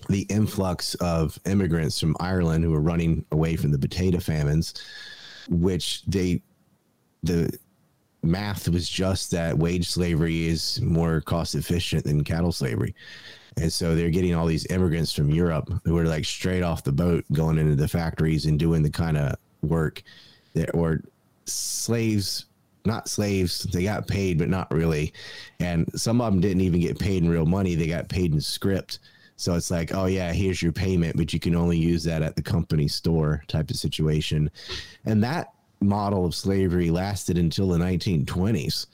the 0.10 0.22
influx 0.30 0.94
of 0.96 1.40
immigrants 1.46 2.00
from 2.00 2.16
Ireland 2.20 2.64
who 2.64 2.72
were 2.72 2.82
running 2.82 3.26
away 3.32 3.56
from 3.56 3.72
the 3.72 3.80
potato 3.80 4.20
famines, 4.20 4.74
which 5.50 6.04
they 6.06 6.42
the 7.24 7.58
math 8.24 8.70
was 8.70 8.90
just 8.90 9.32
that 9.32 9.58
wage 9.58 9.90
slavery 9.90 10.48
is 10.48 10.80
more 10.82 11.22
cost 11.22 11.56
efficient 11.56 12.04
than 12.04 12.24
chattel 12.24 12.52
slavery. 12.52 12.94
And 13.58 13.74
so 13.74 13.96
they're 13.96 14.12
getting 14.12 14.36
all 14.36 14.46
these 14.46 14.68
immigrants 14.68 15.12
from 15.12 15.30
Europe 15.30 15.72
who 15.84 15.96
were 15.96 16.06
like 16.06 16.26
straight 16.26 16.62
off 16.62 16.84
the 16.84 16.92
boat 16.92 17.26
going 17.34 17.58
into 17.58 17.76
the 17.76 17.88
factories 17.88 18.46
and 18.46 18.60
doing 18.60 18.84
the 18.84 18.90
kind 18.90 19.18
of 19.18 19.36
work 19.64 20.04
that 20.54 20.74
or 20.74 21.02
slaves 21.46 22.46
not 22.86 23.10
slaves 23.10 23.64
they 23.64 23.84
got 23.84 24.08
paid 24.08 24.38
but 24.38 24.48
not 24.48 24.72
really. 24.72 25.12
And 25.60 25.90
some 26.00 26.22
of 26.22 26.32
them 26.32 26.40
didn't 26.40 26.62
even 26.62 26.80
get 26.80 27.00
paid 27.00 27.24
in 27.24 27.30
real 27.30 27.46
money 27.46 27.76
they 27.76 27.88
got 27.88 28.10
paid 28.10 28.32
in 28.32 28.40
script. 28.40 29.00
So 29.38 29.56
it's 29.56 29.72
like 29.72 29.94
oh 29.94 30.06
yeah 30.06 30.32
here's 30.32 30.62
your 30.62 30.72
payment 30.72 31.18
but 31.18 31.34
you 31.34 31.40
can 31.40 31.56
only 31.56 31.78
use 31.78 32.04
that 32.04 32.22
at 32.22 32.36
the 32.36 32.44
company 32.44 32.88
store 32.88 33.44
type 33.48 33.72
of 33.72 33.76
situation. 33.76 34.52
And 35.06 35.24
that 35.24 35.52
model 35.80 36.26
of 36.26 36.36
slavery 36.36 36.92
lasted 36.92 37.38
until 37.38 37.70
the 37.70 37.78
1920s 37.78 38.86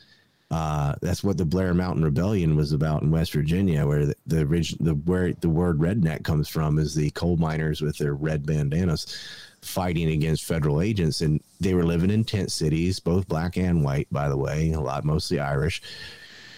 uh, 0.53 0.93
that's 1.01 1.23
what 1.23 1.35
the 1.35 1.45
Blair 1.45 1.73
Mountain 1.73 2.03
Rebellion 2.03 2.55
was 2.55 2.73
about 2.73 3.01
in 3.01 3.09
West 3.09 3.33
Virginia, 3.33 3.87
where 3.87 4.05
the, 4.05 4.15
the 4.27 4.41
original 4.41 4.85
the 4.85 4.93
where 4.93 5.33
the 5.33 5.49
word 5.49 5.79
redneck 5.79 6.23
comes 6.23 6.47
from 6.47 6.77
is 6.77 6.93
the 6.93 7.09
coal 7.11 7.37
miners 7.37 7.81
with 7.81 7.97
their 7.97 8.13
red 8.13 8.45
bandanas 8.45 9.17
fighting 9.61 10.09
against 10.09 10.43
federal 10.43 10.79
agents, 10.79 11.21
and 11.21 11.41
they 11.59 11.73
were 11.73 11.83
living 11.83 12.11
in 12.11 12.23
tent 12.23 12.51
cities, 12.51 12.99
both 12.99 13.27
black 13.27 13.57
and 13.57 13.83
white, 13.83 14.07
by 14.11 14.29
the 14.29 14.37
way, 14.37 14.71
a 14.73 14.79
lot 14.79 15.03
mostly 15.03 15.39
Irish. 15.39 15.81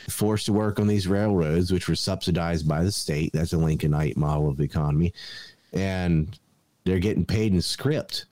Forced 0.09 0.47
to 0.47 0.53
work 0.53 0.77
on 0.77 0.87
these 0.87 1.07
railroads, 1.07 1.71
which 1.71 1.87
were 1.87 1.95
subsidized 1.95 2.67
by 2.67 2.83
the 2.83 2.91
state. 2.91 3.31
That's 3.31 3.53
a 3.53 3.57
Lincolnite 3.57 4.17
model 4.17 4.49
of 4.49 4.57
the 4.57 4.63
economy, 4.65 5.13
and 5.71 6.37
they're 6.83 6.99
getting 6.99 7.25
paid 7.25 7.53
in 7.53 7.61
script 7.61 8.25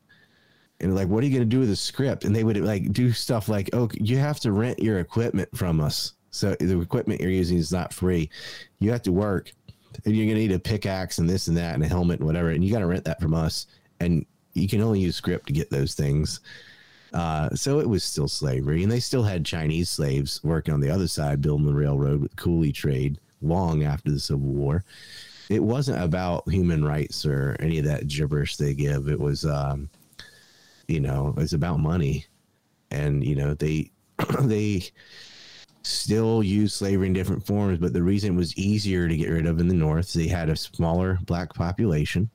and 0.84 0.96
like, 0.96 1.08
what 1.08 1.24
are 1.24 1.28
you 1.28 1.34
going 1.34 1.50
to 1.50 1.56
do 1.56 1.60
with 1.60 1.70
the 1.70 1.76
script? 1.76 2.26
And 2.26 2.36
they 2.36 2.44
would 2.44 2.58
like 2.58 2.92
do 2.92 3.12
stuff 3.12 3.50
like, 3.50 3.70
oh, 3.74 3.90
you 3.94 4.18
have 4.18 4.40
to 4.42 4.52
rent 4.52 4.80
your 4.80 5.00
equipment 5.00 5.50
from 5.56 5.80
us. 5.80 6.14
So 6.32 6.56
the 6.60 6.80
equipment 6.80 7.22
you're 7.22 7.30
using 7.30 7.58
is 7.58 7.72
not 7.72 7.94
free. 7.94 8.30
You 8.80 8.92
have 8.92 9.04
to 9.04 9.12
work, 9.12 9.52
and 10.06 10.16
you're 10.16 10.26
going 10.26 10.36
to 10.36 10.42
need 10.42 10.52
a 10.52 10.60
pickaxe 10.60 11.20
and 11.20 11.30
this 11.30 11.48
and 11.48 11.58
that 11.58 11.76
and 11.76 11.84
a 11.84 11.88
helmet 11.88 12.20
and 12.20 12.28
whatever, 12.28 12.50
and 12.50 12.64
you 12.64 12.72
got 12.72 12.80
to 12.80 12.88
rent 12.88 13.06
that 13.06 13.22
from 13.22 13.34
us. 13.34 13.68
And 14.00 14.26
you 14.54 14.68
can 14.68 14.82
only 14.82 15.00
use 15.00 15.16
script 15.16 15.48
to 15.48 15.54
get 15.54 15.70
those 15.70 15.94
things. 15.94 16.40
Uh, 17.14 17.50
so 17.54 17.80
it 17.80 17.88
was 17.88 18.04
still 18.04 18.28
slavery, 18.28 18.82
and 18.82 18.92
they 18.92 19.00
still 19.00 19.22
had 19.24 19.46
Chinese 19.46 19.90
slaves 19.90 20.44
working 20.44 20.74
on 20.74 20.80
the 20.80 20.90
other 20.90 21.08
side, 21.08 21.42
building 21.42 21.68
the 21.68 21.74
railroad 21.74 22.22
with 22.22 22.36
coolie 22.36 22.74
trade 22.74 23.20
long 23.42 23.84
after 23.84 24.10
the 24.10 24.20
Civil 24.20 24.48
War. 24.48 24.84
It 25.50 25.62
wasn't 25.62 26.02
about 26.02 26.50
human 26.50 26.84
rights 26.84 27.26
or 27.26 27.56
any 27.60 27.78
of 27.78 27.86
that 27.86 28.08
gibberish 28.08 28.56
they 28.56 28.74
give. 28.74 29.08
It 29.08 29.20
was 29.20 29.46
um, 29.46 29.90
you 30.88 31.00
know 31.00 31.34
it's 31.38 31.54
about 31.54 31.80
money. 31.80 32.26
And 32.92 33.24
you 33.24 33.36
know 33.36 33.54
they 33.54 33.92
they 34.42 34.84
still 35.84 36.42
use 36.42 36.74
slavery 36.74 37.08
in 37.08 37.12
different 37.12 37.46
forms 37.46 37.78
but 37.78 37.92
the 37.92 38.02
reason 38.02 38.36
it 38.36 38.38
was 38.38 38.58
easier 38.58 39.06
to 39.06 39.18
get 39.18 39.30
rid 39.30 39.46
of 39.46 39.60
in 39.60 39.68
the 39.68 39.74
north 39.74 40.14
they 40.14 40.28
had 40.28 40.48
a 40.48 40.56
smaller 40.56 41.20
black 41.26 41.54
population 41.54 42.30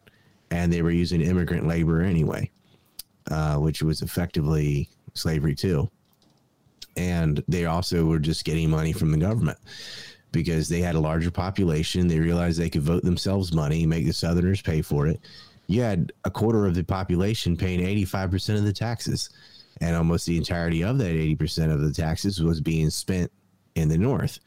and 0.51 0.71
they 0.71 0.83
were 0.83 0.91
using 0.91 1.23
immigrant 1.23 1.67
labor 1.67 2.03
anyway 2.03 2.51
uh, 3.31 3.57
which 3.57 3.83
was 3.83 4.03
effectively 4.03 4.89
slavery 5.15 5.55
too. 5.55 5.91
And 6.97 7.43
they 7.47 7.67
also 7.67 8.05
were 8.05 8.19
just 8.19 8.45
getting 8.45 8.71
money 8.71 8.93
from 8.93 9.11
the 9.11 9.19
government 9.19 9.59
because 10.33 10.69
they 10.69 10.81
had 10.81 10.95
a 10.95 11.01
larger 11.01 11.31
population. 11.31 12.09
They 12.09 12.19
realized 12.19 12.59
they 12.59 12.71
could 12.71 12.83
vote 12.83 13.03
themselves 13.05 13.53
money 13.53 13.87
make 13.87 14.07
the 14.07 14.13
southerners 14.13 14.63
pay 14.63 14.83
for 14.83 15.07
it 15.07 15.21
you 15.69 15.83
had 15.83 16.13
a 16.25 16.31
quarter 16.31 16.67
of 16.67 16.75
the 16.75 16.83
population 16.83 17.57
paying 17.57 17.81
85% 17.81 18.57
of 18.57 18.65
the 18.65 18.73
taxes. 18.73 19.31
And 19.81 19.95
almost 19.95 20.27
the 20.27 20.37
entirety 20.37 20.83
of 20.83 20.99
that 20.99 21.15
80% 21.15 21.73
of 21.73 21.83
the 21.83 21.93
taxes 21.93 22.43
was 22.43 22.61
being 22.61 22.91
spent 22.91 23.31
in 23.77 23.89
the 23.89 23.99
North. 23.99 24.41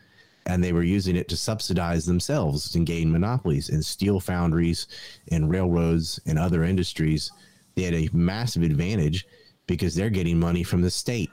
And 0.48 0.62
they 0.62 0.74
were 0.74 0.84
using 0.84 1.16
it 1.16 1.30
to 1.30 1.38
subsidize 1.38 2.06
themselves 2.06 2.76
and 2.76 2.86
gain 2.86 3.12
monopolies 3.12 3.70
in 3.70 3.82
steel 3.84 4.20
foundries 4.20 4.88
and 5.32 5.50
railroads 5.50 6.20
and 6.26 6.38
other 6.38 6.64
industries. 6.64 7.32
They 7.76 7.84
had 7.84 7.94
a 7.94 8.10
massive 8.12 8.64
advantage 8.64 9.26
because 9.68 9.96
they're 9.96 10.10
getting 10.10 10.40
money 10.40 10.64
from 10.64 10.82
the 10.82 10.90
state. 10.90 11.30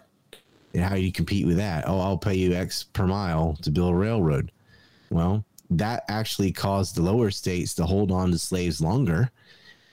And 0.74 0.85
how 0.85 0.94
do 0.94 1.01
you 1.01 1.10
compete 1.10 1.47
with 1.47 1.56
that? 1.56 1.89
Oh, 1.89 1.98
I'll 1.98 2.19
pay 2.19 2.35
you 2.35 2.52
X 2.52 2.85
per 2.85 3.06
mile 3.06 3.56
to 3.62 3.70
build 3.70 3.94
a 3.94 3.97
railroad. 3.97 4.52
Well, 5.10 5.44
that 5.70 6.05
actually 6.09 6.52
caused 6.52 6.94
the 6.94 7.02
lower 7.02 7.31
states 7.31 7.74
to 7.77 7.86
hold 7.86 8.12
on 8.12 8.31
to 8.31 8.39
slaves 8.39 8.82
longer 8.82 9.32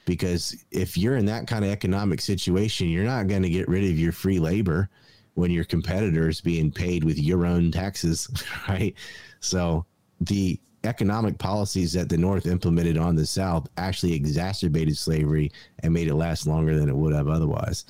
because 0.05 0.55
if 0.71 0.97
you're 0.97 1.17
in 1.17 1.25
that 1.25 1.47
kind 1.47 1.65
of 1.65 1.71
economic 1.71 2.21
situation, 2.21 2.87
you're 2.87 3.03
not 3.03 3.27
going 3.27 3.41
to 3.43 3.49
get 3.49 3.67
rid 3.67 3.83
of 3.83 3.99
your 3.99 4.11
free 4.11 4.39
labor 4.39 4.89
when 5.33 5.51
your 5.51 5.65
competitor 5.65 6.29
is 6.29 6.41
being 6.41 6.71
paid 6.71 7.03
with 7.03 7.19
your 7.19 7.45
own 7.45 7.71
taxes, 7.71 8.29
right? 8.69 8.95
So 9.39 9.85
the 10.21 10.59
economic 10.83 11.37
policies 11.37 11.93
that 11.93 12.09
the 12.09 12.17
North 12.17 12.45
implemented 12.45 12.97
on 12.97 13.15
the 13.15 13.25
South 13.25 13.67
actually 13.77 14.13
exacerbated 14.13 14.97
slavery 14.97 15.51
and 15.79 15.93
made 15.93 16.07
it 16.07 16.15
last 16.15 16.47
longer 16.47 16.77
than 16.77 16.87
it 16.87 16.95
would 16.95 17.13
have 17.13 17.27
otherwise. 17.27 17.85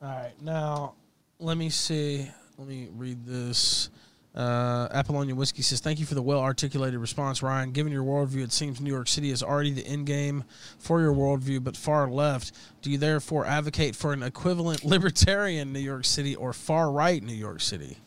All 0.00 0.08
right, 0.08 0.40
now 0.40 0.94
let 1.38 1.56
me 1.56 1.70
see. 1.70 2.30
Let 2.56 2.68
me 2.68 2.88
read 2.92 3.24
this. 3.26 3.90
Uh, 4.34 4.88
Apollonia 4.90 5.34
Whiskey 5.34 5.62
says, 5.62 5.80
Thank 5.80 6.00
you 6.00 6.06
for 6.06 6.14
the 6.14 6.22
well 6.22 6.40
articulated 6.40 6.98
response, 6.98 7.42
Ryan. 7.42 7.70
Given 7.70 7.92
your 7.92 8.02
worldview, 8.02 8.42
it 8.42 8.52
seems 8.52 8.80
New 8.80 8.90
York 8.90 9.06
City 9.06 9.30
is 9.30 9.42
already 9.42 9.70
the 9.70 9.86
end 9.86 10.06
game 10.06 10.44
for 10.78 11.00
your 11.00 11.12
worldview, 11.12 11.62
but 11.62 11.76
far 11.76 12.08
left. 12.10 12.52
Do 12.82 12.90
you 12.90 12.98
therefore 12.98 13.46
advocate 13.46 13.94
for 13.94 14.12
an 14.12 14.22
equivalent 14.22 14.84
libertarian 14.84 15.72
New 15.72 15.80
York 15.80 16.04
City 16.04 16.34
or 16.34 16.52
far 16.52 16.90
right 16.90 17.22
New 17.22 17.34
York 17.34 17.60
City? 17.60 17.98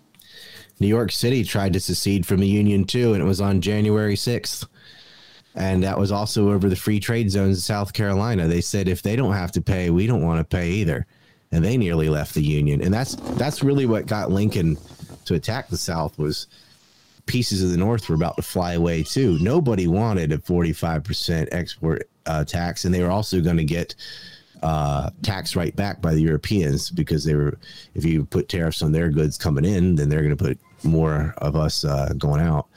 New 0.79 0.87
York 0.87 1.11
City 1.11 1.43
tried 1.43 1.73
to 1.73 1.79
secede 1.79 2.25
from 2.25 2.39
the 2.39 2.47
Union 2.47 2.83
too, 2.83 3.13
and 3.13 3.21
it 3.21 3.25
was 3.25 3.41
on 3.41 3.61
January 3.61 4.15
6th. 4.15 4.67
And 5.55 5.81
that 5.83 5.97
was 5.97 6.11
also 6.11 6.51
over 6.51 6.69
the 6.69 6.75
free 6.75 6.99
trade 6.99 7.31
zones 7.31 7.57
in 7.57 7.61
South 7.61 7.93
Carolina. 7.93 8.47
They 8.47 8.61
said 8.61 8.87
if 8.87 9.01
they 9.01 9.15
don't 9.15 9.33
have 9.33 9.51
to 9.53 9.61
pay, 9.61 9.89
we 9.89 10.05
don't 10.05 10.21
want 10.21 10.39
to 10.39 10.55
pay 10.55 10.69
either. 10.71 11.07
And 11.51 11.65
they 11.65 11.77
nearly 11.77 12.09
left 12.09 12.35
the 12.35 12.43
Union. 12.43 12.83
And 12.83 12.93
that's 12.93 13.15
that's 13.15 13.63
really 13.63 13.87
what 13.87 14.05
got 14.05 14.29
Lincoln 14.29 14.77
to 15.27 15.35
attack 15.35 15.69
the 15.69 15.77
South 15.77 16.17
was 16.17 16.47
pieces 17.25 17.61
of 17.61 17.69
the 17.69 17.77
North 17.77 18.09
were 18.09 18.15
about 18.15 18.37
to 18.37 18.41
fly 18.41 18.73
away 18.73 19.03
too. 19.03 19.37
Nobody 19.41 19.87
wanted 19.87 20.31
a 20.31 20.37
45% 20.37 21.49
export 21.51 22.09
uh, 22.25 22.43
tax, 22.43 22.85
and 22.85 22.93
they 22.93 23.03
were 23.03 23.11
also 23.11 23.41
going 23.41 23.57
to 23.57 23.63
get 23.63 23.93
uh, 24.63 25.11
tax 25.21 25.55
right 25.55 25.75
back 25.75 26.01
by 26.01 26.13
the 26.13 26.21
Europeans 26.21 26.89
because 26.89 27.23
they 27.23 27.35
were, 27.35 27.57
if 27.93 28.03
you 28.03 28.25
put 28.25 28.49
tariffs 28.49 28.81
on 28.81 28.91
their 28.91 29.09
goods 29.09 29.37
coming 29.37 29.65
in, 29.65 29.95
then 29.95 30.09
they're 30.09 30.23
going 30.23 30.35
to 30.35 30.43
put 30.43 30.59
more 30.83 31.35
of 31.37 31.55
us 31.55 31.85
uh, 31.85 32.13
going 32.17 32.41
out. 32.41 32.67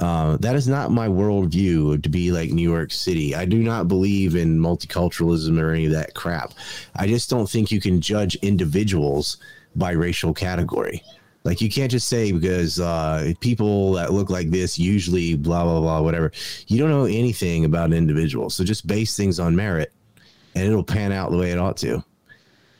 Uh, 0.00 0.36
that 0.38 0.56
is 0.56 0.66
not 0.66 0.90
my 0.90 1.06
worldview 1.06 2.02
to 2.02 2.08
be 2.08 2.32
like 2.32 2.50
New 2.50 2.68
York 2.68 2.90
City. 2.90 3.36
I 3.36 3.44
do 3.44 3.58
not 3.62 3.86
believe 3.86 4.34
in 4.34 4.58
multiculturalism 4.58 5.60
or 5.60 5.72
any 5.72 5.86
of 5.86 5.92
that 5.92 6.14
crap. 6.14 6.54
I 6.96 7.06
just 7.06 7.30
don't 7.30 7.48
think 7.48 7.70
you 7.70 7.80
can 7.80 8.00
judge 8.00 8.34
individuals 8.36 9.36
by 9.76 9.92
racial 9.92 10.34
category. 10.34 11.02
Like 11.44 11.60
you 11.60 11.68
can't 11.68 11.90
just 11.90 12.08
say 12.08 12.30
because 12.30 12.78
uh, 12.78 13.32
people 13.40 13.92
that 13.94 14.12
look 14.12 14.30
like 14.30 14.50
this 14.50 14.78
usually 14.78 15.34
blah 15.34 15.64
blah 15.64 15.80
blah 15.80 16.00
whatever. 16.00 16.30
You 16.68 16.78
don't 16.78 16.90
know 16.90 17.04
anything 17.04 17.64
about 17.64 17.86
an 17.86 17.94
individual, 17.94 18.48
so 18.48 18.62
just 18.62 18.86
base 18.86 19.16
things 19.16 19.40
on 19.40 19.56
merit, 19.56 19.92
and 20.54 20.64
it'll 20.64 20.84
pan 20.84 21.10
out 21.10 21.30
the 21.30 21.38
way 21.38 21.50
it 21.50 21.58
ought 21.58 21.76
to. 21.78 22.04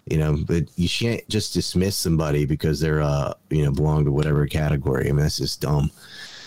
You 0.06 0.18
know, 0.18 0.36
but 0.46 0.64
you 0.76 0.88
can't 0.88 1.26
just 1.28 1.54
dismiss 1.54 1.96
somebody 1.96 2.44
because 2.44 2.78
they're 2.78 3.02
uh 3.02 3.34
you 3.50 3.64
know 3.64 3.72
belong 3.72 4.04
to 4.04 4.12
whatever 4.12 4.46
category. 4.46 5.08
I 5.08 5.12
mean 5.12 5.22
that's 5.22 5.38
just 5.38 5.60
dumb. 5.60 5.90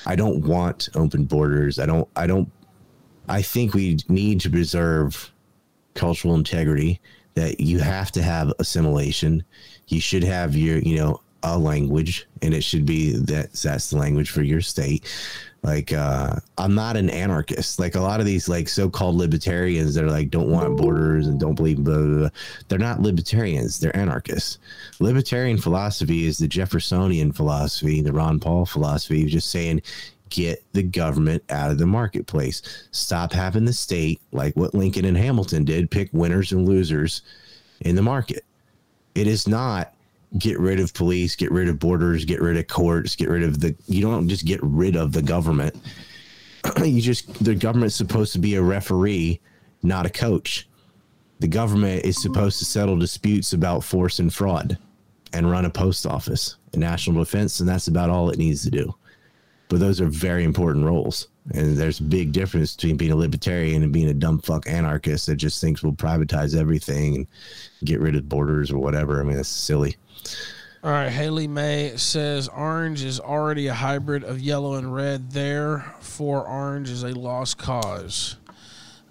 I 0.05 0.15
don't 0.15 0.45
want 0.45 0.89
open 0.95 1.25
borders. 1.25 1.79
I 1.79 1.85
don't. 1.85 2.07
I 2.15 2.27
don't. 2.27 2.49
I 3.27 3.41
think 3.41 3.73
we 3.73 3.97
need 4.07 4.39
to 4.41 4.49
preserve 4.49 5.31
cultural 5.95 6.35
integrity. 6.35 7.01
That 7.33 7.59
you 7.59 7.79
have 7.79 8.13
to 8.13 8.23
have 8.23 8.53
assimilation. 8.59 9.43
You 9.89 9.99
should 9.99 10.23
have 10.23 10.55
your 10.55 10.77
you 10.79 10.95
know 10.95 11.19
a 11.45 11.57
language 11.57 12.27
and 12.41 12.53
it 12.53 12.63
should 12.63 12.85
be 12.85 13.11
that 13.11 13.53
that's 13.53 13.91
the 13.91 13.97
language 13.97 14.31
for 14.31 14.41
your 14.41 14.61
state. 14.61 15.05
Like 15.61 15.93
uh 15.93 16.35
i'm 16.57 16.76
not 16.76 16.97
an 16.97 17.09
anarchist. 17.09 17.80
Like 17.80 17.95
a 17.95 18.01
lot 18.01 18.19
of 18.19 18.26
these 18.26 18.49
like 18.49 18.67
so-called 18.67 19.15
libertarians 19.15 19.93
that 19.93 20.03
are 20.03 20.09
like 20.11 20.31
don't 20.31 20.49
want 20.49 20.76
borders 20.76 21.27
and 21.27 21.39
don't 21.39 21.55
believe 21.55 21.84
blah, 21.84 21.97
blah, 21.97 22.17
blah. 22.17 22.30
they're 22.67 22.80
not 22.80 23.01
libertarians. 23.01 23.80
They're 23.80 23.95
anarchists. 23.95 24.57
Libertarian 24.99 25.57
philosophy 25.57 26.26
is 26.26 26.39
the 26.39 26.47
jeffersonian 26.47 27.31
philosophy 27.31 28.01
the 28.01 28.13
ron 28.13 28.39
paul 28.39 28.65
philosophy 28.65 29.23
of 29.23 29.30
just 29.30 29.51
saying 29.51 29.81
get 30.30 30.63
the 30.73 30.84
government 30.84 31.43
out 31.51 31.69
of 31.69 31.77
the 31.77 31.85
marketplace. 31.85 32.88
Stop 32.91 33.31
having 33.34 33.65
the 33.65 33.73
state 33.73 34.19
like 34.31 34.55
what 34.55 34.73
lincoln 34.73 35.05
and 35.05 35.17
hamilton 35.17 35.63
did 35.63 35.91
pick 35.91 36.09
winners 36.11 36.51
and 36.51 36.67
losers 36.67 37.22
in 37.81 37.95
the 37.95 38.01
market. 38.01 38.43
It 39.13 39.27
is 39.27 39.47
not 39.47 39.94
get 40.37 40.59
rid 40.59 40.79
of 40.79 40.93
police, 40.93 41.35
get 41.35 41.51
rid 41.51 41.69
of 41.69 41.79
borders, 41.79 42.25
get 42.25 42.41
rid 42.41 42.57
of 42.57 42.67
courts, 42.67 43.15
get 43.15 43.29
rid 43.29 43.43
of 43.43 43.59
the. 43.59 43.75
You 43.87 44.01
don't 44.01 44.27
just 44.27 44.45
get 44.45 44.59
rid 44.61 44.95
of 44.95 45.11
the 45.11 45.21
government. 45.21 45.75
you 46.83 47.01
just 47.01 47.43
the 47.43 47.55
government's 47.55 47.95
supposed 47.95 48.33
to 48.33 48.39
be 48.39 48.55
a 48.55 48.61
referee, 48.61 49.41
not 49.83 50.05
a 50.05 50.09
coach. 50.09 50.67
The 51.39 51.47
government 51.47 52.05
is 52.05 52.21
supposed 52.21 52.59
to 52.59 52.65
settle 52.65 52.97
disputes 52.97 53.53
about 53.53 53.83
force 53.83 54.19
and 54.19 54.33
fraud 54.33 54.77
and 55.33 55.51
run 55.51 55.65
a 55.65 55.69
post 55.69 56.05
office, 56.05 56.55
a 56.73 56.77
national 56.77 57.23
defense, 57.23 57.59
and 57.59 57.67
that's 57.67 57.87
about 57.87 58.09
all 58.09 58.29
it 58.29 58.37
needs 58.37 58.63
to 58.63 58.71
do. 58.71 58.95
But 59.67 59.79
those 59.79 59.99
are 59.99 60.07
very 60.07 60.43
important 60.43 60.85
roles. 60.85 61.27
And 61.53 61.77
there's 61.77 61.99
a 61.99 62.03
big 62.03 62.31
difference 62.31 62.75
between 62.75 62.97
being 62.97 63.11
a 63.11 63.15
libertarian 63.15 63.83
and 63.83 63.91
being 63.91 64.09
a 64.09 64.13
dumb 64.13 64.39
fuck 64.39 64.67
anarchist 64.67 65.27
that 65.27 65.35
just 65.35 65.61
thinks 65.61 65.83
we'll 65.83 65.93
privatize 65.93 66.55
everything 66.55 67.15
and 67.15 67.27
get 67.83 67.99
rid 67.99 68.15
of 68.15 68.29
borders 68.29 68.71
or 68.71 68.79
whatever. 68.79 69.19
I 69.19 69.23
mean, 69.23 69.37
it's 69.37 69.49
silly. 69.49 69.95
All 70.83 70.91
right, 70.91 71.09
Haley 71.09 71.47
May 71.47 71.97
says 71.97 72.47
orange 72.47 73.03
is 73.03 73.19
already 73.19 73.67
a 73.67 73.73
hybrid 73.73 74.23
of 74.23 74.39
yellow 74.39 74.75
and 74.75 74.93
red. 74.93 75.31
Therefore, 75.31 76.47
orange 76.47 76.91
is 76.91 77.01
a 77.01 77.09
lost 77.09 77.57
cause. 77.57 78.35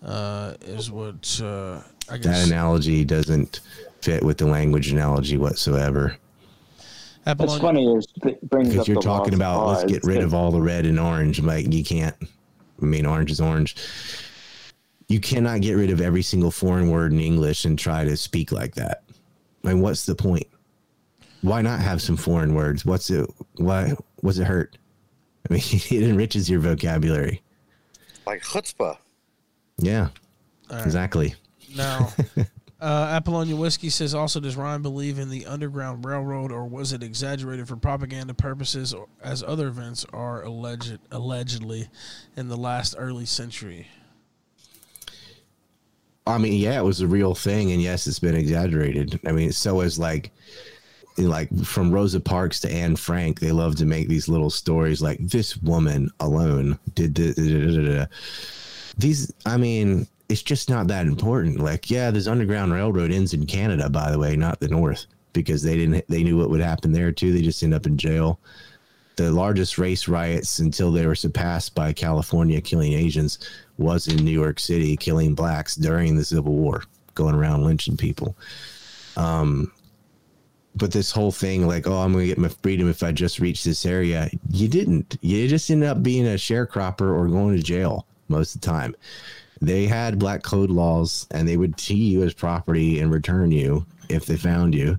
Uh, 0.01 0.55
is 0.61 0.91
what 0.91 1.41
uh, 1.43 1.81
I 2.09 2.19
That 2.19 2.47
analogy 2.47 3.05
doesn't 3.05 3.61
fit 4.03 4.23
with 4.23 4.39
the 4.39 4.47
language 4.47 4.93
analogy 4.93 5.37
whatsoever. 5.37 6.17
What's 7.25 7.57
Apollonia- 7.57 7.61
funny 7.61 7.97
is 7.97 8.07
it 8.23 8.51
brings 8.51 8.69
Because 8.69 8.83
up 8.83 8.89
you're 8.89 8.95
the 8.97 9.01
talking 9.01 9.33
lost 9.33 9.35
about 9.35 9.67
let's 9.67 9.85
get 9.85 10.05
rid 10.05 10.23
of 10.23 10.35
all 10.35 10.53
the 10.53 10.61
red 10.61 10.85
and 10.87 11.01
orange. 11.01 11.41
Like 11.41 11.73
you 11.73 11.83
can't. 11.83 12.15
I 12.21 12.85
mean, 12.85 13.07
orange 13.07 13.31
is 13.31 13.41
orange. 13.41 13.77
You 15.09 15.21
cannot 15.21 15.61
get 15.61 15.73
rid 15.73 15.91
of 15.91 16.01
every 16.01 16.23
single 16.23 16.51
foreign 16.51 16.91
word 16.91 17.13
in 17.13 17.21
English 17.21 17.65
and 17.65 17.79
try 17.79 18.05
to 18.05 18.17
speak 18.17 18.53
like 18.53 18.75
that. 18.75 19.05
I 19.65 19.69
mean, 19.69 19.81
what's 19.81 20.07
the 20.07 20.15
point? 20.15 20.47
Why 21.45 21.61
not 21.61 21.81
have 21.81 22.01
some 22.01 22.17
foreign 22.17 22.55
words? 22.55 22.87
What's 22.87 23.11
it? 23.11 23.29
Why? 23.57 23.93
was 24.23 24.39
it 24.39 24.47
hurt? 24.47 24.79
I 25.49 25.53
mean, 25.53 25.63
it 25.73 26.03
enriches 26.03 26.49
your 26.49 26.61
vocabulary. 26.61 27.43
Like 28.27 28.43
chutzpah. 28.43 28.97
Yeah, 29.77 30.09
All 30.71 30.77
right. 30.77 30.87
exactly. 30.87 31.35
Now, 31.77 32.15
uh, 32.81 33.09
Apollonia 33.11 33.57
Whiskey 33.57 33.91
says 33.91 34.15
also, 34.15 34.41
does 34.41 34.57
Ryan 34.57 34.81
believe 34.81 35.19
in 35.19 35.29
the 35.29 35.45
Underground 35.45 36.07
Railroad 36.07 36.51
or 36.51 36.65
was 36.65 36.95
it 36.95 37.03
exaggerated 37.03 37.69
for 37.69 37.77
propaganda 37.77 38.33
purposes 38.33 38.95
or, 38.95 39.09
as 39.23 39.43
other 39.43 39.67
events 39.69 40.07
are 40.15 40.43
alleged, 40.45 40.99
allegedly 41.11 41.89
in 42.39 42.49
the 42.49 42.57
last 42.57 42.95
early 42.97 43.27
century? 43.27 43.89
I 46.27 46.39
mean, 46.39 46.55
yeah, 46.55 46.79
it 46.81 46.85
was 46.85 47.03
a 47.03 47.07
real 47.07 47.35
thing, 47.35 47.71
and 47.73 47.83
yes, 47.83 48.07
it's 48.07 48.19
been 48.19 48.35
exaggerated. 48.35 49.21
I 49.27 49.33
mean, 49.33 49.53
so 49.53 49.83
is 49.83 49.99
like, 49.99 50.31
like 51.17 51.55
from 51.65 51.93
Rosa 51.93 52.21
Parks 52.21 52.61
to 52.61 52.73
Anne 52.73 52.97
Frank, 52.97 53.41
they 53.41 53.53
love 53.53 53.77
to 53.77 53.87
make 53.87 54.09
these 54.09 54.29
little 54.29 54.51
stories 54.51 55.01
like 55.01 55.19
this 55.21 55.57
woman 55.59 56.11
alone 56.21 56.79
did 56.95 57.15
da, 57.15 57.33
da, 57.33 57.99
da. 57.99 58.07
These, 58.99 59.33
I 59.47 59.57
mean, 59.57 60.07
it's 60.29 60.43
just 60.43 60.69
not 60.69 60.89
that 60.89 61.07
important. 61.07 61.61
Like, 61.61 61.91
yeah, 61.91 62.11
this 62.11 62.27
Underground 62.27 62.73
Railroad 62.73 63.13
ends 63.13 63.35
in 63.35 63.47
Canada, 63.47 63.89
by 63.89 64.11
the 64.11 64.19
way, 64.19 64.37
not 64.37 64.61
the 64.61 64.69
North, 64.69 65.07
because 65.33 65.63
they 65.63 65.77
didn't. 65.77 66.05
They 66.09 66.23
knew 66.23 66.39
what 66.39 66.51
would 66.51 66.61
happen 66.61 66.93
there 66.93 67.13
too. 67.13 67.33
They 67.33 67.43
just 67.43 67.63
end 67.63 67.75
up 67.75 67.87
in 67.87 67.97
jail. 67.97 68.39
The 69.17 69.31
largest 69.31 69.79
race 69.79 70.09
riots 70.09 70.59
until 70.59 70.91
they 70.91 71.07
were 71.07 71.15
surpassed 71.15 71.77
by 71.77 71.93
California 71.93 72.61
killing 72.61 72.95
Asians 72.95 73.39
was 73.79 74.09
in 74.09 74.25
New 74.25 74.33
York 74.33 74.59
City, 74.59 74.97
killing 74.97 75.35
blacks 75.35 75.77
during 75.77 76.17
the 76.17 76.25
Civil 76.25 76.55
War, 76.55 76.83
going 77.15 77.37
around 77.37 77.63
lynching 77.63 77.97
people. 77.97 78.37
Um, 79.17 79.71
but 80.77 80.93
this 80.93 81.11
whole 81.11 81.33
thing, 81.33 81.67
like, 81.67 81.87
oh, 81.87 81.99
I'm 81.99 82.13
to 82.13 82.27
get 82.27 82.39
my 82.39 82.49
freedom 82.49 82.89
if 82.89 83.03
I 83.03 83.13
just 83.13 83.39
reach 83.39 83.65
this 83.65 83.87
area, 83.87 84.29
you 84.51 84.69
didn't. 84.69 85.17
You 85.21 85.47
just 85.49 85.71
ended 85.71 85.89
up 85.89 86.03
being 86.03 86.27
a 86.27 86.35
sharecropper 86.35 87.03
or 87.17 87.29
going 87.29 87.57
to 87.57 87.63
jail 87.63 88.07
most 88.29 88.55
of 88.55 88.61
the 88.61 88.67
time. 88.67 88.97
They 89.61 89.87
had 89.87 90.19
black 90.19 90.43
code 90.43 90.71
laws, 90.71 91.27
and 91.31 91.49
they 91.49 91.57
would 91.57 91.79
see 91.79 91.95
you 91.95 92.23
as 92.25 92.35
property 92.35 93.01
and 93.01 93.13
return 93.13 93.53
you 93.53 93.87
if 94.09 94.27
they 94.27 94.37
found 94.37 94.75
you. 94.75 94.99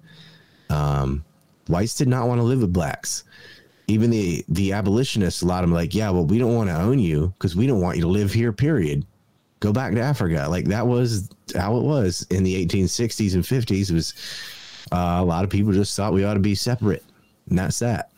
Um, 0.69 1.23
whites 1.68 1.95
did 1.95 2.07
not 2.07 2.27
want 2.27 2.39
to 2.39 2.43
live 2.43 2.61
with 2.61 2.73
blacks 2.73 3.23
even 3.88 4.10
the 4.10 4.43
the 4.49 4.73
abolitionists 4.73 5.41
a 5.41 5.45
lot 5.45 5.64
of 5.64 5.69
them 5.69 5.76
like 5.76 5.93
yeah 5.93 6.10
well 6.10 6.26
we 6.26 6.38
don't 6.38 6.56
want 6.56 6.69
to 6.69 6.76
own 6.76 6.99
you 6.99 7.34
because 7.38 7.56
we 7.56 7.68
don't 7.68 7.81
want 7.81 7.97
you 7.97 8.02
to 8.02 8.07
live 8.07 8.34
here 8.34 8.52
period 8.52 9.06
go 9.60 9.72
back 9.72 9.93
to 9.93 10.02
africa 10.02 10.47
like 10.49 10.65
that 10.65 10.85
was 10.85 11.30
how 11.56 11.77
it 11.77 11.84
was 11.84 12.26
in 12.30 12.43
the 12.43 12.65
1860s 12.65 13.35
and 13.35 13.43
50s 13.43 13.89
it 13.89 13.93
was 13.93 14.14
uh, 14.91 15.18
a 15.20 15.26
lot 15.26 15.44
of 15.44 15.49
people 15.49 15.72
just 15.72 15.95
thought 15.95 16.14
we 16.14 16.24
ought 16.24 16.36
to 16.36 16.40
be 16.40 16.56
separate. 16.56 17.03
And 17.49 17.57
that's 17.57 17.80
that. 17.80 18.12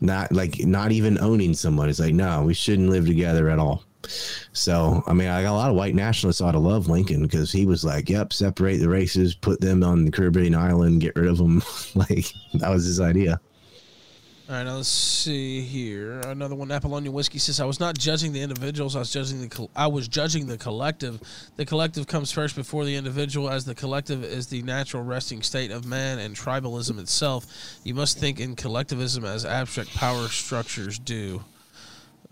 Not 0.00 0.30
like 0.32 0.58
not 0.60 0.92
even 0.92 1.18
owning 1.18 1.54
someone. 1.54 1.88
It's 1.88 2.00
like 2.00 2.14
no 2.14 2.42
we 2.42 2.54
shouldn't 2.54 2.90
live 2.90 3.06
together 3.06 3.48
at 3.48 3.58
all. 3.58 3.84
So 4.52 5.02
i 5.08 5.12
mean 5.12 5.28
i 5.28 5.42
got 5.42 5.52
a 5.52 5.56
lot 5.56 5.70
of 5.70 5.74
white 5.74 5.94
nationalists 5.94 6.40
ought 6.40 6.52
to 6.52 6.60
love 6.60 6.86
lincoln 6.86 7.22
because 7.22 7.50
he 7.50 7.66
was 7.66 7.84
like 7.84 8.08
yep 8.08 8.32
separate 8.32 8.76
the 8.76 8.88
races 8.88 9.34
put 9.34 9.60
them 9.60 9.82
on 9.82 10.04
the 10.04 10.12
caribbean 10.12 10.54
island 10.54 11.00
get 11.00 11.16
rid 11.16 11.26
of 11.28 11.38
them. 11.38 11.60
Like 11.96 12.26
that 12.54 12.70
was 12.70 12.84
his 12.84 13.00
idea 13.00 13.40
All 14.48 14.54
right, 14.54 14.62
now 14.62 14.76
let's 14.76 14.88
see 14.88 15.60
here. 15.62 16.20
Another 16.20 16.54
one. 16.54 16.70
Apollonia 16.70 17.10
Whiskey 17.10 17.40
says, 17.40 17.58
"I 17.58 17.64
was 17.64 17.80
not 17.80 17.98
judging 17.98 18.32
the 18.32 18.40
individuals. 18.40 18.94
I 18.94 19.00
was 19.00 19.12
judging 19.12 19.40
the. 19.40 19.68
I 19.74 19.88
was 19.88 20.06
judging 20.06 20.46
the 20.46 20.56
collective. 20.56 21.20
The 21.56 21.66
collective 21.66 22.06
comes 22.06 22.30
first 22.30 22.54
before 22.54 22.84
the 22.84 22.94
individual, 22.94 23.50
as 23.50 23.64
the 23.64 23.74
collective 23.74 24.22
is 24.22 24.46
the 24.46 24.62
natural 24.62 25.02
resting 25.02 25.42
state 25.42 25.72
of 25.72 25.84
man 25.84 26.20
and 26.20 26.36
tribalism 26.36 27.00
itself. 27.00 27.44
You 27.82 27.94
must 27.94 28.20
think 28.20 28.38
in 28.38 28.54
collectivism 28.54 29.24
as 29.24 29.44
abstract 29.44 29.92
power 29.96 30.28
structures 30.28 31.00
do." 31.00 31.42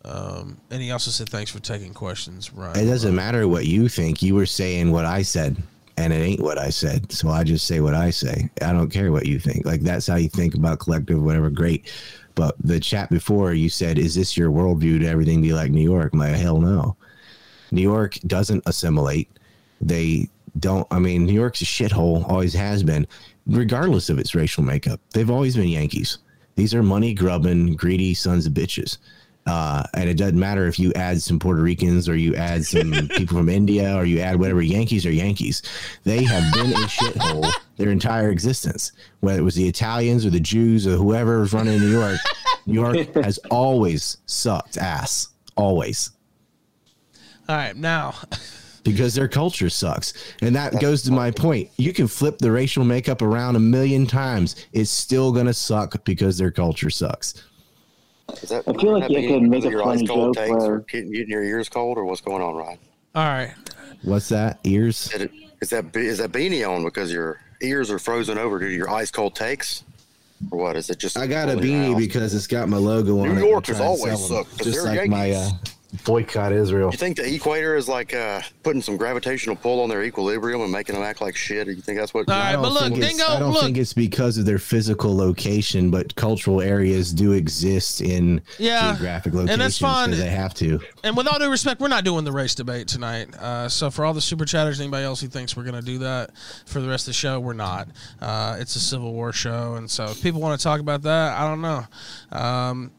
Um, 0.04 0.58
and 0.70 0.80
he 0.80 0.92
also 0.92 1.10
said, 1.10 1.28
"Thanks 1.28 1.50
for 1.50 1.58
taking 1.58 1.94
questions, 1.94 2.52
Ryan." 2.52 2.78
It 2.78 2.88
doesn't 2.88 3.14
matter 3.16 3.48
what 3.48 3.66
you 3.66 3.88
think. 3.88 4.22
You 4.22 4.36
were 4.36 4.46
saying 4.46 4.92
what 4.92 5.04
I 5.04 5.22
said, 5.22 5.56
and 5.96 6.12
it 6.12 6.16
ain't 6.16 6.40
what 6.40 6.58
I 6.58 6.70
said. 6.70 7.12
So 7.12 7.28
I 7.28 7.44
just 7.44 7.66
say 7.66 7.80
what 7.80 7.94
I 7.94 8.10
say. 8.10 8.50
I 8.62 8.72
don't 8.72 8.90
care 8.90 9.12
what 9.12 9.26
you 9.26 9.38
think. 9.38 9.64
Like 9.64 9.80
that's 9.80 10.06
how 10.06 10.16
you 10.16 10.28
think 10.28 10.54
about 10.54 10.80
collective, 10.80 11.22
whatever. 11.22 11.50
Great. 11.50 11.92
But 12.34 12.56
the 12.58 12.80
chat 12.80 13.10
before 13.10 13.52
you 13.54 13.68
said, 13.68 13.98
"Is 13.98 14.14
this 14.14 14.36
your 14.36 14.50
worldview 14.50 15.00
to 15.00 15.06
everything 15.06 15.40
be 15.40 15.52
like 15.52 15.70
New 15.70 15.82
York?" 15.82 16.12
I'm 16.12 16.18
like, 16.18 16.34
hell 16.34 16.60
no. 16.60 16.96
New 17.70 17.82
York 17.82 18.14
doesn't 18.26 18.62
assimilate. 18.66 19.30
They 19.80 20.28
don't. 20.58 20.86
I 20.90 20.98
mean, 20.98 21.26
New 21.26 21.32
York's 21.32 21.62
a 21.62 21.64
shithole. 21.64 22.28
Always 22.28 22.54
has 22.54 22.82
been, 22.82 23.06
regardless 23.46 24.10
of 24.10 24.18
its 24.18 24.34
racial 24.34 24.64
makeup. 24.64 25.00
They've 25.12 25.30
always 25.30 25.56
been 25.56 25.68
Yankees. 25.68 26.18
These 26.56 26.74
are 26.74 26.82
money 26.82 27.14
grubbing, 27.14 27.74
greedy 27.74 28.14
sons 28.14 28.46
of 28.46 28.52
bitches. 28.52 28.98
Uh, 29.46 29.82
and 29.92 30.08
it 30.08 30.16
doesn't 30.16 30.38
matter 30.38 30.66
if 30.66 30.78
you 30.78 30.92
add 30.94 31.20
some 31.20 31.38
Puerto 31.38 31.60
Ricans 31.60 32.08
or 32.08 32.16
you 32.16 32.34
add 32.34 32.64
some 32.64 32.90
people 33.16 33.36
from 33.36 33.48
India 33.48 33.94
or 33.94 34.04
you 34.04 34.20
add 34.20 34.38
whatever. 34.38 34.62
Yankees 34.62 35.04
are 35.04 35.12
Yankees. 35.12 35.62
They 36.04 36.24
have 36.24 36.52
been 36.54 36.72
a 36.72 36.86
shithole 36.86 37.50
their 37.76 37.90
entire 37.90 38.30
existence. 38.30 38.92
Whether 39.20 39.40
it 39.40 39.44
was 39.44 39.54
the 39.54 39.68
Italians 39.68 40.24
or 40.24 40.30
the 40.30 40.40
Jews 40.40 40.86
or 40.86 40.96
whoever 40.96 41.40
was 41.40 41.52
running 41.52 41.78
New 41.78 41.90
York, 41.90 42.18
New 42.66 42.74
York 42.74 43.14
has 43.16 43.38
always 43.50 44.18
sucked 44.26 44.78
ass. 44.78 45.28
Always. 45.56 46.10
All 47.48 47.56
right, 47.56 47.76
now 47.76 48.14
because 48.84 49.14
their 49.14 49.28
culture 49.28 49.70
sucks. 49.70 50.12
And 50.42 50.54
that 50.54 50.80
goes 50.80 51.02
to 51.02 51.10
my 51.10 51.30
point. 51.30 51.70
You 51.76 51.92
can 51.92 52.06
flip 52.06 52.38
the 52.38 52.52
racial 52.52 52.84
makeup 52.84 53.22
around 53.22 53.56
a 53.56 53.60
million 53.60 54.06
times. 54.06 54.54
It's 54.72 54.90
still 54.90 55.32
going 55.32 55.46
to 55.46 55.54
suck 55.54 56.04
because 56.04 56.38
their 56.38 56.50
culture 56.50 56.90
sucks. 56.90 57.42
Is 58.42 58.48
that, 58.48 58.64
I 58.66 58.72
feel 58.72 58.98
like 58.98 59.10
you 59.10 59.16
meaning 59.16 59.40
could 59.42 59.48
make 59.50 59.64
a 59.64 59.70
your 59.70 59.82
ice 59.82 59.98
funny 60.00 60.06
cold 60.06 60.34
joke 60.34 60.44
takes 60.44 60.50
where- 60.56 60.74
or 60.76 60.78
getting, 60.80 61.12
getting 61.12 61.30
your 61.30 61.44
ears 61.44 61.68
cold 61.68 61.98
or 61.98 62.04
what's 62.04 62.20
going 62.20 62.42
on, 62.42 62.54
Ryan? 62.54 62.78
All 63.14 63.24
right. 63.24 63.52
What's 64.02 64.28
that? 64.30 64.58
Ears? 64.64 65.10
Is, 65.14 65.22
it, 65.22 65.30
is 65.60 65.70
that 65.70 65.92
that 65.92 66.32
beanie 66.32 66.68
on 66.68 66.84
because 66.84 67.12
your 67.12 67.40
ears 67.62 67.90
are 67.90 67.98
frozen 67.98 68.38
over 68.38 68.58
due 68.58 68.68
to 68.68 68.74
your 68.74 68.90
ice 68.90 69.10
cold 69.10 69.34
takes, 69.34 69.84
or 70.50 70.58
what? 70.58 70.76
Is 70.76 70.90
it 70.90 70.98
just? 70.98 71.16
I 71.16 71.26
got 71.26 71.48
a 71.48 71.52
beanie 71.56 71.96
because 71.96 72.34
it's 72.34 72.46
got 72.46 72.68
my 72.68 72.76
logo 72.76 73.20
on 73.20 73.28
New 73.28 73.34
it. 73.34 73.38
I'm 73.38 73.44
York 73.46 73.66
has 73.66 73.76
trying 73.76 73.86
to 73.86 74.02
always 74.02 74.18
sell 74.18 74.28
them. 74.28 74.44
sucked, 74.44 74.58
'cause 74.58 74.66
Just 74.66 74.84
they're 74.84 74.96
like 74.96 75.08
my 75.10 75.30
uh, 75.30 75.34
Yankees. 75.48 75.73
Boycott 76.04 76.52
Israel. 76.52 76.90
You 76.90 76.98
think 76.98 77.16
the 77.16 77.34
equator 77.34 77.76
is 77.76 77.88
like 77.88 78.14
uh, 78.14 78.40
putting 78.62 78.82
some 78.82 78.96
gravitational 78.96 79.56
pull 79.56 79.80
on 79.80 79.88
their 79.88 80.02
equilibrium 80.02 80.60
and 80.62 80.72
making 80.72 80.94
them 80.94 81.04
act 81.04 81.20
like 81.20 81.36
shit? 81.36 81.68
Or 81.68 81.72
you 81.72 81.80
think 81.82 81.98
that's 81.98 82.12
what? 82.12 82.28
All 82.28 82.34
right, 82.34 82.56
but 82.56 82.72
look, 82.72 82.82
think 82.84 82.96
it's- 82.98 83.10
Dingo, 83.16 83.24
I 83.26 83.38
don't 83.38 83.52
look. 83.52 83.62
think 83.62 83.78
it's 83.78 83.92
because 83.92 84.38
of 84.38 84.46
their 84.46 84.58
physical 84.58 85.16
location, 85.16 85.90
but 85.90 86.14
cultural 86.16 86.60
areas 86.60 87.12
do 87.12 87.32
exist 87.32 88.00
in 88.00 88.40
Yeah, 88.58 88.92
geographic 88.92 89.32
and 89.32 89.40
locations. 89.42 89.58
that's 89.58 89.78
fine. 89.78 90.08
'cause 90.10 90.18
They 90.18 90.28
have 90.30 90.54
to. 90.54 90.80
And 91.02 91.16
with 91.16 91.26
all 91.28 91.38
due 91.38 91.50
respect, 91.50 91.80
we're 91.80 91.88
not 91.88 92.04
doing 92.04 92.24
the 92.24 92.32
race 92.32 92.54
debate 92.54 92.88
tonight. 92.88 93.34
Uh, 93.36 93.68
so 93.68 93.90
for 93.90 94.04
all 94.04 94.14
the 94.14 94.20
super 94.20 94.44
chatters, 94.44 94.80
anybody 94.80 95.04
else 95.04 95.20
who 95.20 95.28
thinks 95.28 95.56
we're 95.56 95.62
going 95.64 95.74
to 95.74 95.82
do 95.82 95.98
that 95.98 96.30
for 96.66 96.80
the 96.80 96.88
rest 96.88 97.04
of 97.04 97.06
the 97.10 97.12
show, 97.14 97.38
we're 97.40 97.52
not. 97.52 97.88
Uh, 98.20 98.56
it's 98.58 98.74
a 98.76 98.80
Civil 98.80 99.12
War 99.12 99.32
show, 99.32 99.74
and 99.74 99.90
so 99.90 100.04
if 100.04 100.22
people 100.22 100.40
want 100.40 100.58
to 100.58 100.62
talk 100.64 100.80
about 100.80 101.02
that, 101.02 101.38
I 101.38 101.46
don't 101.46 101.60
know. 101.60 101.84
Um, 102.32 102.90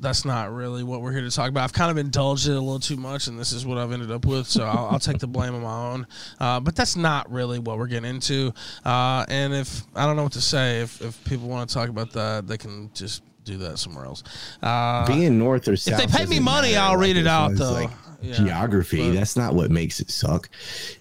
that's 0.00 0.24
not 0.24 0.52
really 0.52 0.82
what 0.82 1.00
we're 1.02 1.12
here 1.12 1.20
to 1.22 1.30
talk 1.30 1.48
about. 1.48 1.62
I've 1.64 1.72
kind 1.72 1.90
of 1.90 1.98
indulged 1.98 2.48
it 2.48 2.52
a 2.52 2.60
little 2.60 2.80
too 2.80 2.96
much, 2.96 3.26
and 3.28 3.38
this 3.38 3.52
is 3.52 3.64
what 3.64 3.78
I've 3.78 3.92
ended 3.92 4.10
up 4.10 4.24
with. 4.26 4.46
So 4.48 4.64
I'll, 4.64 4.86
I'll 4.92 4.98
take 4.98 5.18
the 5.18 5.26
blame 5.28 5.54
on 5.54 5.62
my 5.62 5.92
own. 5.92 6.06
Uh, 6.40 6.60
but 6.60 6.74
that's 6.74 6.96
not 6.96 7.30
really 7.30 7.58
what 7.60 7.78
we're 7.78 7.86
getting 7.86 8.10
into. 8.10 8.52
Uh, 8.84 9.24
and 9.28 9.54
if 9.54 9.82
I 9.94 10.04
don't 10.06 10.16
know 10.16 10.24
what 10.24 10.32
to 10.32 10.40
say, 10.40 10.80
if, 10.80 11.00
if 11.00 11.22
people 11.24 11.48
want 11.48 11.68
to 11.70 11.74
talk 11.74 11.88
about 11.88 12.10
that, 12.12 12.46
they 12.48 12.58
can 12.58 12.90
just 12.92 13.22
do 13.44 13.58
that 13.58 13.78
somewhere 13.78 14.06
else. 14.06 14.22
Uh, 14.62 15.06
Being 15.06 15.38
north 15.38 15.68
or 15.68 15.76
south. 15.76 16.00
If 16.00 16.10
they 16.10 16.18
pay 16.18 16.26
me 16.26 16.40
money, 16.40 16.72
matter, 16.72 16.80
I'll 16.92 16.96
read 16.96 17.16
it 17.16 17.26
out, 17.26 17.54
though. 17.54 17.88
Yeah, 18.22 18.32
geography. 18.36 19.08
but- 19.10 19.14
That's 19.18 19.36
not 19.36 19.54
what 19.54 19.70
makes 19.70 20.00
it 20.00 20.10
suck. 20.10 20.48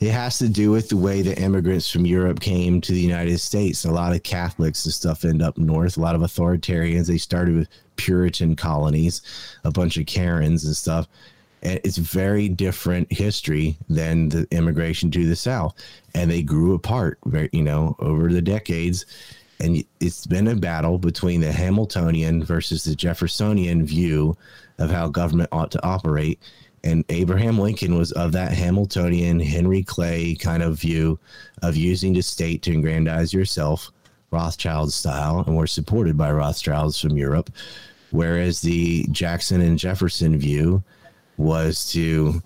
It 0.02 0.12
has 0.12 0.38
to 0.40 0.50
do 0.50 0.72
with 0.72 0.90
the 0.90 0.98
way 0.98 1.22
the 1.22 1.38
immigrants 1.42 1.90
from 1.90 2.06
Europe 2.06 2.42
came 2.42 2.82
to 2.82 2.92
the 2.92 3.00
United 3.00 3.38
States. 3.40 3.86
A 3.86 3.92
lot 3.92 4.14
of 4.14 4.24
Catholics 4.24 4.84
and 4.84 4.94
stuff 4.94 5.24
end 5.24 5.42
up 5.42 5.58
north. 5.58 5.96
A 5.96 6.02
lot 6.02 6.16
of 6.16 6.22
authoritarians. 6.22 7.08
They 7.08 7.18
started 7.18 7.56
with 7.56 7.70
Puritan 7.96 8.56
colonies, 8.56 9.22
a 9.64 9.72
bunch 9.72 9.98
of 9.98 10.06
Karens 10.06 10.66
and 10.66 10.76
stuff. 10.76 11.08
And 11.62 11.80
it's 11.84 11.98
very 11.98 12.50
different 12.50 13.12
history 13.12 13.78
than 13.88 14.30
the 14.30 14.48
immigration 14.52 15.12
to 15.12 15.28
the 15.28 15.36
South. 15.36 15.74
And 16.14 16.30
they 16.30 16.42
grew 16.42 16.74
apart, 16.76 17.20
very, 17.26 17.50
you 17.54 17.64
know, 17.64 17.96
over 18.00 18.32
the 18.32 18.42
decades. 18.42 19.06
And 19.62 19.86
it's 20.02 20.28
been 20.28 20.50
a 20.50 20.56
battle 20.56 20.98
between 20.98 21.40
the 21.40 21.54
Hamiltonian 21.54 22.44
versus 22.44 22.84
the 22.84 22.96
Jeffersonian 22.96 23.86
view 23.86 24.36
of 24.78 24.90
how 24.90 25.08
government 25.08 25.50
ought 25.54 25.72
to 25.72 25.86
operate. 25.86 26.40
And 26.84 27.06
Abraham 27.08 27.58
Lincoln 27.58 27.98
was 27.98 28.12
of 28.12 28.34
that 28.34 28.52
Hamiltonian, 28.52 29.40
Henry 29.40 29.84
Clay 29.84 30.36
kind 30.36 30.62
of 30.62 30.82
view 30.82 31.18
of 31.62 31.78
using 31.78 32.12
the 32.12 32.22
state 32.22 32.62
to 32.64 32.78
aggrandize 32.78 33.34
yourself, 33.34 33.90
Rothschild 34.34 34.92
style, 34.92 35.44
and 35.46 35.56
we're 35.56 35.68
supported 35.68 36.18
by 36.18 36.32
Rothschilds 36.32 37.00
from 37.00 37.16
Europe. 37.16 37.52
Whereas 38.10 38.62
the 38.62 39.06
Jackson 39.12 39.62
and 39.62 39.78
Jefferson 39.80 40.38
view 40.38 40.84
was 41.38 41.92
to 41.92 42.42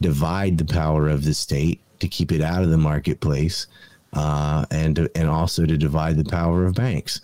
divide 0.00 0.58
the 0.58 0.64
power 0.64 1.08
of 1.08 1.24
the 1.24 1.34
state 1.34 1.80
to 2.00 2.08
keep 2.08 2.32
it 2.32 2.40
out 2.40 2.62
of 2.62 2.70
the 2.70 2.78
marketplace, 2.78 3.66
uh, 4.14 4.64
and 4.70 5.08
and 5.14 5.28
also 5.28 5.66
to 5.66 5.76
divide 5.76 6.16
the 6.16 6.24
power 6.24 6.64
of 6.64 6.74
banks. 6.74 7.20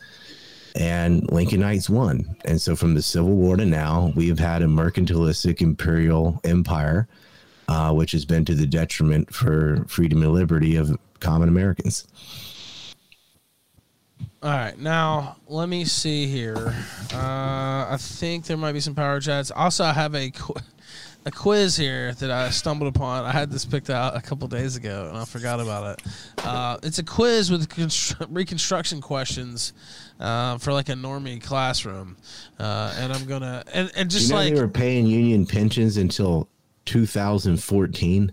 And 0.75 1.23
Lincolnites 1.29 1.89
won. 1.89 2.37
And 2.45 2.61
so 2.61 2.77
from 2.77 2.95
the 2.95 3.03
Civil 3.03 3.33
War 3.33 3.57
to 3.57 3.65
now, 3.65 4.13
we 4.15 4.29
have 4.29 4.39
had 4.39 4.61
a 4.61 4.67
mercantilistic 4.67 5.63
imperial 5.63 6.39
empire, 6.45 7.09
uh, 7.69 7.93
which 7.95 8.13
has 8.13 8.27
been 8.27 8.45
to 8.45 8.55
the 8.55 8.67
detriment 8.67 9.35
for 9.35 9.87
freedom 9.89 10.23
and 10.23 10.35
liberty 10.35 10.77
of 10.77 10.99
common 11.21 11.49
Americans. 11.49 12.07
All 14.43 14.51
right, 14.51 14.79
now 14.79 15.37
let 15.49 15.69
me 15.69 15.85
see 15.85 16.27
here. 16.27 16.75
Uh, 17.13 17.87
I 17.91 17.97
think 17.99 18.45
there 18.45 18.57
might 18.57 18.73
be 18.73 18.81
some 18.81 18.95
power 18.95 19.19
chats. 19.19 19.51
Also, 19.51 19.83
I 19.83 19.93
have 19.93 20.15
a 20.15 20.31
qu- 20.31 20.55
a 21.25 21.31
quiz 21.31 21.75
here 21.77 22.13
that 22.13 22.31
I 22.31 22.51
stumbled 22.51 22.95
upon. 22.95 23.25
I 23.25 23.33
had 23.33 23.51
this 23.51 23.65
picked 23.65 23.91
out 23.91 24.15
a 24.15 24.21
couple 24.21 24.47
days 24.47 24.77
ago, 24.77 25.07
and 25.09 25.17
I 25.19 25.25
forgot 25.25 25.59
about 25.59 25.99
it. 25.99 26.07
Uh, 26.45 26.77
it's 26.83 26.99
a 26.99 27.03
quiz 27.03 27.51
with 27.51 27.69
constru- 27.69 28.27
reconstruction 28.31 29.01
questions 29.01 29.73
uh, 30.21 30.59
for 30.59 30.73
like 30.73 30.91
a 30.91 30.95
normie 30.95 31.43
classroom, 31.43 32.17
uh, 32.61 32.95
and 32.99 33.13
I'm 33.13 33.25
gonna 33.25 33.65
and, 33.73 33.91
and 33.97 34.11
just 34.11 34.29
you 34.29 34.35
know 34.35 34.37
like 34.37 34.55
they 34.55 34.61
were 34.61 34.69
paying 34.69 35.07
union 35.07 35.47
pensions 35.47 35.97
until 35.97 36.49
2014. 36.85 38.33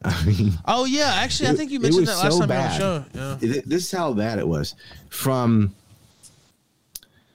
I 0.04 0.24
mean, 0.24 0.52
oh 0.66 0.84
yeah, 0.84 1.12
actually 1.14 1.48
I 1.48 1.54
think 1.54 1.70
you 1.72 1.80
mentioned 1.80 2.06
that 2.06 2.18
last 2.18 2.34
so 2.34 2.40
time 2.40 2.48
bad. 2.48 2.70
on 2.70 2.78
the 2.78 2.78
show. 2.78 3.04
Yeah. 3.14 3.52
Th- 3.52 3.64
this 3.64 3.84
is 3.84 3.90
how 3.92 4.12
bad 4.12 4.38
it 4.38 4.46
was. 4.46 4.74
From 5.08 5.74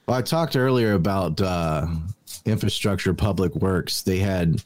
well, 0.08 0.18
I 0.18 0.22
talked 0.22 0.56
earlier 0.56 0.94
about 0.94 1.42
uh, 1.42 1.88
infrastructure, 2.46 3.14
public 3.14 3.54
works. 3.56 4.02
They 4.02 4.20
had 4.20 4.64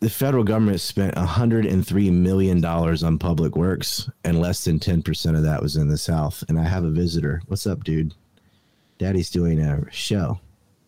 the 0.00 0.08
federal 0.10 0.44
government 0.44 0.80
spent 0.80 1.14
103 1.16 2.10
million 2.10 2.60
dollars 2.60 3.02
on 3.02 3.18
public 3.18 3.54
works, 3.54 4.08
and 4.24 4.40
less 4.40 4.64
than 4.64 4.78
10 4.78 5.02
percent 5.02 5.36
of 5.36 5.42
that 5.42 5.62
was 5.62 5.76
in 5.76 5.88
the 5.88 5.98
South. 5.98 6.42
And 6.48 6.58
I 6.58 6.64
have 6.64 6.84
a 6.84 6.90
visitor. 6.90 7.42
What's 7.48 7.66
up, 7.66 7.84
dude? 7.84 8.14
Daddy's 8.98 9.30
doing 9.30 9.60
a 9.60 9.90
show. 9.90 10.40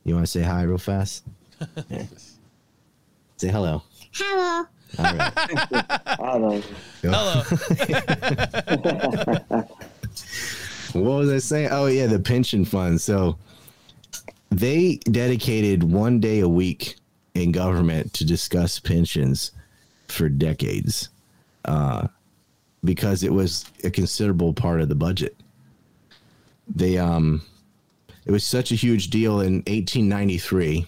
You 0.05 0.15
want 0.15 0.27
to 0.27 0.31
say 0.31 0.43
hi 0.43 0.63
real 0.63 0.79
fast? 0.79 1.25
Say 3.37 3.49
hello. 3.49 3.83
Hello. 4.13 4.65
All 4.99 5.05
right. 5.05 5.33
I 6.07 6.39
don't 6.39 6.43
know. 6.43 6.63
Hello. 7.03 7.43
what 10.93 11.19
was 11.19 11.31
I 11.31 11.39
saying? 11.39 11.69
Oh 11.71 11.87
yeah, 11.87 12.07
the 12.07 12.19
pension 12.19 12.65
fund. 12.65 13.01
So 13.01 13.39
they 14.51 14.97
dedicated 15.05 15.83
one 15.83 16.21
day 16.21 16.41
a 16.41 16.49
week 16.49 16.97
in 17.35 17.53
government 17.53 18.13
to 18.15 18.25
discuss 18.25 18.79
pensions 18.79 19.53
for 20.09 20.29
decades, 20.29 21.09
uh, 21.65 22.07
because 22.85 23.25
it 23.25 23.33
was 23.33 23.65
a 23.83 23.91
considerable 23.91 24.53
part 24.53 24.81
of 24.81 24.89
the 24.89 24.95
budget. 24.95 25.37
They 26.69 26.99
um, 26.99 27.43
it 28.25 28.31
was 28.31 28.45
such 28.45 28.71
a 28.73 28.77
huge 28.77 29.11
deal 29.11 29.41
in 29.41 29.57
1893. 29.67 30.87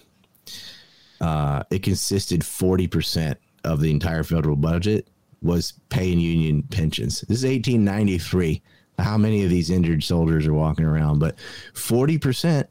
Uh, 1.19 1.63
it 1.71 1.83
consisted 1.83 2.45
40 2.45 2.87
percent 2.87 3.39
of 3.67 3.81
the 3.81 3.91
entire 3.91 4.23
federal 4.23 4.55
budget 4.55 5.07
was 5.41 5.73
paying 5.89 6.19
union 6.19 6.63
pensions. 6.63 7.21
This 7.21 7.39
is 7.39 7.45
1893 7.45 8.61
how 8.99 9.17
many 9.17 9.43
of 9.43 9.49
these 9.49 9.69
injured 9.69 10.03
soldiers 10.03 10.47
are 10.47 10.53
walking 10.53 10.85
around, 10.85 11.19
but 11.19 11.35
40% 11.73 12.65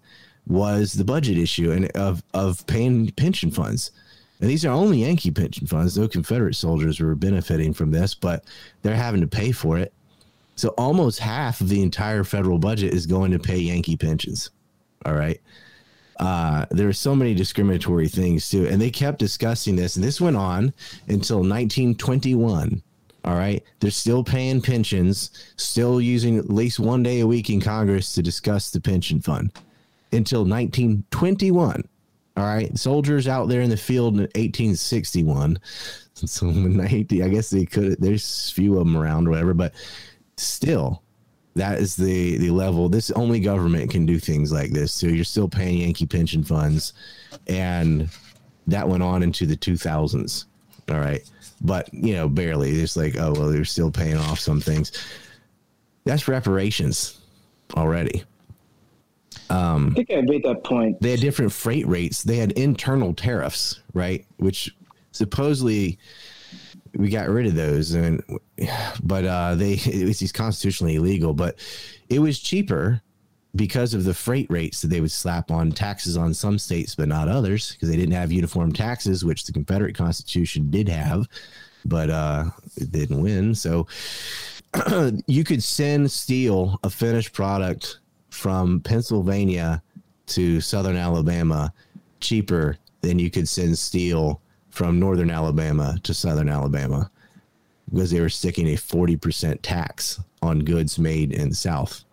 was 0.47 0.93
the 0.93 1.05
budget 1.05 1.39
issue 1.39 1.71
and 1.71 1.89
of, 1.93 2.23
of 2.35 2.67
paying 2.67 3.11
pension 3.13 3.51
funds. 3.51 3.93
And 4.41 4.51
these 4.51 4.65
are 4.65 4.73
only 4.73 4.99
Yankee 4.99 5.31
pension 5.31 5.67
funds. 5.67 5.97
No 5.97 6.09
Confederate 6.09 6.57
soldiers 6.57 7.01
were 7.01 7.15
benefiting 7.15 7.73
from 7.73 7.91
this, 7.91 8.15
but 8.15 8.45
they're 8.83 8.97
having 8.97 9.21
to 9.21 9.27
pay 9.27 9.53
for 9.53 9.79
it. 9.79 9.93
So 10.57 10.71
almost 10.71 11.19
half 11.21 11.61
of 11.61 11.69
the 11.69 11.83
entire 11.83 12.25
federal 12.25 12.59
budget 12.59 12.93
is 12.93 13.07
going 13.07 13.31
to 13.33 13.39
pay 13.39 13.59
Yankee 13.59 13.97
pensions. 13.97 14.51
All 15.05 15.15
right. 15.15 15.41
Uh, 16.19 16.65
there 16.71 16.87
were 16.87 16.93
so 16.93 17.15
many 17.15 17.35
discriminatory 17.35 18.09
things 18.09 18.49
too, 18.49 18.67
and 18.67 18.81
they 18.81 18.91
kept 18.91 19.19
discussing 19.19 19.77
this, 19.77 19.97
and 19.97 20.05
this 20.05 20.21
went 20.21 20.37
on 20.37 20.73
until 21.09 21.39
1921. 21.39 22.83
All 23.25 23.35
right, 23.35 23.63
they're 23.81 23.91
still 23.91 24.23
paying 24.23 24.63
pensions, 24.63 25.31
still 25.57 26.01
using 26.01 26.39
at 26.39 26.49
least 26.49 26.79
one 26.79 27.03
day 27.03 27.21
a 27.21 27.27
week 27.27 27.51
in 27.51 27.61
Congress 27.61 28.15
to 28.15 28.23
discuss 28.23 28.71
the 28.71 28.81
pension 28.81 29.21
fund 29.21 29.53
until 30.13 30.45
1921. 30.45 31.89
All 32.37 32.45
right, 32.45 32.79
soldiers 32.79 33.27
out 33.27 33.49
there 33.49 33.63
in 33.63 33.71
the 33.71 33.77
field 33.77 34.15
in 34.15 34.21
1861. 34.21 35.59
So 36.25 36.47
when 36.47 36.79
90, 36.79 37.23
I 37.23 37.29
guess 37.29 37.51
they 37.51 37.67
could. 37.67 38.01
There's 38.01 38.51
few 38.51 38.79
of 38.79 38.87
them 38.87 38.97
around 38.97 39.29
or 39.29 39.33
whatever, 39.33 39.53
but 39.53 39.75
still, 40.39 41.03
that 41.57 41.79
is 41.79 41.97
the 41.97 42.37
the 42.39 42.51
level. 42.51 42.89
This 42.89 43.11
only 43.13 43.41
government 43.41 43.91
can 43.91 44.07
do 44.07 44.19
things 44.19 44.53
like 44.53 44.71
this. 44.71 44.93
So 44.93 45.09
you're 45.09 45.25
still 45.25 45.49
paying 45.49 45.79
Yankee 45.79 46.07
pension 46.07 46.45
funds, 46.45 46.93
and 47.49 48.09
that 48.67 48.89
went 48.89 49.03
on 49.03 49.23
into 49.23 49.47
the 49.47 49.57
2000s. 49.57 50.45
All 50.89 51.01
right, 51.01 51.29
but 51.61 51.93
you 51.93 52.15
know, 52.15 52.29
barely. 52.29 52.71
It's 52.71 52.97
like, 52.97 53.17
oh 53.19 53.33
well, 53.33 53.49
they're 53.51 53.65
still 53.65 53.91
paying 53.91 54.17
off 54.17 54.39
some 54.39 54.61
things. 54.61 54.93
That's 56.05 56.29
reparations 56.29 57.21
already. 57.75 58.23
um, 59.51 59.89
I 59.91 59.95
think 59.95 60.13
I 60.13 60.21
made 60.21 60.45
that 60.45 60.63
point. 60.63 61.01
They 61.01 61.11
had 61.13 61.21
different 61.21 61.53
freight 61.53 61.87
rates. 61.89 62.23
They 62.23 62.37
had 62.37 62.53
internal 62.53 63.13
tariffs, 63.15 63.81
right? 63.95 64.25
Which 64.37 64.75
supposedly 65.13 65.99
we 66.97 67.09
got 67.09 67.29
rid 67.29 67.47
of 67.47 67.55
those, 67.55 67.93
and 67.93 68.23
but 69.03 69.25
uh, 69.25 69.55
they 69.55 69.75
it 69.75 70.07
was 70.07 70.33
constitutionally 70.33 70.97
illegal. 70.97 71.35
But 71.35 71.59
it 72.09 72.19
was 72.19 72.39
cheaper 72.39 73.03
because 73.55 73.95
of 73.95 74.05
the 74.05 74.15
freight 74.15 74.51
rates 74.51 74.83
that 74.83 74.89
they 74.89 75.01
would 75.01 75.11
slap 75.11 75.51
on 75.51 75.73
taxes 75.73 76.17
on 76.17 76.35
some 76.35 76.59
states, 76.59 76.95
but 76.95 77.09
not 77.09 77.29
others, 77.29 77.73
because 77.73 77.89
they 77.89 77.97
didn't 77.97 78.15
have 78.15 78.31
uniform 78.31 78.73
taxes, 78.73 79.25
which 79.25 79.45
the 79.45 79.53
Confederate 79.53 79.97
Constitution 79.97 80.71
did 80.71 80.89
have, 80.89 81.27
but 81.85 82.11
uh, 82.11 82.45
it 82.77 82.93
didn't 82.93 83.23
win. 83.23 83.55
So 83.55 83.87
you 85.27 85.45
could 85.45 85.63
send 85.63 86.11
steel, 86.11 86.79
a 86.83 86.91
finished 86.91 87.33
product, 87.33 88.01
from 88.29 88.81
Pennsylvania 88.81 89.83
to 90.27 90.61
Southern 90.61 90.97
Alabama 90.97 91.73
cheaper 92.21 92.77
than 93.01 93.19
you 93.19 93.31
could 93.31 93.49
send 93.49 93.79
steel 93.79 94.43
from 94.77 95.01
Northern 95.01 95.31
Alabama 95.31 95.99
to 96.03 96.13
Southern 96.13 96.51
Alabama 96.51 97.11
because 97.89 98.11
they 98.11 98.21
were 98.21 98.29
sticking 98.29 98.69
a 98.69 98.75
40% 98.75 99.61
tax 99.63 100.21
on 100.43 100.59
goods 100.59 100.99
made 100.99 101.33
in 101.33 101.49
the 101.49 101.55
South. 101.55 102.05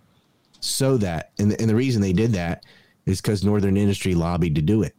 So 0.61 0.95
that, 0.95 1.31
and 1.40 1.52
the, 1.52 1.60
and 1.60 1.69
the 1.69 1.76
reason 1.76 2.02
they 2.02 2.14
did 2.14 2.31
that 2.31 2.64
is 3.06 3.19
because 3.19 3.44
Northern 3.44 3.76
industry 3.76 4.15
lobbied 4.15 4.56
to 4.56 4.61
do 4.61 4.81
it. 4.81 4.95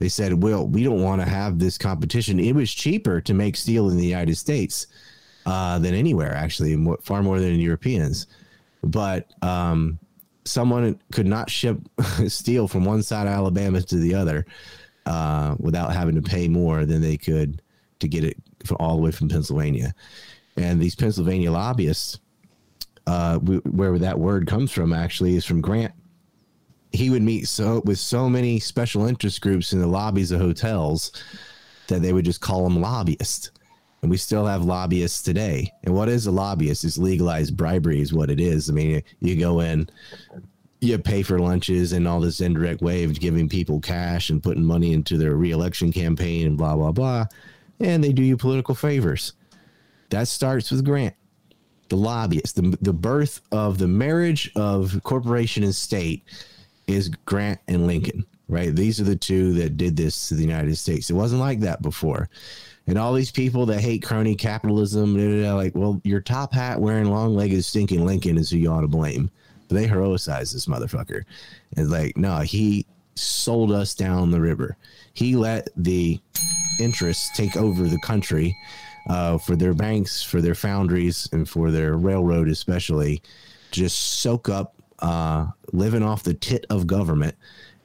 They 0.00 0.08
said, 0.08 0.42
well, 0.42 0.66
we 0.66 0.82
don't 0.82 1.00
want 1.00 1.22
to 1.22 1.28
have 1.28 1.60
this 1.60 1.78
competition. 1.78 2.40
It 2.40 2.56
was 2.56 2.72
cheaper 2.72 3.20
to 3.20 3.34
make 3.34 3.56
steel 3.56 3.88
in 3.88 3.96
the 3.96 4.06
United 4.06 4.36
States 4.36 4.88
uh, 5.46 5.78
than 5.78 5.94
anywhere, 5.94 6.34
actually, 6.34 6.76
far 7.02 7.22
more 7.22 7.38
than 7.38 7.60
Europeans. 7.60 8.26
But 8.82 9.30
um, 9.42 10.00
someone 10.44 10.98
could 11.12 11.26
not 11.28 11.50
ship 11.50 11.78
steel 12.26 12.66
from 12.66 12.84
one 12.84 13.04
side 13.04 13.28
of 13.28 13.32
Alabama 13.32 13.80
to 13.80 13.96
the 13.96 14.16
other 14.16 14.44
uh, 15.10 15.56
without 15.58 15.92
having 15.92 16.14
to 16.14 16.22
pay 16.22 16.46
more 16.48 16.86
than 16.86 17.00
they 17.02 17.16
could 17.16 17.60
to 17.98 18.06
get 18.08 18.22
it 18.22 18.36
from 18.64 18.76
all 18.78 18.94
the 18.96 19.02
way 19.02 19.10
from 19.10 19.28
Pennsylvania. 19.28 19.92
And 20.56 20.80
these 20.80 20.94
Pennsylvania 20.94 21.50
lobbyists, 21.50 22.20
uh, 23.06 23.34
w- 23.38 23.62
where 23.62 23.98
that 23.98 24.18
word 24.18 24.46
comes 24.46 24.70
from, 24.70 24.92
actually, 24.92 25.34
is 25.34 25.44
from 25.44 25.60
Grant. 25.60 25.92
he 26.92 27.10
would 27.10 27.22
meet 27.22 27.48
so 27.48 27.82
with 27.84 27.98
so 27.98 28.28
many 28.28 28.58
special 28.60 29.06
interest 29.06 29.40
groups 29.40 29.72
in 29.72 29.80
the 29.80 29.86
lobbies 29.86 30.32
of 30.32 30.40
hotels 30.40 31.12
that 31.88 32.02
they 32.02 32.12
would 32.12 32.24
just 32.24 32.40
call 32.40 32.64
them 32.64 32.80
lobbyists. 32.80 33.50
And 34.02 34.10
we 34.10 34.16
still 34.16 34.46
have 34.46 34.64
lobbyists 34.64 35.22
today. 35.22 35.72
And 35.84 35.94
what 35.94 36.08
is 36.08 36.26
a 36.26 36.30
lobbyist? 36.30 36.84
Is 36.84 36.98
legalized 36.98 37.56
bribery 37.56 38.00
is 38.00 38.12
what 38.12 38.30
it 38.30 38.40
is. 38.40 38.70
I 38.70 38.72
mean, 38.72 39.02
you 39.20 39.36
go 39.36 39.60
in, 39.60 39.88
you 40.80 40.98
pay 40.98 41.22
for 41.22 41.38
lunches 41.38 41.92
and 41.92 42.08
all 42.08 42.20
this 42.20 42.40
indirect 42.40 42.80
way 42.80 43.04
of 43.04 43.20
giving 43.20 43.48
people 43.48 43.80
cash 43.80 44.30
and 44.30 44.42
putting 44.42 44.64
money 44.64 44.92
into 44.92 45.18
their 45.18 45.36
reelection 45.36 45.92
campaign 45.92 46.46
and 46.46 46.56
blah 46.56 46.74
blah 46.74 46.92
blah, 46.92 47.26
and 47.78 48.02
they 48.02 48.12
do 48.12 48.22
you 48.22 48.36
political 48.36 48.74
favors. 48.74 49.34
That 50.08 50.26
starts 50.26 50.70
with 50.70 50.84
Grant, 50.84 51.14
the 51.88 51.96
lobbyist, 51.96 52.56
the 52.56 52.76
the 52.80 52.94
birth 52.94 53.40
of 53.52 53.78
the 53.78 53.88
marriage 53.88 54.50
of 54.56 55.00
corporation 55.04 55.62
and 55.62 55.74
state 55.74 56.24
is 56.86 57.08
Grant 57.08 57.60
and 57.68 57.86
Lincoln. 57.86 58.24
Right, 58.48 58.74
these 58.74 59.00
are 59.00 59.04
the 59.04 59.14
two 59.14 59.52
that 59.54 59.76
did 59.76 59.96
this 59.96 60.28
to 60.28 60.34
the 60.34 60.42
United 60.42 60.76
States. 60.76 61.08
It 61.08 61.14
wasn't 61.14 61.40
like 61.40 61.60
that 61.60 61.82
before. 61.82 62.28
And 62.88 62.98
all 62.98 63.14
these 63.14 63.30
people 63.30 63.64
that 63.66 63.80
hate 63.80 64.02
crony 64.02 64.34
capitalism, 64.34 65.14
they're 65.14 65.54
like, 65.54 65.76
well, 65.76 66.00
your 66.02 66.20
top 66.20 66.52
hat 66.52 66.80
wearing 66.80 67.12
long 67.12 67.36
legged 67.36 67.64
stinking 67.64 68.04
Lincoln 68.04 68.36
is 68.36 68.50
who 68.50 68.56
you 68.56 68.72
ought 68.72 68.80
to 68.80 68.88
blame 68.88 69.30
they 69.74 69.86
heroicize 69.86 70.52
this 70.52 70.66
motherfucker. 70.66 71.22
And 71.76 71.90
like, 71.90 72.16
no, 72.16 72.38
he 72.38 72.86
sold 73.14 73.72
us 73.72 73.94
down 73.94 74.30
the 74.30 74.40
river. 74.40 74.76
He 75.14 75.36
let 75.36 75.68
the 75.76 76.20
interests 76.80 77.30
take 77.36 77.56
over 77.56 77.84
the 77.84 78.00
country 78.00 78.56
uh, 79.08 79.38
for 79.38 79.56
their 79.56 79.74
banks, 79.74 80.22
for 80.22 80.40
their 80.40 80.54
foundries, 80.54 81.28
and 81.32 81.48
for 81.48 81.70
their 81.70 81.96
railroad, 81.96 82.48
especially. 82.48 83.22
Just 83.70 84.20
soak 84.20 84.48
up 84.48 84.74
uh, 84.98 85.46
living 85.72 86.02
off 86.02 86.22
the 86.22 86.34
tit 86.34 86.66
of 86.70 86.86
government. 86.86 87.36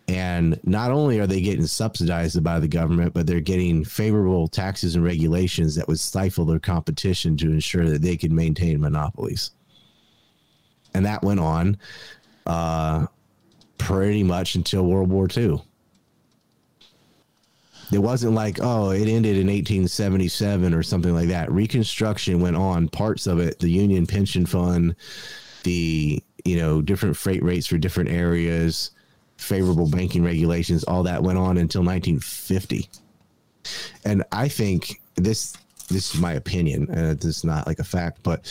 And 0.07 0.59
not 0.63 0.91
only 0.91 1.19
are 1.19 1.25
they 1.25 1.41
getting 1.41 1.65
subsidized 1.65 2.43
by 2.43 2.59
the 2.59 2.67
government, 2.67 3.13
but 3.13 3.25
they're 3.25 3.39
getting 3.39 3.83
favorable 3.83 4.47
taxes 4.47 4.95
and 4.95 5.03
regulations 5.03 5.75
that 5.75 5.87
would 5.87 5.99
stifle 5.99 6.45
their 6.45 6.59
competition 6.59 7.35
to 7.37 7.51
ensure 7.51 7.89
that 7.89 8.03
they 8.03 8.15
can 8.15 8.33
maintain 8.33 8.79
monopolies 8.79 9.51
and 10.95 11.05
that 11.05 11.21
went 11.21 11.41
on 11.41 11.77
uh, 12.45 13.05
pretty 13.77 14.23
much 14.23 14.55
until 14.55 14.85
World 14.85 15.09
War 15.09 15.27
II. 15.35 15.61
It 17.91 17.99
wasn't 17.99 18.33
like, 18.33 18.59
oh, 18.61 18.91
it 18.91 19.07
ended 19.07 19.35
in 19.35 19.47
1877 19.47 20.73
or 20.73 20.81
something 20.81 21.13
like 21.13 21.27
that. 21.27 21.51
Reconstruction 21.51 22.39
went 22.39 22.55
on, 22.55 22.87
parts 22.87 23.27
of 23.27 23.39
it, 23.39 23.59
the 23.59 23.69
Union 23.69 24.07
Pension 24.07 24.45
Fund, 24.45 24.95
the, 25.63 26.23
you 26.45 26.55
know, 26.55 26.81
different 26.81 27.17
freight 27.17 27.43
rates 27.43 27.67
for 27.67 27.77
different 27.77 28.09
areas, 28.09 28.91
favorable 29.37 29.89
banking 29.89 30.23
regulations, 30.23 30.85
all 30.85 31.03
that 31.03 31.21
went 31.21 31.37
on 31.37 31.57
until 31.57 31.83
1950. 31.83 32.89
And 34.05 34.23
I 34.31 34.47
think 34.47 35.01
this, 35.15 35.57
this 35.89 36.15
is 36.15 36.21
my 36.21 36.33
opinion, 36.33 36.87
and 36.89 37.11
uh, 37.11 37.13
this 37.13 37.37
is 37.37 37.43
not 37.43 37.67
like 37.67 37.79
a 37.79 37.83
fact, 37.83 38.19
but 38.23 38.47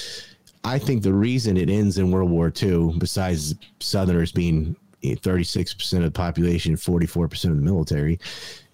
I 0.64 0.78
think 0.78 1.02
the 1.02 1.12
reason 1.12 1.56
it 1.56 1.68
ends 1.68 1.98
in 1.98 2.10
World 2.10 2.30
War 2.30 2.52
II, 2.60 2.94
besides 2.98 3.54
Southerners 3.80 4.32
being 4.32 4.74
36% 5.02 5.98
of 5.98 6.04
the 6.04 6.10
population, 6.10 6.74
44% 6.74 7.50
of 7.50 7.56
the 7.56 7.62
military, 7.62 8.18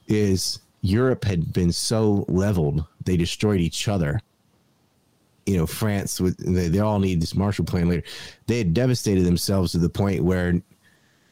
is 0.06 0.60
Europe 0.82 1.24
had 1.24 1.52
been 1.52 1.72
so 1.72 2.24
leveled, 2.28 2.84
they 3.04 3.16
destroyed 3.16 3.60
each 3.60 3.88
other. 3.88 4.20
You 5.46 5.56
know, 5.56 5.66
France, 5.66 6.18
they, 6.38 6.68
they 6.68 6.78
all 6.78 7.00
need 7.00 7.20
this 7.20 7.34
Marshall 7.34 7.64
Plan 7.64 7.88
later. 7.88 8.04
They 8.46 8.58
had 8.58 8.72
devastated 8.72 9.24
themselves 9.24 9.72
to 9.72 9.78
the 9.78 9.88
point 9.88 10.22
where 10.22 10.62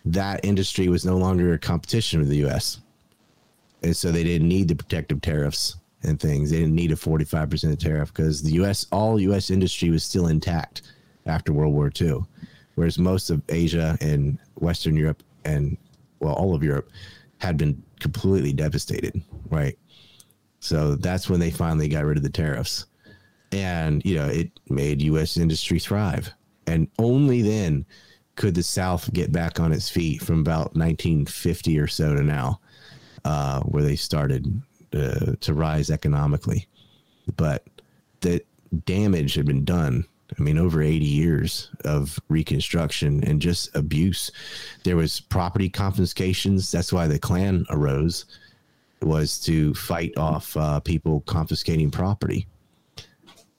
that 0.07 0.45
industry 0.45 0.89
was 0.89 1.05
no 1.05 1.17
longer 1.17 1.53
a 1.53 1.59
competition 1.59 2.19
with 2.19 2.29
the 2.29 2.39
U.S. 2.39 2.81
And 3.85 3.97
so 3.97 4.11
they 4.11 4.25
didn't 4.25 4.49
need 4.49 4.67
the 4.67 4.75
protective 4.75 5.21
tariffs 5.21 5.77
and 6.03 6.21
things. 6.21 6.51
They 6.51 6.59
didn't 6.61 6.75
need 6.75 6.93
a 6.93 6.97
45% 6.97 7.79
tariff 7.79 8.13
because 8.13 8.43
the 8.43 8.53
U.S., 8.53 8.87
all 8.93 9.21
U.S. 9.21 9.51
industry 9.51 9.91
was 9.91 10.05
still 10.05 10.29
intact 10.29 10.83
after 11.27 11.53
World 11.53 11.75
War 11.75 11.93
II, 12.01 12.23
whereas 12.75 12.99
most 12.99 13.31
of 13.31 13.43
Asia 13.49 13.99
and 14.01 14.39
Western 14.57 14.97
Europe 14.97 15.23
and, 15.45 15.77
well, 16.21 16.35
all 16.35 16.55
of 16.55 16.63
Europe 16.63 16.91
had 17.39 17.57
been 17.57 17.83
completely 18.01 18.53
devastated, 18.53 19.21
right? 19.51 19.79
So 20.61 20.97
that's 20.97 21.29
when 21.29 21.41
they 21.41 21.51
finally 21.51 21.89
got 21.89 22.05
rid 22.05 22.17
of 22.17 22.23
the 22.23 22.31
tariffs. 22.31 22.87
And, 23.53 24.05
you 24.05 24.15
know, 24.15 24.27
it 24.27 24.51
made 24.69 25.03
U.S. 25.03 25.37
industry 25.37 25.79
thrive. 25.79 26.33
And 26.67 26.89
only 26.99 27.43
then 27.43 27.87
could 28.37 28.55
the 28.55 28.63
South 28.63 29.13
get 29.13 29.33
back 29.33 29.59
on 29.59 29.73
its 29.73 29.89
feet 29.89 30.21
from 30.21 30.41
about 30.41 30.77
1950 30.77 31.79
or 31.79 31.87
so 31.87 32.15
to 32.15 32.23
now, 32.23 32.61
uh, 33.25 33.61
where 33.63 33.83
they 33.83 33.97
started 33.97 34.63
uh, 34.95 35.35
to 35.41 35.55
rise 35.55 35.91
economically, 35.91 36.67
but 37.37 37.65
the 38.21 38.43
damage 38.85 39.35
had 39.35 39.47
been 39.47 39.65
done. 39.65 40.05
I 40.39 40.43
mean, 40.43 40.59
over 40.59 40.83
80 40.83 41.05
years 41.05 41.71
of 41.85 42.19
reconstruction 42.29 43.25
and 43.25 43.41
just 43.41 43.75
abuse. 43.75 44.31
There 44.85 44.97
was 44.97 45.21
property 45.21 45.71
confiscations. 45.71 46.71
That's 46.71 46.93
why 46.93 47.07
the 47.07 47.19
Klan 47.19 47.65
arose, 47.71 48.27
was 49.01 49.39
to 49.41 49.75
fight 49.75 50.17
off 50.17 50.57
uh, 50.57 50.81
people 50.81 51.21
confiscating 51.23 51.91
property. 51.91 52.47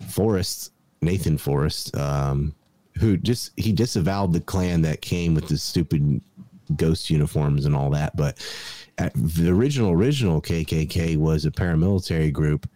Forrest, 0.10 0.72
Nathan 1.02 1.38
Forrest, 1.38 1.96
um, 1.96 2.54
who 3.00 3.18
just 3.18 3.52
he 3.58 3.72
disavowed 3.72 4.34
the 4.34 4.42
Klan 4.42 4.82
that 4.84 5.02
came 5.02 5.34
with 5.34 5.48
the 5.48 5.58
stupid 5.58 6.22
ghost 6.76 7.10
uniforms 7.10 7.66
and 7.66 7.76
all 7.76 7.90
that, 7.92 8.16
but 8.16 8.38
the 9.16 9.50
original 9.50 9.92
original 9.92 10.42
KKK 10.42 11.18
was 11.18 11.46
a 11.46 11.52
paramilitary 11.52 12.32
group 12.32 12.70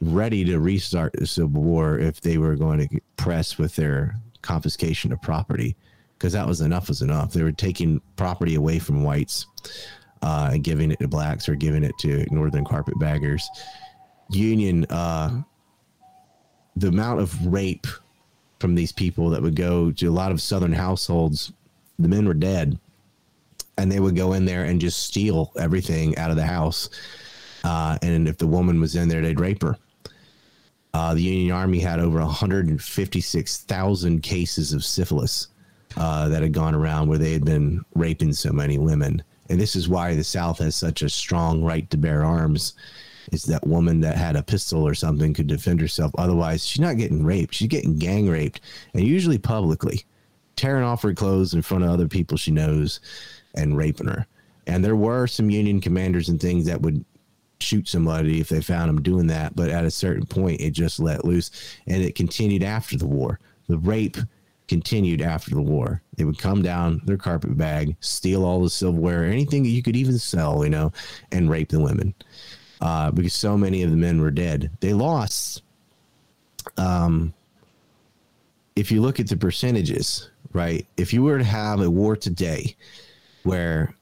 ready 0.00 0.44
to 0.44 0.58
restart 0.58 1.12
the 1.12 1.26
Civil 1.26 1.62
War 1.62 1.98
if 1.98 2.20
they 2.20 2.38
were 2.38 2.56
going 2.56 2.88
to 2.88 3.00
press 3.16 3.58
with 3.58 3.76
their 3.76 4.16
confiscation 4.42 5.12
of 5.12 5.20
property 5.20 5.76
because 6.16 6.32
that 6.32 6.46
was 6.46 6.60
enough 6.60 6.88
was 6.88 7.02
enough. 7.02 7.32
They 7.32 7.42
were 7.42 7.52
taking 7.52 8.00
property 8.16 8.54
away 8.54 8.78
from 8.78 9.02
whites 9.02 9.46
uh, 10.22 10.50
and 10.52 10.64
giving 10.64 10.90
it 10.90 10.98
to 11.00 11.08
blacks 11.08 11.48
or 11.48 11.54
giving 11.54 11.84
it 11.84 11.96
to 12.00 12.26
northern 12.30 12.64
carpetbaggers. 12.64 13.48
Union, 14.30 14.84
uh, 14.86 15.42
the 16.76 16.88
amount 16.88 17.20
of 17.20 17.46
rape 17.46 17.86
from 18.58 18.74
these 18.74 18.92
people 18.92 19.30
that 19.30 19.42
would 19.42 19.56
go 19.56 19.90
to 19.92 20.06
a 20.06 20.10
lot 20.10 20.30
of 20.30 20.40
southern 20.40 20.72
households, 20.72 21.52
the 21.98 22.08
men 22.08 22.26
were 22.26 22.34
dead 22.34 22.78
and 23.80 23.90
they 23.90 23.98
would 23.98 24.14
go 24.14 24.34
in 24.34 24.44
there 24.44 24.64
and 24.64 24.80
just 24.80 25.00
steal 25.00 25.52
everything 25.58 26.16
out 26.18 26.30
of 26.30 26.36
the 26.36 26.44
house. 26.44 26.90
Uh, 27.64 27.98
and 28.02 28.28
if 28.28 28.36
the 28.36 28.46
woman 28.46 28.78
was 28.78 28.94
in 28.94 29.08
there, 29.08 29.22
they'd 29.22 29.40
rape 29.40 29.62
her. 29.62 29.76
Uh, 30.92 31.14
the 31.14 31.22
Union 31.22 31.52
Army 31.52 31.78
had 31.78 31.98
over 31.98 32.18
156,000 32.18 34.22
cases 34.22 34.74
of 34.74 34.84
syphilis 34.84 35.48
uh, 35.96 36.28
that 36.28 36.42
had 36.42 36.52
gone 36.52 36.74
around 36.74 37.08
where 37.08 37.18
they 37.18 37.32
had 37.32 37.44
been 37.44 37.82
raping 37.94 38.34
so 38.34 38.52
many 38.52 38.78
women. 38.78 39.22
And 39.48 39.58
this 39.58 39.74
is 39.74 39.88
why 39.88 40.14
the 40.14 40.24
South 40.24 40.58
has 40.58 40.76
such 40.76 41.02
a 41.02 41.08
strong 41.08 41.64
right 41.64 41.88
to 41.90 41.96
bear 41.96 42.22
arms. 42.22 42.74
Is 43.32 43.44
that 43.44 43.66
woman 43.66 44.00
that 44.00 44.16
had 44.16 44.36
a 44.36 44.42
pistol 44.42 44.86
or 44.86 44.94
something 44.94 45.32
could 45.32 45.46
defend 45.46 45.80
herself. 45.80 46.12
Otherwise, 46.18 46.66
she's 46.66 46.80
not 46.80 46.96
getting 46.96 47.24
raped. 47.24 47.54
She's 47.54 47.68
getting 47.68 47.96
gang 47.96 48.28
raped, 48.28 48.60
and 48.92 49.04
usually 49.04 49.38
publicly, 49.38 50.04
tearing 50.56 50.82
off 50.82 51.02
her 51.02 51.14
clothes 51.14 51.54
in 51.54 51.62
front 51.62 51.84
of 51.84 51.90
other 51.90 52.08
people 52.08 52.36
she 52.36 52.50
knows 52.50 52.98
and 53.54 53.76
raping 53.76 54.08
her. 54.08 54.26
And 54.66 54.84
there 54.84 54.96
were 54.96 55.26
some 55.26 55.50
Union 55.50 55.80
commanders 55.80 56.28
and 56.28 56.40
things 56.40 56.66
that 56.66 56.82
would 56.82 57.04
shoot 57.60 57.88
somebody 57.88 58.40
if 58.40 58.48
they 58.48 58.60
found 58.60 58.88
them 58.88 59.02
doing 59.02 59.26
that. 59.28 59.56
But 59.56 59.70
at 59.70 59.84
a 59.84 59.90
certain 59.90 60.26
point, 60.26 60.60
it 60.60 60.70
just 60.70 61.00
let 61.00 61.24
loose. 61.24 61.50
And 61.86 62.02
it 62.02 62.14
continued 62.14 62.62
after 62.62 62.96
the 62.96 63.06
war. 63.06 63.40
The 63.68 63.78
rape 63.78 64.16
continued 64.68 65.20
after 65.20 65.50
the 65.50 65.62
war. 65.62 66.00
They 66.16 66.24
would 66.24 66.38
come 66.38 66.62
down 66.62 67.02
their 67.04 67.16
carpet 67.16 67.56
bag, 67.56 67.96
steal 68.00 68.44
all 68.44 68.62
the 68.62 68.70
silverware, 68.70 69.24
anything 69.24 69.64
that 69.64 69.70
you 69.70 69.82
could 69.82 69.96
even 69.96 70.18
sell, 70.18 70.62
you 70.64 70.70
know, 70.70 70.92
and 71.32 71.50
rape 71.50 71.70
the 71.70 71.80
women. 71.80 72.14
Uh, 72.80 73.10
because 73.10 73.34
so 73.34 73.58
many 73.58 73.82
of 73.82 73.90
the 73.90 73.96
men 73.96 74.20
were 74.20 74.30
dead. 74.30 74.70
They 74.80 74.94
lost. 74.94 75.62
Um, 76.76 77.34
if 78.76 78.90
you 78.90 79.02
look 79.02 79.20
at 79.20 79.28
the 79.28 79.36
percentages, 79.36 80.30
right? 80.52 80.86
If 80.96 81.12
you 81.12 81.22
were 81.22 81.38
to 81.38 81.44
have 81.44 81.80
a 81.80 81.90
war 81.90 82.16
today, 82.16 82.76
where 83.42 83.94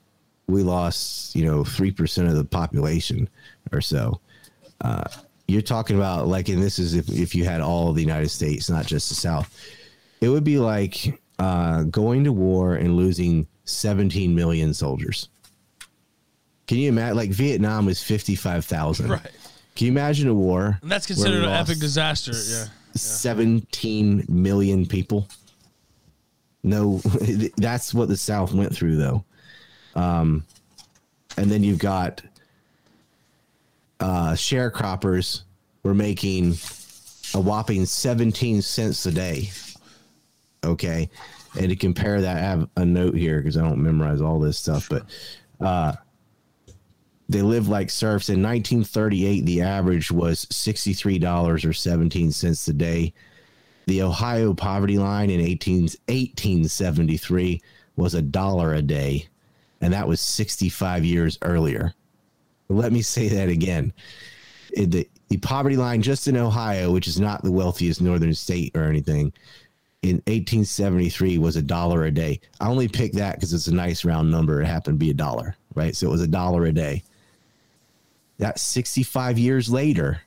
we 0.47 0.63
lost, 0.63 1.37
you 1.37 1.45
know, 1.45 1.63
3% 1.63 2.29
of 2.29 2.35
the 2.35 2.45
population 2.45 3.29
or 3.73 3.81
so. 3.81 4.21
Uh, 4.81 5.05
you're 5.47 5.63
talking 5.63 5.97
about 5.97 6.29
like, 6.29 6.49
and 6.49 6.63
this 6.63 6.79
is 6.79 6.95
if, 6.95 7.09
if 7.09 7.35
you 7.35 7.45
had 7.45 7.61
all 7.61 7.91
of 7.91 7.97
the 7.97 8.03
United 8.03 8.29
States, 8.29 8.69
not 8.69 8.87
just 8.87 9.09
the 9.09 9.15
South, 9.15 9.55
it 10.21 10.29
would 10.29 10.45
be 10.45 10.59
like 10.59 11.21
uh, 11.39 11.85
going 11.85 12.25
to 12.25 12.33
war 12.33 12.75
and 12.75 12.97
losing 12.97 13.47
17 13.65 14.35
million 14.35 14.75
soldiers. 14.75 15.29
Can 16.67 16.79
you 16.79 16.91
imagine? 16.91 17.17
Like 17.17 17.31
Vietnam 17.31 17.87
was 17.87 18.03
55,000. 18.03 19.11
Right. 19.11 19.21
Can 19.75 19.87
you 19.87 19.93
imagine 19.93 20.29
a 20.29 20.35
war? 20.35 20.79
And 20.83 20.91
that's 20.91 21.07
considered 21.07 21.45
an 21.45 21.51
epic 21.51 21.79
disaster. 21.79 22.33
Yeah. 22.33 22.67
17 22.95 24.27
million 24.29 24.87
people. 24.87 25.29
No, 26.63 27.01
that's 27.57 27.95
what 27.95 28.09
the 28.09 28.17
South 28.17 28.53
went 28.53 28.75
through, 28.75 28.97
though. 28.97 29.25
Um, 29.99 30.45
and 31.37 31.51
then 31.51 31.65
you've 31.65 31.81
got 31.81 32.23
uh, 33.99 34.33
sharecroppers 34.33 35.43
were 35.83 35.95
making 35.95 36.55
a 37.35 37.41
whopping 37.41 37.85
17 37.85 38.63
cents 38.63 39.05
a 39.07 39.11
day. 39.11 39.51
Okay. 40.63 41.09
And 41.59 41.71
to 41.71 41.77
compare 41.77 42.21
that, 42.21 42.37
I 42.37 42.41
have 42.41 42.69
a 42.77 42.85
note 42.85 43.17
here 43.17 43.39
because 43.39 43.57
I 43.57 43.63
don't 43.63 43.83
memorize 43.83 44.21
all 44.21 44.39
this 44.39 44.59
stuff, 44.59 44.89
but 44.89 45.05
uh, 45.61 45.95
they 47.29 47.43
lived 47.43 47.69
like 47.69 47.91
serfs. 47.91 48.29
In 48.29 48.43
1938, 48.43 49.45
the 49.47 49.63
average 49.63 50.13
was 50.13 50.45
$63 50.47 51.65
or 51.65 51.73
17 51.73 52.33
cents 52.33 52.69
a 52.69 52.73
day. 52.73 53.13
The 53.87 54.03
Ohio 54.03 54.55
poverty 54.55 54.99
line 54.99 55.31
in 55.31 55.41
18, 55.41 55.83
1873 55.83 57.61
was 57.97 58.15
a 58.15 58.23
dollar 58.23 58.75
a 58.75 58.83
day, 58.83 59.29
and 59.81 59.93
that 59.93 60.09
was 60.09 60.21
65 60.21 61.05
years 61.05 61.39
earlier. 61.43 61.95
Let 62.69 62.93
me 62.93 63.03
say 63.03 63.29
that 63.29 63.49
again. 63.49 63.93
The, 64.75 65.09
the 65.29 65.39
poverty 65.39 65.77
line 65.77 66.03
just 66.03 66.29
in 66.29 66.37
Ohio, 66.37 66.93
which 66.93 67.09
is 67.09 67.19
not 67.19 67.43
the 67.43 67.53
wealthiest 67.53 68.01
northern 68.01 68.35
state 68.35 68.77
or 68.77 68.85
anything, 68.85 69.33
in 70.03 70.17
1873 70.27 71.39
was 71.39 71.57
a 71.57 71.63
dollar 71.63 72.05
a 72.05 72.11
day. 72.11 72.41
I 72.61 72.69
only 72.69 72.89
picked 72.89 73.17
that 73.17 73.37
because 73.37 73.53
it's 73.53 73.67
a 73.67 73.75
nice 73.75 74.05
round 74.05 74.31
number. 74.31 74.63
It 74.63 74.67
happened 74.67 74.95
to 74.95 75.05
be 75.05 75.11
a 75.11 75.15
dollar, 75.15 75.57
right? 75.75 75.97
So 75.97 76.07
it 76.07 76.11
was 76.11 76.23
a 76.23 76.29
dollar 76.29 76.67
a 76.67 76.73
day. 76.73 77.03
That's 78.39 78.63
65 78.63 79.39
years 79.39 79.69
later. 79.69 80.21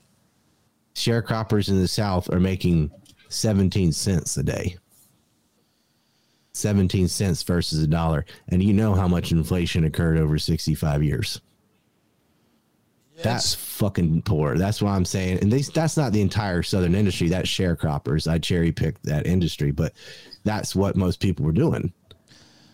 Sharecroppers 0.94 1.70
in 1.70 1.80
the 1.80 1.88
South 1.88 2.30
are 2.34 2.40
making 2.40 2.92
17 3.30 3.94
cents 3.94 4.36
a 4.36 4.44
day. 4.44 4.78
17 6.54 7.08
cents 7.08 7.44
versus 7.44 7.82
a 7.84 7.88
dollar. 7.88 8.26
And 8.50 8.62
you 8.62 8.74
know 8.74 8.94
how 8.94 9.08
much 9.08 9.32
inflation 9.32 9.86
occurred 9.86 10.18
over 10.18 10.38
65 10.38 11.04
years. 11.04 11.42
That's 13.24 13.54
fucking 13.54 14.24
poor. 14.24 14.58
That's 14.58 14.82
what 14.82 14.92
I'm 14.92 15.06
saying. 15.06 15.40
And 15.42 15.52
they, 15.52 15.62
that's 15.62 15.96
not 15.96 16.12
the 16.12 16.22
entire 16.22 16.64
southern 16.64 16.96
industry. 16.96 17.30
That's 17.30 17.48
sharecroppers. 17.48 18.30
I 18.30 18.40
cherry 18.40 18.72
picked 18.72 19.04
that 19.04 19.28
industry, 19.28 19.72
but 19.72 19.94
that's 20.44 20.76
what 20.76 20.96
most 20.96 21.20
people 21.20 21.46
were 21.46 21.52
doing 21.52 21.94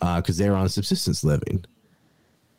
uh, 0.01 0.21
because 0.21 0.37
they 0.37 0.49
were 0.49 0.55
on 0.55 0.69
subsistence 0.69 1.23
living. 1.23 1.65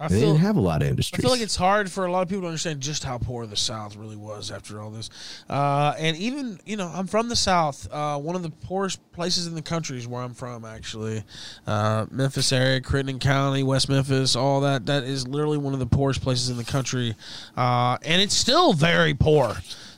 I 0.00 0.06
They 0.06 0.20
feel 0.20 0.32
didn't 0.34 0.42
have 0.42 0.56
a 0.56 0.60
lot 0.60 0.80
of 0.80 0.88
industries. 0.88 1.18
I 1.18 1.22
feel 1.22 1.32
like 1.32 1.40
it's 1.40 1.56
hard 1.56 1.90
for 1.90 2.06
a 2.06 2.12
lot 2.12 2.22
of 2.22 2.28
people 2.28 2.42
to 2.42 2.46
understand 2.46 2.80
just 2.80 3.02
how 3.02 3.18
poor 3.18 3.46
the 3.46 3.56
South 3.56 3.96
really 3.96 4.14
was 4.14 4.52
after 4.52 4.80
all 4.80 4.90
this. 4.90 5.10
Uh, 5.50 5.92
and 5.98 6.16
even, 6.16 6.60
you 6.64 6.76
know, 6.76 6.86
I'm 6.86 7.08
from 7.08 7.28
the 7.28 7.34
South. 7.34 7.88
Uh, 7.90 8.16
one 8.16 8.36
of 8.36 8.44
the 8.44 8.50
poorest 8.50 9.00
places 9.10 9.48
in 9.48 9.56
the 9.56 9.62
country 9.62 9.98
is 9.98 10.06
where 10.06 10.22
I'm 10.22 10.34
from, 10.34 10.64
actually. 10.64 11.24
Uh, 11.66 12.06
Memphis 12.12 12.52
area, 12.52 12.80
Crittenden 12.80 13.18
County, 13.18 13.64
West 13.64 13.88
Memphis, 13.88 14.36
all 14.36 14.60
that. 14.60 14.86
That 14.86 15.02
is 15.02 15.26
literally 15.26 15.58
one 15.58 15.72
of 15.72 15.80
the 15.80 15.86
poorest 15.86 16.22
places 16.22 16.48
in 16.48 16.58
the 16.58 16.64
country. 16.64 17.16
Uh, 17.56 17.98
and 18.02 18.22
it's 18.22 18.34
still 18.34 18.72
very 18.74 19.14
poor 19.14 19.56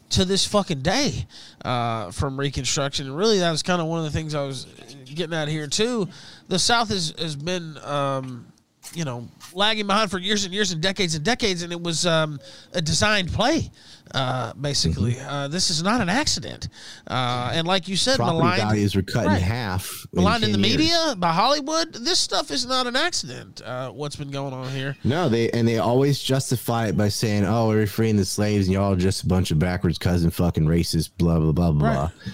to 0.08 0.24
this 0.24 0.46
fucking 0.46 0.80
day 0.80 1.26
uh, 1.62 2.10
from 2.10 2.40
Reconstruction. 2.40 3.06
And 3.06 3.14
really, 3.18 3.38
that 3.40 3.50
was 3.50 3.62
kind 3.62 3.82
of 3.82 3.86
one 3.86 3.98
of 3.98 4.06
the 4.06 4.12
things 4.12 4.34
I 4.34 4.44
was 4.46 4.64
getting 5.04 5.36
at 5.36 5.48
here, 5.48 5.66
too. 5.66 6.08
The 6.48 6.58
South 6.58 6.88
has, 6.88 7.12
has 7.18 7.36
been. 7.36 7.76
Um, 7.84 8.46
you 8.94 9.04
know, 9.04 9.28
lagging 9.54 9.86
behind 9.86 10.10
for 10.10 10.18
years 10.18 10.44
and 10.44 10.52
years 10.52 10.72
and 10.72 10.80
decades 10.82 11.14
and 11.14 11.24
decades, 11.24 11.62
and 11.62 11.72
it 11.72 11.80
was 11.80 12.06
um, 12.06 12.40
a 12.72 12.82
designed 12.82 13.32
play, 13.32 13.70
uh, 14.14 14.52
basically. 14.54 15.12
Mm-hmm. 15.14 15.28
Uh, 15.28 15.48
this 15.48 15.70
is 15.70 15.82
not 15.82 16.00
an 16.00 16.08
accident. 16.08 16.68
Uh, 17.06 17.52
and 17.54 17.66
like 17.68 17.86
you 17.86 17.96
said, 17.96 18.16
Property 18.16 18.38
maligned, 18.38 18.62
values 18.62 18.96
were 18.96 19.02
cut 19.02 19.26
Right. 19.26 19.36
in 19.36 19.42
half. 19.42 20.06
maligned 20.12 20.42
in 20.42 20.52
the 20.52 20.58
years. 20.58 20.78
media 20.78 21.14
by 21.18 21.32
Hollywood. 21.32 21.92
This 21.94 22.18
stuff 22.18 22.50
is 22.50 22.66
not 22.66 22.86
an 22.88 22.96
accident. 22.96 23.62
Uh, 23.64 23.90
what's 23.90 24.16
been 24.16 24.30
going 24.32 24.52
on 24.52 24.68
here? 24.70 24.96
No, 25.04 25.28
they 25.28 25.50
and 25.50 25.68
they 25.68 25.78
always 25.78 26.18
justify 26.20 26.88
it 26.88 26.96
by 26.96 27.08
saying, 27.10 27.44
"Oh, 27.44 27.68
we're 27.68 27.86
freeing 27.86 28.16
the 28.16 28.24
slaves, 28.24 28.66
and 28.66 28.74
y'all 28.74 28.92
are 28.92 28.96
just 28.96 29.22
a 29.22 29.26
bunch 29.28 29.50
of 29.52 29.58
backwards 29.60 29.98
cousin 29.98 30.30
fucking 30.30 30.64
racist." 30.66 31.10
Blah 31.16 31.38
blah 31.38 31.52
blah 31.52 31.70
blah. 31.72 31.88
Right. 31.88 31.94
blah. 32.24 32.32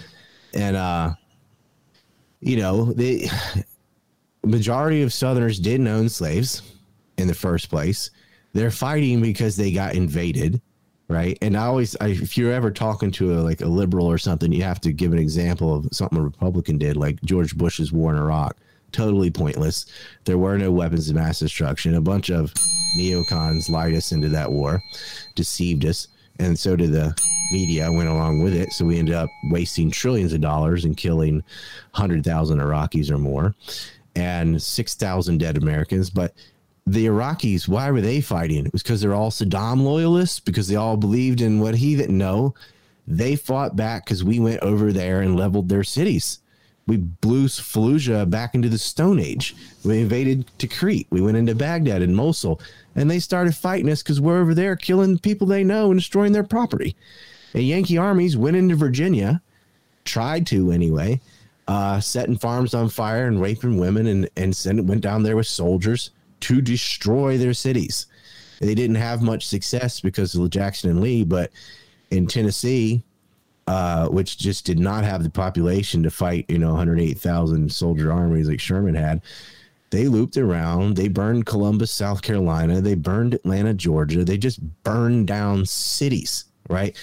And 0.62 0.76
uh, 0.76 1.10
you 2.40 2.56
know, 2.56 2.92
the 2.94 3.28
majority 4.46 5.02
of 5.02 5.12
Southerners 5.12 5.58
didn't 5.58 5.88
own 5.88 6.08
slaves 6.08 6.62
in 7.18 7.26
the 7.26 7.34
first 7.34 7.68
place. 7.68 8.10
They're 8.52 8.70
fighting 8.70 9.20
because 9.20 9.56
they 9.56 9.72
got 9.72 9.94
invaded, 9.94 10.60
right? 11.08 11.36
And 11.42 11.56
I 11.56 11.66
always, 11.66 11.96
I, 12.00 12.08
if 12.08 12.38
you're 12.38 12.52
ever 12.52 12.70
talking 12.70 13.10
to 13.12 13.34
a 13.34 13.40
like 13.40 13.60
a 13.60 13.66
liberal 13.66 14.06
or 14.06 14.18
something, 14.18 14.52
you 14.52 14.62
have 14.62 14.80
to 14.82 14.92
give 14.92 15.12
an 15.12 15.18
example 15.18 15.74
of 15.74 15.88
something 15.92 16.18
a 16.18 16.22
Republican 16.22 16.78
did, 16.78 16.96
like 16.96 17.20
George 17.22 17.56
Bush's 17.56 17.92
war 17.92 18.12
in 18.12 18.18
Iraq. 18.18 18.56
Totally 18.92 19.30
pointless. 19.30 19.86
There 20.24 20.38
were 20.38 20.56
no 20.56 20.70
weapons 20.70 21.10
of 21.10 21.16
mass 21.16 21.40
destruction. 21.40 21.96
A 21.96 22.00
bunch 22.00 22.30
of 22.30 22.54
neocons 22.98 23.68
lied 23.68 23.94
us 23.94 24.12
into 24.12 24.28
that 24.30 24.50
war, 24.50 24.80
deceived 25.34 25.84
us, 25.84 26.08
and 26.38 26.58
so 26.58 26.76
did 26.76 26.92
the 26.92 27.14
media. 27.52 27.92
Went 27.92 28.08
along 28.08 28.42
with 28.42 28.54
it, 28.54 28.72
so 28.72 28.84
we 28.84 28.98
ended 28.98 29.14
up 29.14 29.28
wasting 29.50 29.90
trillions 29.90 30.32
of 30.32 30.40
dollars 30.40 30.84
and 30.84 30.96
killing 30.96 31.42
hundred 31.92 32.24
thousand 32.24 32.58
Iraqis 32.58 33.10
or 33.10 33.18
more, 33.18 33.54
and 34.16 34.60
six 34.60 34.94
thousand 34.94 35.38
dead 35.38 35.56
Americans. 35.56 36.10
But 36.10 36.34
the 36.86 37.06
Iraqis, 37.06 37.68
why 37.68 37.90
were 37.90 38.00
they 38.00 38.20
fighting? 38.20 38.66
It 38.66 38.72
was 38.72 38.82
because 38.82 39.00
they're 39.00 39.14
all 39.14 39.30
Saddam 39.30 39.82
loyalists 39.82 40.40
because 40.40 40.68
they 40.68 40.76
all 40.76 40.96
believed 40.96 41.40
in 41.40 41.60
what 41.60 41.74
he 41.76 41.96
didn't 41.96 42.18
know. 42.18 42.54
They 43.06 43.36
fought 43.36 43.76
back 43.76 44.04
because 44.04 44.24
we 44.24 44.40
went 44.40 44.60
over 44.62 44.92
there 44.92 45.20
and 45.20 45.36
leveled 45.36 45.68
their 45.68 45.84
cities. 45.84 46.40
We 46.86 46.98
blew 46.98 47.46
Fallujah 47.46 48.30
back 48.30 48.54
into 48.54 48.68
the 48.68 48.78
Stone 48.78 49.18
Age. 49.18 49.56
We 49.84 50.02
invaded 50.02 50.46
Tikrit. 50.58 51.06
We 51.10 51.20
went 51.20 51.36
into 51.36 51.54
Baghdad 51.54 52.02
and 52.02 52.14
Mosul, 52.14 52.60
and 52.94 53.10
they 53.10 53.18
started 53.18 53.56
fighting 53.56 53.90
us 53.90 54.02
because 54.02 54.20
we're 54.20 54.40
over 54.40 54.54
there 54.54 54.76
killing 54.76 55.18
people 55.18 55.48
they 55.48 55.64
know 55.64 55.90
and 55.90 55.98
destroying 55.98 56.32
their 56.32 56.44
property. 56.44 56.94
And 57.54 57.64
Yankee 57.64 57.98
armies 57.98 58.36
went 58.36 58.56
into 58.56 58.76
Virginia, 58.76 59.42
tried 60.04 60.46
to 60.48 60.70
anyway, 60.70 61.20
uh, 61.68 62.00
setting 62.00 62.36
farms 62.36 62.74
on 62.74 62.88
fire 62.88 63.26
and 63.26 63.40
raping 63.40 63.78
women, 63.78 64.06
and 64.06 64.28
and 64.36 64.54
sent, 64.54 64.84
went 64.84 65.00
down 65.00 65.22
there 65.22 65.36
with 65.36 65.46
soldiers 65.46 66.10
to 66.40 66.60
destroy 66.60 67.38
their 67.38 67.54
cities. 67.54 68.06
They 68.60 68.74
didn't 68.74 68.96
have 68.96 69.22
much 69.22 69.46
success 69.46 70.00
because 70.00 70.34
of 70.34 70.50
Jackson 70.50 70.90
and 70.90 71.00
Lee, 71.00 71.24
but 71.24 71.50
in 72.10 72.26
Tennessee, 72.26 73.02
uh, 73.66 74.08
which 74.08 74.38
just 74.38 74.64
did 74.64 74.78
not 74.78 75.04
have 75.04 75.22
the 75.22 75.30
population 75.30 76.02
to 76.02 76.10
fight, 76.10 76.46
you 76.48 76.58
know, 76.58 76.68
108,000 76.68 77.70
soldier 77.70 78.12
armies 78.12 78.48
like 78.48 78.60
Sherman 78.60 78.94
had. 78.94 79.22
They 79.90 80.08
looped 80.08 80.36
around. 80.36 80.96
They 80.96 81.08
burned 81.08 81.46
Columbus, 81.46 81.90
South 81.90 82.22
Carolina. 82.22 82.80
They 82.80 82.94
burned 82.94 83.34
Atlanta, 83.34 83.74
Georgia. 83.74 84.24
They 84.24 84.38
just 84.38 84.60
burned 84.82 85.26
down 85.26 85.66
cities, 85.66 86.44
right? 86.68 86.96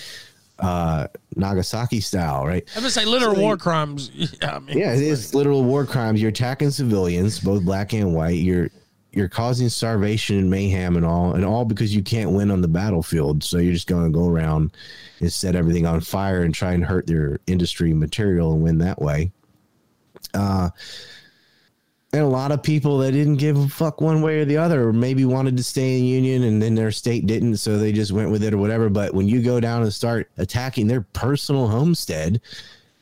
Uh, 0.60 1.08
Nagasaki 1.36 2.00
style, 2.00 2.46
right? 2.46 2.64
I'm 2.76 2.82
gonna 2.82 2.92
say 2.92 3.06
literal 3.06 3.36
war 3.36 3.58
crimes. 3.58 4.12
Yeah, 4.42 4.56
I 4.56 4.60
mean, 4.60 4.78
Yeah, 4.78 4.94
it 4.94 5.02
is 5.02 5.34
literal 5.34 5.64
war 5.64 5.86
crimes. 5.86 6.22
You're 6.22 6.30
attacking 6.30 6.72
civilians, 6.72 7.40
both 7.40 7.64
black 7.64 7.94
and 7.94 8.14
white. 8.14 8.38
You're 8.38 8.70
you're 9.14 9.30
causing 9.30 9.70
starvation 9.70 10.38
and 10.40 10.50
mayhem 10.50 10.96
and 10.98 11.06
all, 11.06 11.34
and 11.34 11.46
all 11.46 11.66
because 11.66 11.96
you 11.96 12.02
can't 12.02 12.32
win 12.32 12.50
on 12.50 12.62
the 12.62 12.68
battlefield. 12.68 13.44
So 13.44 13.60
you're 13.60 13.74
just 13.74 13.88
going 13.88 14.06
to 14.06 14.10
go 14.12 14.28
around 14.28 14.76
and 15.20 15.32
set 15.32 15.56
everything 15.56 15.86
on 15.86 16.02
fire 16.02 16.42
and 16.42 16.54
try 16.54 16.74
and 16.74 16.84
hurt 16.84 17.06
their 17.06 17.40
industry 17.46 17.94
material 17.94 18.54
and 18.54 18.64
win 18.64 18.80
that 18.80 19.00
way. 19.00 19.32
Uh, 20.34 20.70
and 22.14 22.22
a 22.22 22.28
lot 22.28 22.52
of 22.52 22.62
people 22.62 23.00
that 23.00 23.12
didn't 23.12 23.38
give 23.38 23.58
a 23.58 23.68
fuck 23.68 24.00
one 24.00 24.22
way 24.22 24.40
or 24.40 24.46
the 24.46 24.58
other, 24.58 24.88
or 24.88 24.94
maybe 24.94 25.26
wanted 25.26 25.58
to 25.58 25.64
stay 25.64 25.98
in 25.98 26.06
union 26.06 26.44
and 26.44 26.62
then 26.62 26.76
their 26.76 26.92
state 26.92 27.26
didn't, 27.26 27.58
so 27.58 27.78
they 27.78 27.92
just 27.92 28.12
went 28.12 28.30
with 28.30 28.44
it 28.44 28.54
or 28.54 28.60
whatever. 28.60 28.88
But 28.88 29.16
when 29.16 29.28
you 29.28 29.42
go 29.42 29.60
down 29.60 29.82
and 29.82 29.92
start 29.92 30.30
attacking 30.38 30.86
their 30.86 31.02
personal 31.02 31.68
homestead, 31.68 32.40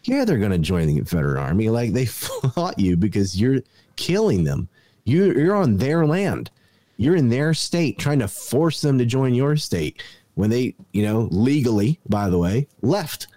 yeah, 0.06 0.24
they're 0.24 0.38
going 0.38 0.52
to 0.52 0.58
join 0.58 0.88
the 0.88 0.96
Confederate 0.96 1.42
Army. 1.42 1.70
Like 1.70 1.92
they 1.92 2.06
fought 2.56 2.80
you 2.80 2.96
because 2.96 3.40
you're 3.40 3.62
killing 3.98 4.46
them. 4.46 4.70
You 5.04 5.34
you're 5.34 5.56
on 5.56 5.78
their 5.78 6.06
land. 6.06 6.50
You're 6.96 7.18
in 7.18 7.30
their 7.30 7.54
state, 7.54 7.98
trying 7.98 8.20
to 8.20 8.28
force 8.30 8.80
them 8.80 8.98
to 8.98 9.06
join 9.06 9.34
your 9.34 9.58
state 9.58 10.02
when 10.36 10.50
they, 10.50 10.76
you 10.94 11.04
know, 11.04 11.28
legally, 11.32 12.00
by 12.08 12.30
the 12.30 12.38
way, 12.38 12.68
left. 12.82 13.28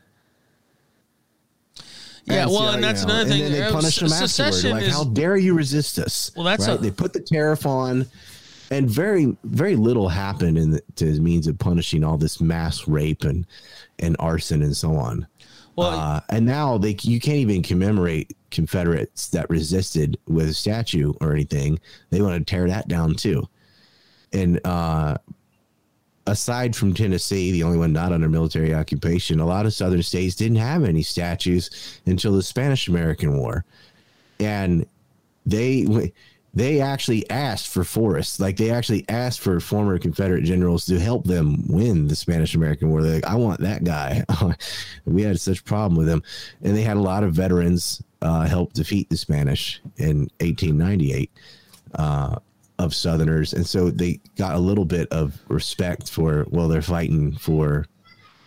Yeah, 2.24 2.46
well, 2.46 2.70
and 2.70 2.82
that's 2.82 3.02
another 3.02 3.28
thing. 3.28 3.42
And 3.42 3.54
then 3.54 3.66
they 3.66 3.72
punish 3.72 3.96
them 3.98 4.12
afterward. 4.12 4.64
Like, 4.64 4.86
how 4.86 5.04
dare 5.04 5.36
you 5.36 5.54
resist 5.54 5.98
us? 5.98 6.30
Well, 6.34 6.44
that's 6.44 6.66
right. 6.66 6.80
they 6.80 6.90
put 6.90 7.12
the 7.12 7.20
tariff 7.20 7.66
on, 7.66 8.06
and 8.70 8.88
very, 8.88 9.36
very 9.44 9.76
little 9.76 10.08
happened 10.08 10.56
in 10.56 10.70
the, 10.70 10.82
to 10.96 11.12
the 11.12 11.20
means 11.20 11.46
of 11.46 11.58
punishing 11.58 12.02
all 12.02 12.16
this 12.16 12.40
mass 12.40 12.88
rape 12.88 13.24
and 13.24 13.46
and 13.98 14.16
arson 14.18 14.62
and 14.62 14.76
so 14.76 14.96
on. 14.96 15.26
Well, 15.76 15.90
uh, 15.90 16.20
and 16.30 16.46
now 16.46 16.78
they 16.78 16.96
you 17.02 17.20
can't 17.20 17.38
even 17.38 17.62
commemorate 17.62 18.34
Confederates 18.54 19.30
that 19.30 19.50
resisted 19.50 20.16
with 20.28 20.48
a 20.48 20.54
statue 20.54 21.12
or 21.20 21.32
anything. 21.32 21.80
They 22.10 22.22
want 22.22 22.38
to 22.38 22.48
tear 22.48 22.68
that 22.68 22.86
down 22.86 23.16
too. 23.16 23.48
And 24.32 24.64
uh, 24.64 25.16
aside 26.26 26.74
from 26.74 26.94
Tennessee, 26.94 27.52
the 27.52 27.62
only 27.62 27.78
one 27.78 27.92
not 27.92 28.12
under 28.12 28.28
military 28.28 28.74
occupation, 28.74 29.40
a 29.40 29.46
lot 29.46 29.66
of 29.66 29.74
southern 29.74 30.02
states 30.02 30.34
didn't 30.34 30.56
have 30.56 30.84
any 30.84 31.02
statues 31.02 32.00
until 32.06 32.32
the 32.32 32.42
Spanish 32.42 32.88
American 32.88 33.36
War. 33.36 33.64
And 34.40 34.86
they 35.46 36.12
they 36.54 36.80
actually 36.80 37.28
asked 37.30 37.68
for 37.68 37.82
forests. 37.82 38.38
Like 38.38 38.56
they 38.56 38.70
actually 38.70 39.04
asked 39.08 39.40
for 39.40 39.58
former 39.58 39.98
Confederate 39.98 40.44
generals 40.44 40.86
to 40.86 41.00
help 41.00 41.24
them 41.24 41.64
win 41.66 42.06
the 42.06 42.16
Spanish 42.16 42.54
American 42.54 42.90
War. 42.90 43.02
They're 43.02 43.16
like, 43.16 43.26
I 43.26 43.34
want 43.34 43.60
that 43.60 43.82
guy. 43.82 44.24
we 45.04 45.22
had 45.22 45.40
such 45.40 45.60
a 45.60 45.64
problem 45.64 45.98
with 45.98 46.08
him. 46.08 46.22
And 46.62 46.76
they 46.76 46.82
had 46.82 46.96
a 46.96 47.00
lot 47.00 47.24
of 47.24 47.34
veterans 47.34 48.02
uh, 48.22 48.46
help 48.46 48.72
defeat 48.72 49.10
the 49.10 49.16
Spanish 49.16 49.80
in 49.96 50.28
1898 50.40 51.30
uh, 51.96 52.36
of 52.78 52.94
Southerners. 52.94 53.52
And 53.52 53.66
so 53.66 53.90
they 53.90 54.20
got 54.36 54.54
a 54.54 54.58
little 54.58 54.84
bit 54.84 55.08
of 55.10 55.38
respect 55.48 56.10
for, 56.10 56.46
well, 56.50 56.68
they're 56.68 56.82
fighting 56.82 57.32
for 57.32 57.86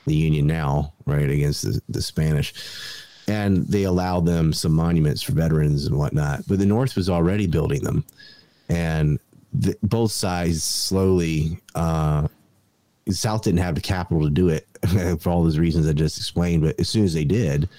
the 0.06 0.16
Union 0.16 0.48
now, 0.48 0.94
right, 1.06 1.30
against 1.30 1.64
the, 1.64 1.82
the 1.90 2.02
Spanish 2.02 2.54
and 3.28 3.68
they 3.68 3.84
allowed 3.84 4.26
them 4.26 4.54
some 4.54 4.72
monuments 4.72 5.22
for 5.22 5.34
veterans 5.34 5.86
and 5.86 5.98
whatnot. 5.98 6.44
But 6.48 6.60
the 6.60 6.66
North 6.66 6.96
was 6.96 7.10
already 7.10 7.46
building 7.46 7.84
them, 7.84 8.06
and 8.70 9.20
the, 9.54 9.76
both 9.84 10.12
sides 10.12 10.64
slowly. 10.64 11.60
Uh, 11.76 12.28
South 13.10 13.44
didn't 13.44 13.60
have 13.60 13.76
the 13.76 13.82
capital 13.82 14.24
to 14.24 14.30
do 14.30 14.50
it 14.50 14.68
for 15.22 15.30
all 15.30 15.44
those 15.44 15.60
reasons 15.60 15.88
I 15.88 15.94
just 15.94 16.18
explained. 16.18 16.64
But 16.64 16.80
as 16.80 16.90
soon 16.90 17.06
as 17.06 17.14
they 17.14 17.24
did, 17.24 17.70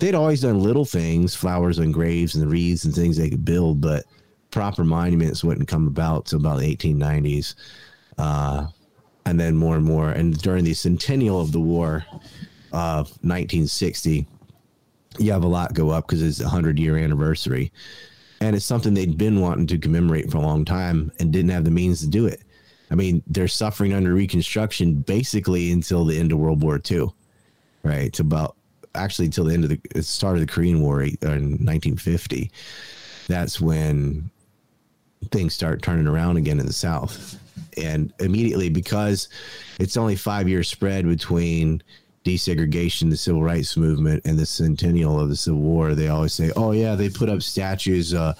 they'd 0.00 0.16
always 0.16 0.40
done 0.40 0.62
little 0.62 0.84
things, 0.84 1.34
flowers 1.34 1.78
on 1.78 1.92
graves 1.92 2.34
and 2.34 2.50
wreaths 2.50 2.84
and 2.84 2.94
things 2.94 3.16
they 3.16 3.30
could 3.30 3.44
build, 3.44 3.80
but 3.80 4.04
proper 4.50 4.84
monuments 4.84 5.44
wouldn't 5.44 5.68
come 5.68 5.86
about 5.86 6.26
till 6.26 6.38
about 6.38 6.58
the 6.58 6.76
1890s. 6.76 7.54
Uh, 8.16 8.66
and 9.28 9.38
then 9.38 9.56
more 9.56 9.76
and 9.76 9.84
more. 9.84 10.10
And 10.10 10.40
during 10.40 10.64
the 10.64 10.74
centennial 10.74 11.40
of 11.40 11.52
the 11.52 11.60
war 11.60 12.06
of 12.72 13.08
1960, 13.22 14.26
you 15.18 15.32
have 15.32 15.44
a 15.44 15.48
lot 15.48 15.74
go 15.74 15.90
up 15.90 16.06
because 16.06 16.22
it's 16.22 16.40
a 16.40 16.48
hundred 16.48 16.78
year 16.78 16.96
anniversary, 16.96 17.72
and 18.40 18.56
it's 18.56 18.64
something 18.64 18.94
they'd 18.94 19.18
been 19.18 19.40
wanting 19.40 19.66
to 19.66 19.78
commemorate 19.78 20.30
for 20.30 20.38
a 20.38 20.42
long 20.42 20.64
time 20.64 21.12
and 21.20 21.32
didn't 21.32 21.50
have 21.50 21.64
the 21.64 21.70
means 21.70 22.00
to 22.00 22.08
do 22.08 22.26
it. 22.26 22.42
I 22.90 22.94
mean, 22.94 23.22
they're 23.26 23.48
suffering 23.48 23.92
under 23.92 24.14
Reconstruction 24.14 25.00
basically 25.00 25.72
until 25.72 26.04
the 26.04 26.18
end 26.18 26.32
of 26.32 26.38
World 26.38 26.62
War 26.62 26.80
II, 26.90 27.08
right? 27.82 28.06
It's 28.06 28.20
about 28.20 28.56
actually 28.94 29.26
until 29.26 29.44
the 29.44 29.54
end 29.54 29.64
of 29.64 29.70
the 29.70 30.02
start 30.02 30.36
of 30.36 30.40
the 30.40 30.46
Korean 30.46 30.80
War 30.80 31.02
in 31.02 31.12
1950. 31.20 32.50
That's 33.26 33.60
when 33.60 34.30
things 35.30 35.54
start 35.54 35.82
turning 35.82 36.06
around 36.06 36.36
again 36.36 36.60
in 36.60 36.66
the 36.66 36.72
South, 36.72 37.38
and 37.76 38.12
immediately 38.20 38.68
because 38.68 39.28
it's 39.78 39.96
only 39.96 40.16
five 40.16 40.48
years 40.48 40.68
spread 40.68 41.06
between 41.06 41.82
desegregation, 42.24 43.10
the 43.10 43.16
civil 43.16 43.42
rights 43.42 43.76
movement, 43.76 44.22
and 44.24 44.38
the 44.38 44.46
centennial 44.46 45.18
of 45.18 45.28
the 45.28 45.36
Civil 45.36 45.60
War, 45.60 45.94
they 45.94 46.08
always 46.08 46.32
say, 46.32 46.50
"Oh 46.56 46.72
yeah, 46.72 46.94
they 46.94 47.08
put 47.08 47.28
up 47.28 47.42
statues 47.42 48.14
uh, 48.14 48.34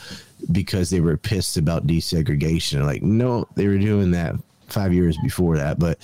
because 0.52 0.90
they 0.90 1.00
were 1.00 1.16
pissed 1.16 1.56
about 1.56 1.86
desegregation." 1.86 2.84
Like, 2.84 3.02
no, 3.02 3.48
they 3.54 3.66
were 3.66 3.78
doing 3.78 4.10
that 4.12 4.34
five 4.66 4.92
years 4.92 5.16
before 5.22 5.56
that, 5.56 5.78
but 5.78 5.98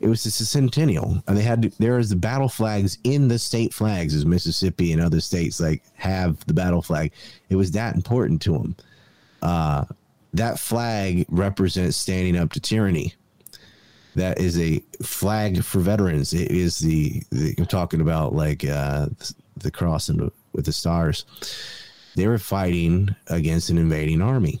it 0.00 0.06
was 0.06 0.22
just 0.22 0.40
a 0.40 0.44
centennial, 0.44 1.22
and 1.26 1.36
they 1.36 1.42
had 1.42 1.62
to, 1.62 1.70
there 1.78 1.96
was 1.96 2.08
the 2.08 2.16
battle 2.16 2.48
flags 2.48 2.98
in 3.02 3.26
the 3.26 3.38
state 3.38 3.74
flags, 3.74 4.14
as 4.14 4.24
Mississippi 4.24 4.92
and 4.92 5.02
other 5.02 5.20
states 5.20 5.60
like 5.60 5.82
have 5.94 6.44
the 6.46 6.54
battle 6.54 6.82
flag. 6.82 7.12
It 7.48 7.56
was 7.56 7.72
that 7.72 7.96
important 7.96 8.40
to 8.42 8.52
them. 8.52 8.76
Uh, 9.42 9.84
that 10.34 10.58
flag 10.58 11.26
represents 11.28 11.96
standing 11.96 12.36
up 12.36 12.52
to 12.52 12.60
tyranny 12.60 13.14
that 14.18 14.38
is 14.38 14.58
a 14.58 14.82
flag 15.02 15.64
for 15.64 15.80
veterans. 15.80 16.32
It 16.32 16.50
is 16.50 16.78
the, 16.78 17.22
the 17.30 17.54
I'm 17.58 17.66
talking 17.66 18.00
about 18.00 18.34
like 18.34 18.64
uh, 18.64 19.06
the 19.56 19.70
cross 19.70 20.08
and 20.08 20.30
with 20.52 20.66
the 20.66 20.72
stars. 20.72 21.24
They 22.16 22.26
were 22.26 22.38
fighting 22.38 23.14
against 23.28 23.70
an 23.70 23.78
invading 23.78 24.20
army 24.20 24.60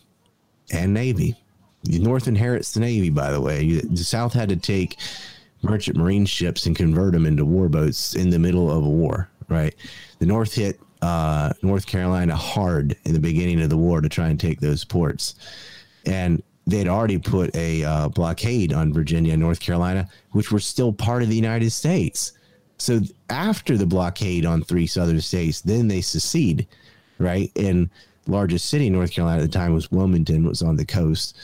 and 0.72 0.94
navy. 0.94 1.36
The 1.84 1.98
North 1.98 2.28
inherits 2.28 2.72
the 2.72 2.80
navy, 2.80 3.10
by 3.10 3.30
the 3.30 3.40
way. 3.40 3.80
The 3.80 3.96
South 3.96 4.32
had 4.32 4.48
to 4.50 4.56
take 4.56 4.96
merchant 5.62 5.96
marine 5.96 6.26
ships 6.26 6.66
and 6.66 6.76
convert 6.76 7.12
them 7.12 7.26
into 7.26 7.44
warboats 7.44 8.14
in 8.14 8.30
the 8.30 8.38
middle 8.38 8.70
of 8.70 8.84
a 8.84 8.88
war. 8.88 9.28
Right, 9.48 9.74
the 10.18 10.26
North 10.26 10.54
hit 10.54 10.78
uh, 11.02 11.52
North 11.62 11.86
Carolina 11.86 12.34
hard 12.34 12.96
in 13.04 13.12
the 13.12 13.20
beginning 13.20 13.60
of 13.62 13.70
the 13.70 13.76
war 13.76 14.00
to 14.00 14.08
try 14.08 14.28
and 14.28 14.38
take 14.38 14.60
those 14.60 14.84
ports, 14.84 15.34
and 16.06 16.42
they'd 16.66 16.88
already 16.88 17.18
put 17.18 17.54
a 17.56 17.82
uh, 17.84 18.08
blockade 18.08 18.72
on 18.72 18.92
Virginia 18.92 19.32
and 19.32 19.40
North 19.40 19.60
Carolina, 19.60 20.08
which 20.32 20.52
were 20.52 20.60
still 20.60 20.92
part 20.92 21.22
of 21.22 21.28
the 21.28 21.36
United 21.36 21.70
States. 21.70 22.32
So 22.76 23.00
after 23.30 23.76
the 23.76 23.86
blockade 23.86 24.44
on 24.46 24.62
three 24.62 24.86
southern 24.86 25.20
states, 25.20 25.62
then 25.62 25.88
they 25.88 26.00
secede, 26.00 26.66
right? 27.18 27.50
And 27.56 27.90
largest 28.26 28.66
city 28.66 28.86
in 28.86 28.92
North 28.92 29.10
Carolina 29.10 29.42
at 29.42 29.50
the 29.50 29.58
time 29.58 29.72
was 29.72 29.90
Wilmington, 29.90 30.46
was 30.46 30.62
on 30.62 30.76
the 30.76 30.84
coast 30.84 31.36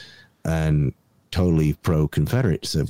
and 0.45 0.93
totally 1.31 1.73
pro 1.73 2.07
Confederate. 2.07 2.65
So 2.65 2.85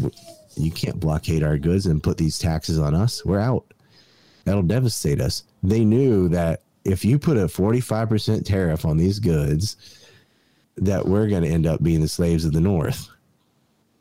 you 0.55 0.71
can't 0.71 0.99
blockade 0.99 1.41
our 1.41 1.57
goods 1.57 1.85
and 1.85 2.03
put 2.03 2.17
these 2.17 2.37
taxes 2.37 2.77
on 2.77 2.93
us. 2.93 3.25
We're 3.25 3.39
out. 3.39 3.65
That'll 4.43 4.61
devastate 4.61 5.21
us. 5.21 5.43
They 5.69 5.83
knew 5.83 6.29
that 6.29 6.61
if 6.83 7.03
you 7.03 7.17
put 7.17 7.37
a 7.37 7.45
45% 7.45 8.45
tariff 8.45 8.85
on 8.85 8.97
these 8.97 9.19
goods, 9.19 9.77
that 10.77 11.05
we're 11.05 11.27
going 11.27 11.43
to 11.43 11.49
end 11.49 11.65
up 11.65 11.81
being 11.81 12.01
the 12.01 12.07
slaves 12.07 12.45
of 12.45 12.53
the 12.53 12.61
North. 12.61 13.09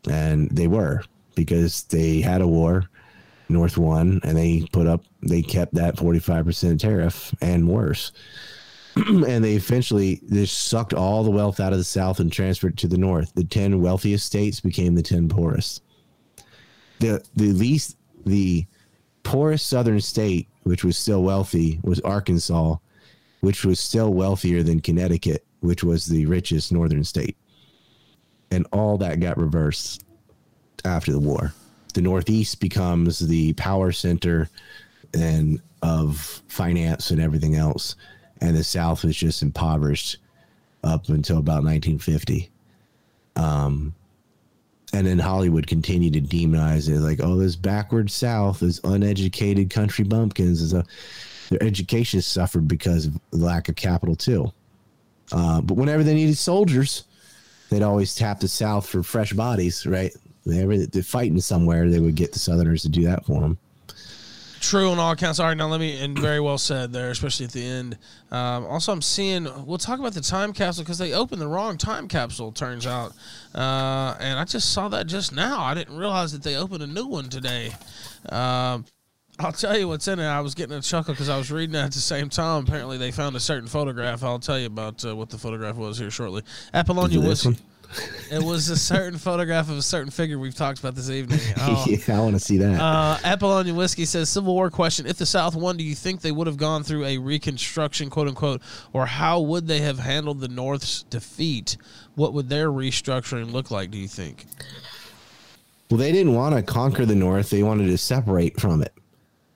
And 0.09 0.51
they 0.51 0.69
were 0.69 1.03
because 1.35 1.85
they 1.85 2.21
had 2.21 2.43
a 2.43 2.47
war. 2.47 2.85
North 3.49 3.77
won, 3.77 4.21
and 4.25 4.37
they 4.37 4.67
put 4.73 4.87
up, 4.87 5.05
they 5.23 5.43
kept 5.43 5.75
that 5.75 5.97
45% 5.97 6.79
tariff 6.79 7.35
and 7.43 7.69
worse. 7.69 8.13
and 8.97 9.45
they 9.45 9.55
eventually 9.55 10.21
just 10.31 10.69
sucked 10.69 10.95
all 10.95 11.23
the 11.23 11.31
wealth 11.31 11.61
out 11.61 11.73
of 11.73 11.79
the 11.79 11.85
South 11.85 12.21
and 12.21 12.33
transferred 12.33 12.79
to 12.79 12.89
the 12.89 12.97
North. 12.97 13.35
The 13.35 13.45
10 13.45 13.81
wealthiest 13.83 14.25
states 14.25 14.61
became 14.61 14.95
the 14.95 15.03
10 15.03 15.29
poorest. 15.29 15.83
The, 17.01 17.23
the 17.37 17.53
least, 17.53 17.97
the 18.25 18.67
poorest 19.25 19.67
southern 19.67 20.01
state, 20.01 20.49
which 20.65 20.85
was 20.85 20.99
still 20.99 21.23
wealthy, 21.23 21.81
was 21.83 22.01
Arkansas, 22.01 22.77
which 23.41 23.65
was 23.65 23.79
still 23.79 24.13
wealthier 24.13 24.63
than 24.63 24.81
Connecticut 24.81 25.47
which 25.65 25.83
was 25.83 26.05
the 26.05 26.27
richest 26.27 26.71
northern 26.73 27.03
state. 27.03 27.37
And 28.51 28.67
all 28.71 28.99
that 28.99 29.21
got 29.21 29.39
reversed 29.39 30.05
after 30.85 31.11
the 31.11 31.19
war. 31.19 31.55
The 31.95 32.03
Northeast 32.03 32.61
becomes 32.61 33.19
the 33.19 33.55
power 33.55 33.91
center 33.91 34.51
and 35.15 35.63
of 35.83 36.43
finance 36.49 37.11
and 37.11 37.21
everything 37.21 37.55
else. 37.55 37.97
And 38.43 38.55
the 38.55 38.63
South 38.63 39.05
was 39.05 39.17
just 39.17 39.43
impoverished 39.43 40.19
up 40.83 41.09
until 41.09 41.39
about 41.39 41.65
1950. 41.65 42.51
Um, 43.37 43.95
and 44.95 45.09
then 45.09 45.19
Hollywood 45.19 45.67
continued 45.67 46.13
to 46.13 46.21
demonize 46.21 46.89
it, 46.89 47.01
like, 47.01 47.19
oh, 47.21 47.37
this 47.37 47.57
backward 47.57 48.13
South, 48.13 48.61
this 48.61 48.81
uneducated 48.85 49.69
country 49.69 50.05
bumpkins. 50.05 50.63
Is 50.63 50.73
a, 50.73 50.85
their 51.51 51.63
education 51.63 52.23
suffered 52.23 52.69
because 52.69 53.07
of 53.07 53.21
lack 53.33 53.69
of 53.69 53.75
capital 53.75 54.15
too. 54.15 54.53
Uh, 55.33 55.61
but 55.61 55.77
whenever 55.77 56.05
they 56.05 56.15
needed 56.15 56.39
soldiers, 56.39 57.05
they'd 57.71 57.83
always 57.83 58.15
tap 58.15 58.39
the 58.39 58.47
South 58.47 58.87
for 58.87 59.03
fresh 59.03 59.33
bodies, 59.33 59.85
right? 59.85 60.15
Whenever 60.45 60.87
they're 60.87 61.03
fighting 61.03 61.41
somewhere, 61.41 61.91
they 61.91 61.99
would 61.99 62.15
get 62.15 62.33
the 62.33 62.39
Southerners 62.39 62.83
to 62.83 62.89
do 62.89 63.03
that 63.03 63.27
for 63.27 63.41
them. 63.41 63.59
True 64.65 64.91
on 64.91 64.99
all 64.99 65.13
accounts. 65.13 65.41
All 65.41 65.47
right, 65.47 65.57
now 65.57 65.69
let 65.69 65.79
me, 65.79 66.03
and 66.03 66.19
very 66.19 66.41
well 66.41 66.57
said 66.57 66.91
there, 66.91 67.11
especially 67.11 67.45
at 67.45 67.53
the 67.53 67.63
end. 67.63 67.99
Um, 68.31 68.65
also, 68.65 68.93
I'm 68.93 69.03
seeing, 69.03 69.47
we'll 69.67 69.77
talk 69.77 69.99
about 69.99 70.15
the 70.15 70.23
time 70.23 70.55
capsule 70.55 70.85
because 70.85 70.97
they 70.97 71.13
opened 71.13 71.43
the 71.43 71.47
wrong 71.47 71.77
time 71.77 72.09
capsule, 72.09 72.51
turns 72.51 72.87
out. 72.87 73.13
Uh, 73.55 74.17
and 74.19 74.39
I 74.39 74.45
just 74.47 74.73
saw 74.73 74.89
that 74.89 75.07
just 75.07 75.35
now. 75.35 75.61
I 75.61 75.75
didn't 75.75 75.95
realize 75.95 76.33
that 76.33 76.43
they 76.43 76.57
opened 76.57 76.83
a 76.83 76.87
new 76.87 77.07
one 77.07 77.29
today. 77.29 77.73
Um, 78.31 78.87
I'll 79.39 79.53
tell 79.53 79.77
you 79.77 79.87
what's 79.87 80.09
in 80.09 80.19
it. 80.19 80.25
I 80.25 80.41
was 80.41 80.55
getting 80.55 80.75
a 80.75 80.81
chuckle 80.81 81.13
because 81.13 81.29
I 81.29 81.37
was 81.37 81.53
reading 81.53 81.75
that 81.75 81.85
at 81.85 81.93
the 81.93 81.99
same 81.99 82.31
time. 82.31 82.65
Apparently, 82.65 82.97
they 82.97 83.11
found 83.11 83.37
a 83.37 83.41
certain 83.41 83.69
photograph. 83.69 84.25
I'll 84.25 84.39
tell 84.39 84.59
you 84.59 84.67
about 84.67 85.05
uh, 85.05 85.15
what 85.15 85.29
the 85.29 85.37
photograph 85.37 85.77
was 85.77 85.99
here 85.99 86.11
shortly. 86.11 86.43
Apollonia 86.73 87.21
whiskey. 87.21 87.59
It 88.31 88.43
was 88.43 88.69
a 88.69 88.77
certain 88.77 89.19
photograph 89.19 89.69
of 89.71 89.79
a 89.79 89.83
certain 89.83 90.11
figure 90.11 90.39
we've 90.39 90.55
talked 90.55 90.79
about 90.79 90.95
this 90.95 91.11
evening. 91.11 91.41
Oh. 91.59 91.85
yeah, 91.89 91.99
I 92.17 92.21
want 92.21 92.35
to 92.35 92.41
see 92.41 92.59
that. 92.59 92.81
Uh, 92.81 93.19
Apollonia 93.25 93.75
Whiskey 93.75 94.05
says 94.05 94.29
Civil 94.29 94.55
War 94.55 94.71
question: 94.71 95.07
If 95.07 95.17
the 95.17 95.27
South 95.27 95.55
won, 95.55 95.77
do 95.77 95.85
you 95.85 95.95
think 95.95 96.21
they 96.21 96.33
would 96.33 96.47
have 96.47 96.57
gone 96.57 96.83
through 96.83 97.05
a 97.05 97.19
Reconstruction, 97.19 98.11
quote 98.11 98.29
unquote, 98.29 98.63
or 98.93 99.07
how 99.07 99.41
would 99.41 99.67
they 99.67 99.81
have 99.81 99.99
handled 99.99 100.41
the 100.41 100.49
North's 100.49 101.03
defeat? 101.05 101.77
What 102.15 102.33
would 102.33 102.49
their 102.49 102.71
restructuring 102.71 103.53
look 103.53 103.71
like? 103.71 103.91
Do 103.91 103.99
you 103.99 104.09
think? 104.09 104.45
Well, 105.91 105.99
they 105.99 106.13
didn't 106.13 106.35
want 106.35 106.55
to 106.55 106.63
conquer 106.63 107.07
the 107.07 107.15
North; 107.15 107.51
they 107.51 107.63
wanted 107.63 107.87
to 107.87 107.99
separate 107.99 108.61
from 108.61 108.83
it. 108.83 108.93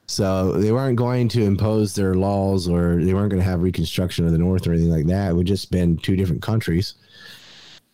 So 0.09 0.53
they 0.53 0.71
weren't 0.71 0.97
going 0.97 1.27
to 1.29 1.43
impose 1.43 1.93
their 1.93 2.15
laws 2.15 2.67
or 2.67 2.95
they 2.95 3.13
weren't 3.13 3.29
going 3.29 3.43
to 3.43 3.47
have 3.47 3.61
reconstruction 3.61 4.25
of 4.25 4.31
the 4.31 4.39
North 4.39 4.65
or 4.65 4.73
anything 4.73 4.89
like 4.89 5.05
that. 5.05 5.29
It 5.29 5.33
would 5.35 5.45
just 5.45 5.69
been 5.69 5.97
two 5.97 6.15
different 6.15 6.41
countries. 6.41 6.95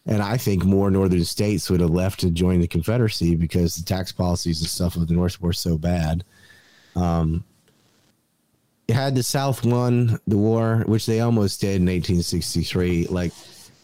And 0.06 0.22
I 0.22 0.38
think 0.38 0.64
more 0.64 0.92
northern 0.92 1.26
states 1.26 1.70
would 1.70 1.80
have 1.80 1.90
left 1.90 2.20
to 2.20 2.30
join 2.30 2.60
the 2.60 2.68
Confederacy 2.68 3.36
because 3.36 3.76
the 3.76 3.84
tax 3.84 4.12
policies 4.12 4.62
and 4.62 4.70
stuff 4.70 4.96
of 4.96 5.08
the 5.08 5.14
North 5.14 5.42
were 5.42 5.54
so 5.54 5.78
bad. 5.78 6.24
Um, 6.96 7.44
had 8.90 9.16
the 9.16 9.24
South 9.24 9.66
won 9.66 10.20
the 10.28 10.38
war, 10.38 10.84
which 10.86 11.08
they 11.08 11.22
almost 11.22 11.60
did 11.62 11.78
in 11.78 11.88
1863, 11.88 13.08
like 13.08 13.32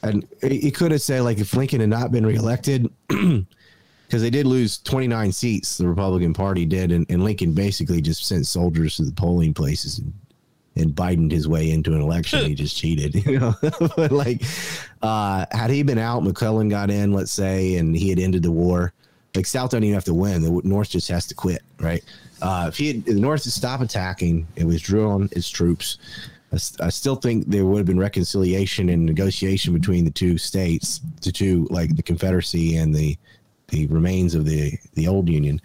and 0.03 0.27
he 0.41 0.71
could 0.71 0.91
have 0.91 1.01
said 1.01 1.21
like 1.21 1.39
if 1.39 1.55
Lincoln 1.55 1.79
had 1.79 1.89
not 1.89 2.11
been 2.11 2.25
reelected, 2.25 2.91
because 3.07 4.21
they 4.21 4.29
did 4.29 4.45
lose 4.45 4.77
29 4.79 5.31
seats, 5.31 5.77
the 5.77 5.87
Republican 5.87 6.33
Party 6.33 6.65
did, 6.65 6.91
and, 6.91 7.05
and 7.09 7.23
Lincoln 7.23 7.53
basically 7.53 8.01
just 8.01 8.25
sent 8.25 8.47
soldiers 8.47 8.97
to 8.97 9.03
the 9.03 9.11
polling 9.11 9.53
places 9.53 9.99
and, 9.99 10.13
and 10.75 10.91
Biden 10.91 11.31
his 11.31 11.47
way 11.47 11.71
into 11.71 11.93
an 11.93 12.01
election. 12.01 12.45
he 12.45 12.55
just 12.55 12.77
cheated, 12.77 13.15
you 13.25 13.39
know. 13.39 13.55
but 13.95 14.11
like, 14.11 14.41
uh, 15.01 15.45
had 15.51 15.69
he 15.69 15.83
been 15.83 15.97
out, 15.97 16.23
McClellan 16.23 16.69
got 16.69 16.89
in, 16.89 17.11
let's 17.11 17.33
say, 17.33 17.75
and 17.75 17.95
he 17.95 18.09
had 18.09 18.19
ended 18.19 18.43
the 18.43 18.51
war. 18.51 18.93
Like 19.33 19.45
South 19.45 19.71
don't 19.71 19.83
even 19.83 19.93
have 19.93 20.03
to 20.05 20.13
win; 20.13 20.41
the 20.41 20.61
North 20.65 20.89
just 20.89 21.07
has 21.07 21.25
to 21.27 21.35
quit, 21.35 21.61
right? 21.79 22.03
Uh, 22.41 22.65
if 22.67 22.77
he 22.77 22.87
had, 22.87 23.05
the 23.05 23.13
North 23.13 23.45
had 23.45 23.53
stopped 23.53 23.81
attacking 23.81 24.45
and 24.57 24.67
withdrawn 24.67 25.29
its 25.31 25.47
troops, 25.47 25.97
I, 26.51 26.57
I 26.81 26.89
still 26.89 27.15
think 27.15 27.47
there 27.47 27.65
would 27.65 27.77
have 27.77 27.85
been 27.85 27.99
reconciliation 27.99 28.89
and 28.89 29.05
negotiation 29.05 29.73
between 29.73 30.05
the 30.05 30.11
two 30.11 30.37
states, 30.37 30.99
the 31.21 31.31
two 31.31 31.67
like 31.69 31.95
the 31.95 32.03
Confederacy 32.03 32.75
and 32.75 32.93
the 32.93 33.17
the 33.69 33.87
remains 33.87 34.35
of 34.35 34.45
the 34.45 34.73
the 34.95 35.07
old 35.07 35.29
Union 35.29 35.61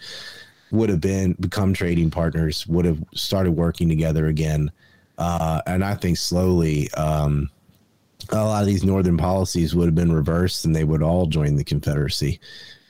would 0.70 0.88
have 0.88 1.00
been 1.00 1.32
become 1.34 1.72
trading 1.72 2.10
partners, 2.10 2.66
would 2.66 2.84
have 2.84 3.02
started 3.14 3.52
working 3.52 3.88
together 3.88 4.26
again, 4.26 4.70
uh, 5.18 5.62
and 5.66 5.84
I 5.84 5.94
think 5.94 6.18
slowly. 6.18 6.90
Um, 6.92 7.50
a 8.30 8.44
lot 8.44 8.62
of 8.62 8.66
these 8.66 8.82
northern 8.82 9.16
policies 9.16 9.74
would 9.74 9.86
have 9.86 9.94
been 9.94 10.12
reversed 10.12 10.64
and 10.64 10.74
they 10.74 10.82
would 10.82 11.02
all 11.02 11.26
join 11.26 11.54
the 11.54 11.62
confederacy 11.62 12.40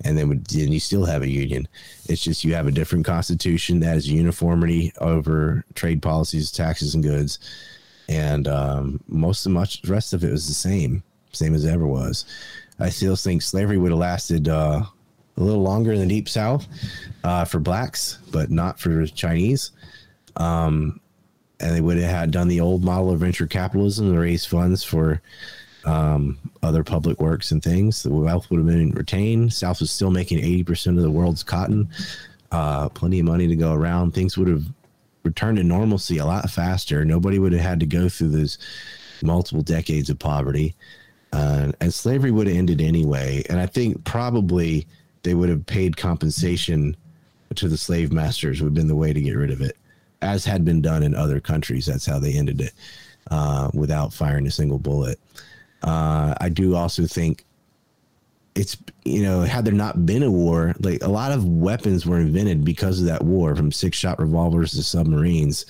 and 0.04 0.16
then 0.16 0.28
would 0.28 0.52
and 0.54 0.72
you 0.72 0.80
still 0.80 1.04
have 1.04 1.22
a 1.22 1.28
union. 1.28 1.68
It's 2.08 2.22
just 2.22 2.44
you 2.44 2.54
have 2.54 2.66
a 2.66 2.72
different 2.72 3.04
constitution 3.04 3.80
that 3.80 3.86
has 3.86 4.10
uniformity 4.10 4.92
over 5.00 5.64
trade 5.74 6.02
policies 6.02 6.50
taxes 6.50 6.94
and 6.94 7.02
goods. 7.02 7.38
And 8.08 8.46
um, 8.46 9.00
most 9.08 9.46
of 9.46 9.52
much 9.52 9.82
the 9.82 9.92
rest 9.92 10.12
of 10.12 10.22
it 10.24 10.30
was 10.30 10.46
the 10.46 10.54
same 10.54 11.02
same 11.32 11.54
as 11.54 11.66
ever 11.66 11.86
was. 11.86 12.24
I 12.78 12.88
still 12.90 13.16
think 13.16 13.42
slavery 13.42 13.78
would 13.78 13.90
have 13.90 13.98
lasted 13.98 14.48
uh, 14.48 14.82
a 15.36 15.42
little 15.42 15.62
longer 15.62 15.92
in 15.92 16.00
the 16.00 16.06
deep 16.06 16.28
south 16.28 16.66
uh, 17.24 17.44
for 17.44 17.58
blacks 17.58 18.18
but 18.30 18.50
not 18.50 18.78
for 18.78 19.06
chinese. 19.06 19.72
Um, 20.36 21.00
and 21.60 21.74
they 21.74 21.80
would 21.80 21.98
have 21.98 22.30
done 22.30 22.48
the 22.48 22.60
old 22.60 22.84
model 22.84 23.10
of 23.10 23.20
venture 23.20 23.46
capitalism 23.46 24.12
to 24.12 24.18
raise 24.18 24.44
funds 24.44 24.84
for 24.84 25.22
um, 25.84 26.38
other 26.62 26.84
public 26.84 27.20
works 27.20 27.50
and 27.50 27.62
things. 27.62 28.02
The 28.02 28.12
wealth 28.12 28.50
would 28.50 28.58
have 28.58 28.66
been 28.66 28.90
retained. 28.90 29.52
South 29.52 29.80
was 29.80 29.90
still 29.90 30.10
making 30.10 30.38
80% 30.38 30.96
of 30.96 31.02
the 31.02 31.10
world's 31.10 31.42
cotton, 31.42 31.88
uh, 32.50 32.88
plenty 32.90 33.20
of 33.20 33.26
money 33.26 33.46
to 33.46 33.56
go 33.56 33.72
around. 33.72 34.12
Things 34.12 34.36
would 34.36 34.48
have 34.48 34.64
returned 35.22 35.58
to 35.58 35.64
normalcy 35.64 36.18
a 36.18 36.26
lot 36.26 36.50
faster. 36.50 37.04
Nobody 37.04 37.38
would 37.38 37.52
have 37.52 37.62
had 37.62 37.80
to 37.80 37.86
go 37.86 38.08
through 38.08 38.30
those 38.30 38.58
multiple 39.22 39.62
decades 39.62 40.10
of 40.10 40.18
poverty. 40.18 40.74
Uh, 41.32 41.72
and 41.80 41.94
slavery 41.94 42.30
would 42.30 42.46
have 42.46 42.56
ended 42.56 42.80
anyway. 42.80 43.42
And 43.48 43.60
I 43.60 43.66
think 43.66 44.04
probably 44.04 44.86
they 45.22 45.34
would 45.34 45.48
have 45.48 45.66
paid 45.66 45.96
compensation 45.96 46.96
to 47.54 47.68
the 47.68 47.76
slave 47.76 48.12
masters, 48.12 48.60
would 48.60 48.68
have 48.68 48.74
been 48.74 48.88
the 48.88 48.96
way 48.96 49.12
to 49.12 49.20
get 49.20 49.36
rid 49.36 49.50
of 49.50 49.60
it 49.60 49.76
as 50.22 50.44
had 50.44 50.64
been 50.64 50.80
done 50.80 51.02
in 51.02 51.14
other 51.14 51.40
countries. 51.40 51.86
That's 51.86 52.06
how 52.06 52.18
they 52.18 52.34
ended 52.34 52.60
it 52.60 52.72
uh, 53.30 53.70
without 53.74 54.12
firing 54.12 54.46
a 54.46 54.50
single 54.50 54.78
bullet. 54.78 55.18
Uh, 55.82 56.34
I 56.40 56.48
do 56.48 56.74
also 56.74 57.06
think 57.06 57.44
it's 58.54 58.76
you 59.04 59.22
know 59.22 59.42
had 59.42 59.64
there 59.64 59.74
not 59.74 60.06
been 60.06 60.22
a 60.22 60.30
war, 60.30 60.74
like 60.80 61.02
a 61.02 61.08
lot 61.08 61.32
of 61.32 61.44
weapons 61.44 62.06
were 62.06 62.20
invented 62.20 62.64
because 62.64 63.00
of 63.00 63.06
that 63.06 63.22
war, 63.24 63.54
from 63.54 63.70
six 63.70 63.98
shot 63.98 64.18
revolvers 64.18 64.72
to 64.72 64.82
submarines. 64.82 65.66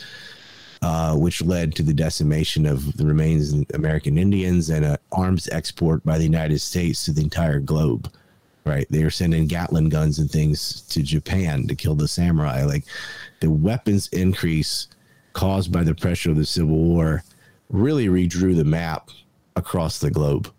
Uh, 0.82 1.16
which 1.16 1.42
led 1.42 1.74
to 1.74 1.82
the 1.82 1.94
decimation 1.94 2.66
of 2.66 2.98
the 2.98 3.06
remains 3.06 3.50
of 3.54 3.64
American 3.72 4.18
Indians 4.18 4.68
and 4.68 4.84
an 4.84 4.96
arms 5.10 5.48
export 5.48 6.04
by 6.04 6.18
the 6.18 6.24
United 6.24 6.60
States 6.60 7.06
to 7.06 7.12
the 7.12 7.22
entire 7.22 7.58
globe. 7.58 8.12
Right, 8.66 8.86
they 8.90 9.04
were 9.04 9.10
sending 9.10 9.46
Gatling 9.46 9.90
guns 9.90 10.18
and 10.18 10.28
things 10.28 10.82
to 10.88 11.00
Japan 11.00 11.68
to 11.68 11.76
kill 11.76 11.94
the 11.94 12.08
samurai. 12.08 12.64
Like 12.64 12.84
the 13.38 13.48
weapons 13.48 14.08
increase 14.08 14.88
caused 15.34 15.70
by 15.70 15.84
the 15.84 15.94
pressure 15.94 16.30
of 16.30 16.36
the 16.36 16.44
Civil 16.44 16.76
War 16.76 17.22
really 17.70 18.08
redrew 18.08 18.56
the 18.56 18.64
map 18.64 19.10
across 19.54 20.00
the 20.00 20.10
globe. 20.10 20.52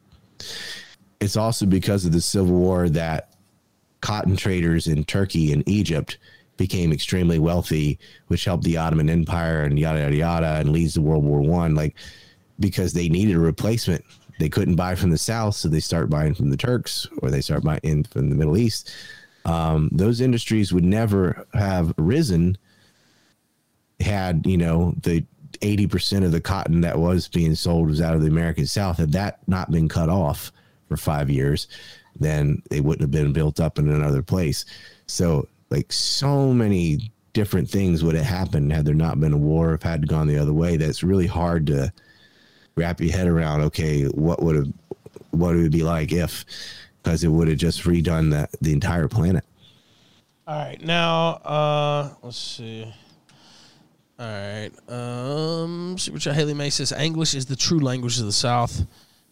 It's 1.20 1.36
also 1.36 1.66
because 1.66 2.06
of 2.06 2.14
the 2.14 2.22
Civil 2.22 2.56
War 2.56 2.88
that 2.90 3.34
cotton 4.00 4.38
traders 4.38 4.88
in 4.88 5.04
Turkey 5.04 5.52
and 5.52 5.68
Egypt 5.68 6.18
became 6.56 6.94
extremely 6.94 7.40
wealthy, 7.40 8.00
which 8.28 8.46
helped 8.46 8.64
the 8.64 8.78
Ottoman 8.78 9.10
Empire 9.10 9.64
and 9.64 9.78
yada 9.78 10.00
yada 10.00 10.16
yada, 10.16 10.60
and 10.60 10.72
leads 10.72 10.94
to 10.94 11.02
World 11.02 11.26
War 11.26 11.42
One. 11.42 11.76
Like 11.76 11.96
because 12.60 12.94
they 12.94 13.10
needed 13.10 13.36
a 13.36 13.40
replacement, 13.40 14.06
they 14.40 14.50
couldn't 14.50 14.76
buy 14.76 14.96
from 14.96 15.10
the 15.10 15.18
South, 15.18 15.56
so 15.56 15.68
they 15.68 15.80
start 15.80 16.10
buying 16.10 16.34
from 16.34 16.50
the 16.50 16.58
Turks 16.58 17.08
or 17.22 17.30
they 17.30 17.42
start 17.42 17.64
buying 17.64 18.04
from 18.04 18.30
the 18.30 18.36
Middle 18.36 18.58
East. 18.58 18.92
Um, 19.46 19.90
those 19.92 20.22
industries 20.22 20.74
would 20.74 20.84
never 20.84 21.48
have 21.54 21.94
risen 21.98 22.58
had 24.00 24.46
you 24.46 24.58
know 24.58 24.94
the 25.02 25.26
80% 25.62 26.24
of 26.24 26.32
the 26.32 26.42
cotton 26.42 26.82
that 26.82 27.00
was 27.00 27.28
being 27.28 27.56
sold 27.56 27.90
was 27.90 28.02
out 28.02 28.16
of 28.16 28.22
the 28.22 28.28
American 28.28 28.68
South. 28.68 28.98
Had 28.98 29.14
that 29.14 29.40
not 29.48 29.72
been 29.72 29.88
cut 29.88 30.10
off 30.10 30.52
for 30.88 30.98
five 30.98 31.30
years, 31.30 31.68
then 32.20 32.62
they 32.70 32.82
wouldn't 32.82 33.02
have 33.02 33.12
been 33.12 33.34
built 33.34 33.60
up 33.60 33.80
in 33.80 33.90
another 33.90 34.22
place. 34.22 34.66
So, 35.08 35.48
like, 35.70 35.92
so 35.92 36.54
many 36.54 37.12
different 37.34 37.70
things 37.70 38.04
would 38.04 38.16
have 38.16 38.26
happened 38.26 38.72
had 38.72 38.86
there 38.86 38.94
not 38.94 39.20
been 39.20 39.34
a 39.34 39.38
war, 39.38 39.74
if 39.74 39.84
had 39.84 40.08
gone 40.08 40.28
the 40.28 40.38
other 40.38 40.54
way. 40.54 40.78
That's 40.78 41.04
really 41.04 41.28
hard 41.28 41.68
to 41.68 41.92
wrap 42.78 43.02
your 43.02 43.12
head 43.12 43.28
around. 43.28 43.62
Okay, 43.62 44.04
what 44.06 44.42
would 44.42 44.56
have, 44.56 44.68
what 45.32 45.56
would 45.56 45.66
it 45.66 45.72
be 45.72 45.84
like 45.84 46.12
if, 46.14 46.46
because 47.04 47.24
it 47.24 47.30
would 47.30 47.48
have 47.48 47.58
just 47.58 47.84
redone 47.84 48.32
the, 48.32 48.48
the 48.62 48.72
entire 48.72 49.08
planet. 49.08 49.44
All 50.46 50.58
right, 50.58 50.82
now 50.82 51.30
uh, 51.44 52.14
let's 52.22 52.38
see. 52.38 52.94
All 54.20 54.26
right, 54.26 54.72
um, 54.88 55.98
Super 55.98 56.20
Chat 56.20 56.36
Haley 56.36 56.54
May 56.54 56.70
says 56.70 56.92
English 56.92 57.36
is 57.36 57.46
the 57.46 57.56
true 57.56 57.80
language 57.80 58.20
of 58.20 58.26
the 58.26 58.32
South. 58.32 58.86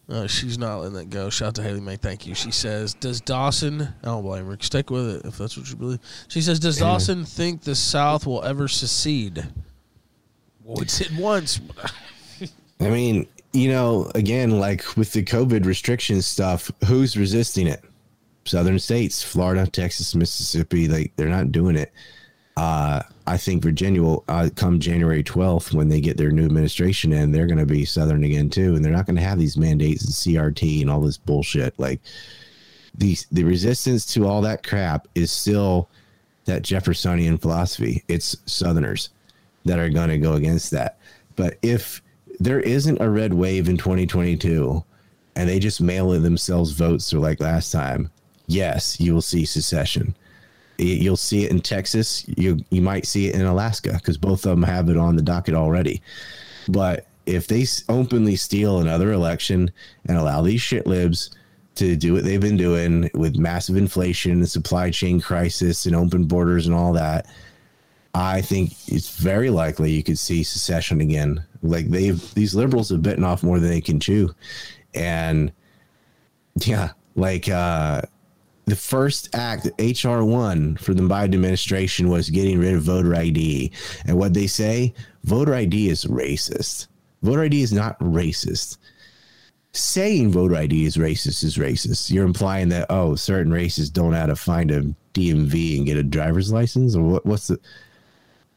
Uh, 0.08 0.28
she's 0.28 0.56
not 0.56 0.78
letting 0.78 0.94
that 0.94 1.10
go. 1.10 1.28
Shout 1.30 1.48
out 1.48 1.54
to 1.56 1.62
Haley 1.62 1.80
May. 1.80 1.96
Thank 1.96 2.26
you. 2.26 2.34
She 2.34 2.52
says, 2.52 2.94
"Does 2.94 3.20
Dawson? 3.20 3.82
I 3.82 4.06
don't 4.06 4.22
blame 4.22 4.46
her. 4.46 4.56
Stick 4.60 4.90
with 4.90 5.16
it 5.16 5.26
if 5.26 5.36
that's 5.36 5.56
what 5.56 5.68
you 5.68 5.74
believe." 5.74 5.98
She 6.28 6.40
says, 6.40 6.60
"Does 6.60 6.78
Dawson 6.78 7.24
think 7.24 7.62
the 7.62 7.74
South 7.74 8.24
will 8.26 8.44
ever 8.44 8.68
secede?" 8.68 9.44
Well, 10.62 10.80
it's 10.80 11.00
it 11.00 11.10
once. 11.18 11.60
I 12.78 12.88
mean, 12.88 13.26
you 13.56 13.70
know, 13.70 14.10
again, 14.14 14.60
like 14.60 14.96
with 14.96 15.12
the 15.12 15.24
COVID 15.24 15.64
restriction 15.64 16.20
stuff, 16.22 16.70
who's 16.86 17.16
resisting 17.16 17.66
it? 17.66 17.82
Southern 18.44 18.78
states, 18.78 19.22
Florida, 19.22 19.66
Texas, 19.66 20.14
Mississippi, 20.14 20.86
like 20.86 21.12
they're 21.16 21.28
not 21.28 21.50
doing 21.50 21.76
it. 21.76 21.92
Uh, 22.56 23.02
I 23.26 23.36
think 23.36 23.62
Virginia 23.62 24.02
will 24.02 24.24
uh, 24.28 24.48
come 24.54 24.78
January 24.78 25.24
12th 25.24 25.74
when 25.74 25.88
they 25.88 26.00
get 26.00 26.16
their 26.16 26.30
new 26.30 26.44
administration 26.44 27.12
in, 27.12 27.32
they're 27.32 27.46
going 27.46 27.58
to 27.58 27.66
be 27.66 27.84
Southern 27.84 28.24
again 28.24 28.48
too. 28.48 28.74
And 28.74 28.84
they're 28.84 28.92
not 28.92 29.06
going 29.06 29.16
to 29.16 29.22
have 29.22 29.38
these 29.38 29.56
mandates 29.56 30.04
and 30.04 30.12
CRT 30.12 30.82
and 30.82 30.90
all 30.90 31.00
this 31.00 31.18
bullshit. 31.18 31.78
Like 31.78 32.00
the, 32.94 33.16
the 33.32 33.44
resistance 33.44 34.06
to 34.14 34.26
all 34.26 34.40
that 34.42 34.66
crap 34.66 35.08
is 35.14 35.32
still 35.32 35.88
that 36.44 36.62
Jeffersonian 36.62 37.36
philosophy. 37.36 38.04
It's 38.08 38.36
Southerners 38.46 39.10
that 39.64 39.78
are 39.78 39.90
going 39.90 40.08
to 40.08 40.18
go 40.18 40.34
against 40.34 40.70
that. 40.70 40.98
But 41.34 41.58
if 41.62 42.00
there 42.38 42.60
isn't 42.60 43.00
a 43.00 43.10
red 43.10 43.34
wave 43.34 43.68
in 43.68 43.76
2022 43.76 44.84
and 45.34 45.48
they 45.48 45.58
just 45.58 45.80
mail 45.80 46.12
in 46.12 46.22
themselves 46.22 46.72
votes 46.72 47.12
or 47.12 47.18
like 47.18 47.40
last 47.40 47.70
time, 47.70 48.10
yes, 48.46 48.98
you 49.00 49.14
will 49.14 49.22
see 49.22 49.44
secession. 49.44 50.14
You'll 50.78 51.16
see 51.16 51.44
it 51.44 51.50
in 51.50 51.60
Texas. 51.60 52.26
You 52.36 52.58
you 52.70 52.82
might 52.82 53.06
see 53.06 53.28
it 53.28 53.34
in 53.34 53.42
Alaska 53.42 53.92
because 53.94 54.18
both 54.18 54.44
of 54.44 54.50
them 54.50 54.62
have 54.62 54.90
it 54.90 54.96
on 54.98 55.16
the 55.16 55.22
docket 55.22 55.54
already. 55.54 56.02
But 56.68 57.06
if 57.24 57.46
they 57.46 57.66
openly 57.88 58.36
steal 58.36 58.80
another 58.80 59.12
election 59.12 59.70
and 60.06 60.18
allow 60.18 60.42
these 60.42 60.60
shit 60.60 60.86
libs 60.86 61.30
to 61.76 61.96
do 61.96 62.14
what 62.14 62.24
they've 62.24 62.40
been 62.40 62.56
doing 62.56 63.10
with 63.14 63.36
massive 63.36 63.76
inflation 63.76 64.32
and 64.32 64.48
supply 64.48 64.90
chain 64.90 65.20
crisis 65.20 65.86
and 65.86 65.94
open 65.94 66.24
borders 66.24 66.66
and 66.66 66.74
all 66.74 66.92
that, 66.92 67.26
I 68.16 68.40
think 68.40 68.72
it's 68.88 69.18
very 69.18 69.50
likely 69.50 69.92
you 69.92 70.02
could 70.02 70.18
see 70.18 70.42
secession 70.42 71.02
again. 71.02 71.44
Like 71.62 71.90
they've 71.90 72.34
these 72.34 72.54
liberals 72.54 72.88
have 72.88 73.02
bitten 73.02 73.24
off 73.24 73.42
more 73.42 73.60
than 73.60 73.68
they 73.68 73.82
can 73.82 74.00
chew, 74.00 74.34
and 74.94 75.52
yeah, 76.64 76.92
like 77.14 77.48
uh, 77.50 78.00
the 78.64 78.76
first 78.76 79.34
act, 79.34 79.68
HR 79.78 80.22
one 80.22 80.76
for 80.76 80.94
the 80.94 81.02
Biden 81.02 81.34
administration 81.34 82.08
was 82.08 82.30
getting 82.30 82.58
rid 82.58 82.74
of 82.74 82.82
voter 82.82 83.14
ID. 83.14 83.70
And 84.06 84.16
what 84.16 84.32
they 84.32 84.46
say, 84.46 84.94
voter 85.24 85.54
ID 85.54 85.90
is 85.90 86.06
racist. 86.06 86.88
Voter 87.22 87.42
ID 87.42 87.60
is 87.60 87.72
not 87.72 87.98
racist. 88.00 88.78
Saying 89.72 90.30
voter 90.30 90.56
ID 90.56 90.86
is 90.86 90.96
racist 90.96 91.44
is 91.44 91.58
racist. 91.58 92.10
You're 92.10 92.24
implying 92.24 92.70
that 92.70 92.86
oh, 92.88 93.14
certain 93.14 93.52
races 93.52 93.90
don't 93.90 94.12
know 94.12 94.20
how 94.20 94.26
to 94.26 94.36
find 94.36 94.70
a 94.70 94.84
DMV 95.12 95.76
and 95.76 95.86
get 95.86 95.98
a 95.98 96.02
driver's 96.02 96.50
license, 96.50 96.96
or 96.96 97.02
what, 97.02 97.26
what's 97.26 97.48
the? 97.48 97.60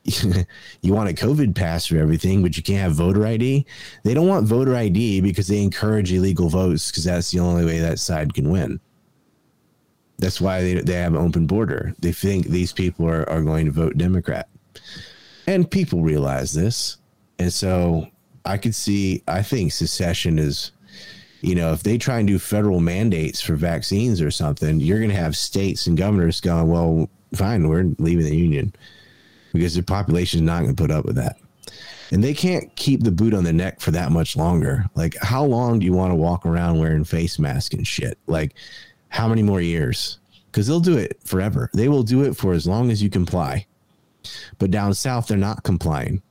you 0.82 0.94
want 0.94 1.10
a 1.10 1.14
COVID 1.14 1.56
pass 1.56 1.86
for 1.86 1.98
everything, 1.98 2.42
but 2.42 2.56
you 2.58 2.64
can't 2.64 2.82
have 2.82 2.94
voter 2.94 3.26
ID. 3.26 3.66
They 4.04 4.14
don't 4.14 4.28
want 4.28 4.48
voter 4.48 4.76
ID 4.76 5.22
because 5.22 5.48
they 5.48 5.62
encourage 5.62 6.12
illegal 6.12 6.50
votes 6.50 6.90
because 6.90 7.04
that's 7.04 7.32
the 7.32 7.40
only 7.40 7.66
way 7.66 7.80
that 7.80 8.00
side 8.00 8.34
can 8.34 8.50
win. 8.50 8.80
That's 10.18 10.42
why 10.42 10.62
they, 10.62 10.74
they 10.76 10.94
have 10.94 11.14
an 11.14 11.26
open 11.26 11.48
border. 11.48 11.94
They 12.00 12.12
think 12.12 12.48
these 12.48 12.74
people 12.74 13.08
are, 13.08 13.30
are 13.30 13.42
going 13.42 13.66
to 13.66 13.72
vote 13.72 13.98
Democrat. 13.98 14.50
And 15.48 15.70
people 15.70 16.02
realize 16.02 16.54
this. 16.54 16.98
And 17.38 17.52
so 17.52 18.08
I 18.46 18.58
could 18.58 18.76
see, 18.76 19.24
I 19.28 19.42
think 19.42 19.72
secession 19.72 20.40
is, 20.40 20.72
you 21.42 21.56
know, 21.56 21.72
if 21.72 21.84
they 21.84 21.98
try 21.98 22.20
and 22.20 22.28
do 22.28 22.38
federal 22.38 22.82
mandates 22.82 23.40
for 23.40 23.56
vaccines 23.56 24.22
or 24.22 24.32
something, 24.32 24.82
you're 24.82 25.00
going 25.00 25.10
to 25.10 25.16
have 25.16 25.38
states 25.38 25.88
and 25.88 25.98
governors 25.98 26.42
going, 26.42 26.68
well, 26.68 27.10
fine, 27.34 27.68
we're 27.70 27.94
leaving 27.98 28.26
the 28.26 28.36
union 28.36 28.74
because 29.60 29.76
the 29.76 29.84
population 29.84 30.40
is 30.40 30.46
not 30.46 30.64
going 30.64 30.74
to 30.74 30.82
put 30.82 30.90
up 30.90 31.04
with 31.04 31.18
that. 31.18 31.38
And 32.12 32.24
they 32.24 32.34
can't 32.34 32.74
keep 32.78 33.04
the 33.04 33.12
boot 33.12 33.34
on 33.34 33.44
the 33.44 33.52
neck 33.52 33.82
for 33.82 33.92
that 33.92 34.10
much 34.12 34.38
longer. 34.38 34.86
Like, 34.96 35.18
how 35.22 35.44
long 35.44 35.80
do 35.80 35.86
you 35.86 35.92
want 35.92 36.12
to 36.12 36.16
walk 36.16 36.46
around 36.46 36.80
wearing 36.80 37.04
face 37.04 37.38
masks 37.38 37.76
and 37.76 37.86
shit? 37.86 38.18
Like, 38.26 38.56
how 39.10 39.28
many 39.28 39.44
more 39.44 39.60
years? 39.60 40.20
Because 40.46 40.66
they'll 40.66 40.80
do 40.80 40.98
it 40.98 41.20
forever. 41.26 41.70
They 41.74 41.90
will 41.90 42.04
do 42.04 42.24
it 42.24 42.38
for 42.38 42.54
as 42.54 42.66
long 42.66 42.90
as 42.90 43.04
you 43.04 43.10
comply. 43.10 43.68
But 44.60 44.72
down 44.72 44.94
south, 44.94 45.28
they're 45.28 45.38
not 45.38 45.64
complying. 45.64 46.22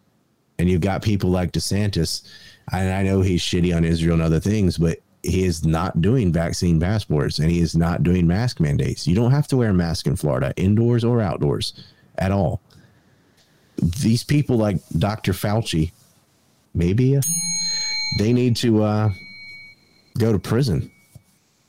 And 0.59 0.71
you've 0.71 0.81
got 0.81 1.03
people 1.03 1.31
like 1.31 1.53
DeSantis, 1.53 2.27
and 2.73 2.91
I 2.91 3.03
know 3.03 3.21
he's 3.21 3.43
shitty 3.43 3.77
on 3.77 3.85
Israel 3.85 4.15
and 4.15 4.23
other 4.23 4.41
things, 4.41 4.79
but 4.79 5.01
he 5.23 5.45
is 5.45 5.67
not 5.67 6.01
doing 6.01 6.33
vaccine 6.33 6.81
passports 6.81 7.39
and 7.39 7.51
he 7.51 7.61
is 7.61 7.77
not 7.77 8.03
doing 8.03 8.27
mask 8.27 8.59
mandates. 8.59 9.07
You 9.07 9.15
don't 9.15 9.33
have 9.33 9.49
to 9.49 9.57
wear 9.57 9.71
a 9.71 9.75
mask 9.75 10.07
in 10.07 10.17
Florida, 10.17 10.55
indoors 10.57 11.05
or 11.05 11.21
outdoors, 11.21 11.75
at 12.19 12.33
all. 12.33 12.61
These 13.81 14.25
people 14.25 14.57
like 14.57 14.79
Dr. 14.99 15.33
Fauci, 15.33 15.93
maybe 16.75 17.17
uh, 17.17 17.23
they 18.19 18.33
need 18.33 18.57
to 18.57 18.83
uh, 18.83 19.11
go 20.19 20.33
to 20.33 20.39
prison. 20.39 20.91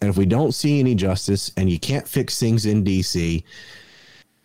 And 0.01 0.09
if 0.09 0.17
we 0.17 0.25
don't 0.25 0.53
see 0.53 0.79
any 0.79 0.95
justice 0.95 1.51
and 1.57 1.69
you 1.69 1.79
can't 1.79 2.07
fix 2.07 2.39
things 2.39 2.65
in 2.65 2.83
DC, 2.83 3.43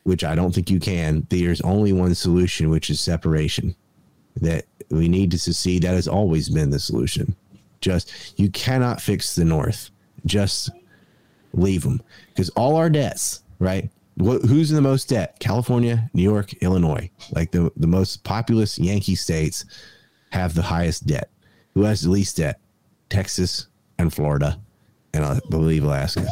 which 0.02 0.24
I 0.24 0.34
don't 0.34 0.54
think 0.54 0.70
you 0.70 0.80
can, 0.80 1.26
there's 1.30 1.60
only 1.62 1.92
one 1.92 2.14
solution, 2.14 2.70
which 2.70 2.90
is 2.90 3.00
separation. 3.00 3.74
That 4.40 4.64
we 4.90 5.08
need 5.08 5.30
to 5.30 5.38
see 5.38 5.78
that 5.78 5.94
has 5.94 6.08
always 6.08 6.48
been 6.48 6.70
the 6.70 6.80
solution. 6.80 7.36
Just 7.80 8.38
you 8.38 8.50
cannot 8.50 9.00
fix 9.00 9.36
the 9.36 9.44
North. 9.44 9.90
Just 10.26 10.70
leave 11.52 11.82
them 11.82 12.02
because 12.28 12.48
all 12.50 12.76
our 12.76 12.90
debts, 12.90 13.42
right? 13.60 13.88
Who's 14.18 14.70
in 14.70 14.76
the 14.76 14.82
most 14.82 15.08
debt? 15.08 15.40
California, 15.40 16.08
New 16.14 16.22
York, 16.22 16.52
Illinois, 16.62 17.10
like 17.32 17.50
the 17.50 17.72
the 17.76 17.86
most 17.86 18.22
populous 18.22 18.78
Yankee 18.78 19.16
states 19.16 19.64
have 20.30 20.54
the 20.54 20.62
highest 20.62 21.06
debt. 21.06 21.30
Who 21.74 21.82
has 21.82 22.02
the 22.02 22.10
least 22.10 22.36
debt? 22.36 22.60
Texas 23.10 23.66
and 23.98 24.12
Florida, 24.12 24.60
and 25.12 25.24
uh, 25.24 25.40
I 25.44 25.48
believe 25.50 25.84
Alaska, 25.84 26.26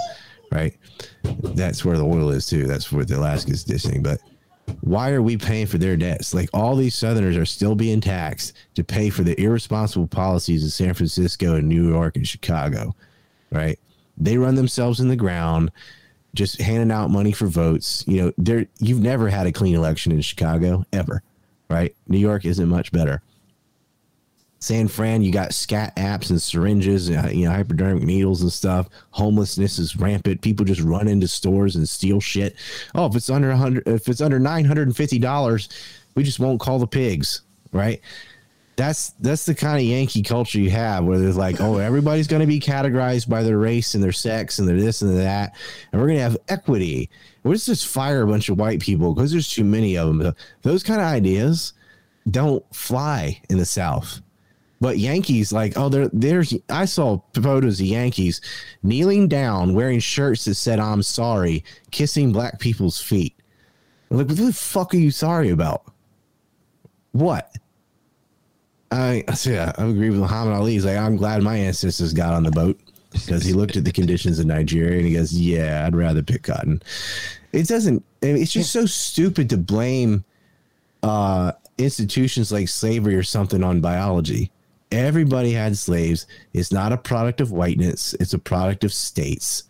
right? 0.50 0.76
That's 1.22 1.84
where 1.84 1.96
the 1.96 2.04
oil 2.04 2.30
is 2.30 2.46
too. 2.46 2.66
That's 2.66 2.90
where 2.92 3.04
the 3.04 3.18
Alaska 3.18 3.50
is 3.50 3.64
dishing. 3.64 4.02
But 4.02 4.20
why 4.80 5.10
are 5.10 5.22
we 5.22 5.36
paying 5.36 5.66
for 5.66 5.78
their 5.78 5.96
debts? 5.96 6.34
Like 6.34 6.50
all 6.52 6.76
these 6.76 6.94
Southerners 6.94 7.36
are 7.36 7.46
still 7.46 7.74
being 7.74 8.00
taxed 8.00 8.54
to 8.74 8.84
pay 8.84 9.10
for 9.10 9.22
the 9.22 9.40
irresponsible 9.40 10.06
policies 10.06 10.64
of 10.64 10.72
San 10.72 10.94
Francisco 10.94 11.56
and 11.56 11.68
New 11.68 11.88
York 11.88 12.16
and 12.16 12.26
Chicago, 12.26 12.94
right? 13.50 13.78
They 14.16 14.36
run 14.38 14.54
themselves 14.54 15.00
in 15.00 15.08
the 15.08 15.16
ground, 15.16 15.70
just 16.34 16.60
handing 16.60 16.90
out 16.90 17.10
money 17.10 17.32
for 17.32 17.46
votes. 17.46 18.04
You 18.06 18.22
know, 18.22 18.32
there 18.38 18.66
you've 18.78 19.02
never 19.02 19.28
had 19.28 19.46
a 19.46 19.52
clean 19.52 19.74
election 19.74 20.12
in 20.12 20.20
Chicago 20.20 20.84
ever, 20.92 21.22
right? 21.68 21.94
New 22.08 22.18
York 22.18 22.44
isn't 22.44 22.68
much 22.68 22.92
better. 22.92 23.22
San 24.62 24.86
Fran, 24.86 25.22
you 25.22 25.32
got 25.32 25.52
scat 25.52 25.94
apps 25.96 26.30
and 26.30 26.40
syringes, 26.40 27.10
uh, 27.10 27.28
you 27.32 27.46
know, 27.46 27.50
hypodermic 27.50 28.04
needles 28.04 28.42
and 28.42 28.52
stuff. 28.52 28.88
Homelessness 29.10 29.80
is 29.80 29.96
rampant. 29.96 30.40
People 30.40 30.64
just 30.64 30.80
run 30.80 31.08
into 31.08 31.26
stores 31.26 31.74
and 31.74 31.88
steal 31.88 32.20
shit. 32.20 32.54
Oh, 32.94 33.06
if 33.06 33.16
it's 33.16 33.28
under 33.28 33.52
hundred, 33.52 33.88
if 33.88 34.08
it's 34.08 34.20
under 34.20 34.38
nine 34.38 34.64
hundred 34.64 34.86
and 34.86 34.96
fifty 34.96 35.18
dollars, 35.18 35.68
we 36.14 36.22
just 36.22 36.38
won't 36.38 36.60
call 36.60 36.78
the 36.78 36.86
pigs, 36.86 37.42
right? 37.72 38.00
That's 38.82 39.10
that's 39.20 39.46
the 39.46 39.54
kind 39.54 39.76
of 39.76 39.84
Yankee 39.84 40.24
culture 40.24 40.58
you 40.58 40.68
have, 40.70 41.04
where 41.04 41.16
there's 41.16 41.36
like, 41.36 41.60
oh, 41.60 41.78
everybody's 41.78 42.26
going 42.26 42.40
to 42.40 42.48
be 42.48 42.58
categorized 42.58 43.28
by 43.28 43.44
their 43.44 43.58
race 43.58 43.94
and 43.94 44.02
their 44.02 44.10
sex 44.10 44.58
and 44.58 44.66
their 44.66 44.80
this 44.80 45.02
and 45.02 45.16
that, 45.18 45.54
and 45.92 46.00
we're 46.00 46.08
going 46.08 46.18
to 46.18 46.24
have 46.24 46.36
equity. 46.48 47.08
We'll 47.44 47.56
just 47.56 47.86
fire 47.86 48.22
a 48.22 48.26
bunch 48.26 48.48
of 48.48 48.58
white 48.58 48.80
people 48.80 49.14
because 49.14 49.30
there's 49.30 49.48
too 49.48 49.62
many 49.62 49.96
of 49.96 50.08
them. 50.08 50.34
Those 50.62 50.82
kind 50.82 51.00
of 51.00 51.06
ideas 51.06 51.74
don't 52.28 52.64
fly 52.74 53.40
in 53.48 53.58
the 53.58 53.64
South. 53.64 54.20
But 54.80 54.98
Yankees, 54.98 55.52
like, 55.52 55.74
oh, 55.76 55.88
there, 55.88 56.08
there's. 56.12 56.52
I 56.68 56.86
saw 56.86 57.20
photos 57.34 57.78
of 57.78 57.86
Yankees 57.86 58.40
kneeling 58.82 59.28
down, 59.28 59.74
wearing 59.74 60.00
shirts 60.00 60.44
that 60.46 60.56
said 60.56 60.80
"I'm 60.80 61.04
sorry," 61.04 61.62
kissing 61.92 62.32
black 62.32 62.58
people's 62.58 63.00
feet. 63.00 63.36
I'm 64.10 64.16
like, 64.16 64.26
what 64.26 64.38
the 64.38 64.52
fuck 64.52 64.92
are 64.92 64.96
you 64.96 65.12
sorry 65.12 65.50
about? 65.50 65.84
What? 67.12 67.56
I 68.92 69.24
yeah, 69.44 69.72
I 69.78 69.84
agree 69.84 70.10
with 70.10 70.20
Muhammad 70.20 70.54
Ali. 70.54 70.72
He's 70.72 70.84
like, 70.84 70.96
I'm 70.96 71.16
glad 71.16 71.42
my 71.42 71.56
ancestors 71.56 72.12
got 72.12 72.34
on 72.34 72.42
the 72.42 72.50
boat 72.50 72.78
because 73.12 73.44
he 73.44 73.52
looked 73.52 73.76
at 73.76 73.84
the 73.84 73.92
conditions 73.92 74.38
in 74.38 74.48
Nigeria 74.48 74.98
and 74.98 75.06
he 75.06 75.14
goes, 75.14 75.32
"Yeah, 75.32 75.84
I'd 75.86 75.96
rather 75.96 76.22
pick 76.22 76.44
cotton." 76.44 76.82
It 77.52 77.68
doesn't. 77.68 78.04
It's 78.22 78.52
just 78.52 78.72
so 78.72 78.86
stupid 78.86 79.50
to 79.50 79.56
blame 79.56 80.24
uh, 81.02 81.52
institutions 81.78 82.52
like 82.52 82.68
slavery 82.68 83.14
or 83.14 83.22
something 83.22 83.62
on 83.64 83.80
biology 83.80 84.50
everybody 84.92 85.52
had 85.52 85.76
slaves. 85.76 86.26
It's 86.52 86.70
not 86.70 86.92
a 86.92 86.96
product 86.96 87.40
of 87.40 87.50
whiteness, 87.50 88.14
it's 88.20 88.34
a 88.34 88.38
product 88.38 88.84
of 88.84 88.92
states. 88.92 89.64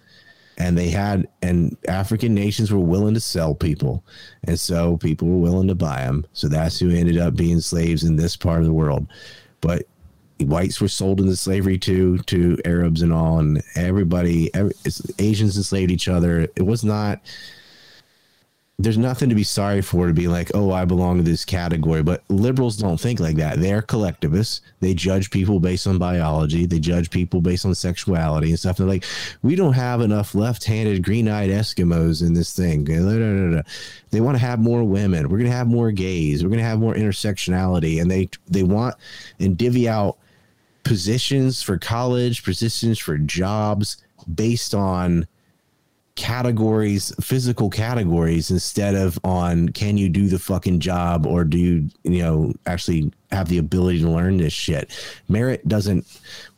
And 0.58 0.76
they 0.76 0.90
had, 0.90 1.28
and 1.40 1.76
African 1.88 2.34
nations 2.34 2.72
were 2.72 2.78
willing 2.78 3.14
to 3.14 3.20
sell 3.20 3.54
people. 3.54 4.04
And 4.44 4.60
so 4.60 4.96
people 4.98 5.28
were 5.28 5.38
willing 5.38 5.68
to 5.68 5.74
buy 5.74 6.02
them. 6.02 6.26
So 6.32 6.48
that's 6.48 6.78
who 6.78 6.90
ended 6.90 7.18
up 7.18 7.34
being 7.34 7.60
slaves 7.60 8.04
in 8.04 8.16
this 8.16 8.36
part 8.36 8.60
of 8.60 8.66
the 8.66 8.72
world. 8.72 9.06
But 9.60 9.84
whites 10.40 10.80
were 10.80 10.88
sold 10.88 11.20
into 11.20 11.36
slavery 11.36 11.78
too, 11.78 12.18
to 12.18 12.58
Arabs 12.64 13.02
and 13.02 13.12
all. 13.12 13.38
And 13.38 13.62
everybody, 13.76 14.54
every, 14.54 14.74
Asians 15.18 15.56
enslaved 15.56 15.90
each 15.90 16.08
other. 16.08 16.48
It 16.54 16.66
was 16.66 16.84
not 16.84 17.20
there's 18.78 18.98
nothing 18.98 19.28
to 19.28 19.34
be 19.34 19.44
sorry 19.44 19.80
for 19.80 20.08
to 20.08 20.12
be 20.12 20.26
like, 20.26 20.50
oh, 20.54 20.72
I 20.72 20.84
belong 20.86 21.18
to 21.18 21.22
this 21.22 21.44
category. 21.44 22.02
But 22.02 22.24
liberals 22.28 22.76
don't 22.76 22.98
think 22.98 23.20
like 23.20 23.36
that. 23.36 23.60
They're 23.60 23.82
collectivists. 23.82 24.60
They 24.80 24.92
judge 24.92 25.30
people 25.30 25.60
based 25.60 25.86
on 25.86 25.98
biology. 25.98 26.66
They 26.66 26.80
judge 26.80 27.10
people 27.10 27.40
based 27.40 27.64
on 27.64 27.74
sexuality 27.76 28.48
and 28.48 28.58
stuff. 28.58 28.78
They're 28.78 28.86
like, 28.86 29.04
we 29.42 29.54
don't 29.54 29.74
have 29.74 30.00
enough 30.00 30.34
left-handed, 30.34 31.04
green-eyed 31.04 31.50
Eskimos 31.50 32.26
in 32.26 32.32
this 32.34 32.56
thing. 32.56 32.84
They 32.84 34.20
want 34.20 34.36
to 34.36 34.44
have 34.44 34.58
more 34.58 34.82
women. 34.82 35.28
We're 35.28 35.38
going 35.38 35.50
to 35.50 35.56
have 35.56 35.68
more 35.68 35.92
gays. 35.92 36.42
We're 36.42 36.50
going 36.50 36.58
to 36.58 36.64
have 36.64 36.80
more 36.80 36.94
intersectionality, 36.94 38.00
and 38.00 38.10
they 38.10 38.30
they 38.48 38.64
want 38.64 38.96
and 39.38 39.56
divvy 39.56 39.88
out 39.88 40.18
positions 40.82 41.62
for 41.62 41.78
college, 41.78 42.42
positions 42.42 42.98
for 42.98 43.16
jobs 43.16 43.98
based 44.34 44.74
on 44.74 45.28
categories, 46.14 47.14
physical 47.20 47.70
categories, 47.70 48.50
instead 48.50 48.94
of 48.94 49.18
on 49.24 49.70
can 49.70 49.96
you 49.96 50.08
do 50.08 50.28
the 50.28 50.38
fucking 50.38 50.80
job 50.80 51.26
or 51.26 51.44
do 51.44 51.58
you, 51.58 51.88
you 52.04 52.22
know, 52.22 52.52
actually 52.66 53.12
have 53.32 53.48
the 53.48 53.58
ability 53.58 54.00
to 54.00 54.08
learn 54.08 54.36
this 54.36 54.52
shit. 54.52 54.90
Merit 55.28 55.66
doesn't 55.66 56.06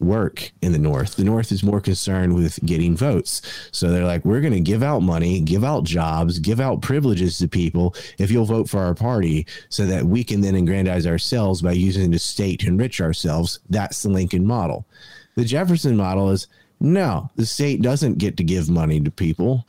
work 0.00 0.50
in 0.60 0.72
the 0.72 0.78
North. 0.78 1.16
The 1.16 1.24
North 1.24 1.52
is 1.52 1.62
more 1.62 1.80
concerned 1.80 2.34
with 2.34 2.58
getting 2.66 2.96
votes. 2.96 3.42
So 3.70 3.90
they're 3.90 4.04
like, 4.04 4.24
we're 4.24 4.40
going 4.40 4.54
to 4.54 4.60
give 4.60 4.82
out 4.82 5.00
money, 5.00 5.40
give 5.40 5.64
out 5.64 5.84
jobs, 5.84 6.38
give 6.38 6.60
out 6.60 6.82
privileges 6.82 7.38
to 7.38 7.48
people 7.48 7.94
if 8.18 8.30
you'll 8.30 8.44
vote 8.44 8.68
for 8.68 8.80
our 8.80 8.94
party 8.94 9.46
so 9.68 9.86
that 9.86 10.04
we 10.04 10.24
can 10.24 10.40
then 10.40 10.56
aggrandize 10.56 11.06
ourselves 11.06 11.62
by 11.62 11.72
using 11.72 12.10
the 12.10 12.18
state 12.18 12.60
to 12.60 12.68
enrich 12.68 13.00
ourselves. 13.00 13.60
That's 13.70 14.02
the 14.02 14.08
Lincoln 14.08 14.46
model. 14.46 14.84
The 15.36 15.44
Jefferson 15.44 15.96
model 15.96 16.30
is 16.30 16.48
no, 16.80 17.30
the 17.36 17.46
state 17.46 17.82
doesn't 17.82 18.18
get 18.18 18.36
to 18.36 18.44
give 18.44 18.68
money 18.68 19.00
to 19.00 19.10
people, 19.10 19.66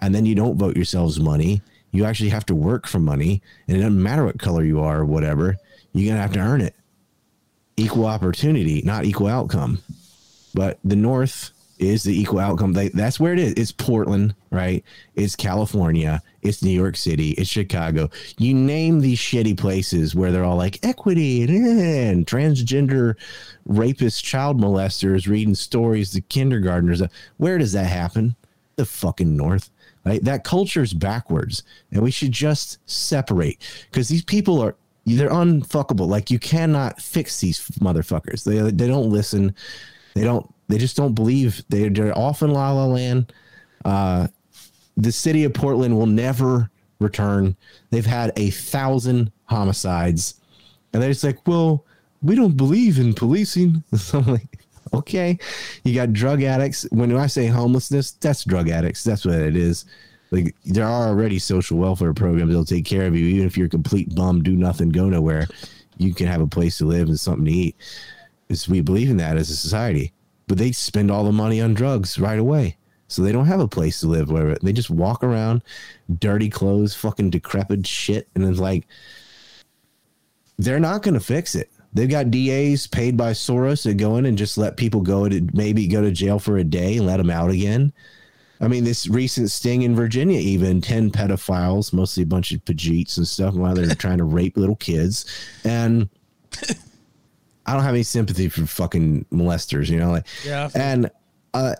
and 0.00 0.14
then 0.14 0.26
you 0.26 0.34
don't 0.34 0.56
vote 0.56 0.76
yourselves 0.76 1.20
money. 1.20 1.62
You 1.92 2.04
actually 2.04 2.30
have 2.30 2.46
to 2.46 2.54
work 2.54 2.86
for 2.86 2.98
money, 2.98 3.42
and 3.66 3.76
it 3.76 3.80
doesn't 3.80 4.02
matter 4.02 4.24
what 4.24 4.38
color 4.38 4.64
you 4.64 4.80
are 4.80 5.00
or 5.00 5.04
whatever. 5.04 5.56
You're 5.92 6.10
gonna 6.10 6.22
have 6.22 6.32
to 6.34 6.40
earn 6.40 6.60
it. 6.60 6.74
Equal 7.76 8.06
opportunity, 8.06 8.82
not 8.82 9.04
equal 9.04 9.26
outcome. 9.26 9.78
But 10.54 10.78
the 10.84 10.96
North 10.96 11.50
is 11.80 12.02
the 12.02 12.18
equal 12.18 12.38
outcome. 12.38 12.74
They, 12.74 12.88
that's 12.88 13.18
where 13.18 13.32
it 13.32 13.38
is. 13.38 13.54
It's 13.54 13.72
Portland, 13.72 14.34
right? 14.50 14.84
It's 15.14 15.34
California. 15.34 16.22
It's 16.42 16.62
New 16.62 16.70
York 16.70 16.96
City. 16.96 17.30
It's 17.30 17.48
Chicago. 17.48 18.10
You 18.38 18.54
name 18.54 19.00
these 19.00 19.18
shitty 19.18 19.58
places 19.58 20.14
where 20.14 20.30
they're 20.30 20.44
all 20.44 20.56
like 20.56 20.84
equity 20.84 21.42
and, 21.42 22.26
transgender 22.26 23.14
rapist 23.64 24.24
child 24.24 24.60
molesters 24.60 25.26
reading 25.26 25.54
stories 25.54 26.10
to 26.12 26.20
kindergartners. 26.20 27.02
Where 27.38 27.58
does 27.58 27.72
that 27.72 27.86
happen? 27.86 28.36
The 28.76 28.84
fucking 28.84 29.36
North. 29.36 29.70
Right? 30.04 30.24
That 30.24 30.44
culture 30.44 30.82
is 30.82 30.94
backwards, 30.94 31.62
and 31.92 32.02
we 32.02 32.10
should 32.10 32.32
just 32.32 32.78
separate 32.86 33.58
because 33.90 34.08
these 34.08 34.24
people 34.24 34.58
are 34.60 34.74
they're 35.04 35.28
unfuckable. 35.28 36.08
Like 36.08 36.30
you 36.30 36.38
cannot 36.38 37.00
fix 37.00 37.40
these 37.40 37.60
motherfuckers. 37.80 38.44
They 38.44 38.58
they 38.70 38.88
don't 38.88 39.10
listen. 39.10 39.54
They 40.14 40.22
don't. 40.22 40.52
They 40.70 40.78
just 40.78 40.96
don't 40.96 41.14
believe. 41.14 41.62
They, 41.68 41.88
they're 41.88 42.16
off 42.16 42.42
in 42.42 42.52
La 42.52 42.72
La 42.72 42.86
Land. 42.86 43.32
Uh, 43.84 44.28
the 44.96 45.12
city 45.12 45.44
of 45.44 45.54
Portland 45.54 45.96
will 45.96 46.06
never 46.06 46.70
return. 46.98 47.56
They've 47.90 48.06
had 48.06 48.32
a 48.36 48.50
thousand 48.50 49.32
homicides, 49.46 50.34
and 50.92 51.02
they're 51.02 51.10
just 51.10 51.24
like, 51.24 51.46
well, 51.46 51.84
we 52.22 52.34
don't 52.36 52.56
believe 52.56 52.98
in 52.98 53.14
policing. 53.14 53.82
So 53.96 54.18
I'm 54.18 54.26
like, 54.26 54.58
okay, 54.94 55.38
you 55.84 55.94
got 55.94 56.12
drug 56.12 56.42
addicts. 56.42 56.86
When 56.90 57.14
I 57.16 57.26
say 57.26 57.46
homelessness, 57.46 58.12
that's 58.12 58.44
drug 58.44 58.68
addicts. 58.68 59.04
That's 59.04 59.24
what 59.24 59.34
it 59.34 59.56
is. 59.56 59.84
Like 60.30 60.54
there 60.64 60.86
are 60.86 61.08
already 61.08 61.38
social 61.38 61.78
welfare 61.78 62.14
programs 62.14 62.50
that'll 62.50 62.64
take 62.64 62.84
care 62.84 63.06
of 63.06 63.16
you, 63.16 63.26
even 63.26 63.46
if 63.46 63.56
you're 63.56 63.66
a 63.66 63.70
complete 63.70 64.14
bum, 64.14 64.42
do 64.42 64.54
nothing, 64.54 64.90
go 64.90 65.08
nowhere. 65.08 65.48
You 65.98 66.14
can 66.14 66.28
have 66.28 66.40
a 66.40 66.46
place 66.46 66.78
to 66.78 66.86
live 66.86 67.08
and 67.08 67.18
something 67.18 67.44
to 67.44 67.50
eat. 67.50 67.76
We 68.68 68.80
believe 68.80 69.10
in 69.10 69.16
that 69.18 69.36
as 69.36 69.50
a 69.50 69.56
society, 69.56 70.12
but 70.50 70.58
they 70.58 70.72
spend 70.72 71.12
all 71.12 71.22
the 71.22 71.30
money 71.30 71.60
on 71.60 71.74
drugs 71.74 72.18
right 72.18 72.40
away. 72.40 72.76
So 73.06 73.22
they 73.22 73.30
don't 73.30 73.46
have 73.46 73.60
a 73.60 73.68
place 73.68 74.00
to 74.00 74.08
live 74.08 74.32
where 74.32 74.56
they 74.56 74.72
just 74.72 74.90
walk 74.90 75.22
around, 75.22 75.62
dirty 76.18 76.50
clothes, 76.50 76.92
fucking 76.92 77.30
decrepit 77.30 77.86
shit, 77.86 78.28
and 78.34 78.44
it's 78.44 78.58
like 78.58 78.88
they're 80.58 80.80
not 80.80 81.02
going 81.02 81.14
to 81.14 81.20
fix 81.20 81.54
it. 81.54 81.70
They've 81.92 82.10
got 82.10 82.32
DAs 82.32 82.88
paid 82.88 83.16
by 83.16 83.30
Soros 83.30 83.84
to 83.84 83.94
go 83.94 84.16
in 84.16 84.26
and 84.26 84.36
just 84.36 84.58
let 84.58 84.76
people 84.76 85.02
go 85.02 85.28
to 85.28 85.40
maybe 85.52 85.86
go 85.86 86.02
to 86.02 86.10
jail 86.10 86.40
for 86.40 86.56
a 86.56 86.64
day 86.64 86.96
and 86.96 87.06
let 87.06 87.18
them 87.18 87.30
out 87.30 87.50
again. 87.50 87.92
I 88.60 88.66
mean, 88.66 88.82
this 88.82 89.06
recent 89.06 89.52
sting 89.52 89.82
in 89.82 89.94
Virginia, 89.94 90.40
even 90.40 90.80
10 90.80 91.12
pedophiles, 91.12 91.92
mostly 91.92 92.24
a 92.24 92.26
bunch 92.26 92.50
of 92.50 92.64
pajeets 92.64 93.18
and 93.18 93.26
stuff, 93.28 93.54
while 93.54 93.76
they're 93.76 93.94
trying 93.94 94.18
to 94.18 94.24
rape 94.24 94.56
little 94.56 94.74
kids. 94.74 95.24
And 95.64 96.08
I 97.70 97.74
don't 97.74 97.82
have 97.84 97.94
any 97.94 98.02
sympathy 98.02 98.48
for 98.48 98.66
fucking 98.66 99.26
molesters, 99.32 99.88
you 99.88 99.98
know? 99.98 100.10
Like, 100.10 100.26
Yeah. 100.44 100.68
and 100.74 101.10
uh, 101.54 101.74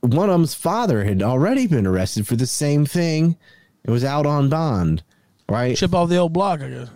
one 0.00 0.28
of 0.28 0.34
them's 0.34 0.54
father 0.54 1.04
had 1.04 1.22
already 1.22 1.66
been 1.66 1.86
arrested 1.86 2.26
for 2.26 2.34
the 2.36 2.46
same 2.46 2.84
thing. 2.84 3.36
It 3.84 3.90
was 3.90 4.04
out 4.04 4.26
on 4.26 4.48
bond, 4.48 5.02
right? 5.48 5.76
Chip 5.76 5.94
off 5.94 6.08
the 6.08 6.16
old 6.16 6.32
block, 6.32 6.60
I 6.60 6.70
guess. 6.70 6.88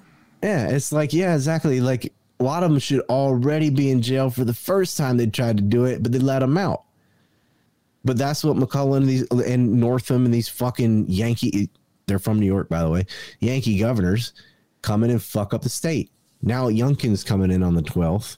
Yeah, 0.43 0.69
it's 0.70 0.91
like, 0.93 1.12
yeah, 1.12 1.35
exactly. 1.35 1.81
Like 1.81 2.12
a 2.41 2.43
lot 2.43 2.62
of 2.65 2.70
them 2.70 2.81
should 2.81 3.03
already 3.03 3.70
be 3.70 3.91
in 3.91 4.03
jail 4.03 4.28
for 4.31 4.45
the 4.45 4.55
first 4.55 4.97
time 4.97 5.16
they 5.16 5.27
tried 5.27 5.59
to 5.59 5.62
do 5.62 5.85
it, 5.85 6.03
but 6.03 6.11
they 6.11 6.19
let 6.19 6.41
them 6.41 6.59
out. 6.59 6.82
But 8.05 8.16
that's 8.16 8.43
what 8.43 8.57
McCullen 8.57 8.97
and, 8.99 9.09
these, 9.09 9.28
and 9.28 9.74
Northam 9.78 10.24
and 10.24 10.32
these 10.35 10.49
fucking 10.49 11.07
Yankee, 11.09 11.69
they're 12.07 12.19
from 12.19 12.41
New 12.41 12.47
York, 12.47 12.69
by 12.69 12.82
the 12.82 12.89
way, 12.91 13.07
Yankee 13.41 13.78
governors 13.78 14.32
come 14.82 15.05
in 15.05 15.11
and 15.11 15.23
fuck 15.23 15.53
up 15.55 15.62
the 15.62 15.69
state. 15.69 16.11
Now 16.43 16.69
Youngkin's 16.69 17.25
coming 17.25 17.51
in 17.51 17.62
on 17.62 17.75
the 17.75 17.83
12th, 17.83 18.37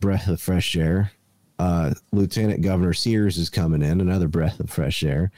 breath 0.00 0.28
of 0.28 0.40
fresh 0.40 0.76
air. 0.76 1.12
Uh, 1.58 1.92
Lieutenant 2.12 2.62
Governor 2.62 2.92
Sears 2.92 3.36
is 3.36 3.50
coming 3.50 3.82
in, 3.82 4.00
another 4.00 4.28
breath 4.28 4.60
of 4.60 4.70
fresh 4.70 5.02
air. 5.02 5.32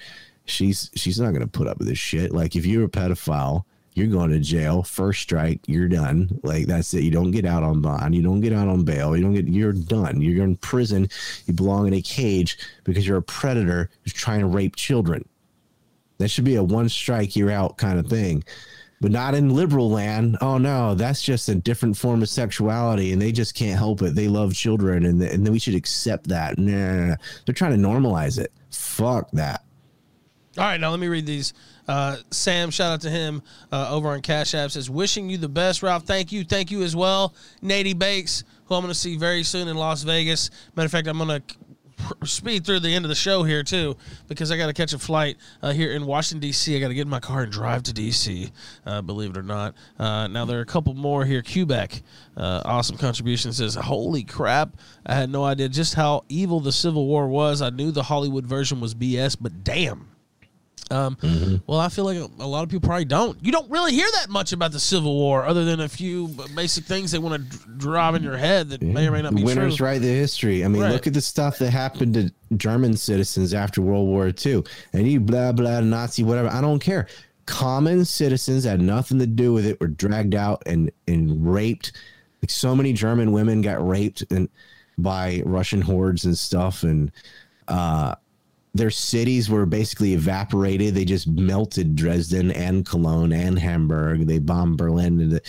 She's 0.45 0.91
she's 0.95 1.19
not 1.21 1.31
going 1.31 1.43
to 1.43 1.47
put 1.47 1.67
up 1.67 1.79
with 1.79 1.89
this 1.89 1.99
shit. 1.99 2.33
Like 2.33 2.57
if 2.57 2.67
you're 2.67 2.85
a 2.85 2.89
pedophile, 2.89 3.65
you're 3.95 4.09
going 4.09 4.31
to 4.31 4.39
jail. 4.39 4.83
First 4.83 5.23
strike, 5.23 5.61
you're 5.67 5.89
done. 5.89 6.41
Like 6.43 6.67
that's 6.67 6.93
it. 6.95 7.05
You 7.05 7.11
don't 7.11 7.31
get 7.31 7.45
out 7.45 7.63
on 7.63 7.81
bond. 7.81 8.15
You 8.15 8.23
don't 8.23 8.41
get 8.41 8.53
out 8.53 8.69
on 8.69 8.85
bail. 8.85 9.17
You 9.17 9.23
don't 9.23 9.35
get. 9.35 9.49
You're 9.49 9.73
done. 9.73 10.21
You're 10.21 10.45
in 10.45 10.57
prison. 10.57 11.09
You 11.47 11.55
belong 11.55 11.87
in 11.87 11.95
a 11.95 12.03
cage 12.03 12.59
because 12.85 13.07
you're 13.07 13.19
a 13.19 13.23
predator 13.23 13.91
who's 14.03 14.13
trying 14.13 14.41
to 14.41 14.47
rape 14.47 14.77
children. 14.77 15.27
That 16.21 16.29
should 16.29 16.45
be 16.45 16.57
a 16.57 16.63
one 16.63 16.91
strike, 16.91 17.35
you're 17.35 17.51
out 17.51 17.79
kind 17.79 17.99
of 17.99 18.07
thing. 18.07 18.45
But 19.01 19.13
not 19.13 19.35
in 19.35 19.55
liberal 19.55 19.91
land. 19.91 20.37
Oh 20.43 20.59
no, 20.59 20.95
that's 20.95 21.23
just 21.23 21.49
a 21.49 21.55
different 21.55 21.97
form 21.97 22.21
of 22.21 22.29
sexuality, 22.29 23.13
and 23.13 23.23
they 23.23 23.33
just 23.33 23.55
can't 23.55 23.79
help 23.79 24.03
it. 24.03 24.15
They 24.15 24.29
love 24.29 24.53
children, 24.53 25.07
and 25.07 25.23
and 25.23 25.47
then 25.47 25.53
we 25.53 25.59
should 25.59 25.75
accept 25.75 26.29
that. 26.29 26.59
Nah, 26.59 26.73
nah, 26.73 27.07
nah. 27.07 27.17
they're 27.47 27.55
trying 27.55 27.81
to 27.81 27.89
normalize 27.89 28.39
it. 28.39 28.53
Fuck 28.71 29.31
that. 29.33 29.65
All 30.59 30.65
right, 30.65 30.81
now 30.81 30.91
let 30.91 31.01
me 31.01 31.07
read 31.07 31.27
these. 31.27 31.55
Uh, 31.89 32.17
Sam, 32.31 32.71
shout 32.71 32.93
out 32.93 33.01
to 33.03 33.11
him 33.11 33.43
uh, 33.73 33.89
over 33.91 34.11
on 34.11 34.21
Cash 34.21 34.55
App 34.55 34.71
says, 34.71 34.91
"Wishing 34.91 35.31
you 35.31 35.39
the 35.39 35.49
best, 35.49 35.83
Ralph. 35.83 36.05
Thank 36.05 36.33
you, 36.33 36.45
thank 36.45 36.71
you 36.71 36.83
as 36.83 36.95
well." 36.95 37.35
Nady 37.63 37.99
Bakes, 37.99 38.45
who 38.67 38.75
I'm 38.75 38.83
going 38.83 38.93
to 38.93 38.99
see 38.99 39.17
very 39.17 39.45
soon 39.45 39.69
in 39.69 39.77
Las 39.77 40.03
Vegas. 40.03 40.51
Matter 40.77 40.87
of 40.87 40.93
fact, 40.93 41.07
I'm 41.07 41.19
going 41.19 41.41
to 41.41 41.55
speed 42.25 42.65
through 42.65 42.81
the 42.81 42.95
end 42.95 43.05
of 43.05 43.09
the 43.09 43.15
show 43.15 43.43
here 43.43 43.63
too 43.63 43.97
because 44.29 44.51
I 44.51 44.57
got 44.57 44.67
to 44.67 44.73
catch 44.73 44.93
a 44.93 44.99
flight 44.99 45.37
uh, 45.63 45.73
here 45.73 45.93
in 45.93 46.07
Washington 46.07 46.41
D.C. 46.41 46.77
I 46.77 46.81
got 46.81 46.89
to 46.89 46.95
get 46.95 47.03
in 47.03 47.09
my 47.09 47.21
car 47.21 47.43
and 47.43 47.53
drive 47.53 47.83
to 47.85 47.93
D.C. 47.93 48.51
Uh, 48.85 49.03
believe 49.03 49.31
it 49.31 49.37
or 49.37 49.43
not. 49.43 49.75
Uh, 49.99 50.27
now 50.27 50.45
there 50.45 50.59
are 50.59 50.63
a 50.63 50.67
couple 50.67 50.95
more 50.95 51.25
here. 51.25 51.43
Quebec, 51.43 52.03
uh, 52.37 52.63
awesome 52.65 52.97
contribution 52.97 53.53
says, 53.53 53.75
"Holy 53.75 54.25
crap! 54.25 54.77
I 55.07 55.15
had 55.15 55.31
no 55.31 55.45
idea 55.45 55.69
just 55.69 55.95
how 55.95 56.25
evil 56.29 56.61
the 56.61 56.73
Civil 56.73 57.07
War 57.07 57.29
was. 57.29 57.63
I 57.63 57.71
knew 57.71 57.91
the 57.91 58.05
Hollywood 58.05 58.47
version 58.47 58.81
was 58.81 58.95
BS, 58.95 59.37
but 59.41 59.65
damn." 59.65 60.09
Um, 60.91 61.17
Well, 61.67 61.79
I 61.79 61.89
feel 61.89 62.05
like 62.05 62.17
a, 62.19 62.29
a 62.41 62.47
lot 62.47 62.63
of 62.65 62.69
people 62.69 62.87
probably 62.87 63.05
don't. 63.05 63.39
You 63.45 63.53
don't 63.53 63.71
really 63.71 63.93
hear 63.93 64.09
that 64.21 64.29
much 64.29 64.53
about 64.53 64.73
the 64.73 64.81
Civil 64.81 65.15
War, 65.15 65.45
other 65.45 65.65
than 65.65 65.81
a 65.81 65.89
few 65.89 66.29
basic 66.57 66.85
things 66.85 67.13
they 67.13 67.19
want 67.19 67.51
to 67.51 67.59
d- 67.59 67.65
drive 67.79 68.15
in 68.17 68.23
your 68.23 68.37
head 68.37 68.71
that 68.71 68.83
may 68.83 69.07
or 69.07 69.13
may 69.13 69.23
not 69.23 69.35
be 69.35 69.43
Winners 69.45 69.77
true. 69.77 69.87
write 69.87 70.01
the 70.01 70.09
history. 70.09 70.65
I 70.65 70.69
mean, 70.69 70.83
Right. 70.83 70.93
look 70.93 71.07
at 71.07 71.15
the 71.15 71.21
stuff 71.21 71.59
that 71.59 71.71
happened 71.71 72.15
to 72.15 72.33
German 72.57 72.97
citizens 72.97 73.55
after 73.55 73.81
World 73.83 74.09
War 74.09 74.33
II. 74.45 74.65
And 74.93 75.07
you 75.11 75.21
blah 75.21 75.53
blah 75.53 75.81
Nazi 75.81 76.25
whatever. 76.25 76.49
I 76.49 76.61
don't 76.61 76.81
care. 76.81 77.07
Common 77.47 78.05
citizens 78.05 78.65
had 78.65 78.81
nothing 78.81 79.19
to 79.19 79.27
do 79.27 79.53
with 79.53 79.67
it. 79.67 79.81
Were 79.81 79.87
dragged 79.89 80.35
out 80.35 80.63
and 80.67 80.91
and 81.09 81.53
raped. 81.53 81.93
Like 82.43 82.51
so 82.51 82.75
many 82.75 82.93
German 82.93 83.33
women 83.33 83.61
got 83.61 83.87
raped 83.87 84.25
and 84.31 84.49
by 84.99 85.43
Russian 85.47 85.81
hordes 85.83 86.25
and 86.25 86.37
stuff. 86.39 86.83
And 86.85 87.11
uh, 87.69 88.15
their 88.75 88.91
cities 88.91 89.51
were 89.51 89.67
basically 89.67 90.15
evaporated. 90.15 90.95
They 90.95 91.05
just 91.05 91.27
melted 91.27 91.97
Dresden 91.97 92.53
and 92.53 92.87
Cologne 92.87 93.33
and 93.33 93.59
Hamburg. 93.59 94.27
They 94.27 94.39
bombed 94.39 94.79
Berlin, 94.79 95.21
and, 95.21 95.33
the, 95.33 95.43